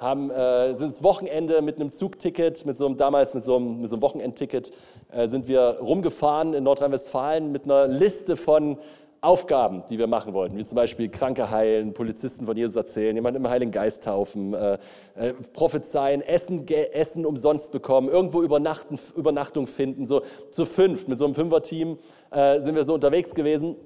haben 0.00 0.30
äh, 0.30 0.74
sind 0.74 0.92
das 0.92 1.02
Wochenende 1.02 1.60
mit 1.60 1.76
einem 1.76 1.90
Zugticket, 1.90 2.64
mit 2.64 2.76
so 2.76 2.86
einem, 2.86 2.96
damals 2.96 3.34
mit 3.34 3.44
so 3.44 3.56
einem, 3.56 3.82
mit 3.82 3.90
so 3.90 3.96
einem 3.96 4.02
Wochenendticket, 4.02 4.72
äh, 5.12 5.28
sind 5.28 5.46
wir 5.46 5.78
rumgefahren 5.80 6.54
in 6.54 6.64
Nordrhein-Westfalen 6.64 7.52
mit 7.52 7.64
einer 7.64 7.86
Liste 7.86 8.36
von 8.36 8.78
Aufgaben, 9.22 9.82
die 9.90 9.98
wir 9.98 10.06
machen 10.06 10.32
wollten, 10.32 10.56
wie 10.56 10.64
zum 10.64 10.76
Beispiel 10.76 11.10
Kranke 11.10 11.50
heilen, 11.50 11.92
Polizisten 11.92 12.46
von 12.46 12.56
Jesus 12.56 12.74
erzählen, 12.74 13.14
jemanden 13.14 13.44
im 13.44 13.50
Heiligen 13.50 13.70
Geist 13.70 14.04
taufen, 14.04 14.54
äh, 14.54 14.78
äh, 15.14 15.34
prophezeien, 15.52 16.22
Essen, 16.22 16.66
Essen 16.66 17.26
umsonst 17.26 17.70
bekommen, 17.70 18.08
irgendwo 18.08 18.40
Übernachten, 18.40 18.98
Übernachtung 19.14 19.66
finden. 19.66 20.06
So 20.06 20.22
zu 20.50 20.64
fünft 20.64 21.08
mit 21.08 21.18
so 21.18 21.26
einem 21.26 21.34
Fünfer-Team 21.34 21.98
äh, 22.30 22.60
sind 22.62 22.76
wir 22.76 22.84
so 22.84 22.94
unterwegs 22.94 23.34
gewesen. 23.34 23.76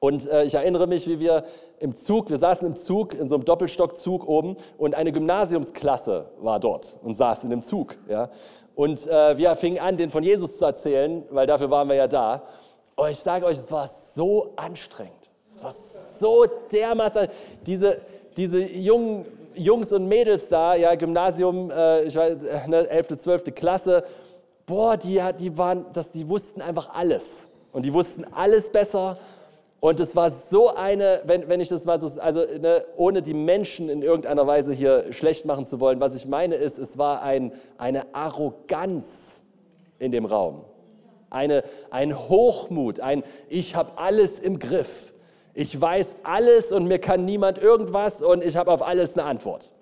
Und 0.00 0.28
äh, 0.28 0.44
ich 0.44 0.54
erinnere 0.54 0.86
mich, 0.86 1.08
wie 1.08 1.18
wir 1.18 1.44
im 1.80 1.92
Zug, 1.92 2.30
wir 2.30 2.36
saßen 2.36 2.66
im 2.66 2.76
Zug, 2.76 3.14
in 3.14 3.28
so 3.28 3.34
einem 3.34 3.44
Doppelstockzug 3.44 4.28
oben 4.28 4.56
und 4.76 4.94
eine 4.94 5.12
Gymnasiumsklasse 5.12 6.26
war 6.40 6.60
dort 6.60 6.96
und 7.02 7.14
saß 7.14 7.44
in 7.44 7.50
dem 7.50 7.60
Zug. 7.60 7.96
Ja? 8.08 8.30
Und 8.74 9.06
äh, 9.08 9.36
wir 9.36 9.56
fingen 9.56 9.78
an, 9.78 9.96
den 9.96 10.10
von 10.10 10.22
Jesus 10.22 10.58
zu 10.58 10.64
erzählen, 10.64 11.24
weil 11.30 11.46
dafür 11.46 11.70
waren 11.70 11.88
wir 11.88 11.96
ja 11.96 12.06
da. 12.06 12.42
Und 12.94 13.10
ich 13.10 13.18
sage 13.18 13.46
euch, 13.46 13.58
es 13.58 13.72
war 13.72 13.88
so 13.88 14.52
anstrengend. 14.56 15.30
Es 15.50 15.64
war 15.64 15.72
so 15.72 16.46
dermaßen, 16.70 17.28
diese, 17.66 18.00
diese 18.36 18.60
jungen 18.60 19.24
Jungs 19.58 19.92
und 19.92 20.06
Mädels 20.06 20.48
da, 20.48 20.74
ja, 20.74 20.94
Gymnasium, 20.94 21.70
äh, 21.70 22.04
ich 22.04 22.14
weiß, 22.14 22.38
ne, 22.68 22.88
11., 22.88 23.18
12. 23.18 23.54
Klasse, 23.54 24.04
boah, 24.66 24.96
die, 24.96 25.20
die, 25.38 25.58
waren, 25.58 25.86
das, 25.92 26.10
die 26.10 26.28
wussten 26.28 26.62
einfach 26.62 26.94
alles. 26.94 27.48
Und 27.72 27.84
die 27.84 27.92
wussten 27.92 28.24
alles 28.32 28.70
besser. 28.70 29.18
Und 29.80 30.00
es 30.00 30.16
war 30.16 30.30
so 30.30 30.74
eine, 30.74 31.22
wenn, 31.24 31.48
wenn 31.48 31.60
ich 31.60 31.68
das 31.68 31.84
mal 31.84 32.00
so, 32.00 32.20
also 32.20 32.40
ne, 32.40 32.84
ohne 32.96 33.22
die 33.22 33.34
Menschen 33.34 33.88
in 33.88 34.02
irgendeiner 34.02 34.46
Weise 34.46 34.72
hier 34.72 35.12
schlecht 35.12 35.44
machen 35.44 35.64
zu 35.64 35.78
wollen, 35.78 36.00
was 36.00 36.16
ich 36.16 36.26
meine 36.26 36.56
ist, 36.56 36.78
es 36.78 36.98
war 36.98 37.22
ein, 37.22 37.52
eine 37.76 38.12
Arroganz 38.14 39.42
in 39.98 40.10
dem 40.10 40.24
Raum 40.24 40.64
eine, 41.30 41.62
ein 41.90 42.16
Hochmut, 42.28 43.00
ein 43.00 43.22
Ich 43.48 43.74
habe 43.74 43.92
alles 43.96 44.38
im 44.38 44.58
Griff. 44.58 45.12
Ich 45.54 45.78
weiß 45.78 46.16
alles 46.22 46.72
und 46.72 46.86
mir 46.86 46.98
kann 46.98 47.24
niemand 47.24 47.58
irgendwas 47.58 48.22
und 48.22 48.44
ich 48.44 48.56
habe 48.56 48.70
auf 48.70 48.86
alles 48.86 49.16
eine 49.16 49.26
Antwort. 49.26 49.72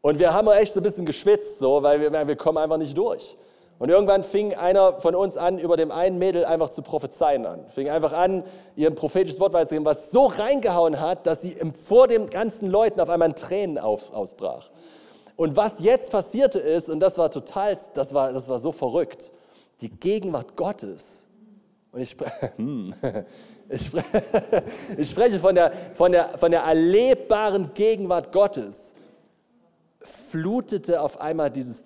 Und 0.00 0.18
wir 0.18 0.32
haben 0.32 0.48
echt 0.48 0.72
so 0.72 0.80
ein 0.80 0.82
bisschen 0.82 1.04
geschwitzt, 1.04 1.58
so, 1.58 1.82
weil 1.82 2.00
wir, 2.00 2.26
wir 2.26 2.36
kommen 2.36 2.58
einfach 2.58 2.78
nicht 2.78 2.96
durch. 2.96 3.36
Und 3.78 3.90
irgendwann 3.90 4.24
fing 4.24 4.54
einer 4.54 5.00
von 5.00 5.14
uns 5.14 5.36
an, 5.36 5.58
über 5.58 5.76
dem 5.76 5.90
einen 5.90 6.18
Mädel 6.18 6.46
einfach 6.46 6.70
zu 6.70 6.80
prophezeien 6.80 7.44
an. 7.44 7.66
Fing 7.74 7.90
einfach 7.90 8.14
an, 8.14 8.42
ihr 8.74 8.88
ein 8.88 8.94
prophetisches 8.94 9.38
Wort 9.38 9.52
weiterzugeben, 9.52 9.84
was 9.84 10.10
so 10.10 10.26
reingehauen 10.26 10.98
hat, 10.98 11.26
dass 11.26 11.42
sie 11.42 11.56
vor 11.86 12.08
den 12.08 12.30
ganzen 12.30 12.70
Leuten 12.70 13.00
auf 13.00 13.10
einmal 13.10 13.28
in 13.28 13.34
Tränen 13.34 13.78
auf, 13.78 14.12
ausbrach. 14.14 14.70
Und 15.36 15.56
was 15.56 15.80
jetzt 15.80 16.10
passierte 16.10 16.58
ist, 16.58 16.88
und 16.88 17.00
das 17.00 17.18
war 17.18 17.30
total, 17.30 17.76
das 17.92 18.14
war, 18.14 18.32
das 18.32 18.48
war 18.48 18.58
so 18.58 18.72
verrückt, 18.72 19.32
die 19.82 19.90
Gegenwart 19.90 20.56
Gottes. 20.56 21.26
Und 21.92 22.00
ich, 22.00 22.16
hm, 22.56 22.94
ich, 23.68 23.90
ich 24.96 25.10
spreche 25.10 25.38
von 25.38 25.54
der, 25.54 25.72
von, 25.94 26.12
der, 26.12 26.38
von 26.38 26.50
der 26.50 26.62
erlebbaren 26.62 27.74
Gegenwart 27.74 28.32
Gottes, 28.32 28.94
flutete 30.00 31.02
auf 31.02 31.20
einmal 31.20 31.50
dieses 31.50 31.84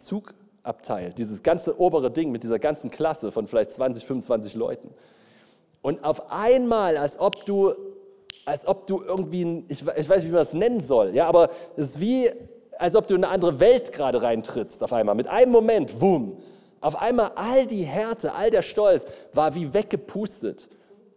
Zugabteil, 0.60 1.12
dieses 1.14 1.42
ganze 1.42 1.80
obere 1.80 2.10
Ding 2.10 2.30
mit 2.30 2.42
dieser 2.42 2.58
ganzen 2.58 2.90
Klasse 2.90 3.32
von 3.32 3.46
vielleicht 3.46 3.70
20, 3.72 4.04
25 4.04 4.54
Leuten. 4.54 4.90
Und 5.80 6.04
auf 6.04 6.30
einmal, 6.30 6.98
als 6.98 7.18
ob 7.18 7.46
du, 7.46 7.72
als 8.44 8.66
ob 8.66 8.86
du 8.86 9.02
irgendwie, 9.02 9.64
ich, 9.68 9.80
ich 9.80 10.08
weiß 10.08 10.18
nicht, 10.18 10.26
wie 10.26 10.32
man 10.32 10.40
das 10.40 10.52
nennen 10.52 10.80
soll, 10.80 11.14
ja, 11.14 11.26
aber 11.26 11.48
es 11.78 11.90
ist 11.90 12.00
wie, 12.00 12.30
als 12.76 12.94
ob 12.94 13.06
du 13.06 13.14
in 13.14 13.24
eine 13.24 13.32
andere 13.32 13.58
Welt 13.58 13.92
gerade 13.92 14.22
reintrittst 14.22 14.82
auf 14.82 14.92
einmal. 14.92 15.14
Mit 15.14 15.28
einem 15.28 15.50
Moment, 15.50 15.98
wumm, 15.98 16.36
auf 16.82 17.00
einmal 17.00 17.32
all 17.36 17.66
die 17.66 17.84
Härte, 17.84 18.34
all 18.34 18.50
der 18.50 18.62
Stolz 18.62 19.06
war 19.32 19.54
wie 19.54 19.72
weggepustet. 19.72 20.68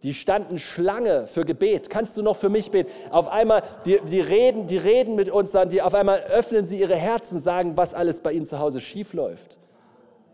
Die 0.04 0.12
standen 0.12 0.58
Schlange 0.58 1.26
für 1.26 1.46
Gebet. 1.46 1.88
Kannst 1.88 2.18
du 2.18 2.22
noch 2.22 2.36
für 2.36 2.50
mich 2.50 2.70
beten? 2.70 2.90
Auf 3.10 3.26
einmal, 3.26 3.62
die, 3.86 3.98
die, 4.06 4.20
reden, 4.20 4.66
die 4.66 4.76
reden 4.76 5.14
mit 5.14 5.30
uns 5.30 5.52
dann, 5.52 5.70
die 5.70 5.80
auf 5.80 5.94
einmal 5.94 6.20
öffnen 6.30 6.66
sie 6.66 6.78
ihre 6.78 6.94
Herzen, 6.94 7.40
sagen, 7.40 7.74
was 7.74 7.94
alles 7.94 8.20
bei 8.20 8.32
ihnen 8.32 8.44
zu 8.44 8.58
Hause 8.58 8.82
schief 8.82 9.14
läuft. 9.14 9.58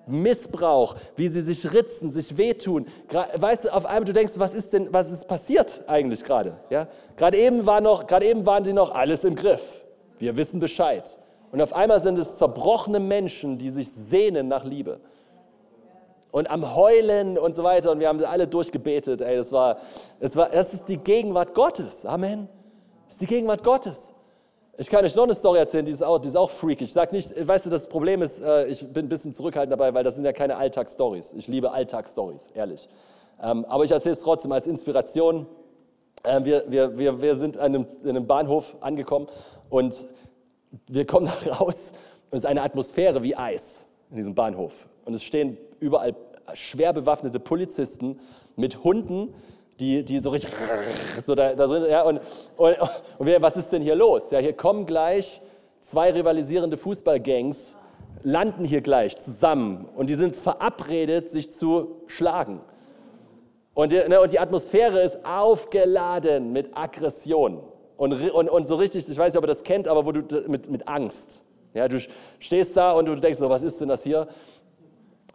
Missbrauch, 0.09 0.97
wie 1.15 1.29
sie 1.29 1.41
sich 1.41 1.73
ritzen, 1.73 2.11
sich 2.11 2.37
wehtun. 2.37 2.87
Weißt 3.37 3.67
du, 3.67 3.73
auf 3.73 3.87
einmal 3.87 4.07
du 4.07 4.13
denkst, 4.13 4.33
was 4.39 4.55
ist 4.55 4.73
denn, 4.73 4.93
was 4.93 5.13
ist 5.13 5.29
passiert 5.29 5.85
eigentlich 5.87 6.25
gerade? 6.25 6.57
Ja? 6.69 6.89
Gerade 7.17 7.39
eben 7.39 7.65
war 7.65 7.81
noch, 7.81 8.09
gerade 8.09 8.27
eben 8.27 8.45
waren 8.45 8.65
die 8.65 8.73
noch 8.73 8.93
alles 8.93 9.23
im 9.23 9.37
Griff. 9.37 9.85
Wir 10.19 10.37
wissen 10.37 10.59
Bescheid. 10.59 11.17
Und 11.53 11.63
auf 11.63 11.77
einmal 11.77 12.01
sind 12.01 12.19
es 12.19 12.39
zerbrochene 12.39 12.99
Menschen, 12.99 13.57
die 13.57 13.71
sich 13.71 13.89
sehnen 13.89 14.49
nach 14.49 14.65
Liebe 14.65 14.99
und 16.33 16.51
am 16.51 16.75
Heulen 16.75 17.39
und 17.39 17.57
so 17.57 17.63
weiter. 17.63 17.91
Und 17.91 18.01
wir 18.01 18.09
haben 18.09 18.23
alle 18.25 18.47
durchgebetet. 18.47 19.21
Ey, 19.21 19.37
das, 19.37 19.53
war, 19.53 19.79
das, 20.21 20.37
war, 20.37 20.49
das 20.49 20.75
ist 20.75 20.89
die 20.89 20.99
Gegenwart 20.99 21.55
Gottes. 21.55 22.07
Amen. 22.07 22.49
Das 23.05 23.15
ist 23.15 23.23
die 23.23 23.27
Gegenwart 23.27 23.65
Gottes. 23.65 24.15
Ich 24.79 24.89
kann 24.89 25.05
euch 25.05 25.15
noch 25.15 25.25
eine 25.25 25.35
Story 25.35 25.59
erzählen, 25.59 25.85
die 25.85 25.93
ist 25.93 26.03
auch, 26.03 26.19
die 26.19 26.29
ist 26.29 26.37
auch 26.37 26.51
freakig. 26.51 26.89
Ich 26.89 26.93
sage 26.95 27.15
nicht, 27.15 27.47
weißt 27.47 27.67
du, 27.67 27.71
das 27.71 27.87
Problem 27.87 28.23
ist, 28.23 28.41
äh, 28.41 28.67
ich 28.67 28.81
bin 28.93 29.07
ein 29.07 29.09
bisschen 29.11 29.35
zurückhaltend 29.35 29.73
dabei, 29.73 29.93
weil 29.93 30.05
das 30.05 30.15
sind 30.15 30.25
ja 30.25 30.33
keine 30.33 30.57
Alltagsstories. 30.57 31.35
Ich 31.35 31.49
liebe 31.49 31.71
Alltagsstories, 31.71 32.51
ehrlich. 32.55 32.89
Ähm, 33.43 33.67
aber 33.67 33.85
ich 33.85 33.91
erzähle 33.91 34.13
es 34.13 34.21
trotzdem 34.21 34.53
als 34.53 34.67
Inspiration. 34.67 35.47
Ähm, 36.25 36.45
wir, 36.47 36.65
wir, 36.69 36.97
wir, 36.97 37.21
wir 37.21 37.37
sind 37.37 37.59
an 37.59 37.75
einem, 37.75 37.87
in 38.03 38.09
einem 38.09 38.27
Bahnhof 38.27 38.77
angekommen 38.81 39.27
und 39.69 40.07
wir 40.87 41.07
kommen 41.07 41.27
da 41.45 41.53
raus 41.57 41.93
und 42.31 42.39
es 42.39 42.45
ist 42.45 42.47
eine 42.47 42.63
Atmosphäre 42.63 43.23
wie 43.23 43.37
Eis 43.37 43.85
in 44.11 44.17
diesem 44.17 44.35
Bahnhof. 44.35 44.87
Und 45.05 45.13
es 45.13 45.23
stehen 45.23 45.59
überall 45.81 46.15
schwer 46.55 46.93
bewaffnete 46.93 47.41
Polizisten 47.41 48.19
mit 48.57 48.85
Hunden, 48.85 49.35
die, 49.79 50.05
die 50.05 50.19
so 50.21 50.31
richtig 50.31 50.53
so 51.25 51.35
da, 51.35 51.55
da 51.55 51.69
sind. 51.69 51.89
Ja, 51.89 52.03
und, 52.03 52.21
und, 52.57 52.77
und 53.19 53.43
was 53.43 53.57
ist 53.57 53.71
denn 53.73 53.83
hier 53.83 53.97
los? 53.97 54.31
Ja, 54.31 54.39
hier 54.39 54.53
kommen 54.53 54.87
gleich 54.87 55.41
zwei 55.81 56.11
rivalisierende 56.11 56.77
Fußballgangs, 56.77 57.77
landen 58.23 58.65
hier 58.65 58.83
gleich 58.83 59.19
zusammen 59.19 59.89
und 59.97 60.11
die 60.11 60.15
sind 60.15 60.37
verabredet, 60.37 61.31
sich 61.31 61.53
zu 61.53 62.03
schlagen. 62.07 62.61
Und 63.73 63.93
die, 63.93 64.09
ne, 64.09 64.21
und 64.21 64.33
die 64.33 64.39
Atmosphäre 64.39 65.01
ist 65.01 65.25
aufgeladen 65.25 66.53
mit 66.53 66.77
Aggression. 66.77 67.63
Und, 67.97 68.31
und, 68.31 68.49
und 68.49 68.67
so 68.67 68.77
richtig, 68.77 69.09
ich 69.09 69.17
weiß 69.17 69.33
nicht, 69.33 69.39
ob 69.39 69.45
ihr 69.45 69.49
das 69.49 69.63
kennt, 69.63 69.89
aber 69.89 70.05
wo 70.05 70.13
du 70.13 70.23
mit, 70.49 70.71
mit 70.71 70.89
Angst. 70.89 71.45
Ja, 71.73 71.87
du 71.87 72.01
stehst 72.41 72.77
da 72.77 72.93
und 72.93 73.07
du 73.07 73.15
denkst 73.15 73.39
so, 73.39 73.49
was 73.49 73.63
ist 73.63 73.81
denn 73.81 73.89
das 73.89 74.03
hier? 74.03 74.27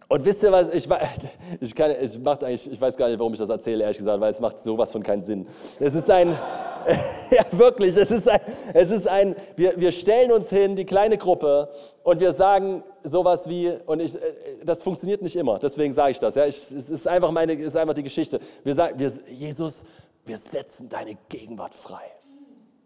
Und 0.07 0.23
wisst 0.23 0.43
ihr 0.43 0.51
was, 0.51 0.71
ich, 0.73 0.87
ich, 1.59 1.75
kann, 1.75 1.93
ich, 1.99 2.19
macht 2.19 2.43
eigentlich, 2.43 2.71
ich 2.71 2.79
weiß 2.79 2.95
gar 2.95 3.07
nicht, 3.07 3.19
warum 3.19 3.33
ich 3.33 3.39
das 3.39 3.49
erzähle, 3.49 3.83
ehrlich 3.83 3.97
gesagt, 3.97 4.19
weil 4.21 4.31
es 4.31 4.39
macht 4.39 4.59
sowas 4.59 4.91
von 4.91 5.01
keinen 5.01 5.21
Sinn. 5.21 5.47
Es 5.79 5.95
ist 5.95 6.09
ein, 6.09 6.29
ja 7.31 7.43
wirklich, 7.51 7.95
es 7.95 8.11
ist 8.11 8.27
ein, 8.29 8.41
es 8.73 8.91
ist 8.91 9.07
ein 9.07 9.35
wir, 9.55 9.79
wir 9.79 9.91
stellen 9.91 10.31
uns 10.31 10.49
hin, 10.49 10.75
die 10.75 10.85
kleine 10.85 11.17
Gruppe, 11.17 11.69
und 12.03 12.19
wir 12.19 12.33
sagen 12.33 12.83
sowas 13.03 13.49
wie, 13.49 13.73
und 13.87 13.99
ich, 13.99 14.15
das 14.63 14.83
funktioniert 14.83 15.23
nicht 15.23 15.35
immer, 15.35 15.57
deswegen 15.57 15.93
sage 15.93 16.11
ich 16.11 16.19
das, 16.19 16.35
ja, 16.35 16.45
ich, 16.45 16.71
es 16.71 16.89
ist 16.89 17.07
einfach, 17.07 17.31
meine, 17.31 17.53
ist 17.53 17.75
einfach 17.75 17.95
die 17.95 18.03
Geschichte. 18.03 18.39
Wir 18.63 18.75
sagen, 18.75 18.99
wir, 18.99 19.11
Jesus, 19.31 19.85
wir 20.25 20.37
setzen 20.37 20.87
deine 20.89 21.17
Gegenwart 21.29 21.73
frei. 21.73 22.03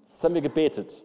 Das 0.10 0.24
haben 0.24 0.36
wir 0.36 0.42
gebetet 0.42 1.04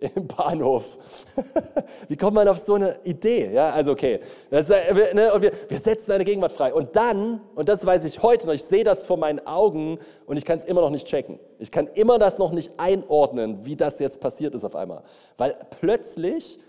im 0.00 0.26
Bahnhof. 0.26 0.98
Wie 2.08 2.16
kommt 2.16 2.34
man 2.34 2.46
auf 2.48 2.58
so 2.58 2.74
eine 2.74 2.98
Idee? 3.04 3.50
Ja, 3.52 3.70
also 3.70 3.92
okay, 3.92 4.20
das, 4.50 4.70
äh, 4.70 5.14
ne, 5.14 5.32
und 5.32 5.42
wir, 5.42 5.52
wir 5.68 5.78
setzen 5.78 6.12
eine 6.12 6.24
Gegenwart 6.24 6.52
frei. 6.52 6.72
Und 6.72 6.94
dann, 6.94 7.40
und 7.54 7.68
das 7.68 7.84
weiß 7.84 8.04
ich 8.04 8.22
heute 8.22 8.46
noch, 8.46 8.54
ich 8.54 8.64
sehe 8.64 8.84
das 8.84 9.06
vor 9.06 9.16
meinen 9.16 9.44
Augen 9.46 9.98
und 10.26 10.36
ich 10.36 10.44
kann 10.44 10.58
es 10.58 10.64
immer 10.64 10.80
noch 10.80 10.90
nicht 10.90 11.06
checken. 11.06 11.38
Ich 11.58 11.70
kann 11.70 11.86
immer 11.88 12.18
das 12.18 12.38
noch 12.38 12.52
nicht 12.52 12.72
einordnen, 12.78 13.64
wie 13.64 13.76
das 13.76 13.98
jetzt 13.98 14.20
passiert 14.20 14.54
ist 14.54 14.64
auf 14.64 14.76
einmal. 14.76 15.02
Weil 15.36 15.56
plötzlich, 15.80 16.60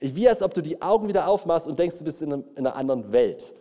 wie 0.00 0.28
als 0.28 0.42
ob 0.42 0.54
du 0.54 0.62
die 0.62 0.80
Augen 0.80 1.08
wieder 1.08 1.28
aufmachst 1.28 1.66
und 1.66 1.78
denkst, 1.78 1.98
du 1.98 2.04
bist 2.04 2.22
in, 2.22 2.32
einem, 2.32 2.44
in 2.56 2.66
einer 2.66 2.76
anderen 2.76 3.12
Welt. 3.12 3.54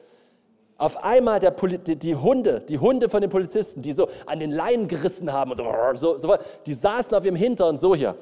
Auf 0.80 1.04
einmal 1.04 1.40
der 1.40 1.52
die, 1.52 1.96
die, 1.96 2.16
Hunde, 2.16 2.60
die 2.70 2.78
Hunde 2.78 3.10
von 3.10 3.22
den 3.22 3.32
Polizisten, 3.32 3.82
die 3.82 3.94
so 3.94 4.08
an 4.28 4.40
den 4.40 4.52
Leinen 4.52 4.88
gerissen 4.88 5.34
haben 5.34 5.50
und 5.52 5.58
so, 5.58 5.66
so, 5.96 6.18
so 6.18 6.36
die 6.68 6.74
saßen 6.76 7.18
auf 7.18 7.26
ihrem 7.26 7.36
Hintern 7.36 7.80
so 7.80 7.96
hier 7.96 8.16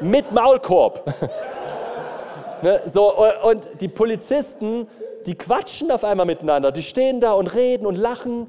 mit 0.00 0.32
Maulkorb. 0.32 1.06
ne, 2.62 2.80
so, 2.86 3.14
und 3.48 3.68
die 3.80 3.88
Polizisten, 3.88 4.88
die 5.26 5.34
quatschen 5.34 5.90
auf 5.90 6.04
einmal 6.04 6.26
miteinander. 6.26 6.72
Die 6.72 6.82
stehen 6.82 7.20
da 7.20 7.32
und 7.32 7.54
reden 7.54 7.86
und 7.86 7.96
lachen. 7.96 8.48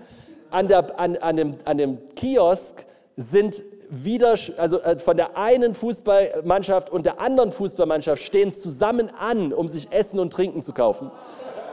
An, 0.50 0.70
der, 0.70 0.98
an, 0.98 1.18
an, 1.18 1.36
dem, 1.36 1.56
an 1.66 1.78
dem 1.78 1.98
Kiosk 2.16 2.86
sind 3.18 3.64
wieder, 3.90 4.36
also 4.58 4.80
äh, 4.82 4.98
von 4.98 5.18
der 5.18 5.38
einen 5.38 5.74
Fußballmannschaft 5.74 6.90
und 6.90 7.06
der 7.06 7.20
anderen 7.20 7.52
Fußballmannschaft 7.52 8.22
stehen 8.22 8.54
zusammen 8.54 9.12
an, 9.20 9.52
um 9.52 9.68
sich 9.68 9.92
Essen 9.92 10.20
und 10.20 10.32
Trinken 10.32 10.62
zu 10.62 10.74
kaufen, 10.74 11.12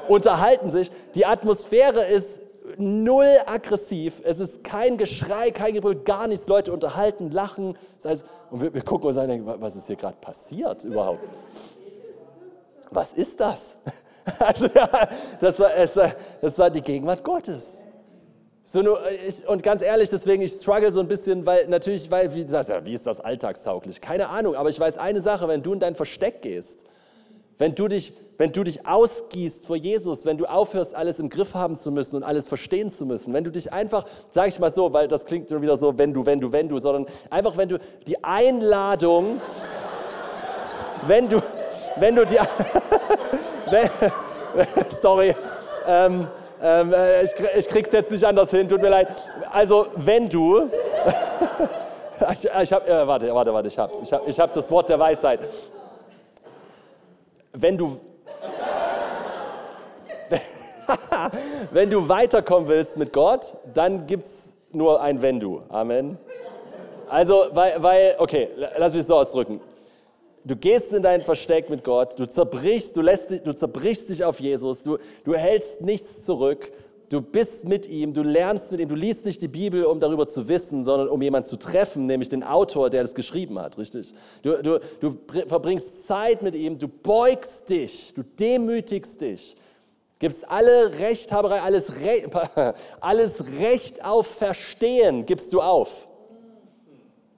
unterhalten 0.09 0.70
sich. 0.70 0.90
Die 1.14 1.26
Atmosphäre 1.26 2.05
ist 2.05 2.40
null 2.78 3.38
aggressiv, 3.46 4.22
es 4.24 4.40
ist 4.40 4.64
kein 4.64 4.96
Geschrei, 4.96 5.50
kein 5.50 5.74
Gebrüll, 5.74 5.96
gar 5.96 6.26
nichts. 6.26 6.46
Leute 6.48 6.72
unterhalten, 6.72 7.30
lachen. 7.30 7.76
Das 7.96 8.10
heißt, 8.10 8.26
und 8.50 8.62
wir, 8.62 8.74
wir 8.74 8.82
gucken 8.82 9.08
uns 9.08 9.16
an 9.16 9.24
und 9.24 9.28
denken, 9.30 9.54
was 9.60 9.76
ist 9.76 9.86
hier 9.86 9.96
gerade 9.96 10.16
passiert 10.20 10.84
überhaupt? 10.84 11.28
Was 12.90 13.12
ist 13.12 13.40
das? 13.40 13.78
Also 14.38 14.68
ja, 14.68 14.88
das 15.38 15.60
war, 15.60 15.70
das 16.40 16.58
war 16.58 16.70
die 16.70 16.80
Gegenwart 16.80 17.22
Gottes. 17.22 17.84
So 18.62 18.80
nur, 18.80 18.98
ich, 19.28 19.46
und 19.46 19.62
ganz 19.62 19.82
ehrlich, 19.82 20.08
deswegen, 20.08 20.42
ich 20.42 20.52
struggle 20.52 20.90
so 20.90 21.00
ein 21.00 21.08
bisschen, 21.08 21.44
weil 21.44 21.68
natürlich, 21.68 22.10
weil, 22.10 22.32
wie, 22.32 22.46
das, 22.46 22.68
ja, 22.68 22.86
wie 22.86 22.94
ist 22.94 23.06
das 23.06 23.20
alltagstauglich? 23.20 24.00
Keine 24.00 24.30
Ahnung, 24.30 24.54
aber 24.54 24.70
ich 24.70 24.80
weiß 24.80 24.96
eine 24.96 25.20
Sache, 25.20 25.46
wenn 25.48 25.62
du 25.62 25.74
in 25.74 25.80
dein 25.80 25.94
Versteck 25.94 26.40
gehst, 26.40 26.86
wenn 27.58 27.74
du 27.74 27.88
dich, 27.88 28.14
wenn 28.39 28.53
du 28.53 28.64
dich 28.64 28.87
ausgießt 28.87 29.66
vor 29.66 29.76
Jesus, 29.76 30.26
wenn 30.26 30.39
du 30.39 30.47
aufhörst, 30.47 30.95
alles 30.95 31.18
im 31.18 31.28
Griff 31.28 31.55
haben 31.55 31.76
zu 31.78 31.91
müssen 31.91 32.16
und 32.16 32.22
alles 32.22 32.49
verstehen 32.49 32.91
zu 32.91 33.07
müssen, 33.07 33.32
wenn 33.32 33.45
du 33.45 33.51
dich 33.51 33.72
einfach, 33.72 34.07
sage 34.32 34.49
ich 34.49 34.59
mal 34.59 34.70
so, 34.70 34.93
weil 34.93 35.09
das 35.09 35.24
klingt 35.24 35.49
schon 35.49 35.62
wieder 35.62 35.76
so, 35.76 35.97
wenn 35.97 36.12
du, 36.12 36.26
wenn 36.26 36.41
du, 36.41 36.53
wenn 36.53 36.68
du, 36.68 36.78
sondern 36.78 37.07
einfach, 37.30 37.57
wenn 37.57 37.68
du 37.68 37.78
die 38.07 38.22
Einladung, 38.22 39.41
wenn 41.07 41.28
du, 41.28 41.41
wenn 41.97 42.16
du 42.16 42.26
die, 42.26 42.39
wenn, 43.70 43.91
sorry, 45.01 45.35
ähm, 45.87 46.26
ähm, 46.62 46.93
äh, 46.93 47.24
ich, 47.24 47.32
ich 47.57 47.68
krieg's 47.68 47.93
jetzt 47.93 48.11
nicht 48.11 48.24
anders 48.24 48.51
hin, 48.51 48.68
tut 48.68 48.80
mir 48.80 48.89
leid. 48.89 49.09
Also, 49.53 49.87
wenn 49.97 50.28
du. 50.28 50.70
ich, 52.32 52.49
ich 52.62 52.72
hab, 52.72 52.89
äh, 52.89 53.07
warte, 53.07 53.35
warte, 53.35 53.53
warte, 53.53 53.68
ich 53.68 53.78
hab's. 53.78 53.99
Ich 54.03 54.12
hab, 54.12 54.26
ich 54.26 54.41
hab 54.41 54.55
das 54.55 54.70
Wort 54.70 54.89
der 54.89 54.99
Weisheit. 54.99 55.41
Wenn 57.53 57.76
du. 57.76 58.01
wenn 61.72 61.91
du 61.91 62.09
weiterkommen 62.09 62.68
willst 62.68 62.97
mit 62.97 63.12
Gott, 63.12 63.57
dann 63.72 64.07
gibt's 64.07 64.57
nur 64.72 65.01
ein 65.01 65.22
Wenn 65.22 65.41
du. 65.41 65.62
Amen. 65.68 66.18
Also, 67.09 67.45
weil, 67.53 67.82
weil 67.82 68.16
okay, 68.18 68.49
lass 68.76 68.93
mich 68.93 69.03
es 69.03 69.07
so 69.07 69.16
ausdrücken 69.16 69.61
du 70.45 70.57
gehst 70.57 70.93
in 70.93 71.03
dein 71.03 71.22
Versteck 71.22 71.70
mit 71.70 71.85
Gott, 71.85 72.18
du 72.18 72.28
zerbrichst, 72.28 72.97
du, 72.97 73.01
lässt, 73.01 73.30
du 73.30 73.55
zerbrichst 73.55 74.11
dich 74.11 74.24
auf 74.24 74.41
Jesus, 74.41 74.82
du, 74.82 74.99
du 75.24 75.35
hältst 75.35 75.80
nichts 75.80 76.24
zurück, 76.24 76.70
du 77.09 77.20
bist 77.20 77.66
mit 77.66 77.89
ihm, 77.89 78.12
du 78.12 78.22
lernst 78.22 78.70
mit 78.70 78.80
ihm, 78.80 78.89
du 78.89 78.95
liest 78.95 79.24
nicht 79.24 79.41
die 79.41 79.49
Bibel, 79.49 79.85
um 79.85 80.01
darüber 80.01 80.26
zu 80.26 80.49
wissen, 80.49 80.85
sondern 80.85 81.09
um 81.09 81.20
jemanden 81.22 81.49
zu 81.49 81.57
treffen, 81.57 82.07
nämlich 82.07 82.28
den 82.28 82.43
Autor, 82.43 82.91
der 82.91 83.03
das 83.03 83.14
geschrieben 83.14 83.59
hat, 83.59 83.78
richtig? 83.78 84.14
Du, 84.43 84.62
du, 84.62 84.80
du 85.01 85.16
verbringst 85.47 86.07
Zeit 86.07 86.43
mit 86.43 86.55
ihm, 86.55 86.78
du 86.78 86.89
beugst 86.89 87.68
dich, 87.68 88.12
du 88.14 88.22
demütigst 88.22 89.20
dich, 89.20 89.57
gibst 90.18 90.50
alle 90.50 90.98
Rechthaberei, 90.98 91.60
alles, 91.60 92.00
Re 92.00 92.74
alles 93.00 93.44
Recht 93.58 94.04
auf 94.04 94.26
Verstehen 94.26 95.26
gibst 95.26 95.52
du 95.52 95.60
auf. 95.60 96.06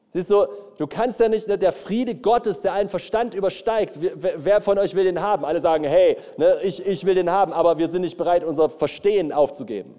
Siehst 0.09 0.31
du, 0.31 0.47
du 0.79 0.87
kannst 0.87 1.21
ja 1.21 1.29
nicht, 1.29 1.49
ne, 1.49 1.59
der 1.59 1.73
Friede 1.73 2.15
Gottes, 2.15 2.63
der 2.63 2.73
allen 2.73 2.89
Verstand 2.89 3.35
übersteigt, 3.35 3.99
wer 4.01 4.61
von 4.61 4.79
euch 4.79 4.95
will 4.95 5.05
den 5.05 5.21
haben? 5.21 5.45
Alle 5.45 5.61
sagen, 5.61 5.85
hey, 5.85 6.17
ne, 6.37 6.57
ich, 6.63 6.87
ich 6.87 7.05
will 7.05 7.15
den 7.15 7.31
haben, 7.31 7.53
aber 7.53 7.79
wir 7.79 7.89
sind 7.89 8.03
nicht 8.03 8.17
bereit, 8.17 8.45
unser 8.45 8.69
Verstehen 8.69 9.33
aufzugeben. 9.33 9.95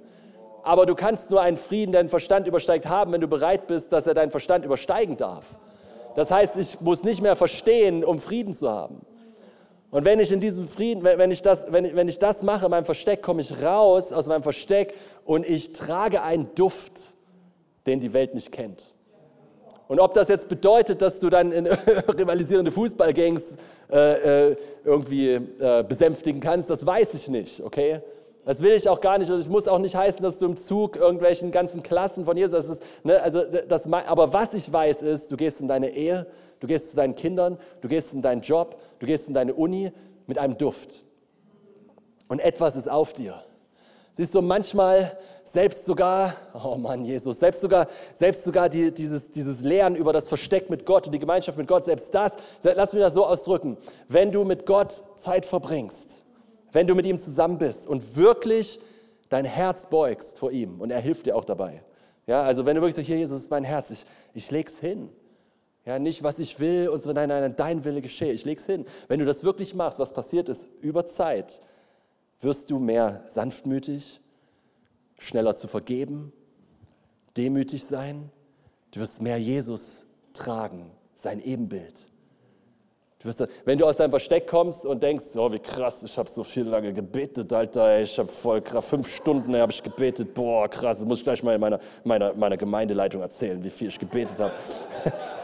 Aber 0.63 0.86
du 0.86 0.95
kannst 0.95 1.30
nur 1.30 1.41
einen 1.41 1.57
Frieden, 1.57 1.91
der 1.91 2.03
den 2.03 2.09
Verstand 2.09 2.47
übersteigt, 2.47 2.88
haben, 2.88 3.11
wenn 3.13 3.21
du 3.21 3.28
bereit 3.28 3.67
bist, 3.67 3.91
dass 3.93 4.07
er 4.07 4.13
deinen 4.13 4.32
Verstand 4.32 4.65
übersteigen 4.65 5.17
darf. 5.17 5.57
Das 6.15 6.32
heißt, 6.32 6.57
ich 6.57 6.82
muss 6.82 7.03
nicht 7.03 7.21
mehr 7.21 7.36
verstehen, 7.36 8.03
um 8.03 8.19
Frieden 8.19 8.53
zu 8.53 8.69
haben. 8.71 9.05
Und 9.90 10.04
wenn 10.04 10.20
ich 10.20 10.32
in 10.32 10.42
diesem 10.42 10.68
Frieden, 10.68 11.04
wenn 11.04 11.32
ich 11.32 11.42
das, 11.42 11.72
wenn 11.72 11.86
ich, 11.86 11.96
wenn 11.96 12.10
ich 12.10 12.20
das 12.20 12.44
mache 12.44 12.66
in 12.66 12.72
meinem 12.72 12.86
Versteck, 12.86 13.22
komme 13.22 13.42
ich 13.42 13.62
raus 13.62 14.12
aus 14.12 14.28
meinem 14.28 14.44
Versteck 14.44 14.94
und 15.24 15.48
ich 15.48 15.72
trage 15.72 16.22
einen 16.24 16.54
Duft, 16.56 17.16
den 17.86 18.02
die 18.02 18.12
Welt 18.14 18.36
nicht 18.36 18.52
kennt. 18.52 18.94
Und 19.88 20.02
ob 20.02 20.14
das 20.14 20.28
jetzt 20.28 20.50
bedeutet, 20.50 21.02
dass 21.02 21.20
du 21.20 21.30
dann 21.30 21.54
in 21.54 21.68
rivalisierende 22.20 22.72
Fußballgangs 22.72 23.56
äh, 23.90 24.50
äh, 24.50 24.58
irgendwie 24.84 25.36
äh, 25.36 25.86
besänftigen 25.88 26.42
kannst, 26.42 26.70
das 26.70 26.86
weiß 26.86 27.14
ich 27.14 27.30
nicht, 27.30 27.62
okay? 27.62 28.02
Das 28.44 28.62
will 28.62 28.72
ich 28.72 28.88
auch 28.88 29.02
gar 29.02 29.18
nicht. 29.18 29.30
Und 29.32 29.40
es 29.40 29.48
muss 29.48 29.68
auch 29.68 29.80
nicht 29.80 29.96
heißen, 29.96 30.22
dass 30.22 30.40
du 30.40 30.46
im 30.46 30.58
Zug 30.58 30.96
irgendwelchen 30.98 31.52
ganzen 31.52 31.84
Klassen 31.84 32.26
von 32.26 32.36
Jesus, 32.36 32.52
das 32.52 32.70
ist, 32.70 32.84
ne, 33.04 33.22
also 33.22 33.44
das, 33.44 33.92
aber 33.92 34.34
was 34.34 34.54
ich 34.54 34.72
weiß 34.72 35.02
ist, 35.02 35.32
du 35.32 35.38
gehst 35.38 35.62
in 35.62 35.68
deine 35.68 35.90
Ehe, 35.90 36.28
du 36.60 36.68
gehst 36.68 36.91
zu 36.91 36.95
deinen 36.95 37.16
Kindern, 37.16 37.58
du 37.82 37.88
gehst 37.88 38.14
in 38.14 38.22
deinen 38.22 38.41
Job, 38.41 38.80
du 38.99 39.05
gehst 39.05 39.28
in 39.28 39.34
deine 39.34 39.53
Uni 39.53 39.91
mit 40.26 40.38
einem 40.38 40.58
Duft. 40.58 41.03
Und 42.28 42.39
etwas 42.39 42.76
ist 42.76 42.89
auf 42.89 43.14
dir. 43.14 43.43
Siehst 44.12 44.34
du, 44.34 44.41
manchmal 44.41 45.16
selbst 45.43 45.86
sogar, 45.86 46.34
oh 46.53 46.76
Mann, 46.76 47.03
Jesus, 47.03 47.39
selbst 47.39 47.62
sogar, 47.62 47.88
selbst 48.14 48.43
sogar 48.43 48.68
die, 48.68 48.91
dieses, 48.91 49.30
dieses 49.30 49.62
Lernen 49.62 49.95
über 49.95 50.12
das 50.12 50.28
Versteck 50.28 50.70
mit 50.72 50.86
Gott 50.86 51.05
und 51.05 51.12
die 51.14 51.20
Gemeinschaft 51.20 51.58
mit 51.58 51.68
Gott, 51.68 51.86
selbst 51.86 52.14
das, 52.16 52.36
lass 52.64 52.93
mich 52.93 53.01
das 53.01 53.14
so 53.14 53.26
ausdrücken, 53.26 53.78
wenn 54.10 54.32
du 54.32 54.43
mit 54.43 54.66
Gott 54.66 55.03
Zeit 55.18 55.45
verbringst, 55.45 56.26
wenn 56.72 56.88
du 56.88 56.95
mit 56.95 57.05
ihm 57.05 57.18
zusammen 57.18 57.60
bist 57.60 57.88
und 57.88 58.16
wirklich 58.16 58.80
dein 59.30 59.45
Herz 59.45 59.86
beugst 59.86 60.39
vor 60.39 60.51
ihm 60.51 60.82
und 60.82 60.89
er 60.89 60.99
hilft 60.99 61.28
dir 61.28 61.36
auch 61.36 61.45
dabei. 61.45 61.84
Ja, 62.26 62.41
also 62.41 62.66
wenn 62.66 62.76
du 62.76 62.82
wirklich 62.82 62.95
sagst, 62.95 63.08
hier 63.08 63.18
Jesus 63.18 63.41
ist 63.43 63.51
mein 63.51 63.64
Herz, 63.64 63.91
ich, 63.91 64.05
ich 64.34 64.51
leg's 64.51 64.80
hin. 64.80 65.10
Ja, 65.88 66.00
nicht 66.00 66.22
was 66.22 66.38
ich 66.40 66.60
will 66.60 66.90
und 66.90 67.02
so, 67.02 67.14
nein, 67.14 67.30
nein, 67.30 67.56
dein 67.56 67.86
Wille 67.86 68.02
geschehe, 68.02 68.34
ich 68.34 68.44
leg's 68.44 68.66
hin. 68.66 68.84
Wenn 69.08 69.22
du 69.22 69.26
das 69.26 69.46
wirklich 69.46 69.74
machst, 69.74 70.00
was 70.00 70.12
passiert 70.12 70.50
ist, 70.50 70.68
über 70.82 71.06
Zeit 71.06 71.62
wirst 72.42 72.70
du 72.70 72.78
mehr 72.78 73.24
sanftmütig, 73.30 74.20
schneller 75.18 75.56
zu 75.56 75.70
vergeben, 75.70 76.34
demütig 77.38 77.86
sein. 77.86 78.30
Du 78.92 79.00
wirst 79.00 79.22
mehr 79.22 79.38
Jesus 79.38 80.08
tragen, 80.34 80.92
sein 81.16 81.42
Ebenbild. 81.42 82.10
Wenn 83.65 83.80
du 83.80 83.86
aus 83.86 83.97
deinem 83.97 84.11
Versteck 84.11 84.47
kommst 84.47 84.86
und 84.86 85.01
denkst, 85.01 85.26
oh, 85.38 85.51
wie 85.51 85.57
krass, 85.57 86.03
ich 86.03 86.15
habe 86.20 86.30
so 86.30 86.43
viel 86.43 86.68
lange 86.68 86.93
gebetet, 86.93 87.51
Alter, 87.51 87.99
ich 87.99 88.20
habe 88.20 88.28
voll 88.28 88.61
krass, 88.61 88.86
fünf 88.86 89.09
Stunden 89.09 89.55
habe 89.55 89.72
ich 89.72 89.82
gebetet, 89.82 90.36
boah, 90.36 90.70
krass, 90.70 90.99
das 90.99 91.07
muss 91.07 91.18
ich 91.18 91.24
gleich 91.24 91.41
mal 91.41 91.55
in 91.55 91.61
meiner, 91.61 91.80
meiner, 92.03 92.36
meiner 92.36 92.57
Gemeindeleitung 92.57 93.22
erzählen, 93.22 93.63
wie 93.63 93.72
viel 93.72 93.88
ich 93.88 93.97
gebetet 93.97 94.39
habe. 94.39 94.53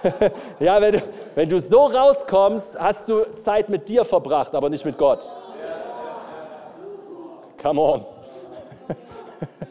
ja, 0.60 0.80
wenn 0.80 0.94
du, 0.94 1.02
wenn 1.34 1.50
du 1.50 1.60
so 1.60 1.86
rauskommst, 1.88 2.80
hast 2.80 3.10
du 3.10 3.24
Zeit 3.36 3.70
mit 3.70 3.90
dir 3.90 4.06
verbracht, 4.06 4.54
aber 4.54 4.70
nicht 4.70 4.86
mit 4.86 4.96
Gott. 4.96 5.34
Come 7.60 7.82
on. 7.82 8.06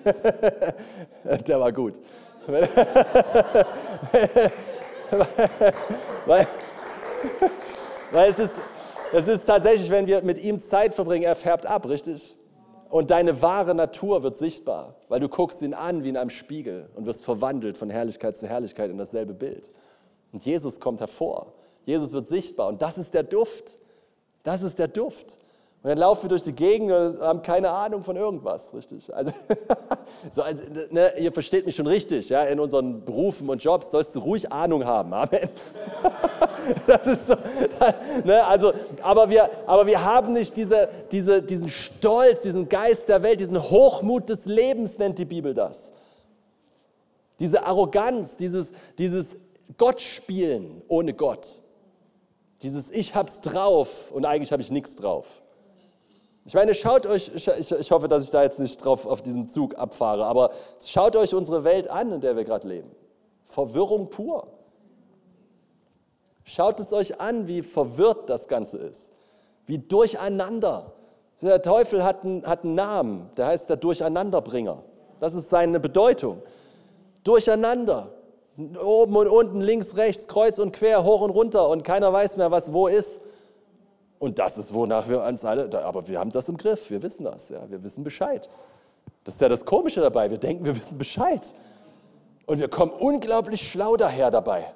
Der 1.47 1.61
war 1.61 1.71
gut. 1.71 1.95
weil, 6.27 6.49
weil 8.13 8.31
es, 8.31 8.39
ist, 8.39 8.55
es 9.13 9.29
ist 9.29 9.47
tatsächlich, 9.47 9.91
wenn 9.91 10.07
wir 10.07 10.23
mit 10.23 10.39
ihm 10.39 10.61
Zeit 10.61 10.95
verbringen, 10.95 11.25
er 11.25 11.35
färbt 11.35 11.67
ab, 11.67 11.89
richtig? 11.89 12.37
Und 12.91 13.11
deine 13.11 13.41
wahre 13.41 13.75
Natur 13.75 14.23
wird 14.23 14.37
sichtbar, 14.37 14.97
weil 15.09 15.19
du 15.19 15.29
guckst 15.29 15.63
ihn 15.63 15.73
an 15.73 16.05
wie 16.05 16.11
in 16.11 16.17
einem 16.19 16.31
Spiegel 16.31 16.91
und 16.95 17.07
wirst 17.07 17.25
verwandelt 17.25 17.79
von 17.79 17.89
Herrlichkeit 17.89 18.37
zu 18.37 18.47
Herrlichkeit 18.47 18.91
in 18.91 18.99
dasselbe 18.99 19.33
Bild. 19.33 19.73
Und 20.31 20.45
Jesus 20.45 20.79
kommt 20.79 21.01
hervor. 21.01 21.55
Jesus 21.87 22.13
wird 22.13 22.29
sichtbar 22.29 22.69
und 22.69 22.83
das 22.83 22.99
ist 22.99 23.15
der 23.15 23.23
Duft. 23.23 23.79
Das 24.43 24.63
ist 24.63 24.79
der 24.79 24.89
Duft. 24.89 25.39
Und 25.83 25.89
dann 25.89 25.99
laufen 25.99 26.23
wir 26.23 26.29
durch 26.29 26.45
die 26.45 26.53
Gegend 26.53 26.93
und 26.93 27.21
haben 27.21 27.43
keine 27.43 27.69
Ahnung 27.69 28.05
von 28.05 28.15
irgendwas, 28.15 28.73
richtig? 28.73 29.13
Also, 29.13 29.33
so, 30.31 30.43
also 30.43 30.63
ne, 30.91 31.13
ihr 31.19 31.33
versteht 31.33 31.67
mich 31.67 31.75
schon 31.75 31.89
richtig, 31.89 32.29
ja? 32.29 32.45
in 32.45 32.61
unseren 32.61 33.05
Berufen 33.05 33.49
und 33.49 33.61
Jobs 33.61 33.91
sollst 33.91 34.15
du 34.15 34.21
ruhig 34.21 34.53
Ahnung 34.53 34.85
haben, 34.85 35.13
Amen. 35.13 35.49
das 36.87 37.07
ist 37.07 37.27
so, 37.27 37.35
ne, 38.25 38.45
also, 38.47 38.73
aber, 39.03 39.29
wir, 39.29 39.51
aber 39.67 39.85
wir 39.85 40.05
haben 40.05 40.35
nicht 40.35 40.57
diese, 40.57 40.89
diese, 41.11 41.43
diesen 41.43 41.69
Stolz, 41.69 42.43
diesen 42.43 42.69
Geist 42.69 43.09
der 43.09 43.25
Welt, 43.25 43.41
diesen 43.41 43.61
Hochmut 43.61 44.29
des 44.29 44.47
Lebens, 44.47 44.99
nennt 44.99 45.19
die 45.19 45.25
Bibel 45.25 45.53
das. 45.53 45.93
Diese 47.41 47.67
Arroganz, 47.67 48.37
dieses, 48.37 48.71
dieses 48.99 49.37
Gottspielen 49.79 50.83
ohne 50.87 51.13
Gott. 51.13 51.49
Dieses 52.63 52.93
Ich 52.93 53.17
hab's 53.17 53.41
drauf 53.41 54.13
und 54.13 54.25
eigentlich 54.25 54.53
habe 54.53 54.63
ich 54.63 54.71
nichts 54.71 54.95
drauf. 54.95 55.42
Ich 56.45 56.55
meine, 56.55 56.75
schaut 56.75 57.07
euch, 57.07 57.31
ich, 57.35 57.91
hoffe, 57.93 58.09
dass 58.09 58.25
ich 58.25 58.31
da 58.31 58.43
jetzt 58.43 58.59
nicht 58.59 58.85
drauf 58.85 59.07
auf 59.07 59.23
diesem 59.23 59.47
Zug 59.47 59.77
abfahre, 59.79 60.27
aber 60.27 60.51
schaut 60.85 61.15
euch 61.15 61.35
unsere 61.35 61.63
Welt 61.63 61.89
an, 61.89 62.11
in 62.11 62.21
der 62.21 62.37
wir 62.37 62.45
gerade 62.45 62.67
leben. 62.67 62.91
Verwirrung 63.45 64.11
pur. 64.11 64.49
Schaut 66.45 66.81
es 66.81 66.93
euch 66.93 67.21
an, 67.21 67.47
wie 67.47 67.63
verwirrt 67.63 68.29
das 68.29 68.49
Ganze 68.49 68.79
ist, 68.79 69.13
wie 69.67 69.79
durcheinander. 69.79 70.93
Der 71.41 71.63
Teufel 71.63 72.05
hat 72.05 72.25
einen, 72.25 72.45
hat 72.45 72.65
einen 72.65 72.75
Namen, 72.75 73.31
der 73.37 73.47
heißt 73.47 73.69
der 73.69 73.77
Durcheinanderbringer. 73.77 74.83
Das 75.21 75.35
ist 75.35 75.51
seine 75.51 75.79
Bedeutung. 75.79 76.43
Durcheinander. 77.23 78.11
Oben 78.85 79.17
und 79.17 79.29
unten, 79.29 79.61
links, 79.61 79.97
rechts, 79.97 80.29
kreuz 80.29 80.59
und 80.59 80.73
quer, 80.73 81.05
hoch 81.05 81.21
und 81.21 81.31
runter 81.31 81.69
und 81.69 81.85
keiner 81.85 82.13
weiß 82.13 82.37
mehr, 82.37 82.51
was 82.51 82.73
wo 82.73 82.87
ist. 82.87 83.23
Und 84.23 84.39
das 84.39 84.57
ist, 84.57 84.73
wonach 84.73 85.09
wir 85.09 85.21
uns 85.21 85.45
alle, 85.45 85.69
aber 85.83 86.07
wir 86.07 86.21
haben 86.21 86.31
das 86.31 86.49
im 86.49 86.57
Griff, 86.57 86.89
wir 86.91 87.03
wissen 87.03 87.25
das, 87.25 87.49
ja, 87.49 87.69
wir 87.69 87.83
wissen 87.83 88.05
Bescheid. 88.05 88.49
Das 89.25 89.35
ist 89.35 89.41
ja 89.41 89.49
das 89.49 89.65
Komische 89.65 90.01
dabei, 90.01 90.31
wir 90.31 90.39
denken, 90.39 90.65
wir 90.65 90.77
wissen 90.79 90.97
Bescheid. 90.97 91.53
Und 92.47 92.61
wir 92.61 92.69
kommen 92.69 92.93
unglaublich 92.93 93.69
schlau 93.69 93.97
daher 93.97 94.31
dabei. 94.31 94.73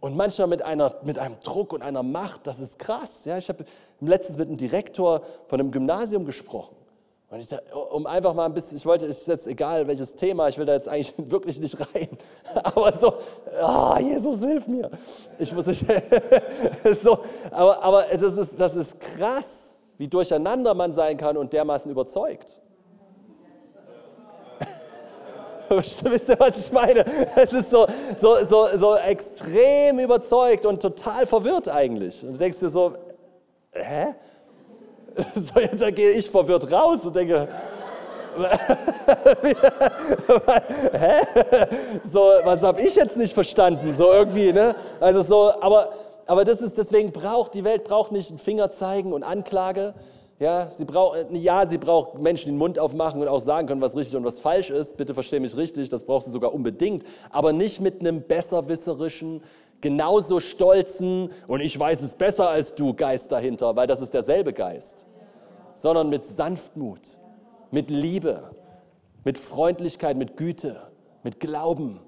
Und 0.00 0.16
manchmal 0.16 0.46
mit, 0.46 0.62
einer, 0.62 0.94
mit 1.04 1.18
einem 1.18 1.38
Druck 1.40 1.74
und 1.74 1.82
einer 1.82 2.02
Macht, 2.02 2.46
das 2.46 2.60
ist 2.60 2.78
krass. 2.78 3.26
Ja, 3.26 3.36
ich 3.36 3.50
habe 3.50 3.66
letztens 4.00 4.38
mit 4.38 4.48
einem 4.48 4.56
Direktor 4.56 5.20
von 5.46 5.60
einem 5.60 5.70
Gymnasium 5.70 6.24
gesprochen. 6.24 6.77
Und 7.30 7.40
ich, 7.40 7.48
um 7.90 8.06
einfach 8.06 8.32
mal 8.32 8.46
ein 8.46 8.54
bisschen, 8.54 8.78
ich 8.78 8.86
wollte, 8.86 9.04
ist 9.04 9.28
jetzt 9.28 9.46
egal 9.46 9.86
welches 9.86 10.14
Thema, 10.14 10.48
ich 10.48 10.56
will 10.56 10.64
da 10.64 10.72
jetzt 10.72 10.88
eigentlich 10.88 11.12
wirklich 11.30 11.60
nicht 11.60 11.78
rein, 11.78 12.08
aber 12.62 12.92
so, 12.92 13.14
oh, 13.62 13.96
Jesus, 14.00 14.40
hilf 14.40 14.66
mir. 14.66 14.90
Ich 15.38 15.52
muss 15.52 15.66
nicht, 15.66 15.84
so, 17.02 17.18
aber, 17.50 17.82
aber 17.82 18.04
das, 18.12 18.34
ist, 18.34 18.58
das 18.58 18.76
ist 18.76 18.98
krass, 18.98 19.76
wie 19.98 20.08
durcheinander 20.08 20.72
man 20.72 20.92
sein 20.92 21.18
kann 21.18 21.36
und 21.36 21.52
dermaßen 21.52 21.90
überzeugt. 21.90 22.62
Wisst 25.68 26.30
ihr, 26.30 26.40
was 26.40 26.58
ich 26.58 26.72
meine? 26.72 27.04
Es 27.36 27.52
ist 27.52 27.70
so, 27.70 27.86
so, 28.18 28.36
so, 28.46 28.68
so 28.78 28.96
extrem 28.96 29.98
überzeugt 29.98 30.64
und 30.64 30.80
total 30.80 31.26
verwirrt 31.26 31.68
eigentlich. 31.68 32.24
Und 32.24 32.32
du 32.32 32.38
denkst 32.38 32.58
dir 32.58 32.70
so, 32.70 32.94
hä? 33.72 34.14
So, 35.34 35.60
da 35.78 35.90
gehe 35.90 36.12
ich 36.12 36.30
verwirrt 36.30 36.70
raus 36.70 37.04
und 37.06 37.16
denke, 37.16 37.48
hä? 40.92 41.20
So, 42.04 42.20
was 42.44 42.62
habe 42.62 42.80
ich 42.80 42.94
jetzt 42.94 43.16
nicht 43.16 43.34
verstanden? 43.34 43.92
So 43.92 44.12
irgendwie, 44.12 44.52
ne? 44.52 44.76
Also 45.00 45.22
so, 45.22 45.52
aber, 45.60 45.90
aber 46.26 46.44
das 46.44 46.60
ist, 46.60 46.78
deswegen 46.78 47.10
braucht, 47.10 47.54
die 47.54 47.64
Welt 47.64 47.84
braucht 47.84 48.12
nicht 48.12 48.30
ein 48.30 48.38
Finger 48.38 48.70
zeigen 48.70 49.12
und 49.12 49.24
Anklage. 49.24 49.94
Ja, 50.40 50.70
sie 50.70 50.84
braucht, 50.84 51.18
ja, 51.32 51.66
sie 51.66 51.78
braucht 51.78 52.16
Menschen 52.16 52.52
den 52.52 52.58
Mund 52.58 52.78
aufmachen 52.78 53.20
und 53.20 53.26
auch 53.26 53.40
sagen 53.40 53.66
können, 53.66 53.80
was 53.80 53.96
richtig 53.96 54.16
und 54.16 54.24
was 54.24 54.38
falsch 54.38 54.70
ist. 54.70 54.96
Bitte 54.96 55.12
verstehe 55.12 55.40
mich 55.40 55.56
richtig, 55.56 55.88
das 55.88 56.04
braucht 56.04 56.26
sie 56.26 56.30
sogar 56.30 56.54
unbedingt. 56.54 57.02
Aber 57.30 57.52
nicht 57.52 57.80
mit 57.80 58.00
einem 58.00 58.22
besserwisserischen, 58.22 59.42
genauso 59.80 60.40
stolzen 60.40 61.30
und 61.46 61.60
ich 61.60 61.78
weiß 61.78 62.02
es 62.02 62.14
besser 62.14 62.50
als 62.50 62.74
du 62.74 62.94
Geist 62.94 63.32
dahinter, 63.32 63.76
weil 63.76 63.86
das 63.86 64.00
ist 64.00 64.14
derselbe 64.14 64.52
Geist 64.52 65.08
sondern 65.78 66.08
mit 66.08 66.26
Sanftmut, 66.26 67.00
mit 67.70 67.90
Liebe, 67.90 68.50
mit 69.24 69.38
Freundlichkeit, 69.38 70.16
mit 70.16 70.36
Güte, 70.36 70.76
mit 71.22 71.38
Glauben, 71.38 72.00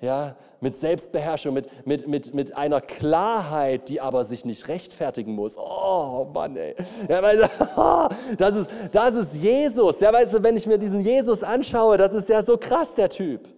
ja, 0.00 0.34
mit 0.60 0.74
Selbstbeherrschung, 0.74 1.54
mit, 1.54 1.86
mit, 1.86 2.08
mit, 2.08 2.34
mit 2.34 2.56
einer 2.56 2.80
Klarheit, 2.80 3.88
die 3.88 4.00
aber 4.00 4.24
sich 4.24 4.44
nicht 4.44 4.66
rechtfertigen 4.66 5.34
muss. 5.34 5.56
Oh 5.56 6.28
Mann, 6.34 6.56
ey. 6.56 6.74
Ja, 7.08 7.22
weißt 7.22 7.42
du, 7.42 8.08
das, 8.36 8.56
ist, 8.56 8.70
das 8.90 9.14
ist 9.14 9.34
Jesus. 9.36 10.00
Ja, 10.00 10.12
weißt 10.12 10.34
du, 10.34 10.42
wenn 10.42 10.56
ich 10.56 10.66
mir 10.66 10.78
diesen 10.78 11.00
Jesus 11.00 11.44
anschaue, 11.44 11.96
das 11.98 12.12
ist 12.14 12.28
ja 12.28 12.42
so 12.42 12.56
krass, 12.56 12.94
der 12.96 13.08
Typ. 13.08 13.48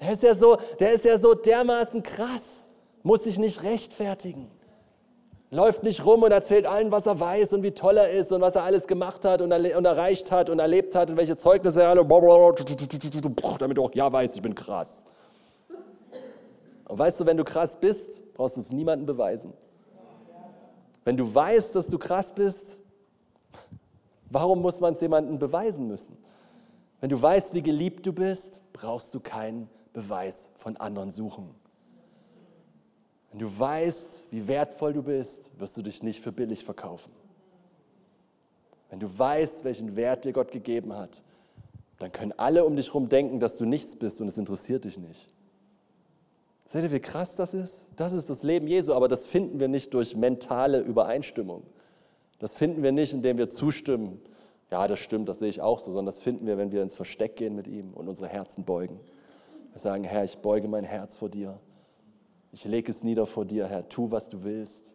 Der 0.00 0.10
ist 0.12 0.24
ja 0.24 0.34
so, 0.34 0.56
der 0.80 0.92
ist 0.92 1.04
ja 1.04 1.16
so 1.16 1.34
dermaßen 1.34 2.02
krass, 2.02 2.61
muss 3.02 3.24
sich 3.24 3.38
nicht 3.38 3.62
rechtfertigen 3.62 4.50
läuft 5.52 5.82
nicht 5.82 6.04
rum 6.06 6.22
und 6.22 6.32
erzählt 6.32 6.66
allen, 6.66 6.90
was 6.90 7.06
er 7.06 7.20
weiß 7.20 7.52
und 7.52 7.62
wie 7.62 7.72
toll 7.72 7.98
er 7.98 8.10
ist 8.10 8.32
und 8.32 8.40
was 8.40 8.56
er 8.56 8.64
alles 8.64 8.86
gemacht 8.86 9.24
hat 9.26 9.42
und, 9.42 9.52
und 9.52 9.84
erreicht 9.84 10.32
hat 10.32 10.48
und 10.48 10.58
erlebt 10.58 10.94
hat 10.94 11.10
und 11.10 11.18
welche 11.18 11.36
Zeugnisse 11.36 11.82
er 11.82 11.90
alle, 11.90 12.04
damit 12.04 13.76
du 13.76 13.84
auch 13.84 13.94
ja 13.94 14.10
weißt, 14.10 14.34
ich 14.34 14.42
bin 14.42 14.54
krass. 14.54 15.04
Und 16.88 16.98
weißt 16.98 17.20
du, 17.20 17.26
wenn 17.26 17.36
du 17.36 17.44
krass 17.44 17.76
bist, 17.76 18.32
brauchst 18.32 18.56
du 18.56 18.60
es 18.60 18.72
niemandem 18.72 19.04
beweisen. 19.04 19.52
Wenn 21.04 21.18
du 21.18 21.32
weißt, 21.32 21.74
dass 21.74 21.86
du 21.86 21.98
krass 21.98 22.32
bist, 22.32 22.80
warum 24.30 24.62
muss 24.62 24.80
man 24.80 24.94
es 24.94 25.02
jemandem 25.02 25.38
beweisen 25.38 25.86
müssen? 25.86 26.16
Wenn 27.00 27.10
du 27.10 27.20
weißt, 27.20 27.52
wie 27.52 27.62
geliebt 27.62 28.06
du 28.06 28.12
bist, 28.14 28.62
brauchst 28.72 29.12
du 29.12 29.20
keinen 29.20 29.68
Beweis 29.92 30.50
von 30.54 30.78
anderen 30.78 31.10
suchen. 31.10 31.61
Wenn 33.32 33.40
du 33.40 33.58
weißt, 33.58 34.24
wie 34.30 34.46
wertvoll 34.46 34.92
du 34.92 35.02
bist, 35.02 35.58
wirst 35.58 35.76
du 35.76 35.82
dich 35.82 36.02
nicht 36.02 36.20
für 36.20 36.32
billig 36.32 36.64
verkaufen. 36.64 37.12
Wenn 38.90 39.00
du 39.00 39.18
weißt, 39.18 39.64
welchen 39.64 39.96
Wert 39.96 40.26
dir 40.26 40.32
Gott 40.32 40.52
gegeben 40.52 40.94
hat, 40.94 41.22
dann 41.98 42.12
können 42.12 42.32
alle 42.36 42.66
um 42.66 42.76
dich 42.76 42.88
herum 42.88 43.08
denken, 43.08 43.40
dass 43.40 43.56
du 43.56 43.64
nichts 43.64 43.96
bist 43.96 44.20
und 44.20 44.28
es 44.28 44.36
interessiert 44.36 44.84
dich 44.84 44.98
nicht. 44.98 45.30
Seht 46.66 46.84
ihr, 46.84 46.92
wie 46.92 47.00
krass 47.00 47.36
das 47.36 47.54
ist? 47.54 47.88
Das 47.96 48.12
ist 48.12 48.28
das 48.28 48.42
Leben 48.42 48.66
Jesu, 48.66 48.92
aber 48.92 49.08
das 49.08 49.24
finden 49.24 49.60
wir 49.60 49.68
nicht 49.68 49.94
durch 49.94 50.14
mentale 50.14 50.80
Übereinstimmung. 50.80 51.62
Das 52.38 52.56
finden 52.56 52.82
wir 52.82 52.92
nicht, 52.92 53.14
indem 53.14 53.38
wir 53.38 53.48
zustimmen. 53.48 54.20
Ja, 54.70 54.88
das 54.88 54.98
stimmt, 54.98 55.28
das 55.28 55.38
sehe 55.38 55.48
ich 55.48 55.60
auch 55.60 55.78
so, 55.78 55.86
sondern 55.86 56.06
das 56.06 56.20
finden 56.20 56.46
wir, 56.46 56.58
wenn 56.58 56.72
wir 56.72 56.82
ins 56.82 56.94
Versteck 56.94 57.36
gehen 57.36 57.54
mit 57.54 57.66
ihm 57.66 57.92
und 57.94 58.08
unsere 58.08 58.28
Herzen 58.28 58.64
beugen. 58.64 59.00
Wir 59.72 59.80
sagen, 59.80 60.04
Herr, 60.04 60.24
ich 60.24 60.38
beuge 60.38 60.68
mein 60.68 60.84
Herz 60.84 61.16
vor 61.16 61.28
dir. 61.28 61.58
Ich 62.52 62.64
lege 62.64 62.90
es 62.90 63.02
nieder 63.02 63.24
vor 63.24 63.46
dir, 63.46 63.66
Herr. 63.66 63.88
Tu, 63.88 64.10
was 64.10 64.28
du 64.28 64.44
willst. 64.44 64.94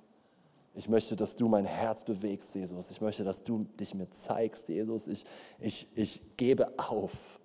Ich 0.75 0.87
möchte, 0.87 1.15
dass 1.15 1.35
du 1.35 1.47
mein 1.47 1.65
Herz 1.65 2.03
bewegst, 2.03 2.53
Jesus. 2.53 2.91
Ich 2.91 3.01
möchte, 3.01 3.23
dass 3.23 3.41
du 3.41 3.65
dich 3.79 3.95
mir 3.95 4.07
zeigst, 4.11 4.69
Jesus. 4.69 5.07
Ich, 5.07 5.25
ich, 5.59 5.87
ich 5.95 6.37
gebe 6.37 6.67
auf. 6.77 7.39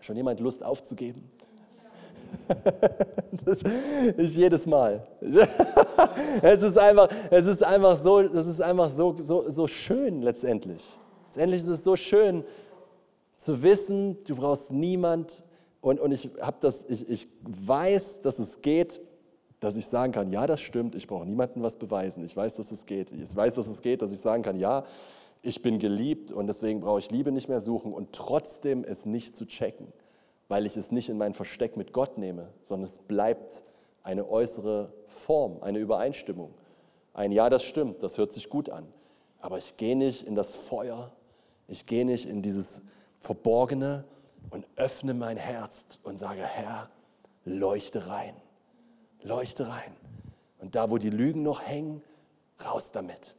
Schon 0.00 0.16
jemand 0.16 0.38
Lust 0.40 0.64
aufzugeben? 0.64 1.28
Das, 3.44 3.60
ich 4.18 4.36
jedes 4.36 4.66
Mal. 4.66 5.06
es 6.42 6.62
ist 6.62 6.76
einfach, 6.76 7.08
es 7.30 7.46
ist 7.46 7.62
einfach, 7.62 7.96
so, 7.96 8.22
das 8.22 8.46
ist 8.46 8.60
einfach 8.60 8.90
so, 8.90 9.16
so, 9.18 9.48
so 9.48 9.66
schön 9.66 10.20
letztendlich. 10.20 10.84
Letztendlich 11.24 11.62
ist 11.62 11.68
es 11.68 11.84
so 11.84 11.96
schön 11.96 12.44
zu 13.36 13.62
wissen, 13.62 14.22
du 14.24 14.36
brauchst 14.36 14.72
niemand 14.72 15.44
und, 15.80 16.00
und 16.00 16.12
ich, 16.12 16.30
das, 16.60 16.84
ich, 16.88 17.08
ich 17.08 17.28
weiß, 17.42 18.20
dass 18.20 18.38
es 18.38 18.60
geht, 18.62 19.00
dass 19.60 19.76
ich 19.76 19.86
sagen 19.86 20.12
kann, 20.12 20.30
ja, 20.30 20.46
das 20.46 20.60
stimmt, 20.60 20.94
ich 20.94 21.06
brauche 21.06 21.26
niemandem 21.26 21.62
was 21.62 21.76
beweisen. 21.76 22.24
Ich 22.24 22.36
weiß, 22.36 22.56
dass 22.56 22.72
es 22.72 22.86
geht. 22.86 23.10
Ich 23.10 23.36
weiß, 23.36 23.54
dass 23.54 23.66
es 23.66 23.82
geht, 23.82 24.02
dass 24.02 24.12
ich 24.12 24.20
sagen 24.20 24.42
kann, 24.42 24.58
ja, 24.58 24.84
ich 25.42 25.62
bin 25.62 25.78
geliebt 25.78 26.32
und 26.32 26.46
deswegen 26.46 26.80
brauche 26.80 26.98
ich 26.98 27.10
Liebe 27.10 27.32
nicht 27.32 27.48
mehr 27.48 27.60
suchen 27.60 27.92
und 27.92 28.12
trotzdem 28.12 28.84
es 28.84 29.06
nicht 29.06 29.34
zu 29.34 29.46
checken, 29.46 29.86
weil 30.48 30.66
ich 30.66 30.76
es 30.76 30.90
nicht 30.92 31.08
in 31.08 31.18
mein 31.18 31.34
Versteck 31.34 31.76
mit 31.76 31.92
Gott 31.92 32.18
nehme, 32.18 32.48
sondern 32.62 32.84
es 32.84 32.98
bleibt 32.98 33.64
eine 34.02 34.28
äußere 34.28 34.92
Form, 35.06 35.62
eine 35.62 35.78
Übereinstimmung. 35.78 36.52
Ein 37.14 37.32
Ja, 37.32 37.48
das 37.48 37.62
stimmt, 37.62 38.02
das 38.02 38.18
hört 38.18 38.32
sich 38.32 38.48
gut 38.48 38.68
an. 38.70 38.86
Aber 39.40 39.58
ich 39.58 39.76
gehe 39.78 39.96
nicht 39.96 40.26
in 40.26 40.34
das 40.34 40.54
Feuer, 40.54 41.12
ich 41.68 41.86
gehe 41.86 42.04
nicht 42.04 42.26
in 42.26 42.42
dieses 42.42 42.82
Verborgene, 43.18 44.04
und 44.48 44.66
öffne 44.76 45.14
mein 45.14 45.36
Herz 45.36 45.98
und 46.02 46.16
sage, 46.16 46.42
Herr, 46.42 46.88
leuchte 47.44 48.08
rein, 48.08 48.34
leuchte 49.22 49.68
rein. 49.68 49.94
Und 50.58 50.74
da, 50.74 50.90
wo 50.90 50.98
die 50.98 51.10
Lügen 51.10 51.42
noch 51.42 51.62
hängen, 51.62 52.02
raus 52.64 52.92
damit. 52.92 53.36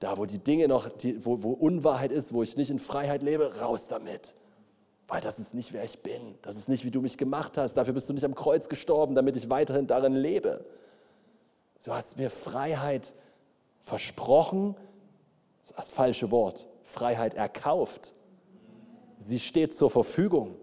Da, 0.00 0.18
wo 0.18 0.26
die 0.26 0.38
Dinge 0.38 0.68
noch, 0.68 0.88
die, 0.88 1.24
wo, 1.24 1.42
wo 1.42 1.52
Unwahrheit 1.52 2.12
ist, 2.12 2.32
wo 2.32 2.42
ich 2.42 2.56
nicht 2.56 2.70
in 2.70 2.78
Freiheit 2.78 3.22
lebe, 3.22 3.58
raus 3.58 3.88
damit. 3.88 4.36
Weil 5.06 5.20
das 5.20 5.38
ist 5.38 5.54
nicht, 5.54 5.72
wer 5.72 5.84
ich 5.84 6.02
bin. 6.02 6.38
Das 6.42 6.56
ist 6.56 6.68
nicht, 6.68 6.84
wie 6.84 6.90
du 6.90 7.00
mich 7.00 7.18
gemacht 7.18 7.56
hast. 7.58 7.74
Dafür 7.74 7.94
bist 7.94 8.08
du 8.08 8.12
nicht 8.12 8.24
am 8.24 8.34
Kreuz 8.34 8.68
gestorben, 8.68 9.14
damit 9.14 9.36
ich 9.36 9.50
weiterhin 9.50 9.86
darin 9.86 10.14
lebe. 10.14 10.64
Du 11.84 11.92
hast 11.92 12.16
mir 12.16 12.30
Freiheit 12.30 13.14
versprochen, 13.80 14.74
das 15.62 15.70
ist 15.70 15.78
das 15.78 15.90
falsche 15.90 16.30
Wort, 16.30 16.68
Freiheit 16.82 17.34
erkauft. 17.34 18.14
Sie 19.18 19.38
steht 19.38 19.74
zur 19.74 19.90
Verfügung. 19.90 20.56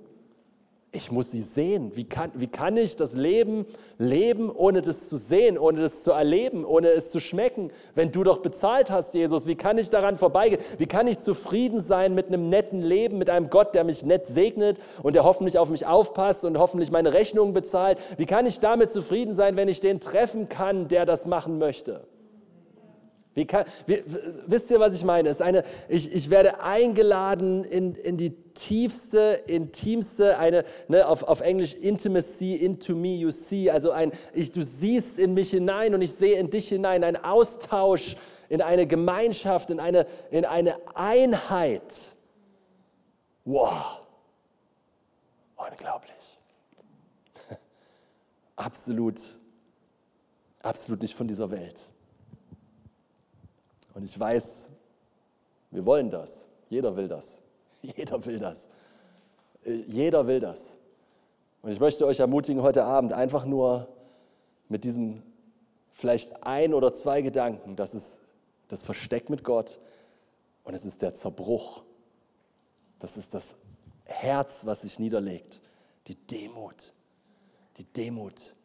Ich 0.93 1.10
muss 1.10 1.32
sie 1.32 1.41
sehen. 1.41 1.95
Wie 1.95 2.04
kann, 2.04 2.32
wie 2.34 2.47
kann 2.47 2.76
ich 2.76 2.97
das 2.97 3.14
Leben 3.14 3.66
leben, 3.97 4.52
ohne 4.54 4.82
das 4.82 5.08
zu 5.08 5.16
sehen, 5.16 5.58
ohne 5.58 5.80
das 5.80 6.02
zu 6.02 6.12
erleben, 6.12 6.66
ohne 6.66 6.89
es 6.89 7.12
zu 7.12 7.22
schmecken? 7.22 7.72
Wenn 7.95 8.12
du 8.12 8.26
doch 8.26 8.39
bezahlt 8.39 8.91
hast, 8.91 9.14
Jesus, 9.14 9.47
wie 9.47 9.56
kann 9.56 9.78
ich 9.78 9.89
daran 9.89 10.18
vorbeigehen? 10.18 10.62
Wie 10.80 10.88
kann 10.88 11.08
ich 11.08 11.20
zufrieden 11.20 11.80
sein 11.80 12.14
mit 12.14 12.28
einem 12.28 12.49
netten 12.49 12.82
Leben, 12.82 13.18
mit 13.18 13.30
einem 13.30 13.49
Gott, 13.49 13.74
der 13.74 13.86
mich 13.86 14.04
nett 14.04 14.28
segnet 14.28 14.82
und 15.02 15.16
der 15.16 15.24
hoffentlich 15.24 15.58
auf 15.58 15.70
mich 15.70 15.86
aufpasst 15.86 16.43
und 16.43 16.58
hoffentlich 16.58 16.91
meine 16.91 17.14
Rechnungen 17.14 17.54
bezahlt? 17.54 17.97
Wie 18.18 18.26
kann 18.26 18.45
ich 18.45 18.60
damit 18.60 18.91
zufrieden 18.91 19.34
sein, 19.34 19.56
wenn 19.56 19.70
ich 19.70 19.80
den 19.80 20.02
treffen 20.02 20.49
kann, 20.49 20.89
der 20.89 21.06
das 21.06 21.26
machen 21.26 21.58
möchte? 21.58 22.06
Kann, 23.47 23.65
wie, 23.86 24.03
wisst 24.45 24.69
ihr, 24.71 24.79
was 24.82 24.93
ich 24.93 25.05
meine? 25.05 25.29
Es 25.29 25.39
eine, 25.39 25.63
ich, 25.88 26.13
ich 26.13 26.29
werde 26.29 26.61
eingeladen 26.61 27.63
in, 27.63 27.95
in 27.95 28.17
die 28.17 28.32
tiefste, 28.53 29.41
intimste, 29.47 30.38
eine, 30.38 30.65
ne, 30.89 31.07
auf, 31.07 31.23
auf 31.23 31.39
Englisch 31.39 31.73
Intimacy, 31.73 32.55
into 32.55 32.93
me 32.93 33.15
you 33.15 33.32
see, 33.32 33.69
also 33.69 33.91
ein, 33.91 34.11
ich, 34.34 34.51
du 34.51 34.63
siehst 34.63 35.17
in 35.17 35.34
mich 35.34 35.51
hinein 35.51 35.95
und 35.95 36.01
ich 36.01 36.11
sehe 36.11 36.38
in 36.38 36.49
dich 36.49 36.67
hinein, 36.67 37.05
ein 37.05 37.15
Austausch 37.15 38.17
in 38.49 38.61
eine 38.61 38.86
Gemeinschaft, 38.86 39.69
in 39.69 39.79
eine, 39.79 40.05
in 40.29 40.43
eine 40.43 40.75
Einheit. 40.93 42.17
Wow, 43.45 44.01
unglaublich. 45.55 46.38
Absolut, 48.57 49.21
absolut 50.61 51.01
nicht 51.01 51.15
von 51.15 51.29
dieser 51.29 51.49
Welt. 51.49 51.90
Und 53.93 54.03
ich 54.03 54.19
weiß, 54.19 54.69
wir 55.71 55.85
wollen 55.85 56.09
das. 56.09 56.49
Jeder 56.69 56.95
will 56.95 57.07
das. 57.07 57.43
Jeder 57.81 58.25
will 58.25 58.39
das. 58.39 58.69
Äh, 59.65 59.83
jeder 59.87 60.27
will 60.27 60.39
das. 60.39 60.77
Und 61.61 61.71
ich 61.71 61.79
möchte 61.79 62.05
euch 62.05 62.19
ermutigen, 62.19 62.61
heute 62.61 62.83
Abend 62.83 63.13
einfach 63.13 63.45
nur 63.45 63.87
mit 64.69 64.83
diesem 64.83 65.21
vielleicht 65.91 66.43
ein 66.43 66.73
oder 66.73 66.93
zwei 66.93 67.21
Gedanken, 67.21 67.75
dass 67.75 67.93
es 67.93 68.19
das 68.67 68.83
Versteck 68.83 69.29
mit 69.29 69.43
Gott 69.43 69.79
Und 70.63 70.73
es 70.73 70.85
ist 70.85 71.01
der 71.01 71.13
Zerbruch. 71.13 71.83
Das 72.99 73.17
ist 73.17 73.33
das 73.33 73.55
Herz, 74.05 74.65
was 74.65 74.81
sich 74.81 74.97
niederlegt. 74.97 75.61
Die 76.07 76.15
Demut. 76.15 76.93
Die 77.77 77.83
Demut. 77.83 78.55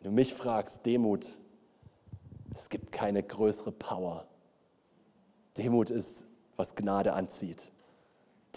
Wenn 0.00 0.10
du 0.10 0.14
mich 0.14 0.34
fragst, 0.34 0.84
Demut, 0.84 1.26
es 2.58 2.68
gibt 2.68 2.92
keine 2.92 3.22
größere 3.22 3.72
Power. 3.72 4.26
Demut 5.56 5.90
ist, 5.90 6.26
was 6.56 6.74
Gnade 6.74 7.12
anzieht. 7.12 7.72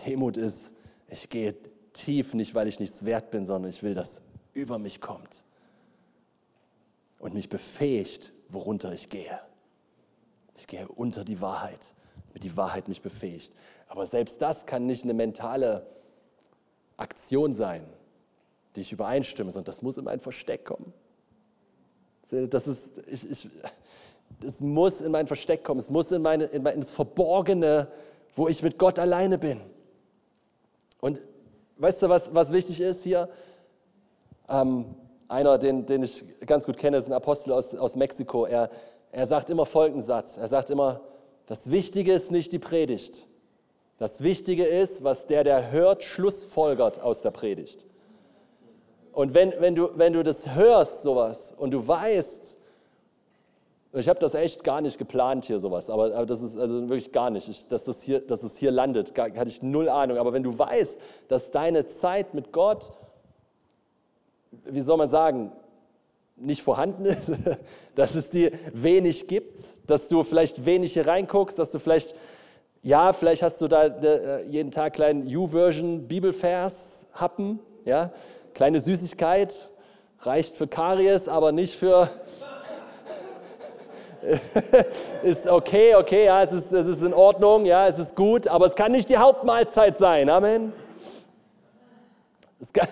Demut 0.06 0.38
ist, 0.38 0.74
ich 1.08 1.30
gehe 1.30 1.56
tief, 1.94 2.34
nicht 2.34 2.56
weil 2.56 2.68
ich 2.68 2.80
nichts 2.80 3.06
wert 3.06 3.32
bin, 3.32 3.46
sondern 3.46 3.70
ich 3.70 3.84
will, 3.84 3.94
dass 3.94 4.22
über 4.54 4.80
mich 4.80 5.02
kommt 5.02 5.44
und 7.20 7.34
mich 7.34 7.50
befähigt, 7.50 8.34
worunter 8.50 8.92
ich 8.92 9.10
gehe. 9.10 9.40
Ich 10.56 10.68
gehe 10.68 10.88
unter 10.88 11.24
die 11.24 11.40
Wahrheit, 11.40 11.94
damit 12.30 12.44
die 12.44 12.58
Wahrheit 12.58 12.88
mich 12.88 13.02
befähigt. 13.02 13.54
Aber 13.88 14.06
selbst 14.06 14.42
das 14.42 14.66
kann 14.66 14.86
nicht 14.86 15.04
eine 15.04 15.14
mentale 15.14 15.86
Aktion 16.98 17.54
sein, 17.54 17.86
die 18.76 18.82
ich 18.82 18.92
übereinstimme, 18.92 19.52
sondern 19.52 19.66
das 19.66 19.82
muss 19.82 19.98
in 19.98 20.06
mein 20.06 20.20
Versteck 20.20 20.66
kommen. 20.66 20.94
Das 22.32 22.68
ist, 22.68 22.94
ich, 23.08 23.30
ich, 23.30 23.50
es 24.44 24.62
muss 24.62 25.02
in 25.02 25.12
mein 25.12 25.28
Versteck 25.28 25.64
kommen, 25.64 25.80
es 25.80 25.90
muss 25.90 26.12
in 26.12 26.22
meine, 26.22 26.46
in 26.46 26.64
mein, 26.64 26.76
ins 26.76 26.92
Verborgene, 26.92 27.88
wo 28.36 28.48
ich 28.48 28.64
mit 28.64 28.78
Gott 28.78 28.98
alleine 28.98 29.38
bin. 29.38 29.60
Und 31.02 31.22
weißt 31.78 32.04
du, 32.04 32.10
was, 32.10 32.34
was 32.34 32.54
wichtig 32.54 32.80
ist 32.80 33.04
hier? 33.04 33.30
Ähm, 34.48 34.86
einer, 35.28 35.58
den, 35.58 35.86
den 35.86 36.04
ich 36.04 36.24
ganz 36.46 36.66
gut 36.66 36.78
kenne, 36.78 36.98
ist 36.98 37.08
ein 37.08 37.14
Apostel 37.14 37.52
aus, 37.52 37.76
aus 37.76 37.96
Mexiko. 37.96 38.46
Er, 38.46 38.70
er 39.12 39.28
sagt 39.28 39.50
immer 39.50 39.66
folgenden 39.66 40.04
Satz. 40.04 40.38
Er 40.38 40.48
sagt 40.48 40.70
immer, 40.70 41.02
das 41.48 41.70
Wichtige 41.70 42.14
ist 42.14 42.32
nicht 42.32 42.52
die 42.54 42.60
Predigt. 42.60 43.28
Das 43.98 44.24
Wichtige 44.24 44.66
ist, 44.66 45.04
was 45.04 45.28
der, 45.28 45.44
der 45.44 45.72
hört, 45.72 46.04
schlussfolgert 46.04 47.02
aus 47.02 47.22
der 47.22 47.32
Predigt. 47.32 47.86
Und 49.14 49.34
wenn, 49.34 49.54
wenn, 49.60 49.76
du, 49.76 49.90
wenn 49.96 50.14
du 50.14 50.24
das 50.24 50.54
hörst, 50.56 51.04
sowas, 51.04 51.54
und 51.58 51.72
du 51.72 51.86
weißt, 51.86 52.58
ich 53.94 54.08
habe 54.08 54.20
das 54.20 54.36
echt 54.36 54.64
gar 54.64 54.80
nicht 54.80 54.98
geplant 54.98 55.46
hier 55.46 55.60
sowas, 55.60 55.90
aber, 55.90 56.16
aber 56.16 56.26
das 56.26 56.42
ist 56.42 56.58
also 56.58 56.82
wirklich 56.82 57.12
gar 57.12 57.30
nicht, 57.30 57.50
ich, 57.50 57.68
dass, 57.68 57.84
das 57.84 58.02
hier, 58.02 58.22
dass 58.22 58.44
es 58.44 58.56
hier 58.58 58.72
landet, 58.72 59.14
gar, 59.14 59.30
hatte 59.36 59.50
ich 59.50 59.62
null 59.62 59.90
Ahnung. 59.90 60.18
Aber 60.18 60.32
wenn 60.32 60.44
du 60.44 60.58
weißt, 60.58 61.02
dass 61.28 61.52
deine 61.52 61.86
Zeit 61.88 62.34
mit 62.34 62.54
Gott, 62.54 62.94
wie 64.64 64.82
soll 64.82 64.98
man 64.98 65.10
sagen, 65.10 65.52
nicht 66.38 66.64
vorhanden 66.64 67.06
ist, 67.06 67.32
dass 67.96 68.16
es 68.16 68.30
dir 68.30 68.52
wenig 68.74 69.28
gibt, 69.28 69.90
dass 69.90 70.08
du 70.08 70.24
vielleicht 70.24 70.66
wenig 70.66 70.94
hier 70.94 71.08
reinguckst, 71.08 71.60
dass 71.60 71.72
du 71.72 71.80
vielleicht, 71.80 72.16
ja, 72.82 73.12
vielleicht 73.12 73.44
hast 73.44 73.60
du 73.62 73.68
da 73.68 73.88
äh, 73.88 74.46
jeden 74.48 74.72
Tag 74.72 74.94
kleinen 74.94 75.24
U-Version 75.36 76.08
Bibelvers 76.08 77.08
happen, 77.14 77.60
ja, 77.84 78.12
kleine 78.62 78.80
Süßigkeit, 78.80 79.72
reicht 80.20 80.56
für 80.56 80.68
Karies, 80.68 81.28
aber 81.28 81.52
nicht 81.52 81.76
für 81.76 82.12
ist 85.24 85.48
okay, 85.48 85.96
okay, 85.96 86.26
ja, 86.26 86.44
es 86.44 86.52
ist, 86.52 86.72
es 86.72 86.86
ist 86.86 87.02
in 87.02 87.12
Ordnung, 87.12 87.66
ja, 87.66 87.88
es 87.88 87.98
ist 87.98 88.16
gut, 88.16 88.48
aber 88.48 88.68
es 88.68 88.76
kann 88.76 88.92
nicht 88.92 89.10
die 89.10 89.18
Hauptmahlzeit 89.18 89.98
sein. 89.98 90.30
Amen. 90.30 90.74
Es 92.60 92.72
kann, 92.72 92.88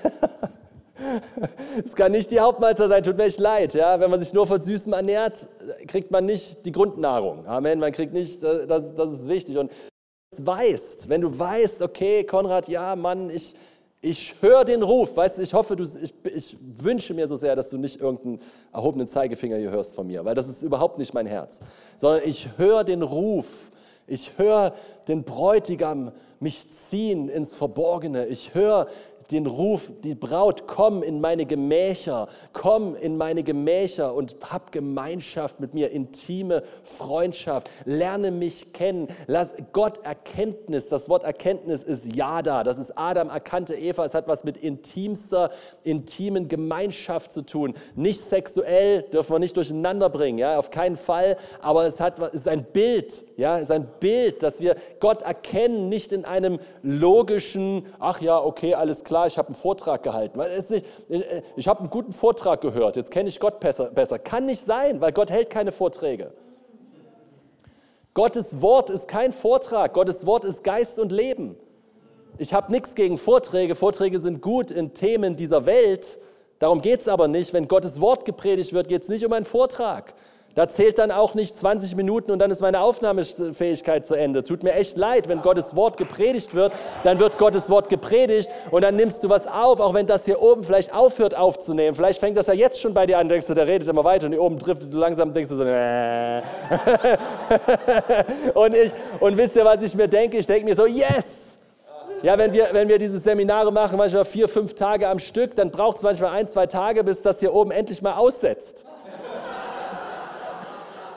es 1.86 1.96
kann 1.96 2.14
nicht 2.14 2.32
die 2.32 2.40
Hauptmahlzeit 2.40 2.90
sein, 2.90 3.04
tut 3.04 3.18
mir 3.18 3.26
echt 3.26 3.40
leid. 3.40 3.76
Ja? 3.76 4.00
Wenn 4.00 4.10
man 4.10 4.20
sich 4.20 4.34
nur 4.34 4.48
von 4.48 4.60
Süßem 4.60 4.94
ernährt, 4.94 5.48
kriegt 5.86 6.10
man 6.10 6.26
nicht 6.26 6.66
die 6.66 6.72
Grundnahrung. 6.72 7.46
Amen, 7.46 7.78
man 7.78 7.92
kriegt 7.92 8.12
nicht, 8.12 8.42
das, 8.42 8.96
das 8.96 9.12
ist 9.12 9.28
wichtig. 9.28 9.60
Und 9.60 9.70
wenn 9.70 10.46
du 10.46 10.48
weißt, 10.48 11.10
wenn 11.10 11.22
du 11.22 11.38
weißt, 11.38 11.84
okay, 11.84 12.24
Konrad, 12.24 12.68
ja, 12.70 12.96
Mann, 12.96 13.30
ich, 13.30 13.54
ich 14.02 14.36
höre 14.42 14.64
den 14.64 14.82
Ruf, 14.82 15.18
weißt 15.18 15.38
du, 15.38 15.42
ich 15.42 15.54
hoffe, 15.54 15.76
du, 15.76 15.84
ich, 15.84 16.14
ich, 16.24 16.58
wünsche 16.82 17.14
mir 17.14 17.28
so 17.28 17.36
sehr, 17.36 17.56
dass 17.56 17.70
du 17.70 17.78
nicht 17.78 18.00
irgendeinen 18.00 18.40
erhobenen 18.72 19.08
Zeigefinger 19.08 19.58
hier 19.58 19.72
hörst 19.72 19.94
von 19.96 20.08
mir, 20.08 20.24
weil 20.24 20.36
das 20.36 20.48
ist 20.48 20.64
überhaupt 20.64 21.00
nicht 21.00 21.14
mein 21.14 21.26
Herz, 21.26 21.60
sondern 21.98 22.22
ich 22.26 22.58
höre 22.58 22.86
den 22.86 23.02
Ruf, 23.02 23.72
ich 24.08 24.38
höre 24.38 24.74
den 25.08 25.24
Bräutigam 25.24 26.12
mich 26.40 26.72
ziehen 26.72 27.28
ins 27.28 27.54
Verborgene, 27.54 28.26
ich 28.28 28.54
höre 28.54 28.88
den 29.32 29.46
Ruf, 29.46 29.92
die 30.04 30.16
Braut, 30.16 30.66
komm 30.66 31.04
in 31.04 31.22
meine 31.22 31.46
Gemächer, 31.46 32.28
komm 32.52 32.96
in 32.96 33.18
meine 33.18 33.44
Gemächer 33.44 34.14
und 34.16 34.38
hab 34.50 34.72
Gemeinschaft 34.72 35.60
mit 35.60 35.74
mir, 35.74 35.92
intime 35.92 36.64
Freundschaft, 36.84 37.70
lerne 37.86 38.32
mich 38.32 38.74
kennen, 38.74 39.08
lass 39.28 39.56
Gott 39.72 40.04
Erkenntnis, 40.04 40.90
das 40.90 41.10
Wort 41.10 41.24
Erkenntnis 41.24 41.84
ist 41.84 42.16
Yada, 42.16 42.64
das 42.64 42.80
ist 42.80 42.98
Adam 42.98 43.30
erkannte 43.30 43.76
Eva, 43.76 44.04
es 44.06 44.16
hat 44.16 44.28
was 44.28 44.44
mit 44.44 44.58
intimster, 44.58 45.52
intimen 45.84 46.48
Gemeinschaft 46.48 47.32
zu 47.32 47.44
tun, 47.44 47.76
nicht 47.96 48.22
sexuell, 48.22 49.04
dürfen 49.04 49.34
wir 49.34 49.40
nicht 49.40 49.56
durcheinander 49.56 50.10
bringen, 50.10 50.40
ja, 50.40 50.58
auf 50.58 50.72
keinen 50.72 50.98
Fall, 50.98 51.38
aber 51.62 51.86
es, 51.86 52.00
hat, 52.00 52.20
es 52.20 52.34
ist 52.42 52.48
ein 52.48 52.64
Bild, 52.64 53.26
ja, 53.38 53.58
es 53.58 53.64
ist 53.64 53.72
ein 53.72 53.88
Bild, 54.00 54.42
dass 54.42 54.60
wir 54.60 54.76
Gott 55.00 55.22
erkennen, 55.22 55.88
nicht 55.88 56.12
in 56.12 56.26
einem 56.26 56.60
logischen, 56.82 57.86
ach 58.00 58.22
ja, 58.22 58.40
okay, 58.40 58.74
alles 58.74 59.04
klar, 59.04 59.19
klar, 59.20 59.28
ich 59.28 59.38
habe 59.38 59.50
einen 59.50 59.56
Vortrag 59.56 60.04
gehalten. 60.04 60.40
Ich 61.56 61.68
habe 61.68 61.80
einen 61.80 61.90
guten 61.90 62.14
Vortrag 62.14 62.62
gehört, 62.62 62.96
jetzt 62.96 63.12
kenne 63.12 63.30
ich 63.30 63.40
Gott 63.40 63.60
besser. 63.60 64.20
Kann 64.20 64.46
nicht 64.46 64.64
sein, 64.64 65.02
weil 65.02 65.12
Gott 65.12 65.30
hält 65.30 65.50
keine 65.50 65.72
Vorträge. 65.72 66.32
Gottes 68.14 68.62
Wort 68.62 68.90
ist 68.90 69.08
kein 69.08 69.32
Vortrag, 69.32 69.94
Gottes 69.94 70.26
Wort 70.26 70.46
ist 70.46 70.64
Geist 70.64 71.00
und 71.00 71.12
Leben. 71.12 71.56
Ich 72.38 72.54
habe 72.54 72.72
nichts 72.72 72.96
gegen 72.96 73.18
Vorträge, 73.18 73.76
Vorträge 73.76 74.20
sind 74.20 74.42
gut 74.42 74.72
in 74.72 74.94
Themen 74.94 75.36
dieser 75.36 75.66
Welt, 75.66 76.20
darum 76.60 76.82
geht 76.82 77.02
es 77.02 77.08
aber 77.08 77.28
nicht. 77.28 77.54
Wenn 77.54 77.68
Gottes 77.68 78.00
Wort 78.00 78.26
gepredigt 78.26 78.74
wird, 78.74 78.88
geht 78.88 79.04
es 79.04 79.10
nicht 79.10 79.26
um 79.26 79.34
einen 79.34 79.46
Vortrag. 79.46 80.16
Da 80.56 80.68
zählt 80.68 80.98
dann 80.98 81.12
auch 81.12 81.36
nicht 81.36 81.58
20 81.58 81.96
Minuten 81.96 82.32
und 82.32 82.40
dann 82.40 82.50
ist 82.50 82.60
meine 82.60 82.82
Aufnahmefähigkeit 82.82 84.04
zu 84.06 84.16
Ende. 84.16 84.44
Tut 84.44 84.64
mir 84.64 84.74
echt 84.74 84.98
leid, 84.98 85.30
wenn 85.30 85.42
Gottes 85.42 85.76
Wort 85.76 85.98
gepredigt 85.98 86.56
wird, 86.56 86.74
dann 87.04 87.20
wird 87.20 87.38
Gottes 87.38 87.70
Wort 87.70 87.88
gepredigt 87.88 88.50
und 88.72 88.84
dann 88.84 88.96
nimmst 88.96 89.24
du 89.24 89.30
was 89.30 89.48
auf, 89.48 89.80
auch 89.80 89.94
wenn 89.94 90.08
das 90.08 90.26
hier 90.26 90.42
oben 90.42 90.64
vielleicht 90.64 90.94
aufhört 90.94 91.38
aufzunehmen. 91.38 91.96
Vielleicht 91.96 92.20
fängt 92.20 92.36
das 92.36 92.48
ja 92.48 92.54
jetzt 92.54 92.82
schon 92.82 92.94
bei 92.94 93.06
dir 93.06 93.20
an, 93.20 93.30
denkst 93.30 93.48
du, 93.48 93.54
der 93.54 93.68
redet 93.68 93.88
immer 93.88 94.04
weiter 94.04 94.26
und 94.26 94.34
hier 94.34 94.42
oben 94.42 94.58
driftet 94.58 94.94
du 94.94 94.98
langsam, 94.98 95.34
denkst 95.34 95.50
du 95.50 95.56
so, 95.56 95.64
äh. 95.64 96.42
und, 98.56 98.76
ich, 98.76 98.92
und 99.20 99.38
wisst 99.38 99.56
ihr, 99.56 99.66
was 99.66 99.84
ich 99.84 99.96
mir 99.96 100.08
denke? 100.08 100.38
Ich 100.38 100.48
denke 100.48 100.66
mir 100.66 100.76
so, 100.76 100.88
yes! 100.88 101.50
Ja, 102.22 102.38
wenn 102.38 102.52
wir, 102.52 102.68
wenn 102.74 102.90
wir 102.90 103.00
diese 103.00 103.20
Seminare 103.20 103.72
machen, 103.72 103.98
manchmal 103.98 104.26
vier, 104.26 104.50
fünf 104.50 104.74
Tage 104.74 105.08
am 105.08 105.20
Stück, 105.20 105.56
dann 105.56 105.72
braucht 105.72 105.98
es 105.98 106.04
manchmal 106.04 106.32
ein, 106.32 106.48
zwei 106.48 106.66
Tage, 106.66 107.04
bis 107.04 107.22
das 107.22 107.40
hier 107.40 107.54
oben 107.54 107.72
endlich 107.72 108.02
mal 108.02 108.14
aussetzt. 108.14 108.86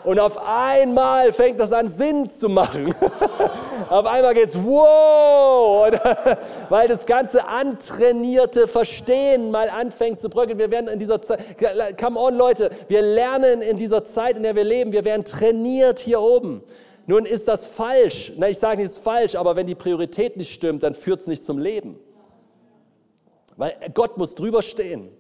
Und 0.05 0.19
auf 0.19 0.47
einmal 0.47 1.33
fängt 1.33 1.61
das 1.61 1.73
an 1.73 1.89
Sinn 1.89 2.29
zu 2.29 2.49
machen. 2.49 2.95
auf 3.89 4.07
einmal 4.07 4.35
geht 4.35 4.47
es, 4.47 4.57
wow, 4.57 5.91
weil 6.69 6.89
das 6.89 7.07
ganze 7.07 7.47
antrainierte 7.47 8.67
Verstehen 8.67 9.51
mal 9.51 9.71
anfängt 9.71 10.21
zu 10.21 10.29
bröckeln. 10.29 10.59
Wir 10.59 10.71
werden 10.71 10.89
in 10.89 10.99
dieser 10.99 11.23
Zeit, 11.23 11.41
come 11.99 12.19
on 12.19 12.35
Leute, 12.35 12.71
wir 12.89 13.03
lernen 13.03 13.63
in 13.63 13.77
dieser 13.77 14.03
Zeit, 14.03 14.37
in 14.37 14.43
der 14.43 14.57
wir 14.57 14.65
leben, 14.65 14.93
wir 14.93 15.05
werden 15.05 15.25
trainiert 15.25 16.01
hier 16.01 16.21
oben. 16.21 16.63
Nun 17.07 17.25
ist 17.25 17.47
das 17.47 17.65
falsch. 17.65 18.33
Na, 18.37 18.49
ich 18.49 18.59
sage 18.59 18.79
nicht, 18.79 18.91
es 18.91 18.97
ist 18.97 19.05
falsch, 19.05 19.35
aber 19.35 19.55
wenn 19.55 19.67
die 19.67 19.75
Priorität 19.75 20.37
nicht 20.37 20.53
stimmt, 20.53 20.83
dann 20.83 20.95
führt 20.95 21.21
es 21.21 21.27
nicht 21.27 21.45
zum 21.45 21.59
Leben. 21.59 21.99
Weil 23.57 23.75
Gott 23.95 24.19
muss 24.19 24.35
drüber 24.35 24.63
stehen. 24.63 25.11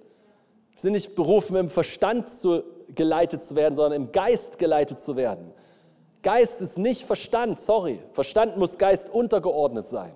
Wir 0.72 0.80
sind 0.80 0.92
nicht 0.92 1.14
berufen, 1.14 1.56
im 1.56 1.68
Verstand 1.68 2.28
zu 2.28 2.62
geleitet 2.95 3.45
zu 3.45 3.57
werden, 3.57 3.74
sondern 3.74 4.03
im 4.03 4.12
Geist 4.12 4.59
geleitet 4.59 5.01
zu 5.01 5.16
werden. 5.16 5.53
Geist 6.22 6.61
ist 6.61 6.78
nicht 6.78 7.05
Verstand, 7.05 7.59
sorry. 7.59 7.99
Verstand 8.12 8.57
muss 8.57 8.78
Geist 8.78 9.11
untergeordnet 9.11 9.88
sein. 9.88 10.12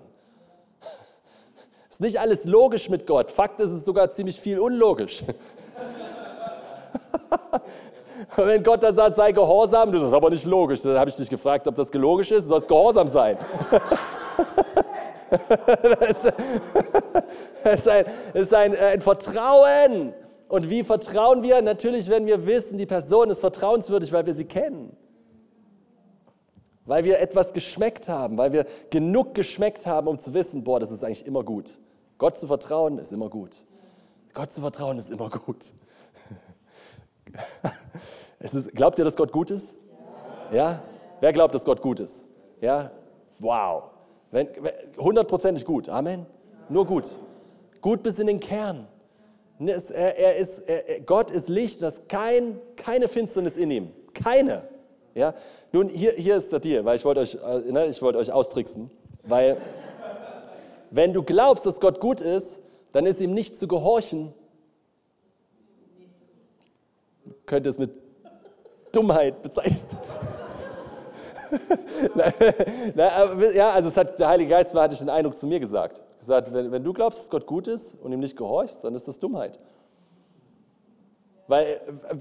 Ist 1.89 1.99
nicht 1.99 2.19
alles 2.19 2.45
logisch 2.45 2.89
mit 2.89 3.05
Gott. 3.05 3.29
Fakt 3.29 3.59
ist 3.59 3.71
es 3.71 3.83
sogar 3.83 4.09
ziemlich 4.11 4.39
viel 4.39 4.59
unlogisch. 4.59 5.23
wenn 8.35 8.63
Gott 8.63 8.83
dann 8.83 8.95
sagt, 8.95 9.15
sei 9.15 9.31
gehorsam, 9.31 9.91
das 9.91 10.03
ist 10.03 10.13
aber 10.13 10.29
nicht 10.29 10.45
logisch. 10.45 10.81
Dann 10.81 10.97
habe 10.97 11.09
ich 11.09 11.15
dich 11.15 11.29
gefragt, 11.29 11.67
ob 11.67 11.75
das 11.75 11.93
logisch 11.93 12.31
ist. 12.31 12.45
Du 12.45 12.49
sollst 12.49 12.67
gehorsam 12.67 13.07
sein. 13.07 13.37
das 17.63 17.75
ist 17.75 17.87
ein, 17.87 18.05
ist 18.33 18.53
ein, 18.53 18.75
ein 18.75 18.99
Vertrauen. 19.01 20.13
Und 20.47 20.69
wie 20.69 20.83
vertrauen 20.83 21.43
wir? 21.43 21.61
Natürlich, 21.61 22.09
wenn 22.09 22.25
wir 22.25 22.45
wissen, 22.45 22.77
die 22.77 22.85
Person 22.85 23.29
ist 23.29 23.41
vertrauenswürdig, 23.41 24.11
weil 24.13 24.25
wir 24.25 24.33
sie 24.33 24.45
kennen. 24.45 24.95
Weil 26.85 27.03
wir 27.03 27.19
etwas 27.19 27.51
geschmeckt 27.51 28.07
haben, 28.07 28.37
weil 28.37 28.53
wir 28.53 28.65
genug 28.89 29.35
geschmeckt 29.35 29.85
haben, 29.85 30.07
um 30.07 30.19
zu 30.19 30.33
wissen, 30.33 30.63
boah, 30.63 30.79
das 30.79 30.89
ist 30.89 31.03
eigentlich 31.03 31.25
immer 31.25 31.43
gut. 31.43 31.79
Gott 32.17 32.37
zu 32.37 32.47
vertrauen 32.47 32.97
ist 32.97 33.11
immer 33.11 33.29
gut. 33.29 33.63
Gott 34.33 34.53
zu 34.53 34.61
vertrauen 34.61 34.97
ist 34.97 35.11
immer 35.11 35.29
gut. 35.29 35.73
Ist, 38.39 38.75
glaubt 38.75 38.99
ihr, 38.99 39.05
dass 39.05 39.15
Gott 39.15 39.31
gut 39.31 39.49
ist? 39.49 39.75
Ja? 40.51 40.83
Wer 41.19 41.33
glaubt, 41.33 41.55
dass 41.55 41.65
Gott 41.65 41.81
gut 41.81 41.99
ist? 41.99 42.27
Ja, 42.61 42.91
wow. 43.39 43.85
Hundertprozentig 44.97 45.65
gut. 45.65 45.89
Amen. 45.89 46.25
Nur 46.69 46.85
gut. 46.85 47.17
Gut 47.81 48.03
bis 48.03 48.19
in 48.19 48.27
den 48.27 48.39
Kern. 48.39 48.87
Er, 49.59 50.17
er 50.17 50.35
ist, 50.35 50.59
er, 50.59 51.01
Gott 51.01 51.31
ist 51.31 51.49
Licht, 51.49 51.81
das 51.81 52.07
kein, 52.07 52.59
keine 52.75 53.07
Finsternis 53.07 53.57
in 53.57 53.71
ihm. 53.71 53.91
Keine. 54.13 54.67
Ja? 55.15 55.33
Nun, 55.71 55.89
hier, 55.89 56.11
hier 56.13 56.37
ist 56.37 56.51
der 56.51 56.59
Deal, 56.59 56.85
weil 56.85 56.95
ich 56.95 57.05
wollte 57.05 57.21
euch, 57.21 57.35
äh, 57.35 57.71
ne, 57.71 57.87
ich 57.87 58.01
wollte 58.01 58.19
euch 58.19 58.31
austricksen. 58.31 58.91
Weil, 59.23 59.57
wenn 60.91 61.11
du 61.13 61.23
glaubst, 61.23 61.65
dass 61.65 61.79
Gott 61.79 61.99
gut 61.99 62.21
ist, 62.21 62.61
dann 62.91 63.05
ist 63.05 63.19
ihm 63.19 63.33
nicht 63.33 63.57
zu 63.57 63.67
gehorchen. 63.67 64.33
Könnte 67.45 67.69
es 67.69 67.79
mit 67.79 67.91
Dummheit 68.91 69.41
bezeichnen. 69.41 69.81
ja, 73.55 73.71
also 73.71 73.89
es 73.89 73.97
hat 73.97 74.19
der 74.19 74.27
Heilige 74.27 74.51
Geist, 74.51 74.73
hatte 74.73 74.93
ich 74.93 74.99
den 74.99 75.09
Eindruck, 75.09 75.37
zu 75.37 75.47
mir 75.47 75.59
gesagt. 75.59 76.03
Gesagt, 76.27 76.53
wenn, 76.53 76.73
wenn 76.73 76.83
du 76.83 76.91
glaubst, 76.91 77.21
dass 77.21 77.29
Gott 77.29 77.45
gut 77.45 77.67
ist 77.67 77.95
und 78.03 78.11
ihm 78.11 78.19
nicht 78.19 78.35
gehorchst, 78.35 78.83
dann 78.83 78.93
ist 78.95 79.07
das 79.07 79.17
Dummheit. 79.17 79.57
Weil, 81.47 81.79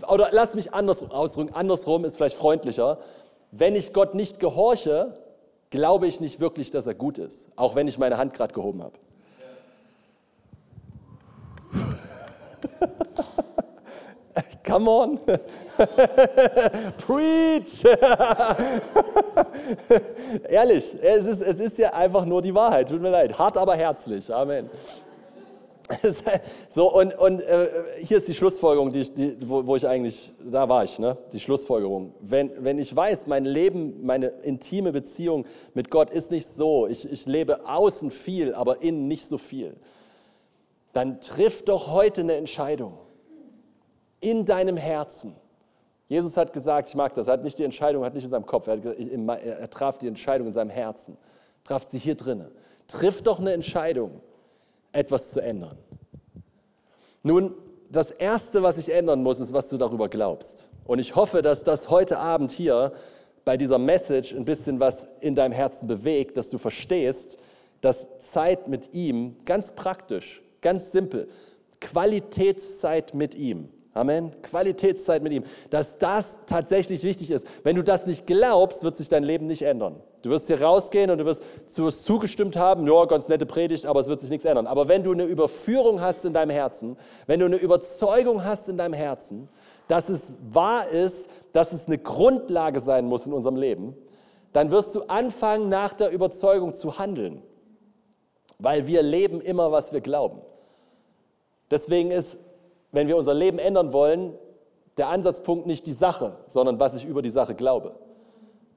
oder 0.09 0.29
lass 0.31 0.55
mich 0.55 0.73
anders 0.73 1.11
ausdrücken, 1.11 1.53
andersrum 1.53 2.05
ist 2.05 2.15
vielleicht 2.15 2.37
freundlicher. 2.37 2.99
Wenn 3.51 3.75
ich 3.75 3.93
Gott 3.93 4.15
nicht 4.15 4.39
gehorche, 4.39 5.19
glaube 5.71 6.07
ich 6.07 6.21
nicht 6.21 6.39
wirklich, 6.39 6.71
dass 6.71 6.87
er 6.87 6.95
gut 6.95 7.19
ist, 7.19 7.51
auch 7.57 7.75
wenn 7.75 7.89
ich 7.89 7.99
meine 7.99 8.17
Hand 8.17 8.33
gerade 8.33 8.55
gehoben 8.55 8.85
habe. 8.85 8.97
Come 14.67 14.91
on. 14.91 15.19
Preach. 17.07 17.85
Ehrlich, 20.49 20.97
es 21.01 21.27
ist, 21.27 21.41
es 21.41 21.61
ist 21.61 21.79
ja 21.79 21.93
einfach 21.93 22.27
nur 22.27 22.43
die 22.43 22.53
Wahrheit. 22.53 22.89
Tut 22.89 23.01
mir 23.01 23.11
leid. 23.11 23.39
Hart, 23.39 23.57
aber 23.57 23.77
herzlich. 23.77 24.35
Amen. 24.35 24.69
so, 26.69 26.93
und, 26.93 27.17
und 27.17 27.43
äh, 27.43 27.69
hier 28.01 28.17
ist 28.17 28.27
die 28.27 28.35
Schlussfolgerung, 28.35 28.91
die 28.91 29.03
ich, 29.03 29.15
die, 29.15 29.37
wo, 29.49 29.65
wo, 29.65 29.77
ich 29.77 29.87
eigentlich, 29.87 30.33
da 30.51 30.69
war 30.69 30.83
ich, 30.83 30.99
ne? 30.99 31.17
die 31.33 31.39
Schlussfolgerung. 31.39 32.13
Wenn, 32.19 32.51
wenn 32.59 32.79
ich 32.79 32.95
weiß, 32.95 33.29
mein 33.29 33.45
Leben, 33.45 34.05
meine 34.05 34.33
intime 34.43 34.91
Beziehung 34.91 35.47
mit 35.75 35.91
Gott 35.91 36.11
ist 36.11 36.33
nicht 36.33 36.49
so, 36.49 36.89
ich, 36.89 37.09
ich 37.13 37.27
lebe 37.27 37.69
außen 37.69 38.11
viel, 38.11 38.53
aber 38.53 38.83
innen 38.83 39.07
nicht 39.07 39.27
so 39.27 39.39
viel, 39.39 39.77
dann 40.93 41.21
triff 41.21 41.65
doch 41.65 41.93
heute 41.93 42.23
eine 42.23 42.35
Entscheidung 42.35 42.95
in 44.27 44.45
deinem 44.45 44.77
Herzen. 44.77 45.37
Jesus 46.09 46.37
hat 46.37 46.53
gesagt, 46.53 46.89
ich 46.89 46.97
mag 46.97 47.15
das, 47.15 47.29
er 47.29 47.35
hat 47.35 47.45
nicht 47.45 47.59
die 47.61 47.63
Entscheidung, 47.63 48.05
hat 48.05 48.15
nicht 48.15 48.25
in 48.25 48.31
seinem 48.31 48.45
Kopf, 48.45 48.67
er, 48.67 48.79
hat, 48.79 48.85
er 48.85 49.71
traf 49.71 49.99
die 49.99 50.09
Entscheidung 50.09 50.49
in 50.49 50.53
seinem 50.53 50.71
Herzen, 50.71 51.17
traf 51.63 51.85
sie 51.85 51.99
hier 51.99 52.17
drinnen. 52.17 52.51
Triff 52.89 53.23
doch 53.23 53.39
eine 53.39 53.53
Entscheidung, 53.53 54.21
etwas 54.91 55.31
zu 55.31 55.41
ändern. 55.41 55.79
Nun, 57.23 57.55
das 57.89 58.11
Erste, 58.11 58.65
was 58.65 58.79
ich 58.79 58.93
ändern 58.93 59.23
muss, 59.23 59.39
ist, 59.39 59.53
was 59.53 59.69
du 59.69 59.77
darüber 59.77 60.09
glaubst. 60.09 60.71
Und 60.85 60.99
ich 60.99 61.15
hoffe, 61.15 61.41
dass 61.41 61.63
das 61.63 61.89
heute 61.89 62.19
Abend 62.19 62.51
hier 62.51 62.93
bei 63.45 63.57
dieser 63.57 63.79
Message 63.79 64.35
ein 64.35 64.45
bisschen 64.45 64.81
was 64.81 65.07
in 65.21 65.37
deinem 65.37 65.53
Herzen 65.53 65.87
bewegt, 65.87 66.37
dass 66.37 66.51
du 66.51 66.59
verstehst, 66.59 67.39
dass 67.81 68.19
Zeit 68.19 68.67
mit 68.67 68.93
ihm 68.93 69.37
ganz 69.45 69.71
praktisch, 69.71 70.43
ganz 70.63 70.91
simpel, 70.91 71.29
Qualitätszeit 71.81 73.15
mit 73.15 73.37
ihm 73.37 73.69
Amen. 73.97 74.31
Qualitätszeit 74.43 75.23
mit 75.23 75.33
ihm. 75.33 75.45
Dass 75.71 75.97
das 75.97 76.41
tatsächlich 76.47 77.03
wichtig 77.03 77.31
ist. 77.31 77.47
Wenn 77.65 77.77
du 77.77 77.83
das 77.83 78.07
nicht 78.07 78.27
glaubst, 78.27 78.83
wird 78.85 78.97
sich 78.97 79.09
dein 79.09 79.25
Leben 79.25 79.47
nicht 79.47 79.63
ändern. 79.63 79.97
Du 80.23 80.31
wirst 80.31 80.49
hier 80.49 80.61
rausgehen 80.61 81.11
und 81.11 81.19
du 81.19 81.25
wirst 81.25 81.43
zugestimmt 81.69 82.57
haben, 82.57 82.87
ja, 82.87 83.05
ganz 83.07 83.29
nette 83.29 83.47
Predigt, 83.47 83.87
aber 83.87 84.01
es 84.01 84.09
wird 84.09 84.21
sich 84.21 84.29
nichts 84.29 84.45
ändern. 84.45 84.67
Aber 84.67 84.89
wenn 84.89 85.03
du 85.03 85.13
eine 85.13 85.25
Überführung 85.25 86.01
hast 86.01 86.25
in 86.25 86.33
deinem 86.33 86.51
Herzen, 86.51 86.97
wenn 87.27 87.41
du 87.41 87.47
eine 87.47 87.57
Überzeugung 87.57 88.45
hast 88.45 88.69
in 88.69 88.77
deinem 88.77 88.93
Herzen, 88.93 89.49
dass 89.89 90.09
es 90.09 90.35
wahr 90.51 90.89
ist, 90.89 91.31
dass 91.53 91.73
es 91.73 91.87
eine 91.87 91.97
Grundlage 91.97 92.81
sein 92.81 93.07
muss 93.07 93.27
in 93.27 93.33
unserem 93.33 93.57
Leben, 93.57 93.97
dann 94.53 94.71
wirst 94.71 94.95
du 94.95 95.03
anfangen, 95.05 95.69
nach 95.69 95.95
der 95.95 96.11
Überzeugung 96.11 96.75
zu 96.75 96.99
handeln. 96.99 97.43
Weil 98.59 98.87
wir 98.87 99.03
leben 99.03 99.41
immer, 99.41 99.73
was 99.73 99.93
wir 99.93 100.01
glauben. 100.01 100.41
Deswegen 101.71 102.11
ist 102.11 102.39
wenn 102.93 103.09
wir 103.09 103.17
unser 103.17 103.35
Leben 103.35 103.59
ändern 103.59 103.93
wollen, 103.93 104.35
der 104.97 105.09
Ansatzpunkt 105.09 105.67
nicht 105.67 105.87
die 105.87 105.93
Sache, 105.93 106.37
sondern 106.47 106.81
was 106.81 106.97
ich 106.97 107.05
über 107.05 107.23
die 107.23 107.31
Sache 107.31 107.55
glaube. 107.55 107.95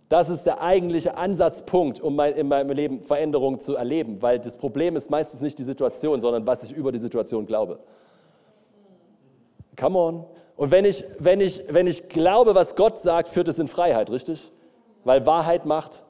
Das 0.10 0.28
ist 0.28 0.46
der 0.46 0.62
eigentliche 0.62 1.18
Ansatzpunkt, 1.18 2.02
um 2.02 2.20
in 2.20 2.48
meinem 2.48 2.72
Leben 2.72 3.04
Veränderungen 3.04 3.60
zu 3.60 3.76
erleben, 3.76 4.22
weil 4.22 4.40
das 4.40 4.58
Problem 4.58 4.96
ist 4.96 5.12
meistens 5.12 5.40
nicht 5.40 5.60
die 5.60 5.64
Situation, 5.64 6.20
sondern 6.20 6.48
was 6.48 6.64
ich 6.64 6.72
über 6.72 6.92
die 6.92 6.98
Situation 6.98 7.46
glaube. 7.46 7.80
Come 9.80 9.98
on. 9.98 10.26
Und 10.58 10.72
wenn 10.72 10.84
ich, 10.84 11.06
wenn 11.20 11.40
ich, 11.40 11.64
wenn 11.70 11.88
ich 11.88 12.10
glaube, 12.10 12.56
was 12.56 12.76
Gott 12.76 13.00
sagt, 13.00 13.30
führt 13.30 13.48
es 13.48 13.60
in 13.60 13.68
Freiheit, 13.68 14.10
richtig? 14.10 14.52
Weil 15.06 15.26
Wahrheit 15.26 15.66
macht 15.66 16.04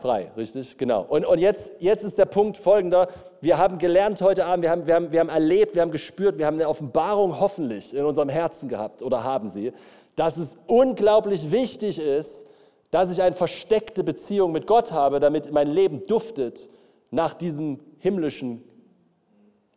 Frei, 0.00 0.30
richtig, 0.36 0.78
genau. 0.78 1.04
Und, 1.08 1.24
und 1.24 1.38
jetzt, 1.38 1.80
jetzt 1.80 2.04
ist 2.04 2.18
der 2.18 2.26
Punkt 2.26 2.56
folgender. 2.56 3.08
Wir 3.40 3.58
haben 3.58 3.78
gelernt 3.78 4.20
heute 4.20 4.44
Abend, 4.44 4.62
wir 4.62 4.70
haben, 4.70 4.86
wir, 4.86 4.94
haben, 4.94 5.12
wir 5.12 5.20
haben 5.20 5.28
erlebt, 5.28 5.74
wir 5.74 5.82
haben 5.82 5.90
gespürt, 5.90 6.38
wir 6.38 6.46
haben 6.46 6.56
eine 6.56 6.68
Offenbarung 6.68 7.40
hoffentlich 7.40 7.94
in 7.94 8.04
unserem 8.04 8.28
Herzen 8.28 8.68
gehabt 8.68 9.02
oder 9.02 9.24
haben 9.24 9.48
sie, 9.48 9.72
dass 10.16 10.36
es 10.36 10.58
unglaublich 10.66 11.50
wichtig 11.50 11.98
ist, 11.98 12.46
dass 12.90 13.10
ich 13.10 13.22
eine 13.22 13.34
versteckte 13.34 14.02
Beziehung 14.04 14.52
mit 14.52 14.66
Gott 14.66 14.92
habe, 14.92 15.20
damit 15.20 15.52
mein 15.52 15.68
Leben 15.68 16.04
duftet 16.04 16.70
nach 17.10 17.34
diesem 17.34 17.80
himmlischen 17.98 18.62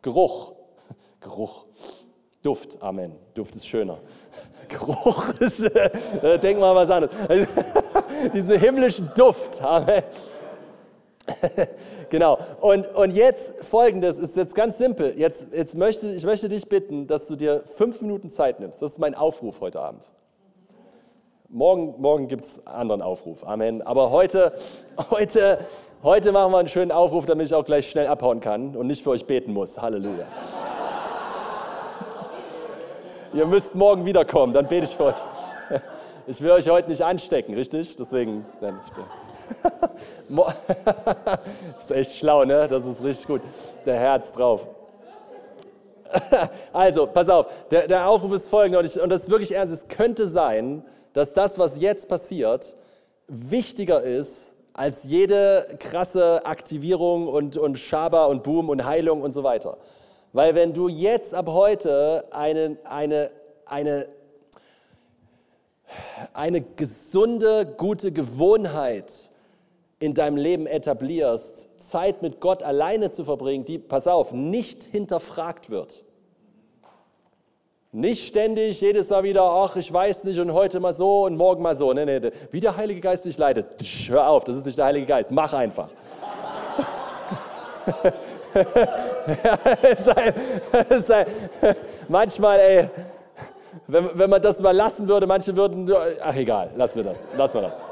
Geruch. 0.02 0.52
Geruch. 1.20 1.66
Duft, 2.42 2.82
Amen. 2.82 3.12
Duft 3.34 3.54
ist 3.54 3.66
schöner. 3.66 4.00
Geruch 4.68 5.28
ist, 5.40 5.60
äh, 6.22 6.38
denk 6.38 6.58
mal 6.58 6.74
was 6.74 6.90
anderes. 6.90 7.14
Diesen 8.34 8.58
himmlischen 8.58 9.10
Duft. 9.14 9.62
Amen. 9.62 10.02
genau. 12.10 12.38
Und, 12.60 12.86
und 12.94 13.12
jetzt 13.12 13.64
folgendes, 13.64 14.18
ist 14.18 14.36
jetzt 14.36 14.54
ganz 14.54 14.78
simpel. 14.78 15.14
Jetzt, 15.16 15.48
jetzt 15.52 15.76
möchte, 15.76 16.08
ich 16.10 16.24
möchte 16.24 16.48
dich 16.48 16.68
bitten, 16.68 17.06
dass 17.06 17.26
du 17.26 17.36
dir 17.36 17.62
fünf 17.64 18.00
Minuten 18.00 18.30
Zeit 18.30 18.60
nimmst. 18.60 18.82
Das 18.82 18.92
ist 18.92 18.98
mein 18.98 19.14
Aufruf 19.14 19.60
heute 19.60 19.80
Abend. 19.80 20.10
Morgen, 21.48 21.94
morgen 22.00 22.28
gibt 22.28 22.44
es 22.44 22.66
einen 22.66 22.76
anderen 22.76 23.02
Aufruf. 23.02 23.46
Amen. 23.46 23.82
Aber 23.82 24.10
heute, 24.10 24.54
heute, 25.10 25.58
heute 26.02 26.32
machen 26.32 26.52
wir 26.52 26.58
einen 26.58 26.68
schönen 26.68 26.90
Aufruf, 26.90 27.26
damit 27.26 27.46
ich 27.46 27.54
auch 27.54 27.66
gleich 27.66 27.90
schnell 27.90 28.06
abhauen 28.06 28.40
kann 28.40 28.74
und 28.74 28.86
nicht 28.86 29.02
für 29.02 29.10
euch 29.10 29.26
beten 29.26 29.52
muss. 29.52 29.80
Halleluja. 29.80 30.26
Ihr 33.34 33.46
müsst 33.46 33.74
morgen 33.74 34.04
wiederkommen, 34.04 34.52
dann 34.52 34.68
bete 34.68 34.84
ich 34.84 34.96
für 34.96 35.04
euch. 35.04 35.14
Ich 36.26 36.40
will 36.40 36.50
euch 36.50 36.68
heute 36.68 36.90
nicht 36.90 37.02
anstecken, 37.02 37.54
richtig? 37.54 37.96
Deswegen, 37.96 38.44
nein, 38.60 38.78
ich 38.84 38.92
das 40.28 41.40
ist 41.82 41.90
echt 41.90 42.16
schlau, 42.16 42.44
ne? 42.44 42.68
Das 42.68 42.84
ist 42.84 43.02
richtig 43.02 43.26
gut. 43.26 43.40
Der 43.86 43.96
Herz 43.96 44.32
drauf. 44.32 44.68
Also, 46.74 47.06
pass 47.06 47.30
auf, 47.30 47.46
der, 47.70 47.88
der 47.88 48.06
Aufruf 48.06 48.32
ist 48.32 48.50
folgender 48.50 48.80
und, 48.80 48.84
ich, 48.84 49.00
und 49.00 49.08
das 49.08 49.22
ist 49.22 49.30
wirklich 49.30 49.52
ernst. 49.52 49.72
Es 49.72 49.88
könnte 49.88 50.28
sein, 50.28 50.84
dass 51.14 51.32
das, 51.32 51.58
was 51.58 51.80
jetzt 51.80 52.06
passiert, 52.06 52.74
wichtiger 53.28 54.02
ist 54.02 54.54
als 54.74 55.04
jede 55.04 55.66
krasse 55.78 56.44
Aktivierung 56.44 57.28
und, 57.28 57.56
und 57.56 57.78
Schaber 57.78 58.28
und 58.28 58.42
Boom 58.42 58.68
und 58.68 58.84
Heilung 58.84 59.22
und 59.22 59.32
so 59.32 59.42
weiter. 59.42 59.78
Weil 60.32 60.54
wenn 60.54 60.72
du 60.72 60.88
jetzt 60.88 61.34
ab 61.34 61.48
heute 61.48 62.24
eine, 62.30 62.78
eine, 62.84 63.30
eine, 63.66 64.06
eine 66.32 66.62
gesunde, 66.62 67.66
gute 67.76 68.12
Gewohnheit 68.12 69.12
in 69.98 70.14
deinem 70.14 70.36
Leben 70.36 70.66
etablierst, 70.66 71.68
Zeit 71.78 72.22
mit 72.22 72.40
Gott 72.40 72.62
alleine 72.62 73.10
zu 73.10 73.24
verbringen, 73.24 73.64
die, 73.64 73.78
pass 73.78 74.06
auf, 74.08 74.32
nicht 74.32 74.82
hinterfragt 74.84 75.68
wird. 75.68 76.04
Nicht 77.94 78.26
ständig, 78.26 78.80
jedes 78.80 79.10
Mal 79.10 79.22
wieder, 79.22 79.42
ach, 79.42 79.76
ich 79.76 79.92
weiß 79.92 80.24
nicht 80.24 80.40
und 80.40 80.54
heute 80.54 80.80
mal 80.80 80.94
so 80.94 81.26
und 81.26 81.36
morgen 81.36 81.62
mal 81.62 81.76
so. 81.76 81.92
Nee, 81.92 82.06
nee, 82.06 82.30
wie 82.50 82.60
der 82.60 82.78
Heilige 82.78 83.02
Geist 83.02 83.26
dich 83.26 83.36
leitet. 83.36 83.66
Hör 84.08 84.30
auf, 84.30 84.44
das 84.44 84.56
ist 84.56 84.64
nicht 84.64 84.78
der 84.78 84.86
Heilige 84.86 85.04
Geist, 85.04 85.30
mach 85.30 85.52
einfach. 85.52 85.90
manchmal, 92.08 92.60
ey, 92.60 92.88
wenn, 93.86 94.10
wenn 94.14 94.30
man 94.30 94.42
das 94.42 94.60
mal 94.60 94.76
lassen 94.76 95.08
würde, 95.08 95.26
manche 95.26 95.56
würden, 95.56 95.90
ach 96.20 96.36
egal, 96.36 96.70
lassen 96.76 96.96
wir 96.96 97.04
das, 97.04 97.28
lassen 97.36 97.54
wir 97.54 97.62
das. 97.62 97.82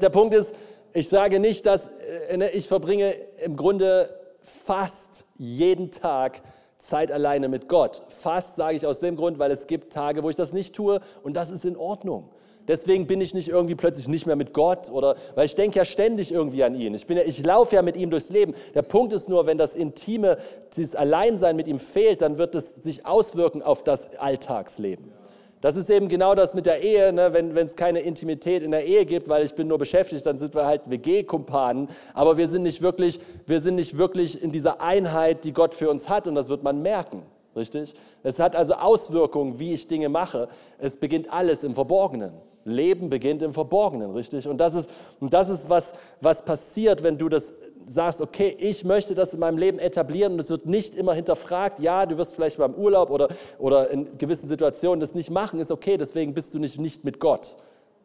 Der 0.00 0.10
Punkt 0.10 0.34
ist, 0.34 0.54
ich 0.92 1.08
sage 1.08 1.40
nicht, 1.40 1.66
dass 1.66 1.88
äh, 2.28 2.36
ne, 2.36 2.50
ich 2.50 2.68
verbringe 2.68 3.14
im 3.42 3.56
Grunde 3.56 4.10
fast 4.42 5.24
jeden 5.38 5.90
Tag 5.90 6.42
Zeit 6.78 7.12
alleine 7.12 7.48
mit 7.48 7.68
Gott. 7.68 8.02
Fast 8.08 8.56
sage 8.56 8.76
ich 8.76 8.86
aus 8.86 9.00
dem 9.00 9.16
Grund, 9.16 9.38
weil 9.38 9.50
es 9.50 9.66
gibt 9.66 9.92
Tage, 9.92 10.22
wo 10.22 10.30
ich 10.30 10.36
das 10.36 10.52
nicht 10.52 10.74
tue 10.74 11.00
und 11.22 11.34
das 11.34 11.50
ist 11.50 11.64
in 11.64 11.76
Ordnung. 11.76 12.30
Deswegen 12.68 13.06
bin 13.06 13.20
ich 13.20 13.34
nicht 13.34 13.48
irgendwie 13.48 13.74
plötzlich 13.74 14.06
nicht 14.08 14.26
mehr 14.26 14.36
mit 14.36 14.52
Gott 14.52 14.90
oder 14.90 15.16
weil 15.34 15.46
ich 15.46 15.54
denke 15.54 15.78
ja 15.78 15.84
ständig 15.84 16.32
irgendwie 16.32 16.62
an 16.62 16.74
ihn. 16.74 16.94
Ich, 16.94 17.06
bin 17.06 17.16
ja, 17.16 17.24
ich 17.24 17.44
laufe 17.44 17.74
ja 17.74 17.82
mit 17.82 17.96
ihm 17.96 18.10
durchs 18.10 18.30
Leben. 18.30 18.54
Der 18.74 18.82
Punkt 18.82 19.12
ist 19.12 19.28
nur, 19.28 19.46
wenn 19.46 19.58
das 19.58 19.74
Intime, 19.74 20.38
dieses 20.76 20.94
Alleinsein 20.94 21.56
mit 21.56 21.66
ihm 21.68 21.78
fehlt, 21.78 22.22
dann 22.22 22.38
wird 22.38 22.54
es 22.54 22.74
sich 22.74 23.06
auswirken 23.06 23.62
auf 23.62 23.82
das 23.82 24.14
Alltagsleben. 24.18 25.12
Das 25.60 25.76
ist 25.76 25.90
eben 25.90 26.08
genau 26.08 26.34
das 26.34 26.54
mit 26.54 26.64
der 26.64 26.82
Ehe, 26.82 27.12
ne? 27.12 27.34
wenn 27.34 27.56
es 27.56 27.76
keine 27.76 28.00
Intimität 28.00 28.62
in 28.62 28.70
der 28.70 28.86
Ehe 28.86 29.04
gibt, 29.04 29.28
weil 29.28 29.44
ich 29.44 29.54
bin 29.54 29.68
nur 29.68 29.76
beschäftigt, 29.76 30.24
dann 30.24 30.38
sind 30.38 30.54
wir 30.54 30.64
halt 30.64 30.82
WG-Kumpanen, 30.86 31.88
aber 32.14 32.38
wir 32.38 32.48
sind, 32.48 32.62
nicht 32.62 32.80
wirklich, 32.80 33.20
wir 33.46 33.60
sind 33.60 33.74
nicht 33.74 33.98
wirklich 33.98 34.42
in 34.42 34.52
dieser 34.52 34.80
Einheit, 34.80 35.44
die 35.44 35.52
Gott 35.52 35.74
für 35.74 35.90
uns 35.90 36.08
hat 36.08 36.26
und 36.26 36.34
das 36.34 36.48
wird 36.48 36.62
man 36.62 36.80
merken, 36.80 37.22
richtig? 37.54 37.92
Es 38.22 38.38
hat 38.38 38.56
also 38.56 38.74
Auswirkungen, 38.74 39.58
wie 39.58 39.74
ich 39.74 39.86
Dinge 39.86 40.08
mache. 40.08 40.48
Es 40.78 40.96
beginnt 40.96 41.30
alles 41.30 41.62
im 41.62 41.74
Verborgenen. 41.74 42.32
Leben 42.64 43.08
beginnt 43.08 43.42
im 43.42 43.52
Verborgenen, 43.52 44.10
richtig? 44.12 44.46
Und 44.46 44.58
das 44.58 44.74
ist, 44.74 44.90
und 45.18 45.32
das 45.32 45.48
ist 45.48 45.68
was, 45.68 45.94
was 46.20 46.44
passiert, 46.44 47.02
wenn 47.02 47.18
du 47.18 47.28
das 47.28 47.54
sagst, 47.86 48.20
okay, 48.20 48.54
ich 48.58 48.84
möchte 48.84 49.14
das 49.14 49.34
in 49.34 49.40
meinem 49.40 49.58
Leben 49.58 49.78
etablieren 49.78 50.34
und 50.34 50.38
es 50.38 50.50
wird 50.50 50.66
nicht 50.66 50.94
immer 50.94 51.14
hinterfragt, 51.14 51.80
ja, 51.80 52.06
du 52.06 52.18
wirst 52.18 52.34
vielleicht 52.34 52.58
beim 52.58 52.74
Urlaub 52.74 53.10
oder, 53.10 53.28
oder 53.58 53.90
in 53.90 54.18
gewissen 54.18 54.48
Situationen 54.48 55.00
das 55.00 55.14
nicht 55.14 55.30
machen, 55.30 55.58
ist 55.60 55.72
okay, 55.72 55.96
deswegen 55.96 56.34
bist 56.34 56.54
du 56.54 56.58
nicht, 56.58 56.78
nicht 56.78 57.04
mit 57.04 57.18
Gott. 57.18 57.56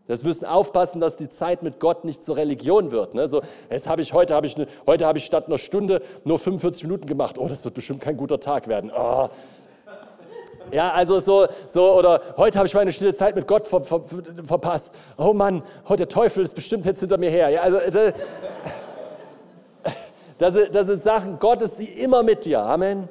Das 0.08 0.24
müssen 0.24 0.46
aufpassen, 0.46 1.02
dass 1.02 1.18
die 1.18 1.30
Zeit 1.30 1.64
mit 1.64 1.80
Gott 1.80 2.06
nicht 2.06 2.24
zur 2.24 2.38
Religion 2.38 2.92
wird. 2.92 3.16
Ne? 3.16 3.28
So, 3.28 3.42
jetzt 3.72 3.88
habe 3.88 4.04
ich 4.04 4.14
heute 4.14 4.36
habe 4.36 4.46
ich 4.46 4.56
eine, 4.56 4.68
heute 4.86 5.06
habe 5.06 5.18
ich 5.18 5.26
statt 5.26 5.48
einer 5.48 5.58
Stunde 5.58 6.02
nur 6.24 6.38
45 6.38 6.84
Minuten 6.84 7.08
gemacht. 7.08 7.40
Oh, 7.40 7.48
das 7.48 7.66
wird 7.66 7.74
bestimmt 7.74 8.02
kein 8.02 8.16
guter 8.16 8.40
Tag 8.40 8.68
werden. 8.68 8.92
Oh, 8.96 9.30
ja, 10.72 10.92
also 10.92 11.20
so, 11.20 11.48
so 11.68 11.94
oder 11.98 12.22
heute 12.38 12.58
habe 12.58 12.68
ich 12.68 12.74
meine 12.74 12.92
stille 12.92 13.14
Zeit 13.14 13.36
mit 13.36 13.48
Gott 13.48 13.68
ver, 13.68 13.82
ver, 13.82 14.02
verpasst. 14.44 14.96
Oh 15.18 15.34
Mann, 15.34 15.64
heute 15.88 16.06
der 16.06 16.10
Teufel 16.10 16.44
ist 16.44 16.54
bestimmt 16.56 16.86
jetzt 16.86 17.00
hinter 17.00 17.18
mir 17.18 17.30
her. 17.30 17.50
Ja, 17.50 17.62
also 17.62 17.80
das, 17.92 18.14
das, 20.38 20.72
das 20.72 20.88
sind 20.88 21.04
Sachen, 21.04 21.40
Gott 21.40 21.62
ist 21.62 21.80
immer 21.80 22.24
mit 22.24 22.46
dir. 22.46 22.60
Amen. 22.62 23.08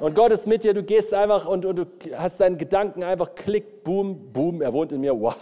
Und 0.00 0.16
Gott 0.16 0.32
ist 0.32 0.48
mit 0.48 0.64
dir, 0.64 0.74
du 0.74 0.82
gehst 0.82 1.14
einfach 1.14 1.46
und, 1.46 1.64
und, 1.64 1.76
du 1.76 1.86
hast 2.16 2.40
deinen 2.40 2.58
Gedanken 2.58 3.04
einfach 3.04 3.36
klick, 3.36 3.84
boom, 3.84 4.32
boom, 4.32 4.60
er 4.60 4.72
wohnt 4.72 4.90
in 4.90 5.00
mir, 5.00 5.18
wow. 5.18 5.36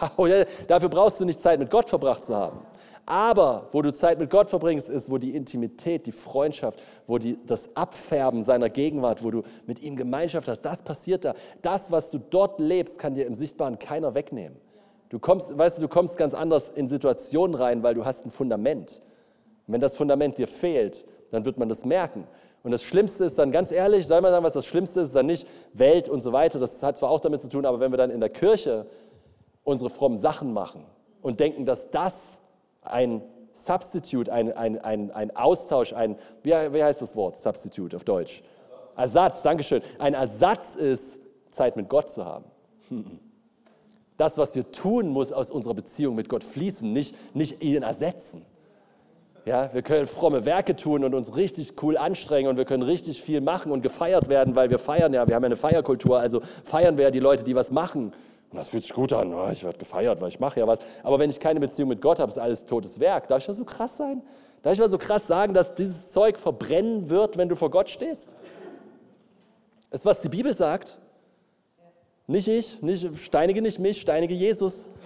Dafür 0.66 0.90
brauchst 0.90 1.18
du 1.18 1.24
nicht 1.24 1.40
Zeit 1.40 1.58
mit 1.58 1.70
Gott 1.70 1.88
verbracht 1.88 2.26
zu 2.26 2.36
haben. 2.36 2.61
Aber 3.07 3.68
wo 3.72 3.82
du 3.82 3.92
Zeit 3.92 4.18
mit 4.18 4.30
Gott 4.30 4.51
verbringst, 4.51 4.88
ist, 4.88 5.11
wo 5.11 5.18
die 5.18 5.34
Intimität, 5.34 6.07
die 6.07 6.12
Freundschaft, 6.12 6.80
wo 7.07 7.18
die, 7.18 7.38
das 7.46 7.74
Abfärben 7.76 8.44
seiner 8.44 8.70
Gegenwart, 8.70 9.24
wo 9.24 9.30
du 9.30 9.42
mit 9.66 9.82
ihm 9.82 9.96
Gemeinschaft 9.96 10.48
hast, 10.48 10.62
das 10.62 10.82
passiert 10.82 11.24
da. 11.24 11.34
Das, 11.62 11.90
was 11.90 12.11
du 12.11 12.18
dort 12.18 12.61
lebst, 12.61 12.98
kann 12.98 13.14
dir 13.14 13.26
im 13.26 13.34
Sichtbaren 13.34 13.78
keiner 13.78 14.14
wegnehmen. 14.14 14.59
Du 15.09 15.18
kommst, 15.18 15.59
weißt 15.59 15.78
du, 15.78 15.82
du 15.82 15.88
kommst 15.88 16.16
ganz 16.16 16.34
anders 16.34 16.68
in 16.68 16.88
Situationen 16.88 17.57
rein, 17.57 17.82
weil 17.82 17.94
du 17.94 18.05
hast 18.05 18.24
ein 18.24 18.30
Fundament. 18.30 19.03
Und 19.66 19.74
wenn 19.74 19.80
das 19.80 19.96
Fundament 19.96 20.38
dir 20.38 20.46
fehlt, 20.46 21.07
dann 21.32 21.44
wird 21.44 21.59
man 21.59 21.68
das 21.68 21.84
merken. 21.84 22.26
Und 22.62 22.72
das 22.72 22.82
Schlimmste 22.82 23.24
ist 23.24 23.38
dann, 23.38 23.53
ganz 23.53 23.72
ehrlich, 23.72 24.07
soll 24.07 24.20
man 24.20 24.30
sagen, 24.30 24.44
was 24.44 24.53
das 24.53 24.66
Schlimmste 24.66 25.01
ist, 25.01 25.09
ist 25.09 25.16
dann 25.16 25.26
nicht 25.26 25.46
Welt 25.72 26.09
und 26.09 26.20
so 26.20 26.32
weiter. 26.32 26.59
Das 26.59 26.82
hat 26.82 26.96
zwar 26.96 27.11
auch 27.11 27.20
damit 27.20 27.40
zu 27.40 27.48
tun, 27.48 27.64
aber 27.64 27.80
wenn 27.80 27.90
wir 27.90 27.96
dann 27.96 28.11
in 28.11 28.20
der 28.20 28.28
Kirche 28.28 28.86
unsere 29.64 29.90
frommen 29.90 30.18
Sachen 30.18 30.53
machen 30.53 30.84
und 31.22 31.40
denken, 31.40 31.64
dass 31.64 31.90
das 31.90 32.39
ein 32.83 33.22
Substitute, 33.53 34.33
ein, 34.33 34.53
ein, 34.53 34.78
ein, 34.78 35.11
ein 35.11 35.37
Austausch, 35.37 35.93
ein, 35.93 36.16
wie, 36.43 36.51
wie 36.51 36.83
heißt 36.83 37.03
das 37.03 37.16
Wort 37.16 37.37
Substitute 37.37 37.97
auf 37.97 38.05
Deutsch? 38.05 38.43
Ersatz, 38.97 39.43
Dankeschön. 39.43 39.83
Ein 39.99 40.14
Ersatz 40.14 40.76
ist, 40.76 41.20
Zeit 41.51 41.76
mit 41.76 41.89
Gott 41.89 42.09
zu 42.11 42.24
haben. 42.24 42.45
Das, 44.16 44.39
was 44.39 44.55
wir 44.55 44.70
tun, 44.70 45.09
muss 45.09 45.33
aus 45.33 45.51
unserer 45.51 45.74
Beziehung 45.74 46.14
mit 46.14 46.28
Gott 46.28 46.45
fließen, 46.45 46.93
nicht, 46.93 47.16
nicht 47.35 47.62
ihn 47.62 47.83
ersetzen. 47.83 48.45
Ja, 49.47 49.72
wir 49.72 49.81
können 49.81 50.07
fromme 50.07 50.45
Werke 50.45 50.76
tun 50.76 51.03
und 51.03 51.14
uns 51.14 51.35
richtig 51.35 51.83
cool 51.83 51.97
anstrengen 51.97 52.51
und 52.51 52.57
wir 52.59 52.66
können 52.66 52.83
richtig 52.83 53.22
viel 53.22 53.41
machen 53.41 53.72
und 53.72 53.81
gefeiert 53.81 54.28
werden, 54.28 54.55
weil 54.55 54.68
wir 54.68 54.78
feiern 54.78 55.14
ja, 55.14 55.26
wir 55.26 55.35
haben 55.35 55.43
ja 55.43 55.47
eine 55.47 55.57
Feierkultur, 55.57 56.20
also 56.20 56.41
feiern 56.64 56.99
wir 56.99 57.05
ja 57.05 57.11
die 57.11 57.20
Leute, 57.20 57.43
die 57.43 57.55
was 57.55 57.70
machen. 57.70 58.12
Und 58.51 58.59
das 58.59 58.68
fühlt 58.68 58.82
sich 58.82 58.92
gut 58.92 59.12
an. 59.12 59.32
Ich 59.53 59.62
werde 59.62 59.78
gefeiert, 59.78 60.20
weil 60.20 60.28
ich 60.28 60.40
mache 60.40 60.59
ja 60.59 60.66
was. 60.66 60.80
Aber 61.03 61.18
wenn 61.18 61.30
ich 61.30 61.38
keine 61.38 61.61
Beziehung 61.61 61.88
mit 61.88 62.01
Gott 62.01 62.18
habe, 62.18 62.30
ist 62.30 62.38
alles 62.38 62.64
totes 62.64 62.98
Werk. 62.98 63.28
Darf 63.28 63.42
ich 63.42 63.48
mal 63.48 63.55
so 63.55 63.64
krass 63.64 63.96
sein? 63.96 64.22
Darf 64.62 64.72
ich 64.72 64.80
mal 64.80 64.90
so 64.90 64.98
krass 64.98 65.26
sagen, 65.26 65.55
dass 65.55 65.74
dieses 65.74 66.11
Zeug 66.11 66.38
verbrennen 66.38 67.09
wird, 67.09 67.36
wenn 67.36 67.48
du 67.48 67.57
vor 67.57 67.70
Gott 67.70 67.88
stehst? 67.88 68.36
Das 69.90 70.03
ist, 70.03 70.07
was 70.07 70.20
die 70.22 70.28
Bibel 70.28 70.53
sagt. 70.53 70.98
Nicht 72.26 72.48
ich, 72.48 72.82
nicht, 72.82 73.18
steinige 73.20 73.62
nicht 73.62 73.78
mich, 73.78 74.01
steinige 74.01 74.34
Jesus. 74.34 74.88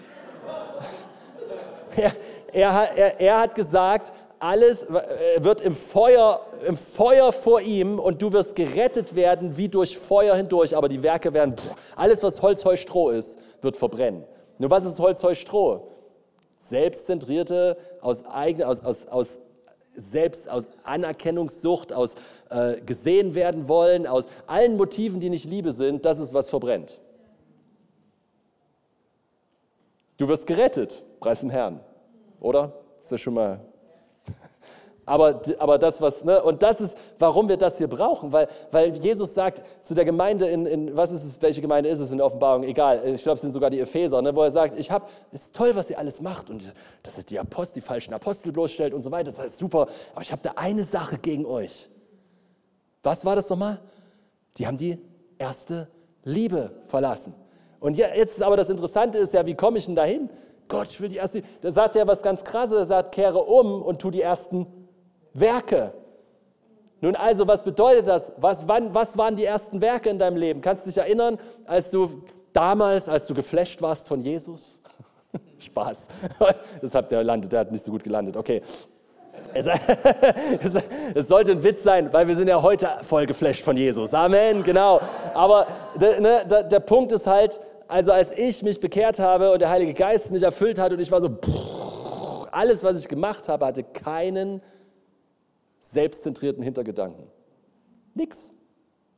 Er, 1.96 2.10
er, 2.52 2.70
er, 2.96 3.20
er 3.20 3.38
hat 3.38 3.54
gesagt, 3.54 4.12
alles 4.40 4.82
äh, 4.82 5.42
wird 5.44 5.60
im 5.60 5.76
Feuer, 5.76 6.40
im 6.64 6.76
Feuer 6.76 7.32
vor 7.32 7.60
ihm 7.60 7.98
und 7.98 8.20
du 8.22 8.32
wirst 8.32 8.56
gerettet 8.56 9.14
werden 9.14 9.56
wie 9.56 9.68
durch 9.68 9.98
Feuer 9.98 10.34
hindurch, 10.34 10.76
aber 10.76 10.88
die 10.88 11.02
Werke 11.02 11.32
werden, 11.32 11.56
pff, 11.56 11.74
alles 11.96 12.22
was 12.22 12.42
Holz, 12.42 12.64
Heu, 12.64 12.76
Stroh 12.76 13.10
ist, 13.10 13.38
wird 13.60 13.76
verbrennen. 13.76 14.24
Nur 14.58 14.70
was 14.70 14.84
ist 14.84 14.98
Holz, 14.98 15.22
Heu, 15.22 15.34
Stroh? 15.34 15.88
Selbstzentrierte, 16.58 17.76
aus, 18.00 18.24
eigen, 18.24 18.62
aus, 18.62 18.80
aus, 18.80 19.06
aus 19.06 19.38
selbst 19.92 20.48
aus 20.48 20.68
Anerkennungssucht, 20.82 21.92
aus 21.92 22.16
äh, 22.50 22.80
gesehen 22.80 23.34
werden 23.34 23.68
wollen, 23.68 24.06
aus 24.06 24.26
allen 24.46 24.76
Motiven, 24.76 25.20
die 25.20 25.30
nicht 25.30 25.44
Liebe 25.44 25.72
sind, 25.72 26.04
das 26.04 26.18
ist, 26.18 26.34
was 26.34 26.50
verbrennt. 26.50 27.00
Du 30.16 30.28
wirst 30.28 30.46
gerettet, 30.46 31.02
preis 31.20 31.40
dem 31.40 31.50
Herrn, 31.50 31.80
oder? 32.40 32.72
ist 33.00 33.10
ja 33.10 33.18
schon 33.18 33.34
mal 33.34 33.60
aber, 35.06 35.42
aber 35.58 35.78
das, 35.78 36.00
was, 36.00 36.24
ne? 36.24 36.42
und 36.42 36.62
das 36.62 36.80
ist, 36.80 36.96
warum 37.18 37.48
wir 37.48 37.56
das 37.56 37.78
hier 37.78 37.88
brauchen, 37.88 38.32
weil, 38.32 38.48
weil 38.70 38.96
Jesus 38.96 39.34
sagt 39.34 39.62
zu 39.84 39.94
der 39.94 40.04
Gemeinde, 40.04 40.46
in, 40.46 40.66
in, 40.66 40.96
was 40.96 41.12
ist 41.12 41.24
es, 41.24 41.42
welche 41.42 41.60
Gemeinde 41.60 41.88
ist 41.90 41.98
es 42.00 42.10
in 42.10 42.18
der 42.18 42.26
Offenbarung, 42.26 42.64
egal, 42.64 43.02
ich 43.06 43.22
glaube, 43.22 43.36
es 43.36 43.42
sind 43.42 43.50
sogar 43.50 43.70
die 43.70 43.80
Epheser, 43.80 44.22
ne? 44.22 44.34
wo 44.34 44.42
er 44.42 44.50
sagt, 44.50 44.78
ich 44.78 44.90
habe, 44.90 45.04
es 45.32 45.46
ist 45.46 45.56
toll, 45.56 45.74
was 45.74 45.90
ihr 45.90 45.98
alles 45.98 46.22
macht 46.22 46.50
und 46.50 46.72
dass 47.02 47.18
ihr 47.18 47.24
die 47.24 47.38
Apostel, 47.38 47.80
die 47.80 47.86
falschen 47.86 48.14
Apostel 48.14 48.52
bloßstellt 48.52 48.94
und 48.94 49.02
so 49.02 49.10
weiter, 49.10 49.30
das 49.30 49.44
ist 49.44 49.58
super, 49.58 49.88
aber 50.12 50.22
ich 50.22 50.32
habe 50.32 50.42
da 50.42 50.52
eine 50.56 50.84
Sache 50.84 51.18
gegen 51.18 51.44
euch. 51.44 51.88
Was 53.02 53.24
war 53.24 53.36
das 53.36 53.50
nochmal? 53.50 53.80
Die 54.56 54.66
haben 54.66 54.76
die 54.76 54.98
erste 55.38 55.88
Liebe 56.24 56.72
verlassen. 56.88 57.34
Und 57.80 57.98
jetzt 57.98 58.36
ist 58.36 58.42
aber 58.42 58.56
das 58.56 58.70
Interessante 58.70 59.18
ist 59.18 59.34
ja, 59.34 59.44
wie 59.44 59.54
komme 59.54 59.76
ich 59.76 59.84
denn 59.84 59.94
dahin? 59.94 60.30
Gott, 60.68 60.88
ich 60.90 61.00
will 61.00 61.10
die 61.10 61.16
erste, 61.16 61.42
da 61.60 61.70
sagt 61.70 61.96
er 61.96 62.06
was 62.06 62.22
ganz 62.22 62.42
krasses, 62.42 62.78
er 62.78 62.84
sagt, 62.86 63.12
kehre 63.12 63.42
um 63.42 63.82
und 63.82 64.00
tu 64.00 64.10
die 64.10 64.22
ersten 64.22 64.66
Werke. 65.34 65.92
Nun 67.00 67.16
also, 67.16 67.46
was 67.46 67.62
bedeutet 67.62 68.06
das? 68.06 68.32
Was, 68.38 68.66
wann, 68.66 68.94
was 68.94 69.18
waren 69.18 69.36
die 69.36 69.44
ersten 69.44 69.82
Werke 69.82 70.08
in 70.08 70.18
deinem 70.18 70.38
Leben? 70.38 70.60
Kannst 70.62 70.86
du 70.86 70.90
dich 70.90 70.96
erinnern, 70.96 71.38
als 71.66 71.90
du 71.90 72.22
damals, 72.52 73.08
als 73.08 73.26
du 73.26 73.34
geflasht 73.34 73.82
warst 73.82 74.08
von 74.08 74.20
Jesus? 74.20 74.80
Spaß. 75.58 76.06
Das 76.80 76.94
hat 76.94 77.10
der 77.10 77.22
landet, 77.22 77.52
der 77.52 77.60
hat 77.60 77.72
nicht 77.72 77.84
so 77.84 77.92
gut 77.92 78.04
gelandet. 78.04 78.36
Okay. 78.36 78.62
Es, 79.52 79.66
es, 81.14 81.28
sollte 81.28 81.52
ein 81.52 81.62
Witz 81.62 81.82
sein, 81.82 82.12
weil 82.12 82.26
wir 82.26 82.34
sind 82.34 82.48
ja 82.48 82.62
heute 82.62 82.88
voll 83.02 83.26
geflasht 83.26 83.62
von 83.62 83.76
Jesus. 83.76 84.14
Amen, 84.14 84.62
genau. 84.62 85.00
Aber 85.34 85.66
ne, 85.98 86.44
der, 86.48 86.62
der 86.62 86.80
Punkt 86.80 87.12
ist 87.12 87.26
halt, 87.26 87.60
also 87.86 88.12
als 88.12 88.36
ich 88.36 88.62
mich 88.62 88.80
bekehrt 88.80 89.18
habe 89.18 89.52
und 89.52 89.60
der 89.60 89.70
Heilige 89.70 89.92
Geist 89.92 90.32
mich 90.32 90.42
erfüllt 90.42 90.78
hat 90.78 90.92
und 90.92 91.00
ich 91.00 91.10
war 91.10 91.20
so, 91.20 91.30
alles, 92.50 92.82
was 92.84 92.98
ich 92.98 93.08
gemacht 93.08 93.48
habe, 93.48 93.66
hatte 93.66 93.82
keinen 93.82 94.62
selbstzentrierten 95.92 96.62
Hintergedanken. 96.62 97.26
Nix. 98.14 98.52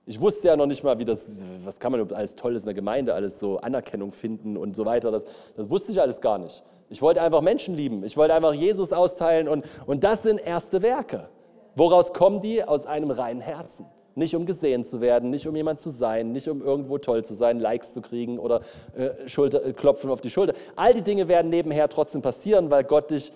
Ich 0.09 0.21
wusste 0.21 0.49
ja 0.49 0.57
noch 0.57 0.67
nicht 0.67 0.85
mal, 0.85 0.99
wie 1.01 1.05
das, 1.05 1.43
was 1.64 1.81
kann 1.81 1.91
man 1.91 2.12
alles 2.12 2.37
Tolles 2.37 2.62
in 2.62 2.67
der 2.67 2.75
Gemeinde, 2.75 3.12
alles 3.12 3.41
so 3.41 3.59
Anerkennung 3.59 4.12
finden 4.12 4.57
und 4.57 4.77
so 4.77 4.85
weiter. 4.85 5.11
Das, 5.11 5.27
das 5.57 5.69
wusste 5.69 5.91
ich 5.91 6.01
alles 6.01 6.21
gar 6.21 6.39
nicht. 6.39 6.62
Ich 6.89 7.03
wollte 7.03 7.21
einfach 7.21 7.41
Menschen 7.41 7.75
lieben. 7.75 8.05
Ich 8.05 8.17
wollte 8.17 8.35
einfach 8.35 8.55
Jesus 8.55 8.93
austeilen 8.93 9.49
und, 9.49 9.64
und 9.87 10.05
das 10.05 10.23
sind 10.23 10.39
erste 10.39 10.83
Werke. 10.83 11.29
Woraus 11.75 12.12
kommen 12.12 12.41
die? 12.41 12.62
Aus 12.62 12.87
einem 12.87 13.11
reinen 13.11 13.41
Herzen. 13.41 13.87
Nicht 14.14 14.35
um 14.35 14.47
gesehen 14.47 14.85
zu 14.85 15.01
werden, 15.01 15.29
nicht 15.29 15.47
um 15.47 15.55
jemand 15.57 15.81
zu 15.81 15.91
sein, 15.91 16.33
nicht 16.33 16.49
um 16.49 16.62
irgendwo 16.62 16.99
toll 16.99 17.25
zu 17.25 17.35
sein, 17.35 17.59
Likes 17.59 17.93
zu 17.93 18.01
kriegen 18.01 18.39
oder 18.39 18.61
äh, 18.97 19.29
Schulter, 19.29 19.64
äh, 19.64 19.73
Klopfen 19.73 20.11
auf 20.11 20.21
die 20.21 20.31
Schulter. 20.31 20.55
All 20.75 20.95
die 20.95 21.03
Dinge 21.03 21.29
werden 21.29 21.51
nebenher 21.51 21.89
trotzdem 21.89 22.23
passieren, 22.23 22.71
weil 22.71 22.85
Gott 22.85 23.11
dich, 23.11 23.33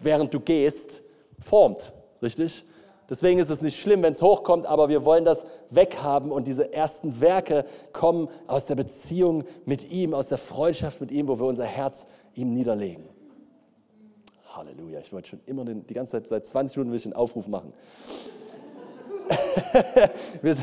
während 0.00 0.34
du 0.34 0.40
gehst, 0.40 1.04
formt. 1.38 1.92
Richtig? 2.22 2.64
Deswegen 3.08 3.38
ist 3.38 3.50
es 3.50 3.62
nicht 3.62 3.78
schlimm, 3.78 4.02
wenn 4.02 4.14
es 4.14 4.22
hochkommt, 4.22 4.66
aber 4.66 4.88
wir 4.88 5.04
wollen 5.04 5.24
das 5.24 5.46
weghaben 5.70 6.32
und 6.32 6.46
diese 6.46 6.72
ersten 6.72 7.20
Werke 7.20 7.64
kommen 7.92 8.28
aus 8.48 8.66
der 8.66 8.74
Beziehung 8.74 9.44
mit 9.64 9.92
ihm, 9.92 10.12
aus 10.12 10.28
der 10.28 10.38
Freundschaft 10.38 11.00
mit 11.00 11.12
ihm, 11.12 11.28
wo 11.28 11.38
wir 11.38 11.46
unser 11.46 11.64
Herz 11.64 12.08
ihm 12.34 12.52
niederlegen. 12.52 13.04
Halleluja, 14.48 15.00
ich 15.00 15.12
wollte 15.12 15.28
schon 15.28 15.40
immer 15.46 15.64
den, 15.64 15.86
die 15.86 15.94
ganze 15.94 16.12
Zeit, 16.12 16.26
seit 16.26 16.46
20 16.46 16.78
Minuten 16.78 16.92
will 16.92 16.98
ich 16.98 17.04
einen 17.04 17.14
Aufruf 17.14 17.46
machen. 17.46 17.72
wir, 20.42 20.56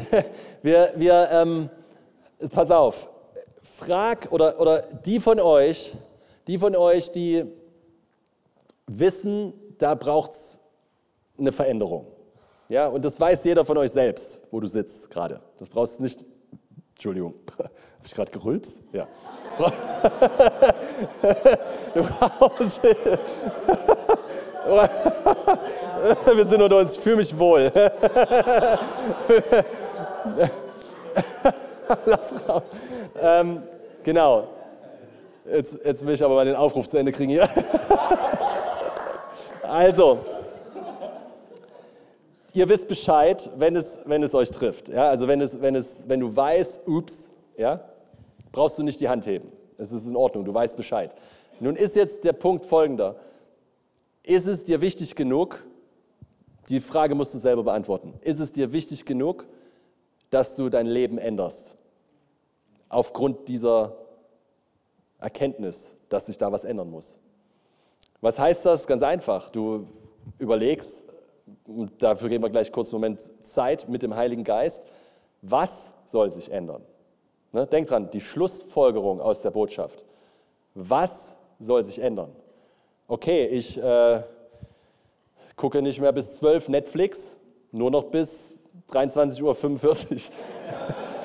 wir, 0.62 0.94
wir 0.96 1.30
ähm, 1.32 1.70
pass 2.52 2.72
auf, 2.72 3.08
frag 3.62 4.32
oder, 4.32 4.60
oder 4.60 4.82
die 4.82 5.20
von 5.20 5.40
euch, 5.40 5.94
Die 6.48 6.58
von 6.58 6.76
euch, 6.76 7.12
die 7.12 7.46
wissen, 8.88 9.54
da 9.78 9.96
braucht 9.96 10.32
es 10.32 10.60
eine 11.38 11.52
Veränderung. 11.52 12.08
Ja, 12.70 12.88
und 12.88 13.04
das 13.04 13.20
weiß 13.20 13.44
jeder 13.44 13.66
von 13.66 13.78
euch 13.78 13.92
selbst, 13.92 14.44
wo 14.52 14.60
du 14.60 14.68
sitzt 14.68 15.10
gerade. 15.10 15.42
Das 15.58 15.68
brauchst 15.70 16.00
du 16.00 16.04
nicht. 16.04 16.24
Entschuldigung, 16.96 17.34
habe 17.58 17.72
ich 18.06 18.14
gerade 18.14 18.32
gerülpst? 18.32 18.84
Ja. 18.94 19.08
du 21.94 22.04
brauchst. 22.04 22.80
Wir 26.36 26.46
sind 26.46 26.62
unter 26.62 26.78
uns, 26.78 26.94
ich 26.94 27.00
fühle 27.00 27.18
mich 27.18 27.38
wohl. 27.38 27.70
Lass 32.06 32.34
raus. 32.48 32.64
Ähm, 33.22 33.64
genau. 34.04 34.48
Jetzt, 35.46 35.80
jetzt 35.84 36.06
will 36.06 36.14
ich 36.14 36.24
aber 36.24 36.36
mal 36.36 36.46
den 36.46 36.56
Aufruf 36.56 36.88
zu 36.88 36.98
Ende 36.98 37.12
kriegen 37.12 37.32
hier. 37.32 37.50
also, 39.64 40.20
ihr 42.54 42.70
wisst 42.70 42.88
Bescheid, 42.88 43.50
wenn 43.58 43.76
es, 43.76 44.02
wenn 44.06 44.24
es 44.24 44.34
euch 44.34 44.52
trifft. 44.52 44.90
Ja? 44.90 45.10
Also 45.10 45.28
wenn, 45.28 45.42
es, 45.42 45.62
wenn, 45.62 45.76
es, 45.76 46.08
wenn 46.08 46.20
du 46.20 46.36
weißt, 46.36 46.88
ups, 46.88 47.32
ja, 47.58 47.84
brauchst 48.52 48.78
du 48.78 48.84
nicht 48.84 49.00
die 49.00 49.10
Hand 49.10 49.26
heben. 49.26 49.52
Es 49.78 49.92
ist 49.92 50.08
in 50.08 50.16
Ordnung, 50.16 50.46
du 50.46 50.54
weißt 50.54 50.78
Bescheid. 50.78 51.14
Nun 51.60 51.76
ist 51.76 51.96
jetzt 51.96 52.24
der 52.24 52.34
Punkt 52.34 52.66
folgender. 52.66 53.16
Ist 54.24 54.48
es 54.48 54.64
dir 54.64 54.82
wichtig 54.82 55.16
genug, 55.16 55.66
die 56.70 56.80
Frage 56.80 57.14
musst 57.14 57.34
du 57.34 57.38
selber 57.38 57.64
beantworten, 57.64 58.14
ist 58.22 58.40
es 58.40 58.52
dir 58.52 58.72
wichtig 58.72 59.06
genug, 59.06 59.48
dass 60.30 60.56
du 60.56 60.70
dein 60.70 60.88
Leben 60.88 61.18
änderst? 61.18 61.76
Aufgrund 62.88 63.48
dieser 63.50 63.98
Erkenntnis, 65.20 65.98
dass 66.10 66.28
sich 66.28 66.38
da 66.38 66.52
was 66.52 66.64
ändern 66.64 66.90
muss. 66.90 67.20
Was 68.22 68.40
heißt 68.40 68.66
das? 68.66 68.88
Ganz 68.88 69.04
einfach. 69.04 69.50
Du 69.50 69.88
überlegst, 70.38 71.06
dafür 71.98 72.30
geben 72.30 72.44
wir 72.44 72.50
gleich 72.50 72.72
kurz 72.72 72.90
einen 72.90 73.02
Moment 73.02 73.32
Zeit 73.44 73.88
mit 73.90 74.04
dem 74.04 74.16
Heiligen 74.16 74.44
Geist, 74.44 74.88
was 75.42 75.94
soll 76.06 76.30
sich 76.30 76.52
ändern? 76.52 76.84
Ne? 77.52 77.68
Denk 77.68 77.88
dran, 77.88 78.10
die 78.12 78.22
Schlussfolgerung 78.22 79.22
aus 79.22 79.42
der 79.42 79.52
Botschaft. 79.52 80.06
Was 80.74 81.38
soll 81.60 81.84
sich 81.84 82.00
ändern? 82.00 82.32
Okay, 83.08 83.46
ich 83.46 83.78
äh, 83.78 84.24
gucke 85.56 85.82
nicht 85.82 86.00
mehr 86.00 86.12
bis 86.12 86.34
12 86.36 86.70
Netflix, 86.70 87.38
nur 87.72 87.92
noch 87.92 88.06
bis 88.06 88.58
23.45 88.92 89.44
Uhr. 89.44 89.56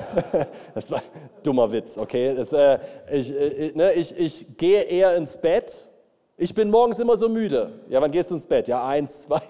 das 0.75 0.91
war 0.91 0.99
ein 0.99 1.29
dummer 1.43 1.71
Witz, 1.71 1.97
okay? 1.97 2.35
Das, 2.35 2.53
äh, 2.53 2.79
ich, 3.11 3.31
äh, 3.31 3.71
ne, 3.75 3.93
ich, 3.93 4.17
ich 4.17 4.57
gehe 4.57 4.83
eher 4.83 5.15
ins 5.15 5.37
Bett. 5.37 5.88
Ich 6.41 6.55
bin 6.55 6.71
morgens 6.71 6.99
immer 6.99 7.17
so 7.17 7.27
müde. 7.27 7.73
Ja, 7.89 8.01
wann 8.01 8.11
gehst 8.11 8.31
du 8.31 8.35
ins 8.35 8.47
Bett? 8.47 8.67
Ja, 8.67 8.87
eins, 8.87 9.23
zwei. 9.23 9.41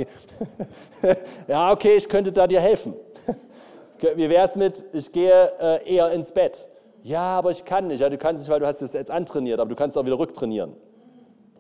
ja, 1.48 1.72
okay, 1.72 1.96
ich 1.96 2.10
könnte 2.10 2.32
da 2.32 2.48
dir 2.48 2.60
helfen. 2.60 2.96
Wie 4.16 4.30
wäre 4.30 4.46
es 4.46 4.56
mit, 4.56 4.84
ich 4.94 5.12
gehe 5.12 5.52
äh, 5.62 5.96
eher 5.96 6.12
ins 6.12 6.32
Bett? 6.32 6.68
Ja, 7.04 7.38
aber 7.38 7.52
ich 7.52 7.64
kann 7.64 7.88
nicht. 7.88 8.00
Ja, 8.00 8.10
du 8.10 8.18
kannst 8.18 8.44
nicht, 8.44 8.52
weil 8.52 8.60
du 8.60 8.66
hast 8.66 8.82
es 8.82 8.94
jetzt 8.94 9.12
antrainiert, 9.12 9.60
aber 9.60 9.70
du 9.70 9.76
kannst 9.76 9.98
auch 9.98 10.06
wieder 10.06 10.18
rücktrainieren. 10.18 10.74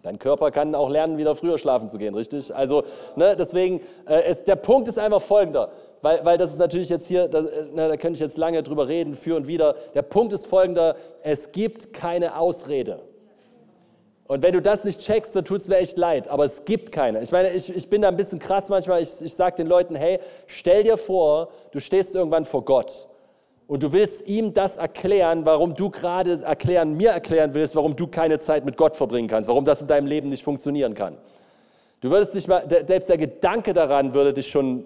Dein 0.01 0.17
Körper 0.17 0.49
kann 0.49 0.73
auch 0.75 0.89
lernen, 0.89 1.17
wieder 1.17 1.35
früher 1.35 1.57
schlafen 1.57 1.89
zu 1.89 1.97
gehen, 1.97 2.15
richtig? 2.15 2.55
Also, 2.55 2.83
ne, 3.15 3.35
deswegen, 3.37 3.81
äh, 4.07 4.23
es, 4.25 4.43
der 4.43 4.55
Punkt 4.55 4.87
ist 4.87 4.97
einfach 4.97 5.21
folgender 5.21 5.69
weil, 6.01 6.23
weil 6.23 6.37
das 6.37 6.51
ist 6.51 6.59
natürlich 6.59 6.89
jetzt 6.89 7.07
hier, 7.07 7.27
da, 7.27 7.43
na, 7.73 7.87
da 7.87 7.97
könnte 7.97 8.15
ich 8.15 8.19
jetzt 8.19 8.37
lange 8.37 8.63
drüber 8.63 8.87
reden, 8.87 9.13
für 9.13 9.35
und 9.35 9.47
wieder. 9.47 9.75
Der 9.93 10.01
Punkt 10.01 10.33
ist 10.33 10.47
folgender, 10.47 10.95
es 11.23 11.51
gibt 11.51 11.93
keine 11.93 12.37
Ausrede. 12.37 13.01
Und 14.29 14.43
wenn 14.43 14.53
du 14.53 14.61
das 14.61 14.83
nicht 14.83 15.01
checkst, 15.01 15.35
dann 15.35 15.43
tut 15.43 15.61
es 15.61 15.67
mir 15.67 15.77
echt 15.77 15.97
leid, 15.97 16.27
aber 16.27 16.45
es 16.45 16.63
gibt 16.63 16.91
keine. 16.91 17.23
Ich 17.23 17.31
meine, 17.31 17.49
ich, 17.49 17.75
ich 17.75 17.89
bin 17.89 18.03
da 18.03 18.09
ein 18.09 18.15
bisschen 18.15 18.37
krass 18.37 18.69
manchmal, 18.69 19.01
ich, 19.01 19.09
ich 19.23 19.33
sage 19.33 19.55
den 19.55 19.65
Leuten, 19.65 19.95
hey, 19.95 20.19
stell 20.45 20.83
dir 20.83 20.97
vor, 20.97 21.49
du 21.71 21.79
stehst 21.79 22.13
irgendwann 22.13 22.45
vor 22.45 22.63
Gott 22.63 23.07
und 23.65 23.81
du 23.81 23.91
willst 23.91 24.27
ihm 24.27 24.53
das 24.53 24.77
erklären, 24.77 25.47
warum 25.47 25.73
du 25.73 25.89
gerade 25.89 26.43
erklären, 26.43 26.95
mir 26.95 27.09
erklären 27.09 27.55
willst, 27.55 27.75
warum 27.75 27.95
du 27.95 28.05
keine 28.05 28.37
Zeit 28.37 28.65
mit 28.65 28.77
Gott 28.77 28.95
verbringen 28.95 29.27
kannst, 29.27 29.49
warum 29.49 29.65
das 29.65 29.81
in 29.81 29.87
deinem 29.87 30.05
Leben 30.05 30.29
nicht 30.29 30.43
funktionieren 30.43 30.93
kann. 30.93 31.17
Du 31.99 32.11
würdest 32.11 32.35
nicht 32.35 32.47
mal, 32.47 32.69
selbst 32.85 33.09
der 33.09 33.17
Gedanke 33.17 33.73
daran 33.73 34.13
würde 34.13 34.31
dich 34.31 34.51
schon 34.51 34.85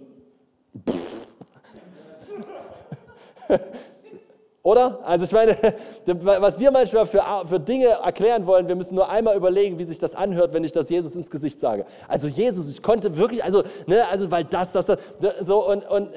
Oder? 4.63 4.99
Also 5.03 5.25
ich 5.25 5.31
meine, 5.33 5.57
was 6.05 6.57
wir 6.57 6.71
manchmal 6.71 7.05
für, 7.05 7.21
für 7.45 7.59
Dinge 7.59 7.87
erklären 7.87 8.45
wollen, 8.45 8.69
wir 8.69 8.75
müssen 8.75 8.95
nur 8.95 9.09
einmal 9.09 9.35
überlegen, 9.35 9.77
wie 9.77 9.83
sich 9.83 9.99
das 9.99 10.15
anhört, 10.15 10.53
wenn 10.53 10.63
ich 10.63 10.71
das 10.71 10.89
Jesus 10.89 11.15
ins 11.15 11.29
Gesicht 11.29 11.59
sage. 11.59 11.85
Also 12.07 12.27
Jesus, 12.27 12.71
ich 12.71 12.81
konnte 12.81 13.17
wirklich, 13.17 13.43
also, 13.43 13.63
ne, 13.87 14.07
also 14.07 14.31
weil 14.31 14.45
das, 14.45 14.71
das, 14.71 14.85
das, 14.85 14.97
so 15.41 15.69
und, 15.69 15.85
und 15.89 16.09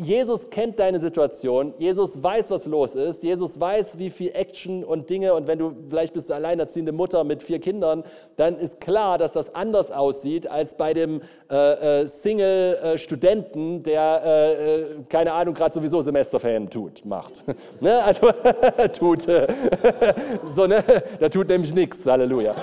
Jesus 0.00 0.48
kennt 0.48 0.78
deine 0.78 0.98
Situation, 0.98 1.74
Jesus 1.78 2.22
weiß, 2.22 2.50
was 2.50 2.64
los 2.64 2.94
ist, 2.94 3.22
Jesus 3.22 3.60
weiß, 3.60 3.98
wie 3.98 4.08
viel 4.08 4.30
Action 4.32 4.82
und 4.82 5.10
Dinge 5.10 5.34
und 5.34 5.46
wenn 5.46 5.58
du 5.58 5.76
vielleicht 5.90 6.14
bist 6.14 6.30
du 6.30 6.34
alleinerziehende 6.34 6.90
Mutter 6.90 7.22
mit 7.22 7.42
vier 7.42 7.58
Kindern, 7.58 8.02
dann 8.36 8.56
ist 8.56 8.80
klar, 8.80 9.18
dass 9.18 9.34
das 9.34 9.54
anders 9.54 9.90
aussieht 9.90 10.50
als 10.50 10.74
bei 10.74 10.94
dem 10.94 11.20
äh, 11.50 12.00
äh, 12.00 12.06
Single-Studenten, 12.06 13.82
der, 13.82 14.22
äh, 14.24 14.52
äh 14.52 14.86
keine 15.10 15.34
Ahnung, 15.34 15.52
gerade 15.52 15.74
sowieso 15.74 16.00
Semesterferien 16.00 16.70
tut, 16.70 17.04
macht. 17.04 17.44
ne? 17.80 18.02
Also 18.02 18.30
tut, 18.98 19.22
so, 20.56 20.66
ne? 20.66 20.82
der 21.20 21.30
tut 21.30 21.48
nämlich 21.48 21.74
nichts, 21.74 22.06
Halleluja. 22.06 22.54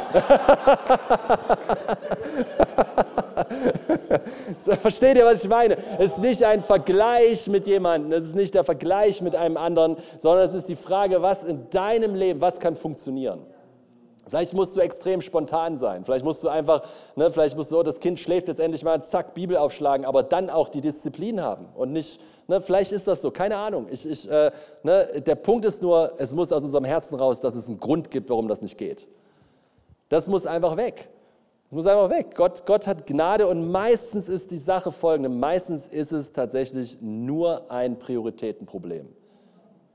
Versteht 4.81 5.17
ihr, 5.17 5.25
was 5.25 5.43
ich 5.43 5.49
meine? 5.49 5.77
Es 5.99 6.13
ist 6.13 6.17
nicht 6.17 6.43
ein 6.43 6.63
Vergleich 6.63 7.26
mit 7.47 7.67
jemandem, 7.67 8.11
es 8.11 8.25
ist 8.25 8.35
nicht 8.35 8.53
der 8.53 8.63
Vergleich 8.63 9.21
mit 9.21 9.35
einem 9.35 9.57
anderen, 9.57 9.97
sondern 10.19 10.45
es 10.45 10.53
ist 10.53 10.69
die 10.69 10.75
Frage, 10.75 11.21
was 11.21 11.43
in 11.43 11.69
deinem 11.69 12.15
Leben, 12.15 12.41
was 12.41 12.59
kann 12.59 12.75
funktionieren? 12.75 13.45
Vielleicht 14.27 14.53
musst 14.53 14.75
du 14.75 14.81
extrem 14.81 15.21
spontan 15.21 15.77
sein. 15.77 16.03
Vielleicht 16.03 16.25
musst 16.25 16.43
du 16.43 16.49
einfach, 16.49 16.83
ne, 17.15 17.31
vielleicht 17.31 17.55
musst 17.55 17.71
du, 17.71 17.79
oh, 17.79 17.83
das 17.83 17.99
Kind 17.99 18.19
schläft 18.19 18.49
jetzt 18.49 18.59
endlich 18.59 18.83
mal, 18.83 19.01
zack, 19.01 19.33
Bibel 19.33 19.55
aufschlagen, 19.55 20.05
aber 20.05 20.23
dann 20.23 20.49
auch 20.49 20.69
die 20.69 20.81
Disziplin 20.81 21.41
haben 21.41 21.67
und 21.75 21.93
nicht, 21.93 22.19
ne, 22.47 22.59
vielleicht 22.59 22.91
ist 22.91 23.07
das 23.07 23.21
so, 23.21 23.31
keine 23.31 23.57
Ahnung. 23.57 23.87
Ich, 23.89 24.09
ich, 24.09 24.29
äh, 24.29 24.51
ne, 24.83 25.21
der 25.25 25.35
Punkt 25.35 25.65
ist 25.65 25.81
nur, 25.81 26.13
es 26.17 26.33
muss 26.33 26.51
aus 26.51 26.63
unserem 26.63 26.83
Herzen 26.83 27.15
raus, 27.15 27.39
dass 27.39 27.55
es 27.55 27.67
einen 27.67 27.79
Grund 27.79 28.11
gibt, 28.11 28.29
warum 28.29 28.47
das 28.47 28.61
nicht 28.61 28.77
geht. 28.77 29.07
Das 30.09 30.27
muss 30.27 30.45
einfach 30.45 30.75
weg. 30.75 31.09
Es 31.69 31.75
muss 31.75 31.85
einfach 31.85 32.09
weg. 32.09 32.33
Gott, 32.35 32.65
Gott 32.65 32.87
hat 32.87 33.05
Gnade 33.07 33.47
und 33.47 33.69
meistens 33.69 34.29
ist 34.29 34.51
die 34.51 34.57
Sache 34.57 34.91
folgende. 34.91 35.27
Meistens 35.27 35.87
ist 35.87 36.13
es 36.13 36.31
tatsächlich 36.31 37.01
nur 37.01 37.69
ein 37.69 37.99
Prioritätenproblem. 37.99 39.07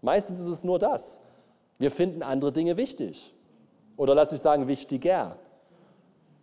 Meistens 0.02 0.38
ist 0.38 0.46
es 0.46 0.64
nur 0.64 0.78
das. 0.78 1.22
Wir 1.78 1.90
finden 1.90 2.22
andere 2.22 2.52
Dinge 2.52 2.76
wichtig. 2.76 3.32
Oder 3.96 4.14
lass 4.14 4.32
mich 4.32 4.42
sagen, 4.42 4.68
wichtiger. 4.68 5.38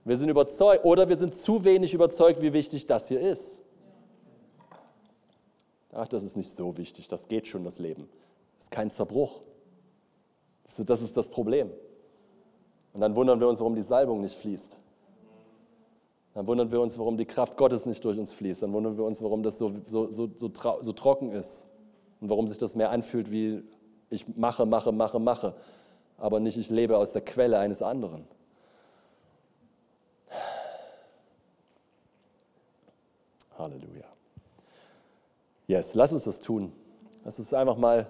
Wir 0.04 0.18
sind 0.18 0.30
überzeugt 0.30 0.84
oder 0.86 1.08
wir 1.08 1.16
sind 1.16 1.36
zu 1.36 1.64
wenig 1.64 1.94
überzeugt, 1.94 2.42
wie 2.42 2.54
wichtig 2.54 2.88
das 2.88 3.08
hier 3.08 3.20
ist. 3.20 3.64
Ach, 5.92 6.08
das 6.08 6.24
ist 6.24 6.38
nicht 6.38 6.52
so 6.52 6.78
wichtig, 6.78 7.08
das 7.08 7.28
geht 7.28 7.48
schon, 7.48 7.64
das 7.64 7.80
Leben. 7.80 8.10
Das 8.58 8.66
ist 8.66 8.72
kein 8.72 8.90
Zerbruch. 8.90 9.42
Das 10.78 11.02
ist 11.02 11.18
das 11.18 11.30
Problem. 11.30 11.70
Und 12.94 13.02
dann 13.02 13.16
wundern 13.16 13.40
wir 13.40 13.48
uns, 13.48 13.60
warum 13.60 13.76
die 13.76 13.84
Salbung 13.84 14.22
nicht 14.22 14.36
fließt. 14.36 14.80
Dann 16.34 16.48
wundern 16.48 16.72
wir 16.72 16.80
uns, 16.80 16.98
warum 16.98 17.18
die 17.18 17.26
Kraft 17.26 17.58
Gottes 17.58 17.86
nicht 17.86 18.04
durch 18.06 18.18
uns 18.18 18.32
fließt. 18.32 18.64
Dann 18.64 18.72
wundern 18.72 18.98
wir 18.98 19.04
uns, 19.04 19.22
warum 19.22 19.44
das 19.44 19.58
so, 19.58 19.74
so, 19.86 20.10
so, 20.12 20.30
so, 20.36 20.50
so 20.82 20.94
trocken 20.94 21.32
ist. 21.32 21.68
Und 22.22 22.30
warum 22.30 22.48
sich 22.48 22.58
das 22.58 22.76
mehr 22.76 22.92
anfühlt 22.92 23.32
wie 23.32 23.64
ich 24.10 24.28
mache, 24.36 24.66
mache, 24.66 24.92
mache, 24.92 25.20
mache. 25.20 25.56
Aber 26.18 26.40
nicht 26.40 26.58
ich 26.58 26.70
lebe 26.70 26.98
aus 26.98 27.14
der 27.14 27.22
Quelle 27.22 27.60
eines 27.60 27.82
anderen. 27.82 28.28
Halleluja. 33.58 34.06
Yes, 35.68 35.94
lass 35.94 36.12
uns 36.14 36.24
das 36.24 36.40
tun. 36.40 36.72
Lass 37.24 37.38
uns 37.40 37.54
einfach 37.54 37.78
mal 37.78 38.08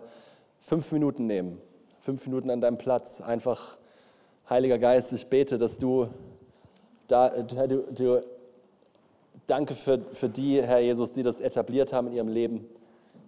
fünf 0.60 0.92
Minuten 0.92 1.26
nehmen. 1.26 1.60
Fünf 2.00 2.26
Minuten 2.26 2.50
an 2.50 2.62
deinem 2.62 2.78
Platz. 2.78 3.20
Einfach, 3.20 3.78
Heiliger 4.50 4.80
Geist, 4.80 5.12
ich 5.14 5.28
bete, 5.28 5.58
dass 5.58 5.78
du 5.78 6.10
da, 7.10 7.30
du, 7.30 7.84
du, 7.92 8.24
danke 9.48 9.76
für, 9.76 10.00
für 10.12 10.30
die, 10.30 10.62
Herr 10.62 10.80
Jesus, 10.80 11.14
die 11.14 11.24
das 11.24 11.42
etabliert 11.42 11.92
haben 11.92 12.08
in 12.08 12.14
ihrem 12.14 12.28
Leben. 12.28 12.66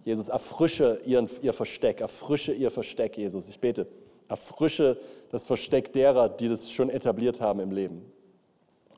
Jesus, 0.06 0.30
erfrische 0.30 1.00
ihren, 1.06 1.30
ihr 1.42 1.54
Versteck, 1.54 2.00
erfrische 2.02 2.54
ihr 2.54 2.72
Versteck, 2.72 3.18
Jesus. 3.18 3.50
Ich 3.50 3.60
bete, 3.60 3.88
erfrische 4.30 4.98
das 5.32 5.46
Versteck 5.46 5.94
derer, 5.94 6.30
die 6.30 6.48
das 6.48 6.72
schon 6.72 6.90
etabliert 6.90 7.42
haben 7.42 7.60
im 7.60 7.72
Leben. 7.72 8.06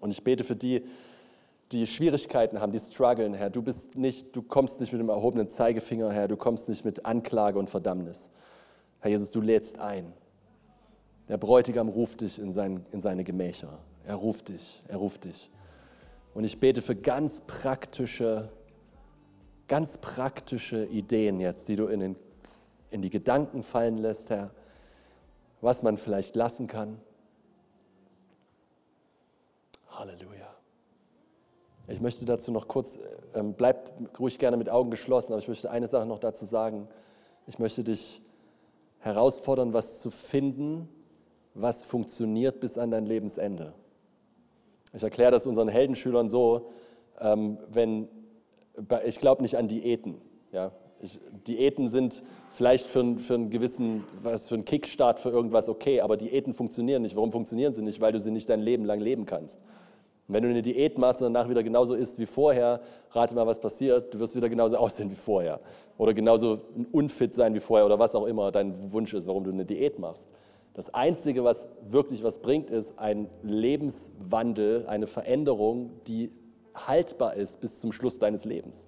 Und 0.01 0.11
ich 0.11 0.23
bete 0.23 0.43
für 0.43 0.55
die, 0.55 0.83
die 1.71 1.87
Schwierigkeiten 1.87 2.59
haben, 2.59 2.71
die 2.71 2.79
strugglen, 2.79 3.33
Herr. 3.33 3.49
Du 3.49 3.61
bist 3.61 3.97
nicht, 3.97 4.35
du 4.35 4.41
kommst 4.41 4.81
nicht 4.81 4.91
mit 4.91 5.01
dem 5.01 5.09
erhobenen 5.09 5.47
Zeigefinger, 5.47 6.11
Herr. 6.11 6.27
Du 6.27 6.37
kommst 6.37 6.69
nicht 6.69 6.85
mit 6.85 7.05
Anklage 7.05 7.57
und 7.57 7.69
Verdammnis. 7.69 8.29
Herr 8.99 9.11
Jesus, 9.11 9.31
du 9.31 9.41
lädst 9.41 9.79
ein. 9.79 10.13
Der 11.29 11.37
Bräutigam 11.37 11.87
ruft 11.87 12.21
dich 12.21 12.37
in, 12.37 12.51
sein, 12.51 12.85
in 12.91 12.99
seine 12.99 13.23
Gemächer. 13.23 13.79
Er 14.05 14.15
ruft 14.15 14.49
dich, 14.49 14.83
er 14.87 14.97
ruft 14.97 15.23
dich. 15.25 15.49
Und 16.33 16.43
ich 16.43 16.59
bete 16.59 16.81
für 16.81 16.95
ganz 16.95 17.41
praktische, 17.41 18.49
ganz 19.67 19.97
praktische 19.97 20.85
Ideen 20.85 21.39
jetzt, 21.39 21.69
die 21.69 21.75
du 21.75 21.87
in, 21.87 21.99
den, 21.99 22.15
in 22.91 23.01
die 23.01 23.09
Gedanken 23.09 23.63
fallen 23.63 23.97
lässt, 23.97 24.29
Herr, 24.29 24.51
was 25.61 25.83
man 25.83 25.97
vielleicht 25.97 26.35
lassen 26.35 26.67
kann. 26.67 26.99
Halleluja. 29.91 30.53
Ich 31.87 32.01
möchte 32.01 32.25
dazu 32.25 32.51
noch 32.51 32.67
kurz, 32.67 32.97
ähm, 33.33 33.53
bleibt 33.53 33.93
ruhig 34.19 34.39
gerne 34.39 34.57
mit 34.57 34.69
Augen 34.69 34.89
geschlossen, 34.89 35.33
aber 35.33 35.41
ich 35.41 35.47
möchte 35.47 35.69
eine 35.69 35.87
Sache 35.87 36.05
noch 36.05 36.19
dazu 36.19 36.45
sagen. 36.45 36.87
Ich 37.45 37.59
möchte 37.59 37.83
dich 37.83 38.21
herausfordern, 38.99 39.73
was 39.73 39.99
zu 39.99 40.09
finden, 40.09 40.89
was 41.53 41.83
funktioniert 41.83 42.59
bis 42.59 42.77
an 42.77 42.89
dein 42.89 43.05
Lebensende. 43.05 43.73
Ich 44.93 45.03
erkläre 45.03 45.31
das 45.31 45.47
unseren 45.47 45.67
Heldenschülern 45.67 46.29
so, 46.29 46.69
ähm, 47.19 47.57
wenn, 47.71 48.07
ich 49.05 49.19
glaube 49.19 49.41
nicht 49.41 49.57
an 49.57 49.67
Diäten. 49.67 50.21
Ja? 50.51 50.71
Ich, 51.01 51.19
Diäten 51.47 51.87
sind 51.87 52.23
vielleicht 52.51 52.87
für, 52.87 53.17
für 53.17 53.33
einen 53.33 53.49
gewissen, 53.49 54.03
was 54.21 54.47
für 54.47 54.55
einen 54.55 54.65
Kickstart 54.65 55.19
für 55.19 55.29
irgendwas 55.29 55.67
okay, 55.67 56.01
aber 56.01 56.15
Diäten 56.15 56.53
funktionieren 56.53 57.01
nicht. 57.01 57.15
Warum 57.15 57.31
funktionieren 57.31 57.73
sie 57.73 57.81
nicht? 57.81 57.99
Weil 58.01 58.11
du 58.11 58.19
sie 58.19 58.31
nicht 58.31 58.49
dein 58.49 58.61
Leben 58.61 58.85
lang 58.85 58.99
leben 58.99 59.25
kannst. 59.25 59.63
Und 60.27 60.35
wenn 60.35 60.43
du 60.43 60.49
eine 60.49 60.61
Diät 60.61 60.97
machst 60.97 61.21
und 61.21 61.33
danach 61.33 61.49
wieder 61.49 61.63
genauso 61.63 61.95
isst 61.95 62.19
wie 62.19 62.25
vorher, 62.25 62.79
rate 63.11 63.35
mal, 63.35 63.45
was 63.45 63.59
passiert. 63.59 64.13
Du 64.13 64.19
wirst 64.19 64.35
wieder 64.35 64.47
genauso 64.47 64.77
aussehen 64.77 65.11
wie 65.11 65.15
vorher. 65.15 65.59
Oder 65.97 66.13
genauso 66.13 66.61
unfit 66.91 67.33
sein 67.33 67.53
wie 67.53 67.59
vorher 67.59 67.85
oder 67.85 67.99
was 67.99 68.15
auch 68.15 68.25
immer 68.25 68.51
dein 68.51 68.91
Wunsch 68.91 69.13
ist, 69.13 69.27
warum 69.27 69.43
du 69.43 69.51
eine 69.51 69.65
Diät 69.65 69.99
machst. 69.99 70.31
Das 70.73 70.93
Einzige, 70.93 71.43
was 71.43 71.69
wirklich 71.87 72.23
was 72.23 72.39
bringt, 72.39 72.69
ist 72.69 72.97
ein 72.97 73.29
Lebenswandel, 73.43 74.87
eine 74.87 75.07
Veränderung, 75.07 75.91
die 76.07 76.31
haltbar 76.73 77.35
ist 77.35 77.61
bis 77.61 77.79
zum 77.79 77.91
Schluss 77.91 78.17
deines 78.17 78.45
Lebens. 78.45 78.87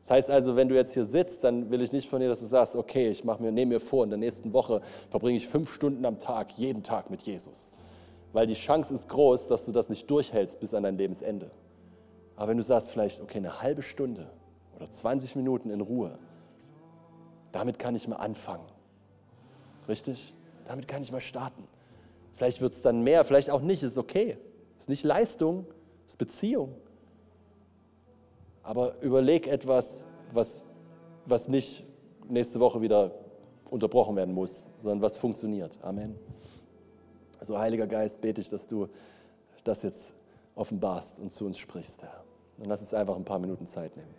Das 0.00 0.10
heißt 0.10 0.30
also, 0.30 0.56
wenn 0.56 0.68
du 0.68 0.74
jetzt 0.74 0.94
hier 0.94 1.04
sitzt, 1.04 1.44
dann 1.44 1.70
will 1.70 1.82
ich 1.82 1.92
nicht 1.92 2.08
von 2.08 2.20
dir, 2.20 2.28
dass 2.28 2.40
du 2.40 2.46
sagst, 2.46 2.76
okay, 2.76 3.10
ich 3.10 3.24
mache 3.24 3.42
mir, 3.42 3.52
nehme 3.52 3.74
mir 3.74 3.80
vor, 3.80 4.04
in 4.04 4.10
der 4.10 4.18
nächsten 4.18 4.52
Woche 4.52 4.80
verbringe 5.10 5.36
ich 5.36 5.48
fünf 5.48 5.70
Stunden 5.70 6.04
am 6.06 6.18
Tag, 6.18 6.52
jeden 6.52 6.82
Tag 6.82 7.10
mit 7.10 7.20
Jesus 7.22 7.72
weil 8.32 8.46
die 8.46 8.54
Chance 8.54 8.94
ist 8.94 9.08
groß, 9.08 9.48
dass 9.48 9.64
du 9.64 9.72
das 9.72 9.88
nicht 9.88 10.10
durchhältst 10.10 10.60
bis 10.60 10.74
an 10.74 10.82
dein 10.82 10.96
Lebensende. 10.96 11.50
Aber 12.36 12.48
wenn 12.48 12.56
du 12.56 12.62
sagst, 12.62 12.90
vielleicht, 12.90 13.20
okay, 13.20 13.38
eine 13.38 13.62
halbe 13.62 13.82
Stunde 13.82 14.30
oder 14.76 14.88
20 14.90 15.36
Minuten 15.36 15.70
in 15.70 15.80
Ruhe, 15.80 16.18
damit 17.52 17.78
kann 17.78 17.96
ich 17.96 18.06
mal 18.06 18.16
anfangen. 18.16 18.66
Richtig? 19.88 20.34
Damit 20.68 20.86
kann 20.86 21.02
ich 21.02 21.10
mal 21.10 21.20
starten. 21.20 21.64
Vielleicht 22.34 22.60
wird 22.60 22.74
es 22.74 22.82
dann 22.82 23.02
mehr, 23.02 23.24
vielleicht 23.24 23.50
auch 23.50 23.62
nicht, 23.62 23.82
ist 23.82 23.96
okay. 23.96 24.36
Ist 24.78 24.90
nicht 24.90 25.02
Leistung, 25.02 25.66
ist 26.06 26.18
Beziehung. 26.18 26.74
Aber 28.62 29.00
überleg 29.00 29.48
etwas, 29.48 30.04
was, 30.32 30.64
was 31.24 31.48
nicht 31.48 31.84
nächste 32.28 32.60
Woche 32.60 32.82
wieder 32.82 33.12
unterbrochen 33.70 34.14
werden 34.14 34.34
muss, 34.34 34.68
sondern 34.80 35.00
was 35.00 35.16
funktioniert. 35.16 35.78
Amen. 35.82 36.14
So, 37.40 37.58
Heiliger 37.58 37.86
Geist, 37.86 38.20
bete 38.20 38.42
ich, 38.42 38.50
dass 38.50 38.66
du 38.66 38.88
das 39.64 39.82
jetzt 39.82 40.12
offenbarst 40.54 41.18
und 41.18 41.32
zu 41.32 41.46
uns 41.46 41.56
sprichst, 41.56 42.02
Herr. 42.02 42.24
Und 42.58 42.66
lass 42.66 42.80
uns 42.80 42.92
einfach 42.92 43.16
ein 43.16 43.24
paar 43.24 43.38
Minuten 43.38 43.66
Zeit 43.66 43.96
nehmen. 43.96 44.17